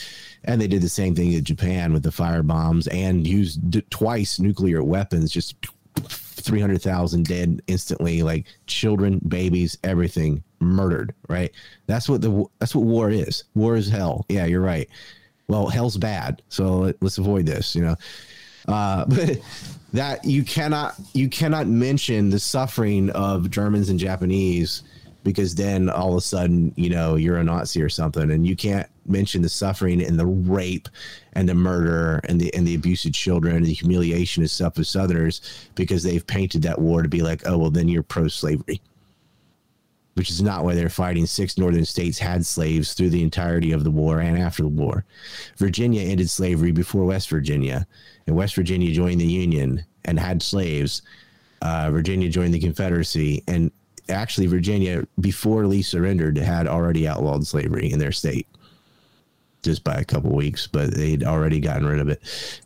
and 0.44 0.60
they 0.60 0.68
did 0.68 0.82
the 0.82 0.90
same 0.90 1.16
thing 1.16 1.34
in 1.34 1.44
Japan 1.44 1.94
with 1.94 2.04
the 2.04 2.12
fire 2.12 2.44
bombs 2.44 2.88
and 2.88 3.28
used 3.28 3.70
d- 3.70 3.84
twice 3.90 4.40
nuclear 4.40 4.84
weapons. 4.84 5.32
Just 5.32 5.56
three 5.96 6.60
hundred 6.60 6.82
thousand 6.82 7.26
dead 7.26 7.62
instantly, 7.68 8.24
like 8.24 8.46
children, 8.66 9.22
babies, 9.28 9.78
everything 9.84 10.44
murdered. 10.60 11.14
Right? 11.30 11.52
That's 11.86 12.10
what 12.10 12.22
the 12.22 12.46
that's 12.60 12.74
what 12.74 12.86
war 12.86 13.12
is. 13.12 13.44
War 13.54 13.76
is 13.76 13.88
hell. 13.88 14.26
Yeah, 14.30 14.46
you're 14.46 14.62
right. 14.62 14.90
Well, 15.48 15.68
hell's 15.68 15.98
bad, 15.98 16.42
so 16.50 16.80
let, 16.80 17.04
let's 17.04 17.20
avoid 17.20 17.46
this. 17.46 17.76
You 17.76 17.84
know, 17.84 17.96
uh, 18.68 19.06
but 19.08 19.38
that 19.94 20.24
you 20.26 20.44
cannot 20.44 20.96
you 21.14 21.30
cannot 21.30 21.68
mention 21.68 22.30
the 22.30 22.40
suffering 22.40 23.10
of 23.12 23.50
Germans 23.50 23.90
and 23.90 24.00
Japanese 24.00 24.84
because 25.24 25.54
then 25.54 25.90
all 25.90 26.12
of 26.12 26.18
a 26.18 26.22
sudden 26.22 26.74
you 26.76 26.90
know 26.90 27.16
you're 27.16 27.38
a 27.38 27.44
Nazi 27.44 27.82
or 27.82 27.90
something, 27.90 28.32
and 28.32 28.48
you 28.48 28.56
can't 28.56 28.88
mention 29.06 29.42
the 29.42 29.50
suffering 29.50 30.02
and 30.02 30.20
the 30.20 30.26
rape 30.26 30.88
and 31.34 31.50
the 31.50 31.56
murder 31.56 32.22
and 32.26 32.40
the 32.40 32.54
and 32.54 32.66
the 32.66 32.76
abuse 32.76 33.06
of 33.06 33.14
children 33.14 33.56
and 33.56 33.66
the 33.66 33.74
humiliation 33.74 34.44
and 34.44 34.50
stuff 34.50 34.78
of 34.78 34.88
Southerners 34.88 35.42
because 35.76 36.04
they've 36.04 36.26
painted 36.26 36.62
that 36.62 36.80
war 36.80 37.02
to 37.02 37.10
be 37.10 37.22
like 37.22 37.42
oh 37.46 37.58
well 37.58 37.72
then 37.72 37.88
you're 37.88 38.04
pro 38.04 38.28
slavery 38.28 38.82
which 40.16 40.30
is 40.30 40.42
not 40.42 40.64
why 40.64 40.76
they're 40.76 40.90
fighting. 40.90 41.26
Six 41.26 41.58
northern 41.58 41.86
states 41.86 42.20
had 42.20 42.46
slaves 42.46 42.94
through 42.94 43.12
the 43.12 43.24
entirety 43.24 43.72
of 43.72 43.84
the 43.84 43.92
war 43.92 44.20
and 44.20 44.38
after 44.38 44.64
the 44.64 44.70
war. 44.70 45.06
Virginia 45.58 46.02
ended 46.02 46.30
slavery 46.30 46.72
before 46.72 47.06
West 47.06 47.30
Virginia, 47.30 47.88
and 48.28 48.36
West 48.36 48.56
Virginia 48.56 48.92
joined 48.92 49.22
the 49.22 49.26
Union 49.26 49.84
and 50.06 50.20
had 50.20 50.42
slaves. 50.42 51.02
Uh, 51.62 51.90
Virginia 51.92 52.30
joined 52.30 52.54
the 52.54 52.60
Confederacy, 52.60 53.44
and 53.48 53.72
actually, 54.10 54.48
Virginia, 54.48 55.06
before 55.20 55.68
Lee 55.68 55.82
surrendered, 55.82 56.38
had 56.38 56.68
already 56.68 57.08
outlawed 57.08 57.46
slavery 57.46 57.92
in 57.92 58.00
their 58.00 58.12
state 58.12 58.48
just 59.64 59.84
by 59.84 59.96
a 59.96 60.06
couple 60.06 60.32
weeks, 60.32 60.68
but 60.68 60.94
they'd 60.94 61.24
already 61.24 61.60
gotten 61.60 61.86
rid 61.86 62.00
of 62.00 62.10
it. 62.10 62.22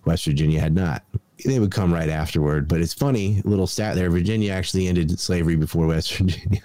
West 0.05 0.25
Virginia 0.25 0.59
had 0.59 0.73
not. 0.73 1.03
They 1.45 1.59
would 1.59 1.71
come 1.71 1.93
right 1.93 2.09
afterward, 2.09 2.67
but 2.67 2.79
it's 2.81 2.93
funny 2.93 3.41
little 3.43 3.67
stat 3.67 3.95
there. 3.95 4.09
Virginia 4.09 4.53
actually 4.53 4.87
ended 4.87 5.19
slavery 5.19 5.55
before 5.55 5.87
West 5.87 6.13
Virginia. 6.17 6.61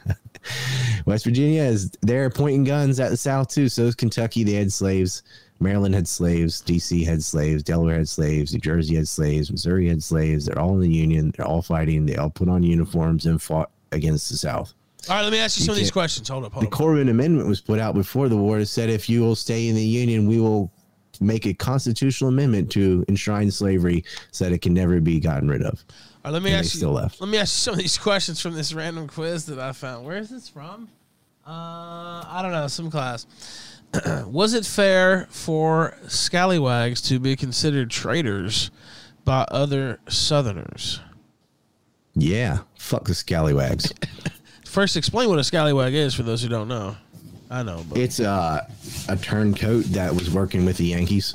West 1.06 1.24
Virginia 1.24 1.62
is 1.62 1.90
they're 2.02 2.30
pointing 2.30 2.64
guns 2.64 3.00
at 3.00 3.10
the 3.10 3.16
South 3.16 3.48
too. 3.48 3.68
So 3.68 3.82
is 3.82 3.94
Kentucky. 3.94 4.44
They 4.44 4.52
had 4.52 4.72
slaves. 4.72 5.22
Maryland 5.60 5.94
had 5.94 6.08
slaves. 6.08 6.60
D.C. 6.60 7.04
had 7.04 7.22
slaves. 7.22 7.62
Delaware 7.62 7.98
had 7.98 8.08
slaves. 8.08 8.52
New 8.52 8.60
Jersey 8.60 8.96
had 8.96 9.06
slaves. 9.08 9.50
Missouri 9.50 9.88
had 9.88 10.02
slaves. 10.02 10.46
They're 10.46 10.58
all 10.58 10.74
in 10.74 10.80
the 10.80 10.88
Union. 10.88 11.32
They're 11.36 11.46
all 11.46 11.62
fighting. 11.62 12.06
They 12.06 12.16
all 12.16 12.30
put 12.30 12.48
on 12.48 12.62
uniforms 12.62 13.26
and 13.26 13.40
fought 13.40 13.70
against 13.92 14.30
the 14.30 14.36
South. 14.36 14.72
All 15.08 15.16
right, 15.16 15.22
let 15.22 15.32
me 15.32 15.38
ask 15.38 15.58
you, 15.58 15.62
You 15.62 15.66
some 15.66 15.72
of 15.72 15.78
these 15.78 15.90
questions. 15.90 16.28
Hold 16.28 16.44
up, 16.44 16.50
The 16.50 16.54
hold 16.54 16.66
up. 16.66 16.70
Corwin 16.72 17.08
Amendment 17.08 17.48
was 17.48 17.60
put 17.60 17.78
out 17.78 17.94
before 17.94 18.28
the 18.28 18.36
war. 18.36 18.58
It 18.58 18.66
said 18.66 18.90
if 18.90 19.08
you 19.08 19.20
will 19.20 19.34
stay 19.36 19.68
in 19.68 19.74
the 19.74 19.82
Union, 19.82 20.26
we 20.28 20.40
will 20.40 20.70
make 21.20 21.46
a 21.46 21.52
constitutional 21.54 22.28
amendment 22.28 22.70
to 22.72 23.04
enshrine 23.08 23.50
slavery 23.50 24.04
so 24.30 24.44
that 24.44 24.52
it 24.52 24.62
can 24.62 24.72
never 24.74 25.00
be 25.00 25.20
gotten 25.20 25.48
rid 25.48 25.62
of. 25.62 25.84
All 26.24 26.30
right, 26.30 26.32
let 26.32 26.42
me 26.42 26.50
and 26.50 26.58
ask 26.60 26.74
you. 26.74 26.78
still 26.78 26.92
left. 26.92 27.20
Let 27.20 27.28
me 27.30 27.38
ask 27.38 27.52
you 27.54 27.58
some 27.58 27.74
of 27.74 27.78
these 27.80 27.98
questions 28.08 28.40
from 28.40 28.54
this 28.54 28.72
random 28.72 29.08
quiz 29.08 29.46
that 29.46 29.58
I 29.58 29.72
found. 29.72 30.04
Where 30.06 30.16
is 30.18 30.28
this 30.30 30.48
from? 30.48 30.88
Uh, 31.50 32.24
I 32.28 32.40
don't 32.42 32.52
know, 32.52 32.68
some 32.68 32.90
class. 32.92 33.26
Was 34.26 34.54
it 34.54 34.64
fair 34.64 35.26
for 35.30 35.96
scallywags 36.06 37.02
to 37.02 37.18
be 37.18 37.34
considered 37.34 37.90
traitors 37.90 38.70
by 39.24 39.42
other 39.50 39.98
Southerners? 40.08 41.00
Yeah, 42.14 42.58
fuck 42.76 43.04
the 43.06 43.14
scallywags. 43.14 43.92
First, 44.64 44.96
explain 44.96 45.28
what 45.28 45.40
a 45.40 45.44
scallywag 45.44 45.92
is 45.94 46.14
for 46.14 46.22
those 46.22 46.40
who 46.42 46.48
don't 46.48 46.68
know. 46.68 46.96
I 47.50 47.64
know, 47.64 47.84
but 47.88 47.98
it's 47.98 48.20
uh, 48.20 48.64
a 49.08 49.16
turncoat 49.16 49.86
that 49.86 50.14
was 50.14 50.30
working 50.30 50.64
with 50.64 50.76
the 50.76 50.84
Yankees, 50.84 51.34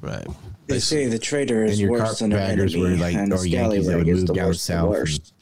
right. 0.00 0.26
They 0.66 0.78
say 0.78 1.04
the 1.08 1.18
traitor 1.18 1.62
is 1.62 1.82
worse 1.82 2.20
than 2.20 2.32
an 2.32 2.38
carpetbaggers 2.38 2.74
enemy, 2.74 2.90
were 2.92 2.96
like 2.96 3.14
and 3.16 3.30
the 3.30 3.36
or 3.36 3.44
Yankees 3.46 3.86
that 3.86 3.98
would 3.98 4.08
is 4.08 4.20
move 4.20 4.26
the 4.28 4.32
down 4.32 4.46
worst. 4.46 4.64
south. 4.64 4.88
worst. 4.88 5.32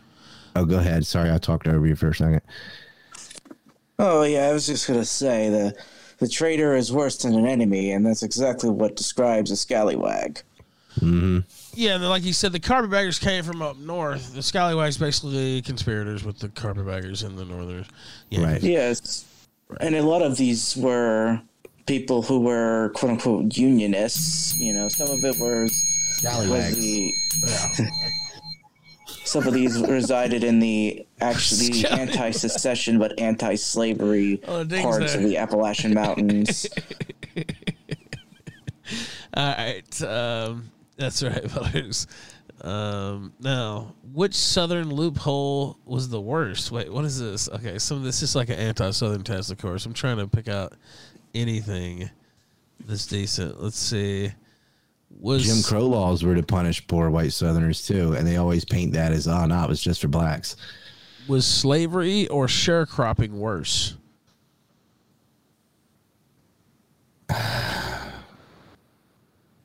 and- 0.56 0.64
oh, 0.64 0.64
go 0.64 0.78
ahead. 0.80 1.06
Sorry, 1.06 1.30
I 1.30 1.38
talked 1.38 1.68
over 1.68 1.86
you 1.86 1.94
for 1.94 2.08
a 2.08 2.14
second. 2.14 2.40
Oh 4.04 4.24
yeah, 4.24 4.48
I 4.48 4.52
was 4.52 4.66
just 4.66 4.88
gonna 4.88 5.04
say 5.04 5.48
the 5.48 5.74
the 6.18 6.26
traitor 6.26 6.74
is 6.74 6.92
worse 6.92 7.18
than 7.18 7.34
an 7.34 7.46
enemy, 7.46 7.92
and 7.92 8.04
that's 8.04 8.24
exactly 8.24 8.68
what 8.68 8.96
describes 8.96 9.52
a 9.52 9.56
scallywag. 9.56 10.42
Mm-hmm. 10.98 11.38
Yeah, 11.74 11.94
and 11.94 12.08
like 12.08 12.24
you 12.24 12.32
said, 12.32 12.52
the 12.52 12.58
carpetbaggers 12.58 13.20
came 13.20 13.44
from 13.44 13.62
up 13.62 13.78
north. 13.78 14.34
The 14.34 14.42
scallywags 14.42 14.98
basically 14.98 15.62
conspirators 15.62 16.24
with 16.24 16.40
the 16.40 16.48
carpetbaggers 16.48 17.22
in 17.22 17.36
the 17.36 17.44
northern. 17.44 17.86
Yeah. 18.28 18.42
Right. 18.42 18.60
Yes, 18.60 19.24
and 19.80 19.94
a 19.94 20.02
lot 20.02 20.22
of 20.22 20.36
these 20.36 20.76
were 20.76 21.40
people 21.86 22.22
who 22.22 22.40
were 22.40 22.90
quote 22.96 23.12
unquote 23.12 23.56
unionists. 23.56 24.58
You 24.58 24.72
know, 24.72 24.88
some 24.88 25.10
of 25.10 25.24
it 25.24 25.38
was 25.38 25.70
was 25.70 26.18
Scallywags. 26.18 26.76
the 26.76 27.12
some 29.24 29.46
of 29.46 29.54
these 29.54 29.80
resided 29.80 30.42
in 30.44 30.58
the 30.58 31.06
actually 31.20 31.86
anti-secession 31.90 32.98
but 32.98 33.18
anti-slavery 33.20 34.40
Oh, 34.48 34.64
parts 34.66 35.12
there. 35.12 35.16
of 35.22 35.22
the 35.28 35.36
Appalachian 35.38 35.94
Mountains. 35.94 36.66
All 39.34 39.54
right. 39.56 40.02
Um, 40.02 40.70
that's 40.96 41.22
right, 41.22 41.50
fellas. 41.50 42.06
Um, 42.60 43.32
now, 43.40 43.94
which 44.12 44.34
southern 44.34 44.90
loophole 44.90 45.78
was 45.84 46.08
the 46.10 46.20
worst? 46.20 46.70
Wait, 46.70 46.92
what 46.92 47.04
is 47.04 47.18
this? 47.18 47.48
Okay, 47.48 47.78
some 47.78 47.96
of 47.96 48.02
this 48.04 48.22
is 48.22 48.36
like 48.36 48.50
an 48.50 48.58
anti-southern 48.58 49.22
test, 49.24 49.50
of 49.50 49.58
course. 49.58 49.86
I'm 49.86 49.94
trying 49.94 50.18
to 50.18 50.26
pick 50.28 50.48
out 50.48 50.74
anything 51.34 52.10
that's 52.84 53.06
decent. 53.06 53.60
Let's 53.62 53.78
see. 53.78 54.32
Was 55.22 55.44
Jim 55.44 55.62
Crow 55.62 55.86
laws 55.86 56.24
were 56.24 56.34
to 56.34 56.42
punish 56.42 56.84
poor 56.88 57.08
white 57.08 57.32
Southerners 57.32 57.86
too, 57.86 58.14
and 58.14 58.26
they 58.26 58.38
always 58.38 58.64
paint 58.64 58.92
that 58.94 59.12
as 59.12 59.28
ah, 59.28 59.44
oh 59.44 59.46
no, 59.46 59.62
it 59.62 59.68
was 59.68 59.80
just 59.80 60.00
for 60.00 60.08
blacks. 60.08 60.56
was 61.28 61.46
slavery 61.46 62.26
or 62.26 62.48
sharecropping 62.48 63.30
worse? 63.30 63.96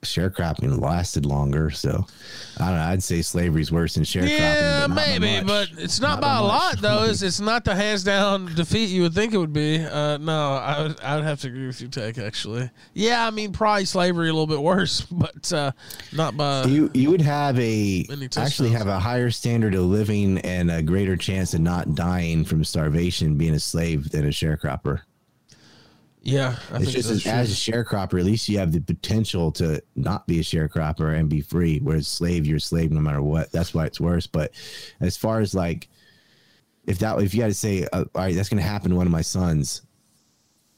Sharecropping 0.08 0.80
lasted 0.82 1.26
longer, 1.26 1.70
so 1.70 2.06
I 2.60 2.66
don't 2.68 2.76
know. 2.76 2.84
I'd 2.84 3.04
say 3.04 3.22
slavery's 3.22 3.72
worse 3.72 3.96
than 3.96 4.04
sharecropping. 4.04 4.40
Yeah, 4.40 4.88
but 4.88 4.96
maybe, 4.96 5.46
but 5.46 5.70
it's 5.78 6.00
not, 6.00 6.20
Not 6.20 6.22
by 6.22 6.28
by 6.28 6.38
a 6.40 6.44
lot 6.44 6.82
though. 6.82 7.04
It's, 7.04 7.22
it's 7.22 7.40
not 7.40 7.64
the 7.64 7.76
hands 7.76 8.04
down 8.04 8.54
defeat 8.56 8.90
you 8.90 9.04
would 9.04 9.14
think 9.14 9.34
it 9.34 9.38
would 9.38 9.54
be. 9.54 9.84
Uh, 9.84 10.18
no, 10.18 10.54
I 10.54 10.82
would 10.82 11.00
I 11.02 11.16
would 11.16 11.26
have 11.26 11.42
to 11.42 11.48
agree 11.48 11.68
with 11.68 11.82
you, 11.82 11.88
Tech. 11.88 12.18
Actually, 12.18 12.70
yeah, 12.94 13.26
I 13.26 13.32
mean 13.32 13.52
probably 13.52 13.86
slavery 13.86 14.30
a 14.30 14.34
little 14.34 14.48
bit 14.48 14.62
worse, 14.62 15.02
but 15.12 15.52
uh, 15.54 15.72
not 16.14 16.36
by. 16.38 16.64
you 16.66 16.90
you 16.94 17.10
would 17.12 17.22
have 17.22 17.60
a 17.60 18.06
actually 18.38 18.70
have 18.72 18.88
a 18.88 19.00
higher 19.00 19.30
standard 19.32 19.76
of 19.76 19.84
living 19.84 20.40
and 20.40 20.72
a 20.72 20.82
greater 20.82 21.16
chance 21.18 21.54
of 21.54 21.62
not 21.62 21.96
dying 21.96 22.46
from 22.46 22.64
starvation 22.64 23.38
being 23.38 23.54
a 23.54 23.60
slave 23.60 24.10
than 24.12 24.26
a 24.26 24.30
sharecropper. 24.30 25.02
Yeah, 26.28 26.58
I 26.74 26.82
It's 26.82 26.92
just 26.92 27.10
as, 27.10 27.26
as 27.26 27.52
a 27.52 27.56
sharecropper, 27.56 28.20
at 28.20 28.26
least 28.26 28.50
you 28.50 28.58
have 28.58 28.74
the 28.74 28.82
potential 28.82 29.50
to 29.54 29.82
not 29.96 30.28
be 30.28 30.40
a 30.40 30.44
sharecropper 30.44 31.18
and 31.18 31.30
be 31.30 31.40
free. 31.40 31.80
Whereas 31.80 32.06
slave, 32.10 32.46
you're 32.46 32.58
a 32.58 32.60
slave 32.60 32.92
no 32.92 33.00
matter 33.00 33.22
what. 33.22 33.50
That's 33.54 33.74
why 33.74 33.86
it's 33.86 34.02
worse. 34.02 34.28
But 34.28 34.52
as 35.00 35.16
far 35.16 35.40
as 35.40 35.56
like, 35.56 35.88
if 36.86 37.00
that 37.00 37.18
if 37.22 37.34
you 37.34 37.44
had 37.44 37.52
to 37.52 37.58
say, 37.58 37.88
uh, 37.94 38.04
all 38.14 38.24
right, 38.24 38.36
that's 38.36 38.50
going 38.50 38.62
to 38.62 38.68
happen 38.68 38.90
to 38.90 38.98
one 38.98 39.08
of 39.08 39.14
my 39.14 39.22
sons, 39.22 39.84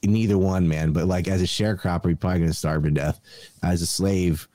neither 0.04 0.38
one, 0.38 0.68
man. 0.68 0.94
But 0.94 1.08
like 1.08 1.28
as 1.28 1.42
a 1.42 1.46
sharecropper, 1.46 2.06
you're 2.06 2.16
probably 2.16 2.42
going 2.42 2.52
to 2.52 2.56
starve 2.56 2.84
to 2.84 2.92
death. 2.92 3.20
As 3.64 3.82
a 3.82 3.88
slave, 3.88 4.48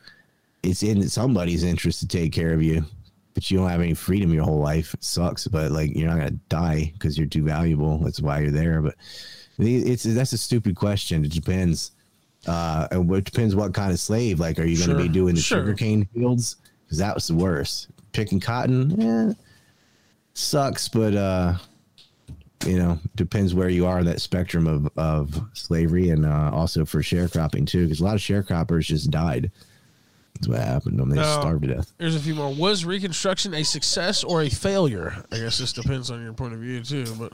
it's 0.62 0.84
in 0.84 1.08
somebody's 1.08 1.64
interest 1.64 1.98
to 2.00 2.06
take 2.06 2.32
care 2.32 2.54
of 2.54 2.62
you, 2.62 2.84
but 3.34 3.50
you 3.50 3.58
don't 3.58 3.68
have 3.68 3.80
any 3.80 3.94
freedom 3.94 4.32
your 4.32 4.44
whole 4.44 4.60
life. 4.60 4.94
It 4.94 5.02
sucks, 5.02 5.48
but 5.48 5.72
like 5.72 5.96
you're 5.96 6.08
not 6.08 6.18
going 6.18 6.28
to 6.28 6.40
die 6.48 6.92
because 6.92 7.18
you're 7.18 7.26
too 7.26 7.42
valuable. 7.42 7.98
That's 7.98 8.20
why 8.20 8.42
you're 8.42 8.52
there. 8.52 8.80
But 8.80 8.94
it's 9.58 10.02
that's 10.04 10.32
a 10.32 10.38
stupid 10.38 10.76
question. 10.76 11.24
It 11.24 11.32
depends. 11.32 11.92
Uh, 12.46 12.86
and 12.90 13.10
it 13.12 13.24
depends 13.24 13.56
what 13.56 13.72
kind 13.72 13.90
of 13.92 13.98
slave. 13.98 14.38
Like, 14.38 14.58
are 14.58 14.64
you 14.66 14.76
going 14.76 14.90
to 14.90 14.94
Sure, 14.96 15.02
be 15.02 15.08
doing 15.08 15.34
the 15.34 15.40
sure. 15.40 15.60
sugarcane 15.60 16.06
fields? 16.14 16.56
Because 16.84 16.98
that 16.98 17.14
was 17.14 17.26
the 17.26 17.34
worst. 17.34 17.88
Picking 18.12 18.38
cotton, 18.38 19.00
yeah, 19.00 19.32
sucks, 20.34 20.88
but 20.88 21.14
uh, 21.14 21.54
you 22.66 22.78
know, 22.78 22.98
depends 23.14 23.54
where 23.54 23.68
you 23.68 23.86
are 23.86 23.98
in 24.00 24.06
that 24.06 24.20
spectrum 24.20 24.66
of 24.66 24.88
of 24.96 25.40
slavery, 25.54 26.10
and 26.10 26.24
uh, 26.26 26.50
also 26.52 26.84
for 26.84 27.00
sharecropping 27.00 27.66
too. 27.66 27.84
Because 27.84 28.00
a 28.00 28.04
lot 28.04 28.14
of 28.14 28.20
sharecroppers 28.20 28.84
just 28.86 29.10
died. 29.10 29.50
That's 30.34 30.48
what 30.48 30.58
happened 30.60 30.98
to 30.98 31.02
them. 31.02 31.10
They 31.10 31.16
just 31.16 31.36
No. 31.36 31.40
starved 31.42 31.62
to 31.62 31.74
death. 31.74 31.92
There's 31.98 32.16
a 32.16 32.20
few 32.20 32.34
more. 32.34 32.52
Was 32.52 32.84
Reconstruction 32.84 33.54
a 33.54 33.62
success 33.64 34.24
or 34.24 34.42
a 34.42 34.48
failure? 34.50 35.24
I 35.32 35.38
guess 35.38 35.58
this 35.58 35.72
depends 35.72 36.10
on 36.10 36.22
your 36.22 36.32
point 36.32 36.54
of 36.54 36.60
view 36.60 36.82
too. 36.82 37.06
But 37.18 37.32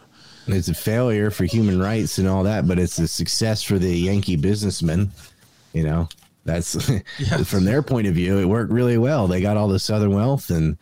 it's 0.53 0.69
a 0.69 0.75
failure 0.75 1.31
for 1.31 1.45
human 1.45 1.81
rights 1.81 2.19
and 2.19 2.27
all 2.29 2.43
that, 2.45 2.67
but 2.67 2.79
it's 2.79 2.99
a 2.99 3.09
success 3.09 3.63
for 3.63 3.79
the 3.79 3.95
Yankee 3.97 4.37
businessmen. 4.37 5.11
You 5.73 5.85
know, 5.85 6.09
that's 6.45 6.77
from 7.45 7.65
their 7.65 7.83
point 7.83 8.07
of 8.07 8.15
view, 8.15 8.39
it 8.39 8.45
worked 8.47 8.73
really 8.73 8.99
well. 8.99 9.27
They 9.27 9.41
got 9.41 9.57
all 9.57 9.69
the 9.69 9.79
Southern 9.79 10.15
wealth, 10.15 10.51
and 10.51 10.77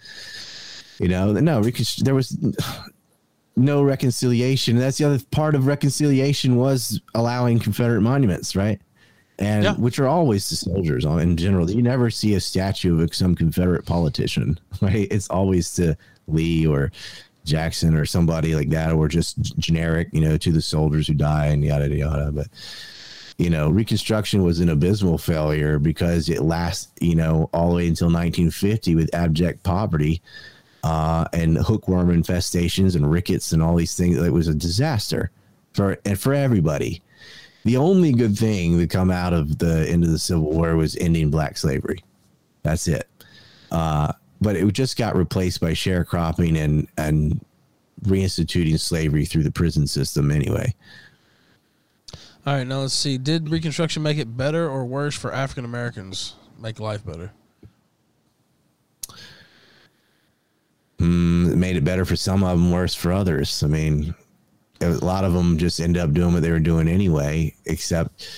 you 0.98 1.08
know, 1.08 1.32
no, 1.32 1.62
there 1.62 2.14
was 2.14 2.36
no 3.56 3.82
reconciliation. 3.82 4.76
That's 4.76 4.98
the 4.98 5.04
other 5.04 5.18
part 5.30 5.54
of 5.54 5.66
reconciliation 5.66 6.56
was 6.56 7.00
allowing 7.14 7.58
Confederate 7.58 8.02
monuments, 8.02 8.54
right? 8.54 8.80
And 9.40 9.64
Yeah. 9.64 9.74
which 9.74 9.98
are 9.98 10.06
always 10.08 10.48
the 10.48 10.56
soldiers 10.56 11.04
in 11.04 11.36
general. 11.36 11.70
You 11.70 11.82
never 11.82 12.10
see 12.10 12.34
a 12.34 12.40
statue 12.40 13.00
of 13.02 13.14
some 13.14 13.34
Confederate 13.34 13.84
politician, 13.84 14.58
right? 14.80 15.06
It's 15.10 15.28
always 15.28 15.72
to 15.74 15.96
Lee 16.28 16.66
or 16.66 16.90
Jackson 17.48 17.94
or 17.94 18.04
somebody 18.04 18.54
like 18.54 18.70
that, 18.70 18.92
or 18.92 19.08
just 19.08 19.56
generic, 19.58 20.08
you 20.12 20.20
know, 20.20 20.36
to 20.36 20.52
the 20.52 20.62
soldiers 20.62 21.06
who 21.06 21.14
die 21.14 21.46
and 21.46 21.64
yada 21.64 21.88
yada. 21.94 22.30
But 22.32 22.48
you 23.38 23.50
know, 23.50 23.70
Reconstruction 23.70 24.42
was 24.42 24.58
an 24.58 24.68
abysmal 24.68 25.16
failure 25.16 25.78
because 25.78 26.28
it 26.28 26.42
lasts, 26.42 26.90
you 27.00 27.14
know, 27.14 27.48
all 27.52 27.70
the 27.70 27.76
way 27.76 27.88
until 27.88 28.08
1950 28.08 28.96
with 28.96 29.14
abject 29.14 29.62
poverty 29.62 30.20
uh, 30.82 31.26
and 31.32 31.56
hookworm 31.56 32.08
infestations 32.08 32.96
and 32.96 33.08
rickets 33.08 33.52
and 33.52 33.62
all 33.62 33.76
these 33.76 33.96
things. 33.96 34.18
It 34.18 34.32
was 34.32 34.48
a 34.48 34.54
disaster 34.54 35.30
for 35.72 35.98
and 36.04 36.18
for 36.18 36.34
everybody. 36.34 37.00
The 37.64 37.76
only 37.76 38.12
good 38.12 38.36
thing 38.36 38.78
that 38.78 38.90
come 38.90 39.10
out 39.10 39.32
of 39.32 39.58
the 39.58 39.88
end 39.88 40.02
of 40.02 40.10
the 40.10 40.18
Civil 40.18 40.50
War 40.50 40.76
was 40.76 40.96
ending 40.96 41.30
black 41.30 41.56
slavery. 41.56 42.02
That's 42.62 42.88
it. 42.88 43.06
Uh, 43.70 44.12
but 44.40 44.56
it 44.56 44.72
just 44.72 44.96
got 44.96 45.16
replaced 45.16 45.60
by 45.60 45.72
sharecropping 45.72 46.56
and 46.56 46.88
and 46.96 47.44
reinstituting 48.04 48.78
slavery 48.78 49.24
through 49.24 49.42
the 49.42 49.50
prison 49.50 49.86
system 49.86 50.30
anyway. 50.30 50.74
all 52.46 52.54
right, 52.54 52.66
now 52.66 52.80
let's 52.80 52.94
see. 52.94 53.18
Did 53.18 53.48
Reconstruction 53.48 54.02
make 54.02 54.18
it 54.18 54.36
better 54.36 54.68
or 54.68 54.84
worse 54.84 55.16
for 55.16 55.32
African 55.32 55.64
Americans? 55.64 56.34
Make 56.60 56.80
life 56.80 57.04
better. 57.04 57.32
Mm, 60.98 61.52
it 61.52 61.56
made 61.56 61.76
it 61.76 61.84
better 61.84 62.04
for 62.04 62.16
some 62.16 62.42
of 62.42 62.58
them, 62.58 62.72
worse 62.72 62.94
for 62.94 63.12
others. 63.12 63.62
I 63.62 63.68
mean, 63.68 64.14
a 64.80 64.90
lot 64.90 65.24
of 65.24 65.32
them 65.32 65.58
just 65.58 65.80
ended 65.80 66.02
up 66.02 66.12
doing 66.12 66.32
what 66.32 66.42
they 66.42 66.50
were 66.50 66.58
doing 66.58 66.88
anyway. 66.88 67.54
Except 67.66 68.28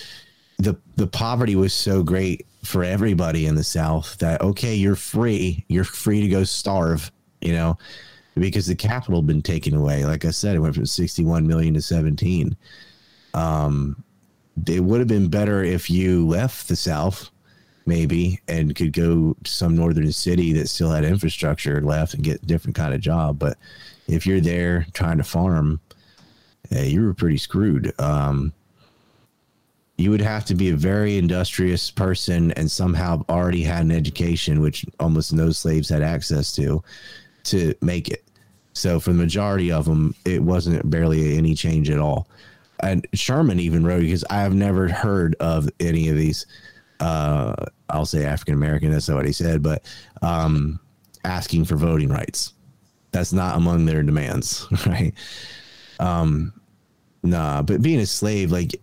the 0.59 0.75
the 0.95 1.07
poverty 1.07 1.55
was 1.55 1.73
so 1.73 2.03
great 2.03 2.45
for 2.63 2.83
everybody 2.83 3.45
in 3.45 3.55
the 3.55 3.63
South 3.63 4.17
that 4.17 4.41
okay, 4.41 4.75
you're 4.75 4.95
free, 4.95 5.65
you're 5.67 5.83
free 5.83 6.21
to 6.21 6.27
go 6.27 6.43
starve, 6.43 7.11
you 7.41 7.53
know, 7.53 7.77
because 8.35 8.67
the 8.67 8.75
capital 8.75 9.21
been 9.21 9.41
taken 9.41 9.75
away. 9.75 10.05
Like 10.05 10.25
I 10.25 10.31
said, 10.31 10.55
it 10.55 10.59
went 10.59 10.75
from 10.75 10.85
61 10.85 11.47
million 11.47 11.73
to 11.73 11.81
17. 11.81 12.55
Um, 13.33 14.03
it 14.67 14.83
would 14.83 14.99
have 14.99 15.07
been 15.07 15.29
better 15.29 15.63
if 15.63 15.89
you 15.89 16.27
left 16.27 16.67
the 16.67 16.75
South 16.75 17.29
maybe 17.85 18.39
and 18.47 18.75
could 18.75 18.93
go 18.93 19.35
to 19.43 19.51
some 19.51 19.75
northern 19.75 20.11
city 20.11 20.53
that 20.53 20.69
still 20.69 20.91
had 20.91 21.03
infrastructure 21.03 21.81
left 21.81 22.13
and 22.13 22.23
get 22.23 22.41
a 22.41 22.45
different 22.45 22.75
kind 22.75 22.93
of 22.93 23.01
job 23.01 23.39
but 23.39 23.57
if 24.07 24.25
you're 24.25 24.39
there 24.39 24.85
trying 24.93 25.17
to 25.17 25.23
farm 25.23 25.79
eh, 26.71 26.83
you 26.83 27.03
were 27.03 27.13
pretty 27.13 27.37
screwed 27.37 27.91
um, 27.99 28.53
you 30.01 30.11
would 30.11 30.21
have 30.21 30.45
to 30.45 30.55
be 30.55 30.69
a 30.69 30.75
very 30.75 31.17
industrious 31.17 31.91
person 31.91 32.51
and 32.53 32.69
somehow 32.69 33.23
already 33.29 33.63
had 33.63 33.83
an 33.85 33.91
education 33.91 34.61
which 34.61 34.85
almost 34.99 35.33
no 35.33 35.51
slaves 35.51 35.89
had 35.89 36.01
access 36.01 36.53
to 36.55 36.83
to 37.43 37.73
make 37.81 38.07
it 38.09 38.23
So 38.73 38.99
for 38.99 39.11
the 39.11 39.17
majority 39.17 39.71
of 39.71 39.85
them, 39.85 40.15
it 40.25 40.41
wasn't 40.41 40.89
barely 40.89 41.37
any 41.37 41.55
change 41.55 41.89
at 41.89 41.99
all. 41.99 42.27
And 42.81 43.05
Sherman 43.13 43.59
even 43.59 43.85
wrote 43.85 44.01
because 44.01 44.23
I 44.29 44.41
have 44.41 44.53
never 44.55 44.87
heard 44.87 45.35
of 45.39 45.69
any 45.79 46.09
of 46.09 46.15
these. 46.15 46.45
Uh, 46.99 47.53
I'll 47.89 48.05
say 48.05 48.25
African 48.25 48.53
American. 48.55 48.91
That's 48.91 49.09
not 49.09 49.17
what 49.17 49.25
he 49.25 49.33
said, 49.33 49.61
but 49.61 49.83
um, 50.21 50.79
asking 51.23 51.65
for 51.65 51.75
voting 51.75 52.09
rights. 52.09 52.53
That's 53.11 53.33
not 53.33 53.57
among 53.57 53.85
their 53.85 54.03
demands, 54.03 54.67
right? 54.87 55.13
Um, 55.99 56.53
nah, 57.23 57.61
but 57.61 57.81
being 57.81 57.99
a 57.99 58.05
slave, 58.05 58.51
like, 58.51 58.79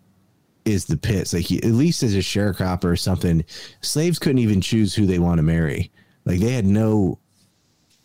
is 0.69 0.85
the 0.85 0.97
pits. 0.97 1.33
Like, 1.33 1.51
at 1.51 1.65
least 1.65 2.03
as 2.03 2.15
a 2.15 2.19
sharecropper 2.19 2.85
or 2.85 2.97
something, 2.97 3.45
slaves 3.81 4.19
couldn't 4.19 4.39
even 4.39 4.61
choose 4.61 4.95
who 4.95 5.07
they 5.07 5.19
want 5.19 5.39
to 5.39 5.43
marry. 5.43 5.91
Like, 6.25 6.41
they 6.41 6.53
had 6.53 6.67
no. 6.67 7.19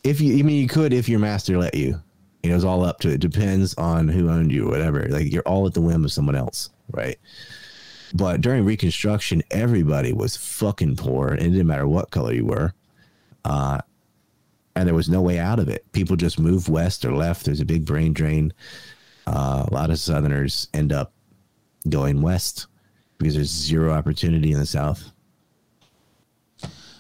If 0.03 0.19
you, 0.19 0.40
I 0.40 0.41
mean, 0.41 0.61
you 0.61 0.68
could 0.68 0.94
if 0.94 1.07
your 1.07 1.19
master 1.19 1.57
let 1.57 1.76
you. 1.76 1.99
You 2.41 2.49
know, 2.49 2.56
it's 2.56 2.65
all 2.65 2.84
up 2.84 2.99
to 3.02 3.10
it. 3.10 3.19
Depends 3.19 3.73
on 3.76 4.07
who 4.07 4.30
owned 4.30 4.52
you, 4.52 4.68
whatever. 4.68 5.07
Like, 5.10 5.31
you're 5.31 5.44
all 5.44 5.65
at 5.68 5.73
the 5.73 5.81
whim 5.81 6.03
of 6.03 6.11
someone 6.11 6.35
else, 6.35 6.69
right? 6.91 7.18
But 8.14 8.41
during 8.41 8.65
Reconstruction, 8.65 9.44
everybody 9.49 10.14
was 10.14 10.35
fucking 10.35 10.98
poor. 10.98 11.30
And 11.30 11.41
it 11.41 11.49
didn't 11.52 11.68
matter 11.68 11.88
what 11.88 12.11
color 12.11 12.34
you 12.34 12.45
were. 12.45 12.73
Uh, 13.45 13.80
and 14.76 14.88
there 14.88 14.95
was 14.95 15.10
no 15.10 15.22
way 15.22 15.40
out 15.40 15.60
of 15.60 15.69
it. 15.69 15.90
People 15.94 16.15
just 16.15 16.40
moved 16.40 16.68
west 16.68 17.06
or 17.06 17.14
left. 17.14 17.45
There's 17.45 17.61
a 17.61 17.65
big 17.65 17.85
brain 17.85 18.14
drain. 18.14 18.53
Uh, 19.26 19.65
a 19.68 19.73
lot 19.73 19.90
of 19.90 19.99
Southerners 19.99 20.68
end 20.73 20.91
up 20.91 21.12
going 21.89 22.22
west 22.22 22.68
because 23.18 23.35
there's 23.35 23.49
zero 23.49 23.91
opportunity 23.91 24.51
in 24.51 24.60
the 24.60 24.65
South. 24.65 25.11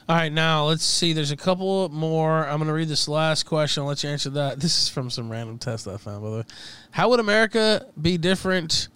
All 0.09 0.17
right, 0.17 0.31
now 0.31 0.65
let's 0.65 0.83
see. 0.83 1.13
There's 1.13 1.31
a 1.31 1.37
couple 1.37 1.87
more. 1.89 2.45
I'm 2.45 2.57
going 2.57 2.67
to 2.67 2.73
read 2.73 2.89
this 2.89 3.07
last 3.07 3.43
question. 3.43 3.83
I'll 3.83 3.87
let 3.87 4.03
you 4.03 4.09
answer 4.09 4.29
that. 4.31 4.59
This 4.59 4.83
is 4.83 4.89
from 4.89 5.09
some 5.09 5.29
random 5.29 5.57
test 5.57 5.87
I 5.87 5.97
found, 5.97 6.23
by 6.23 6.29
the 6.29 6.35
way. 6.37 6.43
How 6.91 7.09
would 7.09 7.21
America 7.21 7.87
be 7.99 8.17
different 8.17 8.89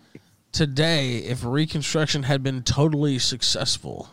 today 0.52 1.20
if 1.20 1.46
Reconstruction 1.46 2.24
had 2.24 2.44
been 2.44 2.62
totally 2.64 3.20
successful? 3.20 4.10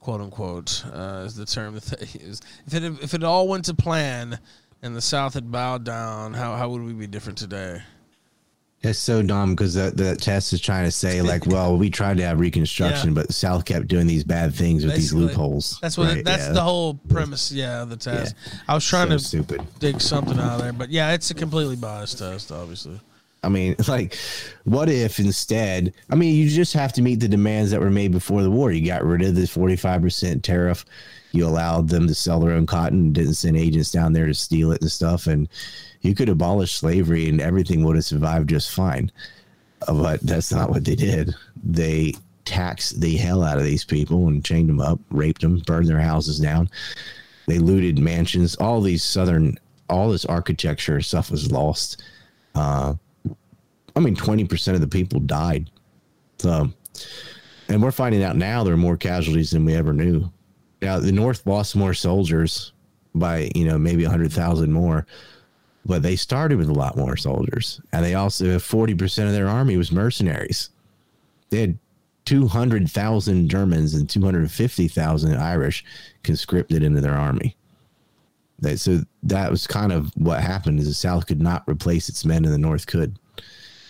quote 0.00 0.20
unquote, 0.20 0.84
uh, 0.92 1.22
is 1.26 1.36
the 1.36 1.46
term 1.46 1.74
that 1.74 1.84
they 1.84 2.06
use. 2.24 2.40
If 2.66 2.74
it 2.74 2.82
if 3.02 3.14
it 3.14 3.22
all 3.22 3.46
went 3.46 3.66
to 3.66 3.74
plan 3.74 4.40
and 4.82 4.96
the 4.96 5.02
South 5.02 5.34
had 5.34 5.52
bowed 5.52 5.84
down, 5.84 6.34
how 6.34 6.56
how 6.56 6.68
would 6.70 6.82
we 6.82 6.92
be 6.92 7.06
different 7.06 7.38
today? 7.38 7.82
It's 8.82 8.98
so 8.98 9.20
dumb 9.22 9.54
because 9.54 9.74
the, 9.74 9.90
the 9.90 10.16
test 10.16 10.54
is 10.54 10.60
trying 10.60 10.86
to 10.86 10.90
say 10.90 11.20
like, 11.20 11.44
well, 11.54 11.76
we 11.76 11.90
tried 11.90 12.16
to 12.16 12.24
have 12.24 12.40
Reconstruction, 12.40 13.10
Yeah. 13.10 13.14
but 13.14 13.26
the 13.26 13.32
South 13.34 13.66
kept 13.66 13.88
doing 13.88 14.06
these 14.06 14.24
bad 14.24 14.54
things 14.54 14.84
with 14.86 14.94
Basically, 14.94 15.20
these 15.20 15.28
loopholes. 15.28 15.78
That's 15.82 15.98
what. 15.98 16.08
Right, 16.08 16.24
that's 16.24 16.46
yeah. 16.46 16.52
the 16.52 16.62
whole 16.62 16.94
premise. 16.94 17.52
Yeah, 17.52 17.82
of 17.82 17.90
the 17.90 17.96
test. 17.98 18.34
I 18.66 18.74
was 18.74 18.86
trying 18.86 19.08
So 19.10 19.18
to 19.18 19.24
stupid. 19.24 19.62
dig 19.80 20.00
something 20.00 20.38
out 20.38 20.54
of 20.56 20.62
there, 20.62 20.72
but 20.72 20.88
yeah, 20.90 21.12
it's 21.12 21.30
a 21.30 21.34
completely 21.34 21.76
biased 21.76 22.18
test, 22.18 22.50
obviously. 22.50 22.98
I 23.42 23.48
mean, 23.50 23.74
like, 23.88 24.16
what 24.64 24.88
if 24.88 25.18
instead? 25.18 25.92
I 26.08 26.14
mean, 26.14 26.34
you 26.34 26.48
just 26.48 26.72
have 26.72 26.92
to 26.94 27.02
meet 27.02 27.20
the 27.20 27.28
demands 27.28 27.70
that 27.72 27.80
were 27.80 27.90
made 27.90 28.12
before 28.12 28.42
the 28.42 28.50
war. 28.50 28.72
You 28.72 28.86
got 28.86 29.04
rid 29.04 29.20
of 29.22 29.34
the 29.34 29.46
forty-five 29.46 30.00
percent 30.00 30.42
tariff. 30.42 30.86
You 31.32 31.46
allowed 31.46 31.88
them 31.90 32.08
to 32.08 32.14
sell 32.14 32.40
their 32.40 32.52
own 32.52 32.66
cotton. 32.66 33.12
Didn't 33.12 33.34
send 33.34 33.56
agents 33.58 33.90
down 33.90 34.14
there 34.14 34.26
to 34.26 34.34
steal 34.34 34.72
it 34.72 34.80
and 34.80 34.90
stuff. 34.90 35.26
And 35.26 35.48
you 36.00 36.14
could 36.14 36.28
abolish 36.28 36.74
slavery, 36.74 37.28
and 37.28 37.40
everything 37.40 37.84
would 37.84 37.96
have 37.96 38.04
survived 38.04 38.50
just 38.50 38.70
fine. 38.70 39.10
But 39.86 40.20
that's 40.20 40.52
not 40.52 40.70
what 40.70 40.84
they 40.84 40.94
did. 40.94 41.34
They 41.62 42.14
taxed 42.44 43.00
the 43.00 43.16
hell 43.16 43.42
out 43.42 43.58
of 43.58 43.64
these 43.64 43.84
people 43.84 44.28
and 44.28 44.44
chained 44.44 44.68
them 44.68 44.80
up, 44.80 44.98
raped 45.10 45.42
them, 45.42 45.58
burned 45.66 45.88
their 45.88 46.00
houses 46.00 46.38
down. 46.38 46.68
They 47.46 47.58
looted 47.58 47.98
mansions. 47.98 48.56
All 48.56 48.80
these 48.80 49.02
southern, 49.02 49.58
all 49.88 50.10
this 50.10 50.24
architecture 50.24 51.00
stuff 51.00 51.30
was 51.30 51.52
lost. 51.52 52.02
Uh, 52.54 52.94
I 53.96 54.00
mean, 54.00 54.16
20% 54.16 54.74
of 54.74 54.80
the 54.80 54.86
people 54.86 55.20
died. 55.20 55.70
So, 56.38 56.70
and 57.68 57.82
we're 57.82 57.90
finding 57.90 58.22
out 58.22 58.36
now 58.36 58.64
there 58.64 58.74
are 58.74 58.78
more 58.78 58.96
casualties 58.96 59.50
than 59.50 59.64
we 59.64 59.74
ever 59.74 59.92
knew. 59.92 60.30
Now, 60.82 60.98
the 60.98 61.12
North 61.12 61.46
lost 61.46 61.76
more 61.76 61.94
soldiers 61.94 62.72
by, 63.14 63.50
you 63.54 63.64
know, 63.64 63.78
maybe 63.78 64.04
100,000 64.04 64.72
more, 64.72 65.06
but 65.84 66.02
they 66.02 66.16
started 66.16 66.58
with 66.58 66.68
a 66.68 66.74
lot 66.74 66.96
more 66.96 67.16
soldiers. 67.16 67.80
And 67.92 68.04
they 68.04 68.14
also, 68.14 68.44
40% 68.58 69.26
of 69.26 69.32
their 69.32 69.48
army 69.48 69.76
was 69.76 69.92
mercenaries. 69.92 70.70
They 71.50 71.60
had 71.60 71.78
200,000 72.26 73.48
Germans 73.48 73.94
and 73.94 74.08
250,000 74.08 75.36
Irish 75.36 75.84
conscripted 76.22 76.82
into 76.82 77.00
their 77.00 77.14
army. 77.14 77.56
That, 78.60 78.78
so 78.78 79.00
that 79.22 79.50
was 79.50 79.66
kind 79.66 79.90
of 79.90 80.12
what 80.16 80.42
happened 80.42 80.80
is 80.80 80.86
the 80.86 80.94
South 80.94 81.26
could 81.26 81.40
not 81.40 81.64
replace 81.66 82.08
its 82.08 82.24
men 82.24 82.44
and 82.44 82.52
the 82.52 82.58
North 82.58 82.86
could 82.86 83.18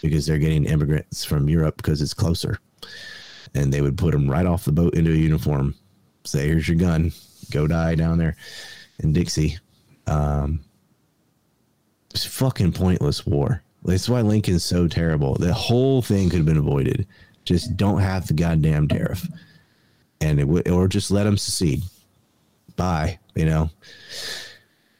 because 0.00 0.26
they're 0.26 0.38
getting 0.38 0.64
immigrants 0.64 1.24
from 1.24 1.48
Europe 1.48 1.76
because 1.76 2.00
it's 2.00 2.14
closer. 2.14 2.58
And 3.54 3.72
they 3.72 3.80
would 3.80 3.98
put 3.98 4.12
them 4.12 4.30
right 4.30 4.46
off 4.46 4.64
the 4.64 4.72
boat 4.72 4.94
into 4.94 5.10
a 5.10 5.16
uniform. 5.16 5.74
Say, 6.24 6.46
here's 6.46 6.68
your 6.68 6.78
gun. 6.78 7.12
Go 7.50 7.66
die 7.66 7.96
down 7.96 8.16
there 8.16 8.36
in 9.00 9.12
Dixie. 9.12 9.58
Um, 10.06 10.60
it's 12.10 12.24
fucking 12.24 12.72
pointless 12.72 13.26
war. 13.26 13.62
That's 13.84 14.08
why 14.08 14.20
Lincoln's 14.20 14.64
so 14.64 14.88
terrible. 14.88 15.34
The 15.36 15.54
whole 15.54 16.02
thing 16.02 16.28
could 16.28 16.38
have 16.38 16.46
been 16.46 16.56
avoided. 16.56 17.06
Just 17.44 17.76
don't 17.76 18.00
have 18.00 18.26
the 18.26 18.34
goddamn 18.34 18.88
tariff. 18.88 19.26
And 20.20 20.38
it 20.38 20.46
would, 20.46 20.68
or 20.68 20.86
just 20.86 21.10
let 21.10 21.24
them 21.24 21.38
secede. 21.38 21.82
Bye. 22.76 23.18
You 23.34 23.46
know, 23.46 23.70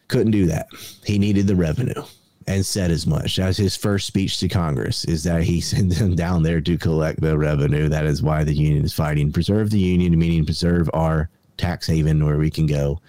couldn't 0.08 0.32
do 0.32 0.46
that. 0.46 0.68
He 1.04 1.18
needed 1.18 1.46
the 1.46 1.56
revenue 1.56 2.02
and 2.46 2.64
said 2.64 2.90
as 2.90 3.06
much. 3.06 3.36
That 3.36 3.48
was 3.48 3.56
his 3.56 3.76
first 3.76 4.06
speech 4.06 4.38
to 4.38 4.48
Congress 4.48 5.04
is 5.04 5.24
that 5.24 5.42
he 5.42 5.60
sent 5.60 5.96
them 5.96 6.14
down 6.14 6.42
there 6.42 6.60
to 6.60 6.78
collect 6.78 7.20
the 7.20 7.36
revenue. 7.36 7.88
That 7.88 8.06
is 8.06 8.22
why 8.22 8.44
the 8.44 8.54
union 8.54 8.84
is 8.84 8.94
fighting. 8.94 9.32
Preserve 9.32 9.70
the 9.70 9.78
union, 9.78 10.18
meaning 10.18 10.44
preserve 10.44 10.88
our 10.94 11.28
tax 11.56 11.86
haven 11.86 12.24
where 12.24 12.38
we 12.38 12.50
can 12.50 12.66
go 12.66 13.00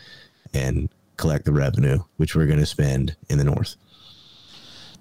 and 0.53 0.89
collect 1.17 1.45
the 1.45 1.53
revenue, 1.53 1.99
which 2.17 2.35
we're 2.35 2.45
going 2.47 2.59
to 2.59 2.65
spend 2.65 3.15
in 3.29 3.37
the 3.37 3.43
North. 3.43 3.75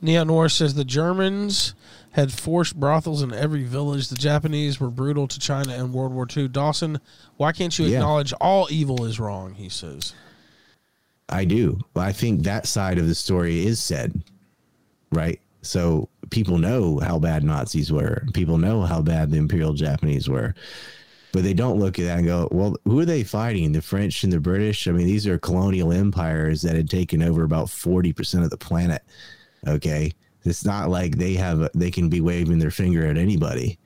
Neon 0.01 0.29
Norris 0.29 0.55
says 0.55 0.75
the 0.75 0.85
Germans 0.85 1.75
had 2.13 2.33
forced 2.33 2.79
brothels 2.79 3.23
in 3.23 3.33
every 3.33 3.63
village. 3.65 4.09
The 4.09 4.17
Japanese 4.17 4.81
were 4.81 4.91
brutal 4.91 5.29
to 5.29 5.39
China 5.39 5.75
in 5.75 5.93
World 5.93 6.13
War 6.13 6.27
II. 6.35 6.49
Dawson, 6.49 7.01
why 7.37 7.53
can't 7.53 7.79
you 7.79 7.87
Yeah. 7.87 7.99
acknowledge 7.99 8.33
all 8.41 8.67
evil 8.71 9.05
is 9.05 9.21
wrong? 9.21 9.55
He 9.55 9.69
says. 9.69 10.15
I 11.29 11.45
do. 11.45 11.79
I 11.95 12.13
think 12.13 12.43
that 12.43 12.67
side 12.67 12.99
of 12.99 13.07
the 13.07 13.15
story 13.15 13.65
is 13.65 13.81
said, 13.81 14.21
right? 15.13 15.41
So 15.63 16.09
people 16.31 16.59
know 16.59 16.99
how 16.99 17.19
bad 17.19 17.45
Nazis 17.45 17.93
were. 17.93 18.25
People 18.33 18.59
know 18.59 18.83
how 18.83 19.01
bad 19.03 19.31
the 19.31 19.37
Imperial 19.37 19.75
Japanese 19.75 20.29
were. 20.29 20.55
But 21.33 21.45
they 21.45 21.55
don't 21.55 21.79
look 21.79 22.01
at 22.01 22.07
that 22.07 22.19
and 22.19 22.27
go, 22.27 22.49
well, 22.51 22.75
who 22.85 22.99
are 22.99 23.05
they 23.05 23.23
fighting? 23.23 23.71
The 23.71 23.83
French 23.83 24.25
and 24.25 24.33
the 24.33 24.41
British? 24.41 24.89
I 24.89 24.91
mean, 24.91 25.07
these 25.07 25.29
are 25.29 25.39
colonial 25.39 25.93
empires 25.93 26.63
that 26.63 26.75
had 26.75 26.91
taken 26.91 27.23
over 27.23 27.45
about 27.45 27.67
40% 27.69 28.43
of 28.43 28.51
the 28.51 28.57
planet. 28.57 29.03
Okay. 29.67 30.13
It's 30.45 30.65
not 30.65 30.89
like 30.89 31.17
they 31.17 31.35
have, 31.35 31.69
they 31.75 31.91
can 31.91 32.09
be 32.09 32.21
waving 32.21 32.59
their 32.59 32.71
finger 32.71 33.07
at 33.07 33.19
anybody. 33.19 33.79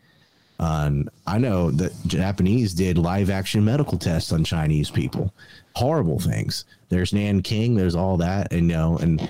Um, 0.60 1.08
I 1.26 1.38
know 1.38 1.70
that 1.72 1.92
Japanese 2.06 2.74
did 2.74 2.96
live 2.96 3.28
action 3.28 3.64
medical 3.64 3.98
tests 3.98 4.32
on 4.32 4.44
Chinese 4.44 4.88
people. 4.88 5.34
Horrible 5.74 6.20
things. 6.20 6.64
There's 6.88 7.12
Nanking. 7.12 7.74
There's 7.74 7.96
all 7.96 8.16
that, 8.18 8.52
and 8.52 8.70
you 8.70 8.76
know, 8.76 8.96
and 8.98 9.28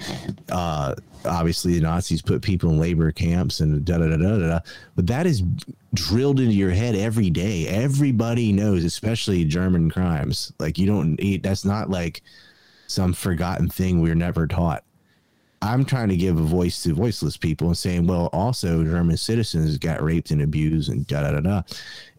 uh, 0.50 0.94
obviously 1.24 1.74
the 1.74 1.80
Nazis 1.80 2.20
put 2.20 2.42
people 2.42 2.68
in 2.70 2.78
labor 2.78 3.10
camps 3.10 3.60
and 3.60 3.82
da 3.86 3.96
da 3.96 4.08
da 4.08 4.16
da 4.16 4.38
da. 4.38 4.60
But 4.96 5.06
that 5.06 5.26
is 5.26 5.42
drilled 5.94 6.40
into 6.40 6.52
your 6.52 6.70
head 6.70 6.94
every 6.94 7.30
day. 7.30 7.66
Everybody 7.68 8.52
knows, 8.52 8.84
especially 8.84 9.44
German 9.44 9.90
crimes. 9.90 10.52
Like 10.58 10.76
you 10.76 10.86
don't 10.86 11.18
eat. 11.20 11.42
That's 11.42 11.64
not 11.64 11.88
like 11.88 12.20
some 12.86 13.14
forgotten 13.14 13.70
thing 13.70 14.02
we're 14.02 14.14
never 14.14 14.46
taught. 14.46 14.84
I'm 15.64 15.86
trying 15.86 16.10
to 16.10 16.16
give 16.16 16.38
a 16.38 16.42
voice 16.42 16.82
to 16.82 16.92
voiceless 16.92 17.38
people 17.38 17.68
and 17.68 17.76
saying, 17.76 18.06
well, 18.06 18.28
also 18.34 18.84
German 18.84 19.16
citizens 19.16 19.78
got 19.78 20.02
raped 20.02 20.30
and 20.30 20.42
abused 20.42 20.90
and 20.90 21.06
da 21.06 21.22
da 21.22 21.32
da 21.32 21.40
da. 21.40 21.62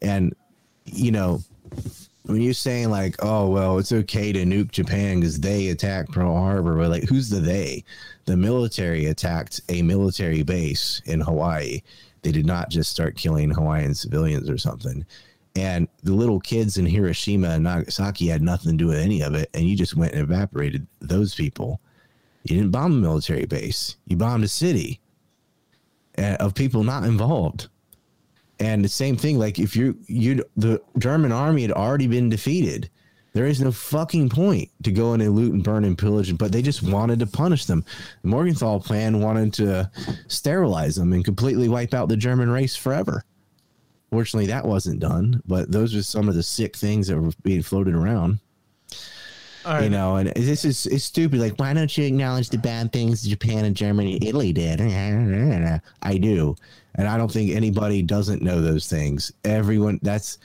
And, 0.01 0.35
you 0.85 1.11
know, 1.11 1.43
when 2.23 2.41
you're 2.41 2.53
saying 2.53 2.89
like, 2.89 3.15
oh, 3.19 3.47
well, 3.49 3.77
it's 3.77 3.91
okay 3.91 4.33
to 4.33 4.43
nuke 4.45 4.71
Japan 4.71 5.19
because 5.19 5.39
they 5.39 5.67
attacked 5.67 6.11
Pearl 6.11 6.35
Harbor, 6.35 6.75
but 6.75 6.89
like, 6.89 7.07
who's 7.07 7.29
the 7.29 7.39
they? 7.39 7.83
The 8.25 8.35
military 8.35 9.05
attacked 9.05 9.61
a 9.69 9.83
military 9.83 10.41
base 10.41 11.03
in 11.05 11.21
Hawaii. 11.21 11.83
They 12.23 12.31
did 12.31 12.47
not 12.47 12.71
just 12.71 12.89
start 12.89 13.15
killing 13.15 13.51
Hawaiian 13.51 13.93
civilians 13.93 14.49
or 14.49 14.57
something. 14.57 15.05
And 15.55 15.87
the 16.01 16.13
little 16.13 16.39
kids 16.39 16.77
in 16.77 16.87
Hiroshima 16.87 17.49
and 17.49 17.63
Nagasaki 17.63 18.27
had 18.27 18.41
nothing 18.41 18.71
to 18.71 18.77
do 18.77 18.87
with 18.87 18.97
any 18.97 19.21
of 19.21 19.35
it. 19.35 19.51
And 19.53 19.69
you 19.69 19.77
just 19.77 19.95
went 19.95 20.13
and 20.13 20.23
evaporated 20.23 20.87
those 20.99 21.35
people. 21.35 21.79
You 22.45 22.57
didn't 22.57 22.71
bomb 22.71 22.93
a 22.93 22.95
military 22.95 23.45
base. 23.45 23.97
You 24.05 24.15
bombed 24.17 24.43
a 24.43 24.47
city 24.47 25.01
uh, 26.17 26.37
of 26.39 26.53
people 26.53 26.83
not 26.83 27.03
involved. 27.03 27.67
And 28.59 28.85
the 28.85 28.89
same 28.89 29.17
thing, 29.17 29.37
like 29.37 29.59
if 29.59 29.75
you 29.75 29.97
you 30.07 30.45
the 30.55 30.81
German 30.97 31.33
army 31.33 31.63
had 31.63 31.71
already 31.71 32.07
been 32.07 32.29
defeated, 32.29 32.89
There 33.35 33.45
is 33.45 33.59
no 33.59 33.73
fucking 33.73 34.29
point 34.29 34.69
to 34.83 34.93
go 34.93 35.13
in 35.13 35.19
and 35.19 35.35
loot 35.35 35.51
and 35.51 35.61
burn 35.61 35.83
and 35.83 35.97
pillage, 35.97 36.37
but 36.37 36.53
they 36.53 36.61
just 36.61 36.81
wanted 36.81 37.19
to 37.19 37.27
punish 37.27 37.65
them. 37.65 37.83
The 38.21 38.29
Morgenthau 38.29 38.79
plan 38.79 39.19
wanted 39.19 39.51
to 39.55 39.91
sterilize 40.29 40.95
them 40.95 41.11
and 41.11 41.25
completely 41.25 41.67
wipe 41.67 41.93
out 41.93 42.07
the 42.07 42.15
German 42.15 42.49
race 42.49 42.77
forever. 42.77 43.25
Fortunately, 44.09 44.47
that 44.47 44.65
wasn't 44.65 45.01
done, 45.01 45.41
but 45.45 45.69
those 45.69 45.93
are 45.93 46.01
some 46.01 46.29
of 46.29 46.35
the 46.35 46.43
sick 46.43 46.77
things 46.77 47.07
that 47.07 47.19
were 47.19 47.33
being 47.43 47.61
floated 47.61 47.93
around. 47.93 48.39
Right. 49.65 49.85
You 49.85 49.89
know, 49.89 50.17
and 50.17 50.29
this 50.35 50.63
is 50.63 50.85
it's 50.85 51.05
stupid. 51.05 51.39
Like, 51.39 51.57
why 51.57 51.73
don't 51.73 51.97
you 51.97 52.05
acknowledge 52.05 52.49
the 52.49 52.57
bad 52.57 52.93
things 52.93 53.23
Japan 53.23 53.65
and 53.65 53.75
Germany, 53.75 54.13
and 54.13 54.23
Italy 54.23 54.53
did? 54.53 54.79
I 56.01 56.17
do, 56.17 56.55
and 56.95 57.07
I 57.07 57.17
don't 57.17 57.31
think 57.31 57.51
anybody 57.51 58.03
doesn't 58.03 58.43
know 58.43 58.61
those 58.61 58.87
things. 58.87 59.31
Everyone, 59.43 59.99
that's 60.03 60.37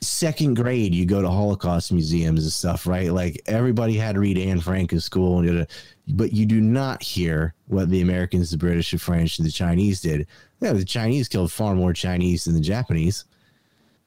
second 0.00 0.54
grade. 0.54 0.94
You 0.94 1.04
go 1.04 1.20
to 1.20 1.28
Holocaust 1.28 1.92
museums 1.92 2.44
and 2.44 2.52
stuff, 2.52 2.86
right? 2.86 3.12
Like 3.12 3.42
everybody 3.46 3.96
had 3.96 4.14
to 4.14 4.20
read 4.20 4.38
Anne 4.38 4.60
Frank 4.60 4.92
in 4.92 5.00
school, 5.00 5.40
and 5.40 5.66
but 6.08 6.32
you 6.32 6.46
do 6.46 6.60
not 6.60 7.02
hear 7.02 7.54
what 7.66 7.90
the 7.90 8.00
Americans, 8.00 8.50
the 8.50 8.58
British, 8.58 8.90
the 8.90 8.98
French, 8.98 9.38
and 9.38 9.46
the 9.46 9.52
Chinese 9.52 10.00
did. 10.00 10.26
Yeah, 10.60 10.72
the 10.72 10.84
Chinese 10.84 11.28
killed 11.28 11.52
far 11.52 11.74
more 11.74 11.92
Chinese 11.92 12.44
than 12.44 12.54
the 12.54 12.60
Japanese. 12.60 13.24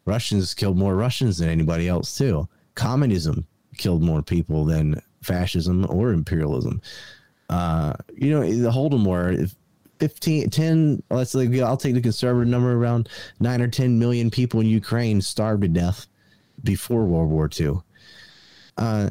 Russians 0.05 0.55
killed 0.55 0.77
more 0.77 0.95
Russians 0.95 1.37
than 1.37 1.49
anybody 1.49 1.87
else 1.87 2.17
too. 2.17 2.47
Communism 2.73 3.45
killed 3.79 4.03
more 4.03 4.21
people 4.21 4.65
than 4.65 5.01
fascism 5.23 5.87
or 5.89 6.11
imperialism. 6.11 6.81
Uh, 7.49 7.93
you 8.15 8.29
know, 8.29 8.41
the 8.41 8.69
Holodomor, 8.69 9.51
15, 9.99 10.49
10, 10.49 11.03
let's 11.09 11.33
like, 11.33 11.53
I'll 11.55 11.77
take 11.77 11.95
the 11.95 12.01
conservative 12.01 12.47
number 12.47 12.73
around 12.73 13.09
nine 13.39 13.61
or 13.61 13.67
10 13.67 13.97
million 13.97 14.29
people 14.29 14.59
in 14.59 14.67
Ukraine 14.67 15.21
starved 15.21 15.63
to 15.63 15.67
death 15.67 16.05
before 16.63 17.05
World 17.05 17.29
War 17.29 17.49
II. 17.59 17.79
Uh, 18.77 19.09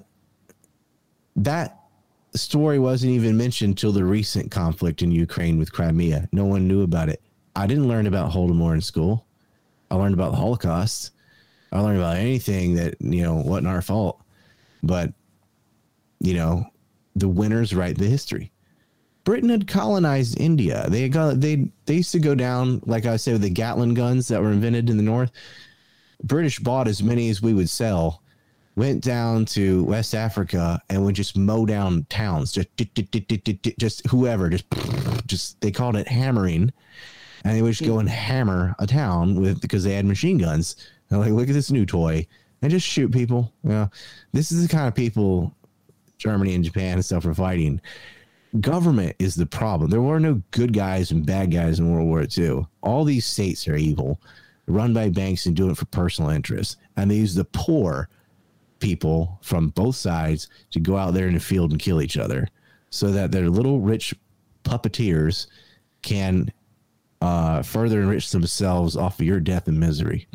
that 1.36 1.80
story 2.34 2.78
wasn't 2.78 3.12
even 3.12 3.36
mentioned 3.36 3.76
till 3.76 3.92
the 3.92 4.04
recent 4.04 4.50
conflict 4.50 5.02
in 5.02 5.10
Ukraine 5.10 5.58
with 5.58 5.72
Crimea. 5.72 6.28
No 6.32 6.44
one 6.44 6.68
knew 6.68 6.82
about 6.82 7.08
it. 7.08 7.20
I 7.56 7.66
didn't 7.66 7.88
learn 7.88 8.06
about 8.06 8.30
Holodomor 8.30 8.74
in 8.74 8.80
school. 8.80 9.26
I 9.90 9.96
learned 9.96 10.14
about 10.14 10.30
the 10.30 10.36
Holocaust. 10.36 11.10
I 11.72 11.80
learned 11.80 11.98
about 11.98 12.16
anything 12.16 12.74
that, 12.76 12.94
you 13.00 13.22
know, 13.22 13.34
wasn't 13.34 13.66
our 13.68 13.82
fault. 13.82 14.20
But, 14.82 15.12
you 16.20 16.34
know, 16.34 16.66
the 17.16 17.28
winners 17.28 17.74
write 17.74 17.98
the 17.98 18.06
history. 18.06 18.52
Britain 19.24 19.50
had 19.50 19.66
colonized 19.66 20.40
India. 20.40 20.86
They 20.88 21.09
got 21.09 21.40
they 21.40 21.70
they 21.84 21.96
used 21.96 22.12
to 22.12 22.18
go 22.18 22.34
down, 22.34 22.80
like 22.86 23.05
I 23.05 23.16
said, 23.16 23.34
with 23.34 23.42
the 23.42 23.50
Gatling 23.50 23.92
guns 23.92 24.28
that 24.28 24.40
were 24.40 24.52
invented 24.52 24.88
in 24.88 24.96
the 24.96 25.02
north. 25.02 25.30
British 26.22 26.59
bought 26.59 26.88
as 26.88 27.02
many 27.02 27.28
as 27.28 27.42
we 27.42 27.52
would 27.52 27.68
sell, 27.68 28.22
went 28.74 29.05
down 29.05 29.44
to 29.44 29.84
West 29.84 30.14
Africa 30.14 30.80
and 30.88 31.05
would 31.05 31.14
just 31.14 31.36
mow 31.36 31.66
down 31.66 32.06
towns, 32.09 32.52
just 32.52 32.68
just 33.78 34.06
whoever, 34.06 34.48
just 34.48 34.64
just 35.26 35.60
they 35.60 35.70
called 35.70 35.96
it 35.96 36.09
hammering, 36.09 36.72
and 37.44 37.55
they 37.55 37.60
would 37.60 37.74
just 37.74 37.86
go 37.86 37.98
and 37.98 38.09
hammer 38.09 38.74
a 38.78 38.86
town 38.86 39.40
with 39.40 39.60
because 39.60 39.84
they 39.84 39.92
had 39.92 40.06
machine 40.06 40.38
guns. 40.38 40.76
They're 41.09 41.18
like, 41.18 41.32
look 41.32 41.48
at 41.48 41.55
this 41.55 41.70
new 41.70 41.84
toy, 41.84 42.26
and 42.62 42.70
just 42.70 42.86
shoot 42.86 43.12
people. 43.12 43.52
You 43.64 43.70
know, 43.70 43.90
this 44.32 44.52
is 44.52 44.66
the 44.66 44.74
kind 44.74 44.89
of 44.89 44.94
people 44.94 45.55
Germany 46.18 46.55
and 46.55 46.64
Japan 46.64 46.94
and 46.94 47.05
stuff 47.05 47.24
are 47.26 47.35
fighting. 47.35 47.80
Government 48.60 49.14
is 49.18 49.35
the 49.35 49.47
problem. 49.47 49.90
There 49.90 50.02
were 50.02 50.20
no 50.20 50.43
good 50.51 50.72
guys 50.72 51.10
and 51.10 51.24
bad 51.24 51.51
guys 51.51 51.78
in 51.78 51.93
World 51.93 52.09
War 52.09 52.26
II. 52.36 52.66
All 52.82 53.05
these 53.05 53.26
states 53.26 53.68
are 53.68 53.76
evil, 53.76 54.20
run 54.66 54.93
by 54.93 55.09
banks 55.10 55.47
and 55.47 55.55
doing 55.55 55.70
it 55.70 55.76
for 55.76 55.85
personal 55.86 56.30
interest. 56.30 56.76
And 56.97 57.10
they 57.10 57.16
use 57.16 57.35
the 57.35 57.44
poor 57.44 58.09
people 58.80 59.39
from 59.43 59.68
both 59.68 59.97
sides 59.97 60.48
to 60.70 60.80
go 60.80 60.97
out 60.97 61.14
there 61.14 61.28
in 61.28 61.35
the 61.35 61.40
field 61.40 61.72
and 61.72 61.80
kill 61.80 62.01
each 62.01 62.16
other 62.16 62.48
so 62.90 63.10
that 63.10 63.32
their 63.32 63.51
little 63.51 63.80
rich 63.80 64.14
puppeteers 64.64 65.47
can 66.02 66.51
uh, 67.20 67.62
further 67.62 68.01
enrich 68.01 68.30
themselves 68.30 68.97
off 68.97 69.20
of 69.20 69.26
your 69.26 69.40
death 69.40 69.68
and 69.68 69.78
misery. 69.78 70.26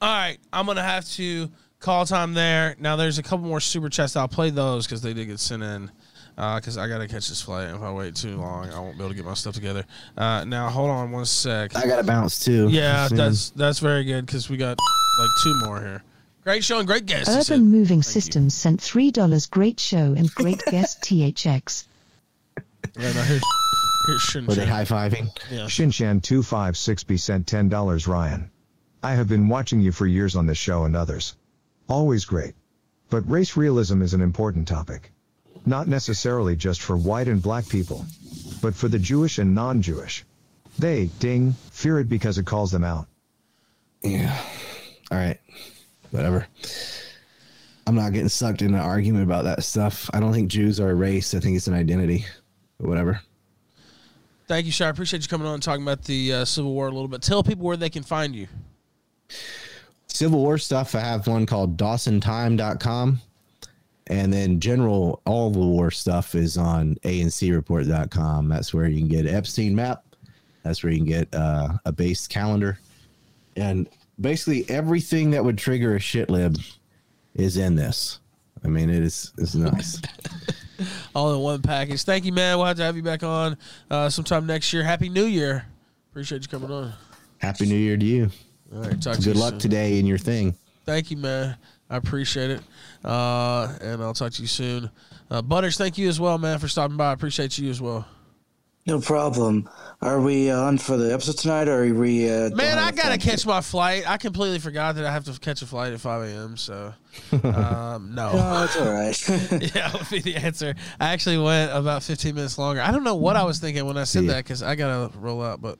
All 0.00 0.08
right, 0.08 0.38
I'm 0.52 0.66
gonna 0.66 0.82
have 0.82 1.08
to 1.10 1.50
call 1.80 2.06
time 2.06 2.34
there. 2.34 2.76
Now 2.78 2.96
there's 2.96 3.18
a 3.18 3.22
couple 3.22 3.46
more 3.46 3.60
super 3.60 3.88
chats. 3.88 4.16
I'll 4.16 4.28
play 4.28 4.50
those 4.50 4.86
because 4.86 5.02
they 5.02 5.14
did 5.14 5.26
get 5.26 5.40
sent 5.40 5.62
in. 5.62 5.90
Because 6.36 6.78
I 6.78 6.86
gotta 6.86 7.08
catch 7.08 7.28
this 7.28 7.42
flight. 7.42 7.74
If 7.74 7.82
I 7.82 7.90
wait 7.92 8.14
too 8.14 8.36
long, 8.36 8.70
I 8.70 8.78
won't 8.78 8.96
be 8.96 9.02
able 9.02 9.10
to 9.10 9.16
get 9.16 9.24
my 9.24 9.34
stuff 9.34 9.54
together. 9.54 9.84
Uh, 10.16 10.44
now 10.44 10.68
hold 10.68 10.88
on 10.88 11.10
one 11.10 11.24
sec. 11.24 11.74
I 11.74 11.84
got 11.84 11.96
to 11.96 12.04
bounce 12.04 12.44
too. 12.44 12.68
Yeah, 12.68 13.08
that's 13.10 13.50
that's 13.50 13.80
very 13.80 14.04
good 14.04 14.24
because 14.24 14.48
we 14.48 14.56
got 14.56 14.78
like 14.78 15.30
two 15.42 15.58
more 15.66 15.80
here. 15.80 16.04
Great 16.44 16.64
show 16.64 16.78
and 16.78 16.86
great 16.86 17.06
guests. 17.06 17.34
he 17.48 17.54
Urban. 17.54 17.66
Moving 17.66 17.98
you. 17.98 18.02
Systems 18.02 18.54
sent 18.54 18.80
$3 18.80 19.50
great 19.50 19.78
show 19.78 20.14
and 20.16 20.30
great 20.30 20.62
guest 20.70 21.02
THX. 21.02 21.86
Yeah, 22.96 23.12
no, 23.12 23.20
here's, 23.20 23.42
here's 24.06 24.22
Shin 24.22 24.46
Were 24.46 24.54
they 24.54 24.64
high 24.64 24.84
fiving? 24.84 25.28
Yeah. 25.50 25.66
Shinshan256B 25.66 27.20
sent 27.20 27.46
$10 27.46 28.06
Ryan. 28.08 28.50
I 29.02 29.14
have 29.14 29.28
been 29.28 29.48
watching 29.48 29.80
you 29.80 29.92
for 29.92 30.06
years 30.06 30.34
on 30.34 30.46
this 30.46 30.58
show 30.58 30.84
and 30.84 30.96
others. 30.96 31.36
Always 31.88 32.24
great. 32.24 32.54
But 33.10 33.28
race 33.30 33.56
realism 33.56 34.02
is 34.02 34.14
an 34.14 34.20
important 34.20 34.68
topic. 34.68 35.12
Not 35.64 35.88
necessarily 35.88 36.56
just 36.56 36.80
for 36.80 36.96
white 36.96 37.28
and 37.28 37.42
black 37.42 37.68
people, 37.68 38.04
but 38.60 38.74
for 38.74 38.88
the 38.88 38.98
Jewish 38.98 39.38
and 39.38 39.54
non-Jewish. 39.54 40.24
They, 40.78 41.06
ding, 41.18 41.52
fear 41.70 42.00
it 42.00 42.08
because 42.08 42.38
it 42.38 42.46
calls 42.46 42.70
them 42.70 42.84
out. 42.84 43.06
Yeah. 44.02 44.36
All 45.10 45.18
right. 45.18 45.38
Whatever. 46.10 46.46
I'm 47.86 47.94
not 47.94 48.12
getting 48.12 48.28
sucked 48.28 48.62
in 48.62 48.74
an 48.74 48.80
argument 48.80 49.24
about 49.24 49.44
that 49.44 49.64
stuff. 49.64 50.10
I 50.12 50.20
don't 50.20 50.32
think 50.32 50.50
Jews 50.50 50.78
are 50.80 50.90
a 50.90 50.94
race. 50.94 51.34
I 51.34 51.40
think 51.40 51.56
it's 51.56 51.68
an 51.68 51.74
identity. 51.74 52.26
But 52.78 52.88
whatever. 52.88 53.20
Thank 54.46 54.66
you, 54.66 54.72
sir. 54.72 54.86
I 54.86 54.90
appreciate 54.90 55.22
you 55.22 55.28
coming 55.28 55.46
on 55.46 55.54
and 55.54 55.62
talking 55.62 55.82
about 55.82 56.04
the 56.04 56.32
uh, 56.32 56.44
Civil 56.44 56.72
War 56.72 56.88
a 56.88 56.90
little 56.90 57.08
bit. 57.08 57.22
Tell 57.22 57.42
people 57.42 57.64
where 57.64 57.76
they 57.76 57.90
can 57.90 58.02
find 58.02 58.34
you. 58.34 58.46
Civil 60.08 60.40
War 60.40 60.58
stuff, 60.58 60.94
I 60.94 61.00
have 61.00 61.26
one 61.26 61.46
called 61.46 61.76
DawsonTime.com. 61.76 63.20
And 64.08 64.32
then 64.32 64.58
general, 64.58 65.20
all 65.26 65.50
the 65.50 65.58
war 65.58 65.90
stuff 65.90 66.34
is 66.34 66.56
on 66.56 66.94
ancreport.com. 67.04 68.48
That's 68.48 68.72
where 68.72 68.88
you 68.88 68.98
can 69.00 69.08
get 69.08 69.26
Epstein 69.26 69.74
map. 69.74 70.02
That's 70.62 70.82
where 70.82 70.92
you 70.92 70.98
can 70.98 71.06
get 71.06 71.34
uh, 71.34 71.74
a 71.84 71.92
base 71.92 72.26
calendar. 72.26 72.78
And 73.56 73.86
basically 74.20 74.68
everything 74.70 75.30
that 75.32 75.44
would 75.44 75.58
trigger 75.58 75.96
a 75.96 76.00
shit 76.00 76.30
lib 76.30 76.58
is 77.34 77.56
in 77.56 77.76
this. 77.76 78.20
I 78.64 78.68
mean, 78.68 78.90
it 78.90 79.02
is 79.02 79.32
it's 79.38 79.54
nice. 79.54 80.00
All 81.14 81.34
in 81.34 81.40
one 81.40 81.62
package. 81.62 82.02
Thank 82.02 82.24
you, 82.24 82.32
man. 82.32 82.56
We'll 82.56 82.66
have 82.66 82.76
to 82.78 82.82
have 82.82 82.96
you 82.96 83.02
back 83.02 83.22
on 83.22 83.56
uh, 83.90 84.08
sometime 84.08 84.46
next 84.46 84.72
year. 84.72 84.82
Happy 84.82 85.08
New 85.08 85.24
Year. 85.24 85.66
Appreciate 86.10 86.42
you 86.42 86.48
coming 86.48 86.70
on. 86.70 86.92
Happy 87.38 87.66
New 87.66 87.76
Year 87.76 87.96
to 87.96 88.04
you. 88.04 88.30
All 88.74 88.82
right. 88.82 89.00
Talk 89.00 89.16
to 89.16 89.22
Good 89.22 89.36
luck 89.36 89.52
soon. 89.52 89.58
today 89.60 89.98
in 89.98 90.06
your 90.06 90.18
thing. 90.18 90.54
Thank 90.84 91.10
you, 91.10 91.16
man. 91.16 91.56
I 91.90 91.96
appreciate 91.96 92.50
it. 92.50 92.60
Uh, 93.04 93.68
and 93.80 94.02
I'll 94.02 94.14
talk 94.14 94.32
to 94.32 94.42
you 94.42 94.48
soon. 94.48 94.90
Uh, 95.30 95.42
Butters, 95.42 95.76
thank 95.78 95.96
you 95.98 96.08
as 96.08 96.18
well, 96.20 96.38
man, 96.38 96.58
for 96.58 96.68
stopping 96.68 96.96
by. 96.96 97.10
I 97.10 97.12
appreciate 97.12 97.58
you 97.58 97.70
as 97.70 97.80
well. 97.80 98.06
No 98.88 99.00
problem. 99.00 99.68
Are 100.00 100.18
we 100.18 100.50
uh, 100.50 100.58
on 100.58 100.78
for 100.78 100.96
the 100.96 101.12
episode 101.12 101.36
tonight, 101.36 101.68
or 101.68 101.84
are 101.84 101.92
we? 101.94 102.26
Uh, 102.26 102.48
Man, 102.54 102.78
I 102.78 102.90
gotta 102.90 103.10
time? 103.10 103.18
catch 103.18 103.44
my 103.44 103.60
flight. 103.60 104.08
I 104.08 104.16
completely 104.16 104.58
forgot 104.60 104.94
that 104.94 105.04
I 105.04 105.12
have 105.12 105.24
to 105.24 105.38
catch 105.38 105.60
a 105.60 105.66
flight 105.66 105.92
at 105.92 106.00
5 106.00 106.22
a.m. 106.22 106.56
So, 106.56 106.94
um, 107.44 108.14
no. 108.14 108.30
Oh, 108.32 108.64
it's 108.64 108.76
all 108.78 108.90
right. 108.90 109.72
yeah, 109.74 109.92
would 109.92 110.08
be 110.08 110.20
the 110.20 110.36
answer. 110.36 110.74
I 110.98 111.12
actually 111.12 111.36
went 111.36 111.70
about 111.70 112.02
15 112.02 112.34
minutes 112.34 112.56
longer. 112.56 112.80
I 112.80 112.90
don't 112.90 113.04
know 113.04 113.16
what 113.16 113.36
I 113.36 113.44
was 113.44 113.58
thinking 113.58 113.84
when 113.84 113.98
I 113.98 114.04
said 114.04 114.24
Yeah. 114.24 114.32
that 114.34 114.44
because 114.44 114.62
I 114.62 114.74
gotta 114.74 115.10
roll 115.18 115.42
out. 115.42 115.60
But 115.60 115.78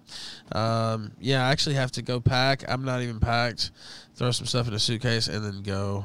um, 0.52 1.12
yeah, 1.18 1.46
I 1.46 1.50
actually 1.50 1.76
have 1.76 1.92
to 1.92 2.02
go 2.02 2.20
pack. 2.20 2.64
I'm 2.70 2.84
not 2.84 3.00
even 3.00 3.20
packed. 3.20 3.70
Throw 4.16 4.32
some 4.32 4.46
stuff 4.46 4.68
in 4.68 4.74
a 4.74 4.78
suitcase 4.78 5.28
and 5.28 5.42
then 5.42 5.62
go 5.62 6.04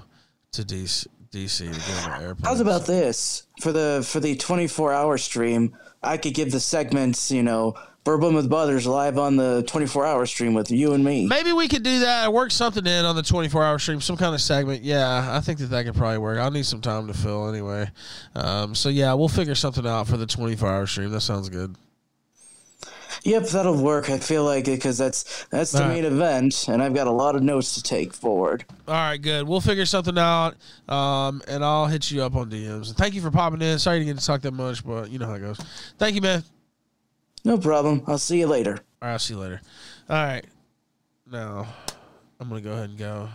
to 0.54 0.62
DC, 0.62 1.08
DC 1.32 1.58
to 1.58 1.66
get 1.66 2.06
on 2.08 2.20
the 2.22 2.26
airplane. 2.28 2.46
How's 2.46 2.62
about 2.62 2.86
this 2.86 3.46
for 3.60 3.74
the 3.74 4.06
for 4.08 4.22
the 4.22 4.38
24 4.38 4.94
hour 4.94 5.18
stream? 5.18 5.76
I 6.04 6.18
could 6.18 6.34
give 6.34 6.52
the 6.52 6.60
segments, 6.60 7.32
you 7.32 7.44
know, 7.44 7.76
Bourbon 8.04 8.36
with 8.36 8.50
Butters 8.50 8.86
live 8.86 9.18
on 9.18 9.38
the 9.38 9.64
24 9.66 10.06
hour 10.06 10.26
stream 10.26 10.54
with 10.54 10.70
you 10.70 10.94
and 10.94 11.06
me. 11.06 11.26
Maybe 11.26 11.54
we 11.54 11.70
could 11.70 11.84
do 11.84 12.00
that. 12.02 12.34
Work 12.34 12.52
something 12.52 12.86
in 12.86 13.06
on 13.06 13.16
the 13.16 13.24
24 13.24 13.64
hour 13.64 13.80
stream, 13.80 14.02
some 14.02 14.18
kind 14.18 14.36
of 14.36 14.42
segment. 14.42 14.84
Yeah, 14.84 15.30
I 15.32 15.40
think 15.40 15.60
that 15.60 15.68
that 15.68 15.86
could 15.86 15.96
probably 15.96 16.18
work. 16.18 16.38
I'll 16.38 16.52
need 16.52 16.66
some 16.66 16.82
time 16.82 17.08
to 17.08 17.14
fill 17.14 17.48
anyway. 17.48 17.90
Um, 18.36 18.76
so 18.76 18.90
yeah, 18.90 19.14
we'll 19.14 19.30
figure 19.30 19.56
something 19.56 19.88
out 19.88 20.08
for 20.08 20.18
the 20.18 20.26
24 20.26 20.68
hour 20.68 20.86
stream. 20.86 21.12
That 21.12 21.22
sounds 21.22 21.48
good. 21.48 21.76
Yep, 23.24 23.44
that'll 23.48 23.82
work. 23.82 24.10
I 24.10 24.18
feel 24.20 24.44
like 24.44 24.68
it 24.68 24.72
because 24.78 24.98
that's 24.98 25.46
that's 25.46 25.72
the 25.72 25.82
All 25.82 25.88
right. 25.88 25.96
main 25.96 26.06
event, 26.06 26.66
and 26.68 26.84
I've 26.84 26.94
got 26.94 27.08
a 27.08 27.12
lot 27.12 27.36
of 27.36 27.42
notes 27.44 27.76
to 27.76 27.82
take 27.84 28.14
forward. 28.14 28.66
All 28.88 28.94
right, 28.94 29.18
good. 29.22 29.48
We'll 29.48 29.62
figure 29.62 29.86
something 29.86 30.18
out, 30.18 30.56
um, 30.90 31.42
and 31.48 31.64
I'll 31.64 31.86
hit 31.88 32.12
you 32.12 32.22
up 32.22 32.36
on 32.36 32.50
DMs. 32.50 32.94
Thank 32.94 33.14
you 33.14 33.22
for 33.22 33.32
popping 33.32 33.62
in. 33.62 33.80
Sorry 33.80 34.00
to 34.00 34.06
get 34.06 34.18
to 34.20 34.26
talk 34.26 34.42
that 34.42 34.54
much, 34.54 34.86
but 34.86 35.10
you 35.10 35.20
know 35.20 35.28
how 35.28 35.36
it 35.36 35.40
goes. 35.40 35.58
Thank 35.98 36.16
you, 36.16 36.22
man. 36.22 36.44
No 37.46 37.58
problem. 37.58 38.04
I'll 38.08 38.18
see 38.18 38.40
you 38.40 38.48
later. 38.48 38.74
All 39.02 39.08
right, 39.08 39.14
I'll 39.14 39.20
see 39.20 39.34
you 39.36 39.40
later. 39.40 39.62
All 40.10 40.18
right, 40.18 40.46
now 41.32 41.68
I'm 42.40 42.50
gonna 42.50 42.60
go 42.62 42.72
ahead 42.74 42.90
and 42.90 42.98
go 42.98 43.30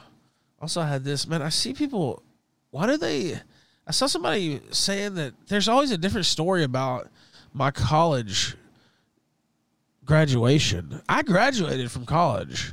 Also, 0.60 0.81
I 0.82 0.86
had 0.86 1.02
this 1.05 1.27
man. 1.27 1.40
I 1.40 1.48
see 1.48 1.73
people. 1.73 2.23
Why 2.70 2.86
do 2.86 2.98
they? 2.98 3.40
I 3.86 3.93
saw 3.93 4.05
somebody 4.06 4.60
saying 4.70 5.15
that 5.15 5.32
there's 5.47 5.66
always 5.69 5.90
a 5.90 5.97
different 5.97 6.27
story 6.27 6.62
about 6.62 7.09
my 7.55 7.70
college 7.70 8.55
graduation. 10.09 11.01
I 11.09 11.22
graduated 11.22 11.90
from 11.90 12.06
college. 12.06 12.72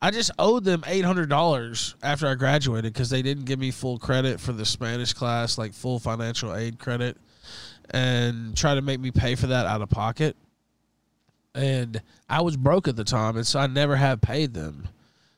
I 0.00 0.10
just 0.10 0.32
owed 0.38 0.64
them 0.64 0.82
eight 0.88 1.04
hundred 1.04 1.28
dollars 1.28 1.94
after 2.02 2.26
I 2.26 2.34
graduated 2.34 2.92
because 2.92 3.10
they 3.10 3.22
didn't 3.22 3.44
give 3.44 3.60
me 3.60 3.70
full 3.70 3.98
credit 3.98 4.40
for 4.40 4.52
the 4.52 4.64
Spanish 4.64 5.12
class, 5.12 5.58
like 5.58 5.74
full 5.74 6.00
financial 6.00 6.56
aid 6.56 6.78
credit, 6.80 7.16
and 7.90 8.56
try 8.56 8.74
to 8.74 8.82
make 8.82 8.98
me 8.98 9.12
pay 9.12 9.36
for 9.36 9.46
that 9.48 9.66
out 9.66 9.82
of 9.82 9.90
pocket. 9.90 10.34
And 11.54 12.00
I 12.28 12.40
was 12.40 12.56
broke 12.56 12.88
at 12.88 12.96
the 12.96 13.04
time, 13.04 13.36
and 13.36 13.46
so 13.46 13.60
I 13.60 13.66
never 13.68 13.94
have 13.94 14.20
paid 14.22 14.54
them. 14.54 14.88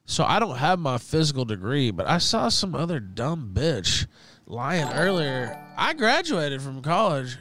So 0.07 0.25
I 0.25 0.39
don't 0.39 0.57
have 0.59 0.79
my 0.79 0.97
physical 0.99 1.45
degree, 1.45 1.91
but 1.91 2.07
I 2.07 2.19
saw 2.19 2.49
some 2.49 2.75
other 2.75 3.01
dumb 3.01 3.51
bitch 3.53 4.07
lying 4.47 4.89
earlier. 4.93 5.59
I 5.77 5.95
graduated 5.95 6.63
from 6.63 6.81
college. 6.83 7.37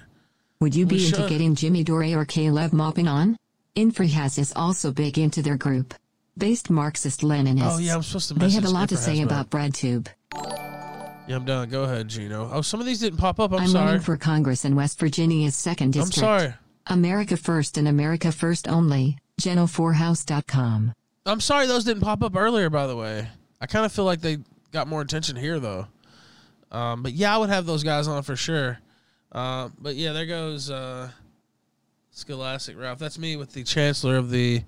Would 0.60 0.74
you 0.76 0.86
We 0.88 0.98
be 0.98 1.06
into 1.06 1.18
should. 1.22 1.30
getting 1.30 1.56
Jimmy 1.56 1.84
Dore 1.84 2.04
or 2.16 2.26
Caleb 2.26 2.74
Maupin 2.74 3.08
on? 3.08 3.38
Infrahas 3.76 4.38
is 4.38 4.54
also 4.56 4.92
big 4.92 5.18
into 5.18 5.42
their 5.42 5.58
group. 5.58 5.94
Based 6.38 6.70
Marxist 6.70 7.22
Leninists. 7.22 7.76
Oh 7.76 7.78
yeah, 7.78 7.96
I'm 7.96 8.04
supposed 8.04 8.28
to. 8.30 8.34
They 8.36 8.50
have 8.52 8.66
a 8.66 8.70
lot 8.70 8.90
to 8.90 8.98
say 8.98 9.22
about 9.22 9.50
BreadTube. 9.50 10.08
Yeah, 11.28 11.36
I'm 11.38 11.46
done. 11.46 11.70
Go 11.70 11.84
ahead, 11.84 12.08
Gino. 12.08 12.50
Oh, 12.52 12.62
some 12.62 12.80
of 12.80 12.86
these 12.86 13.00
didn't 13.00 13.20
pop 13.20 13.40
up. 13.40 13.52
I'm, 13.52 13.58
sorry. 13.58 13.64
I'm 13.66 13.72
sorry. 13.72 13.86
running 13.86 14.02
for 14.02 14.18
Congress 14.18 14.66
in 14.66 14.76
West 14.76 15.00
Virginia's 15.00 15.56
second 15.56 15.94
district. 15.94 16.18
I'm 16.18 16.40
sorry. 16.40 16.54
America 16.88 17.38
First 17.38 17.78
and 17.78 17.88
America 17.88 18.32
First 18.32 18.68
Only. 18.68 19.18
Geno4house.com. 19.42 20.94
I'm 21.26 21.40
sorry 21.40 21.66
those 21.66 21.86
didn't 21.86 22.04
pop 22.04 22.24
up 22.24 22.36
earlier. 22.36 22.70
By 22.70 22.88
the 22.88 22.96
way, 22.96 23.28
I 23.62 23.66
kind 23.66 23.86
of 23.86 23.92
feel 23.92 24.06
like 24.06 24.22
they 24.22 24.38
got 24.72 24.88
more 24.88 25.02
attention 25.02 25.36
here 25.36 25.60
though. 25.60 25.88
Um, 26.72 27.04
but 27.04 27.14
yeah, 27.14 27.34
I 27.34 27.38
would 27.38 27.50
have 27.50 27.66
those 27.66 27.84
guys 27.84 28.08
on 28.08 28.24
for 28.24 28.36
sure. 28.36 28.80
Uh, 29.32 29.70
but 29.80 29.96
yeah, 29.96 30.14
there 30.14 30.26
goes 30.26 30.70
uh, 30.70 31.10
Scholastic 32.16 32.78
Ralph. 32.78 33.00
That's 33.00 33.18
me 33.18 33.36
with 33.36 33.54
the 33.54 33.64
chancellor 33.64 34.18
of 34.18 34.30
the 34.30 34.64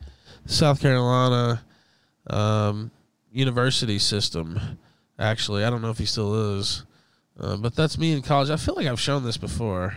South 0.48 0.82
Carolina 0.82 1.62
um, 2.28 2.90
University 3.32 4.00
system. 4.00 4.60
Actually, 5.20 5.64
I 5.64 5.70
don't 5.70 5.84
know 5.84 5.92
if 5.92 6.00
he 6.00 6.06
still 6.06 6.58
is, 6.58 6.84
uh, 7.40 7.56
but 7.58 7.76
that's 7.76 8.00
me 8.00 8.14
in 8.14 8.24
college. 8.24 8.50
I 8.50 8.58
feel 8.58 8.74
like 8.74 8.88
I've 8.88 9.00
shown 9.00 9.24
this 9.24 9.38
before, 9.38 9.96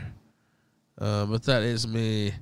uh, 0.99 1.25
but 1.25 1.43
that 1.45 1.63
is 1.63 1.89
me 1.89 2.35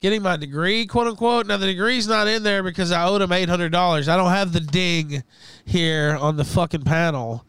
getting 0.00 0.22
my 0.22 0.36
degree, 0.36 0.86
quote 0.86 1.08
unquote. 1.08 1.48
Now 1.48 1.56
the 1.56 1.66
degree's 1.66 2.06
not 2.06 2.28
in 2.28 2.44
there 2.44 2.62
because 2.62 2.92
I 2.92 3.06
owed 3.06 3.22
him 3.22 3.32
eight 3.32 3.48
hundred 3.48 3.72
dollars. 3.72 4.08
I 4.08 4.16
don't 4.16 4.30
have 4.30 4.52
the 4.52 4.60
ding 4.60 5.24
here 5.64 6.16
on 6.20 6.36
the 6.36 6.44
fucking 6.44 6.82
panel, 6.84 7.44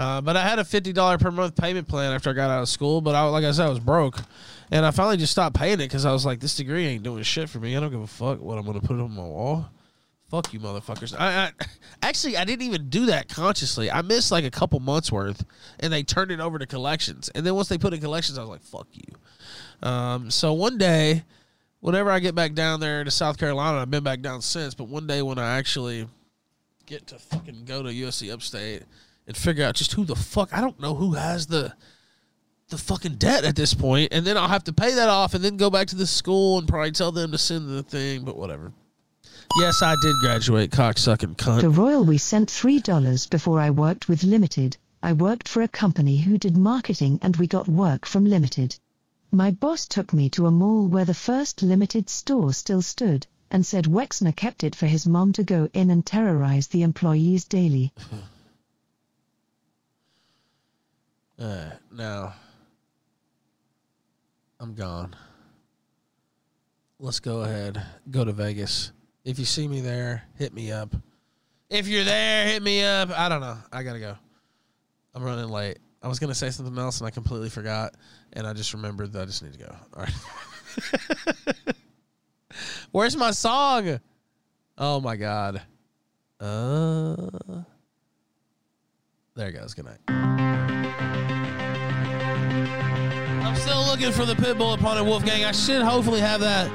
uh, 0.00 0.18
but 0.22 0.34
I 0.34 0.40
had 0.40 0.58
a 0.58 0.64
fifty 0.64 0.94
dollar 0.94 1.18
per 1.18 1.30
month 1.30 1.56
payment 1.56 1.86
plan 1.86 2.14
after 2.14 2.30
I 2.30 2.32
got 2.32 2.48
out 2.48 2.62
of 2.62 2.70
school. 2.70 3.02
But 3.02 3.14
I, 3.14 3.22
like 3.24 3.44
I 3.44 3.52
said, 3.52 3.66
I 3.66 3.68
was 3.68 3.78
broke, 3.78 4.18
and 4.70 4.86
I 4.86 4.92
finally 4.92 5.18
just 5.18 5.30
stopped 5.30 5.54
paying 5.54 5.74
it 5.74 5.88
because 5.88 6.06
I 6.06 6.12
was 6.12 6.24
like, 6.24 6.40
this 6.40 6.56
degree 6.56 6.86
ain't 6.86 7.02
doing 7.02 7.22
shit 7.22 7.50
for 7.50 7.58
me. 7.58 7.76
I 7.76 7.80
don't 7.80 7.90
give 7.90 8.00
a 8.00 8.06
fuck 8.06 8.40
what 8.40 8.56
I'm 8.56 8.64
gonna 8.64 8.80
put 8.80 8.98
on 8.98 9.14
my 9.14 9.22
wall. 9.22 9.68
Fuck 10.30 10.54
you, 10.54 10.60
motherfuckers. 10.60 11.14
I, 11.18 11.48
I 11.48 11.52
actually 12.02 12.38
I 12.38 12.46
didn't 12.46 12.64
even 12.64 12.88
do 12.88 13.06
that 13.06 13.28
consciously. 13.28 13.90
I 13.90 14.00
missed 14.00 14.32
like 14.32 14.46
a 14.46 14.50
couple 14.50 14.80
months 14.80 15.12
worth, 15.12 15.44
and 15.80 15.92
they 15.92 16.02
turned 16.02 16.30
it 16.30 16.40
over 16.40 16.58
to 16.58 16.66
collections. 16.66 17.28
And 17.34 17.44
then 17.44 17.54
once 17.54 17.68
they 17.68 17.76
put 17.76 17.92
in 17.92 18.00
collections, 18.00 18.38
I 18.38 18.40
was 18.40 18.48
like, 18.48 18.62
fuck 18.62 18.86
you. 18.94 19.86
Um, 19.86 20.30
so 20.30 20.54
one 20.54 20.78
day 20.78 21.24
whenever 21.80 22.10
I 22.10 22.20
get 22.20 22.34
back 22.34 22.54
down 22.54 22.80
there 22.80 23.04
to 23.04 23.10
South 23.10 23.36
Carolina, 23.36 23.78
I've 23.78 23.90
been 23.90 24.04
back 24.04 24.22
down 24.22 24.40
since, 24.40 24.72
but 24.72 24.88
one 24.88 25.06
day 25.06 25.20
when 25.20 25.38
I 25.38 25.58
actually 25.58 26.06
get 26.86 27.08
to 27.08 27.18
fucking 27.18 27.66
go 27.66 27.82
to 27.82 27.90
USC 27.90 28.32
Upstate 28.32 28.84
and 29.26 29.36
figure 29.36 29.64
out 29.64 29.74
just 29.74 29.92
who 29.92 30.04
the 30.04 30.16
fuck 30.16 30.56
I 30.56 30.60
don't 30.60 30.80
know 30.80 30.94
who 30.94 31.14
has 31.14 31.46
the 31.46 31.74
the 32.70 32.78
fucking 32.78 33.16
debt 33.16 33.44
at 33.44 33.56
this 33.56 33.74
point, 33.74 34.12
and 34.12 34.24
then 34.24 34.36
I'll 34.36 34.48
have 34.48 34.64
to 34.64 34.72
pay 34.72 34.94
that 34.94 35.08
off 35.08 35.34
and 35.34 35.44
then 35.44 35.56
go 35.56 35.70
back 35.70 35.88
to 35.88 35.96
the 35.96 36.06
school 36.06 36.58
and 36.58 36.68
probably 36.68 36.92
tell 36.92 37.10
them 37.12 37.32
to 37.32 37.38
send 37.38 37.68
the 37.68 37.82
thing, 37.82 38.24
but 38.24 38.36
whatever. 38.36 38.72
Yes, 39.58 39.82
I 39.82 39.96
did 40.00 40.14
graduate, 40.20 40.70
cocksucking 40.70 41.36
cunt. 41.36 41.62
The 41.62 41.70
Royal 41.70 42.04
we 42.04 42.18
sent 42.18 42.48
$3 42.48 43.28
before 43.28 43.58
I 43.58 43.70
worked 43.70 44.08
with 44.08 44.22
Limited. 44.22 44.76
I 45.02 45.12
worked 45.12 45.48
for 45.48 45.62
a 45.62 45.68
company 45.68 46.18
who 46.18 46.38
did 46.38 46.56
marketing 46.56 47.18
and 47.20 47.34
we 47.36 47.48
got 47.48 47.66
work 47.66 48.06
from 48.06 48.24
Limited. 48.24 48.78
My 49.32 49.50
boss 49.50 49.86
took 49.86 50.12
me 50.12 50.28
to 50.30 50.46
a 50.46 50.52
mall 50.52 50.86
where 50.86 51.04
the 51.04 51.14
first 51.14 51.62
Limited 51.62 52.08
store 52.08 52.52
still 52.52 52.82
stood 52.82 53.26
and 53.50 53.66
said 53.66 53.86
Wexner 53.86 54.34
kept 54.36 54.62
it 54.62 54.76
for 54.76 54.86
his 54.86 55.08
mom 55.08 55.32
to 55.32 55.42
go 55.42 55.68
in 55.72 55.90
and 55.90 56.06
terrorize 56.06 56.68
the 56.68 56.82
employees 56.82 57.44
daily. 57.44 57.92
Uh, 61.40 61.70
now, 61.90 62.34
I'm 64.58 64.74
gone. 64.74 65.16
Let's 66.98 67.18
go 67.18 67.40
ahead. 67.40 67.82
Go 68.10 68.26
to 68.26 68.32
Vegas. 68.32 68.92
If 69.24 69.38
you 69.38 69.46
see 69.46 69.66
me 69.66 69.80
there, 69.80 70.24
hit 70.36 70.52
me 70.52 70.70
up. 70.70 70.94
If 71.70 71.88
you're 71.88 72.04
there, 72.04 72.46
hit 72.46 72.62
me 72.62 72.84
up. 72.84 73.08
I 73.18 73.30
don't 73.30 73.40
know. 73.40 73.56
I 73.72 73.82
gotta 73.82 74.00
go. 74.00 74.18
I'm 75.14 75.22
running 75.22 75.48
late. 75.48 75.78
I 76.02 76.08
was 76.08 76.18
gonna 76.18 76.34
say 76.34 76.50
something 76.50 76.76
else 76.76 77.00
and 77.00 77.06
I 77.06 77.10
completely 77.10 77.48
forgot, 77.48 77.94
and 78.34 78.46
I 78.46 78.52
just 78.52 78.74
remembered 78.74 79.12
that 79.14 79.22
I 79.22 79.24
just 79.24 79.42
need 79.42 79.54
to 79.54 79.58
go. 79.58 79.76
All 79.96 80.02
right. 80.02 81.74
Where's 82.92 83.16
my 83.16 83.30
song? 83.30 83.98
Oh 84.76 85.00
my 85.00 85.16
god. 85.16 85.62
Uh. 86.38 87.16
There 89.36 89.48
it 89.48 89.52
goes. 89.52 89.72
Good 89.72 89.86
night. 89.86 90.49
Still 93.70 93.86
looking 93.86 94.10
for 94.10 94.24
the 94.24 94.34
pit 94.34 94.58
Pitbull 94.58 94.74
opponent 94.74 95.06
Wolfgang. 95.06 95.44
I 95.44 95.52
should 95.52 95.82
hopefully 95.82 96.18
have 96.18 96.40
that 96.40 96.66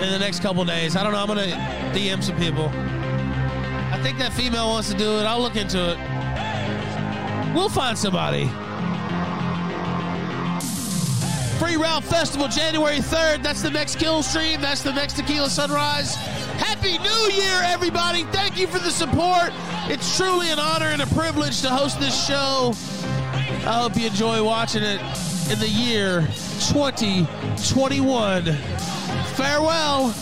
in 0.00 0.10
the 0.10 0.18
next 0.18 0.40
couple 0.40 0.64
days. 0.64 0.96
I 0.96 1.02
don't 1.02 1.12
know. 1.12 1.18
I'm 1.18 1.26
gonna 1.26 1.52
DM 1.92 2.22
some 2.22 2.38
people. 2.38 2.70
I 3.92 4.00
think 4.02 4.16
that 4.20 4.32
female 4.32 4.68
wants 4.68 4.90
to 4.90 4.96
do 4.96 5.18
it. 5.18 5.24
I'll 5.24 5.40
look 5.40 5.56
into 5.56 5.78
it. 5.90 5.98
We'll 7.54 7.68
find 7.68 7.98
somebody. 7.98 8.46
Free 11.58 11.76
Ralph 11.76 12.06
Festival, 12.06 12.48
January 12.48 13.00
3rd. 13.00 13.42
That's 13.42 13.60
the 13.60 13.70
next 13.70 13.96
kill 13.96 14.22
stream. 14.22 14.62
That's 14.62 14.82
the 14.82 14.94
next 14.94 15.16
Tequila 15.16 15.50
Sunrise. 15.50 16.14
Happy 16.56 16.96
New 16.96 17.30
Year, 17.34 17.60
everybody. 17.64 18.24
Thank 18.32 18.58
you 18.58 18.66
for 18.66 18.78
the 18.78 18.90
support. 18.90 19.52
It's 19.92 20.16
truly 20.16 20.50
an 20.50 20.58
honor 20.58 20.86
and 20.86 21.02
a 21.02 21.06
privilege 21.08 21.60
to 21.60 21.68
host 21.68 22.00
this 22.00 22.26
show. 22.26 22.72
I 23.66 23.80
hope 23.80 23.96
you 23.96 24.06
enjoy 24.06 24.42
watching 24.42 24.82
it 24.82 25.00
in 25.50 25.58
the 25.58 25.68
year 25.68 26.20
2021. 26.68 28.44
Farewell. 29.34 30.14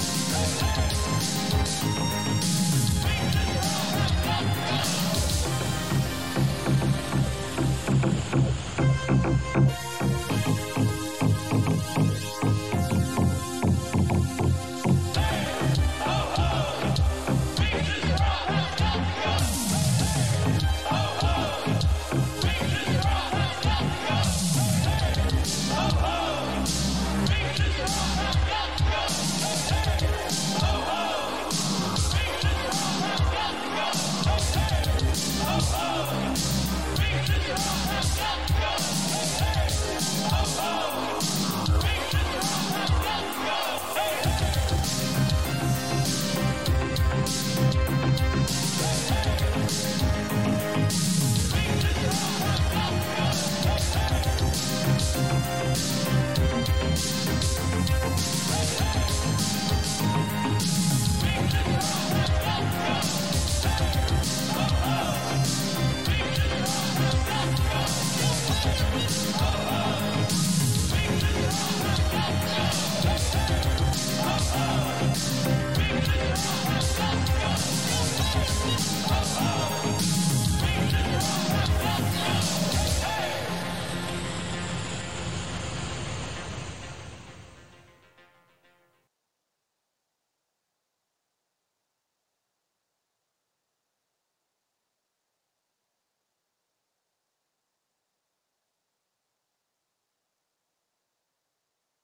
Hey. 0.00 0.69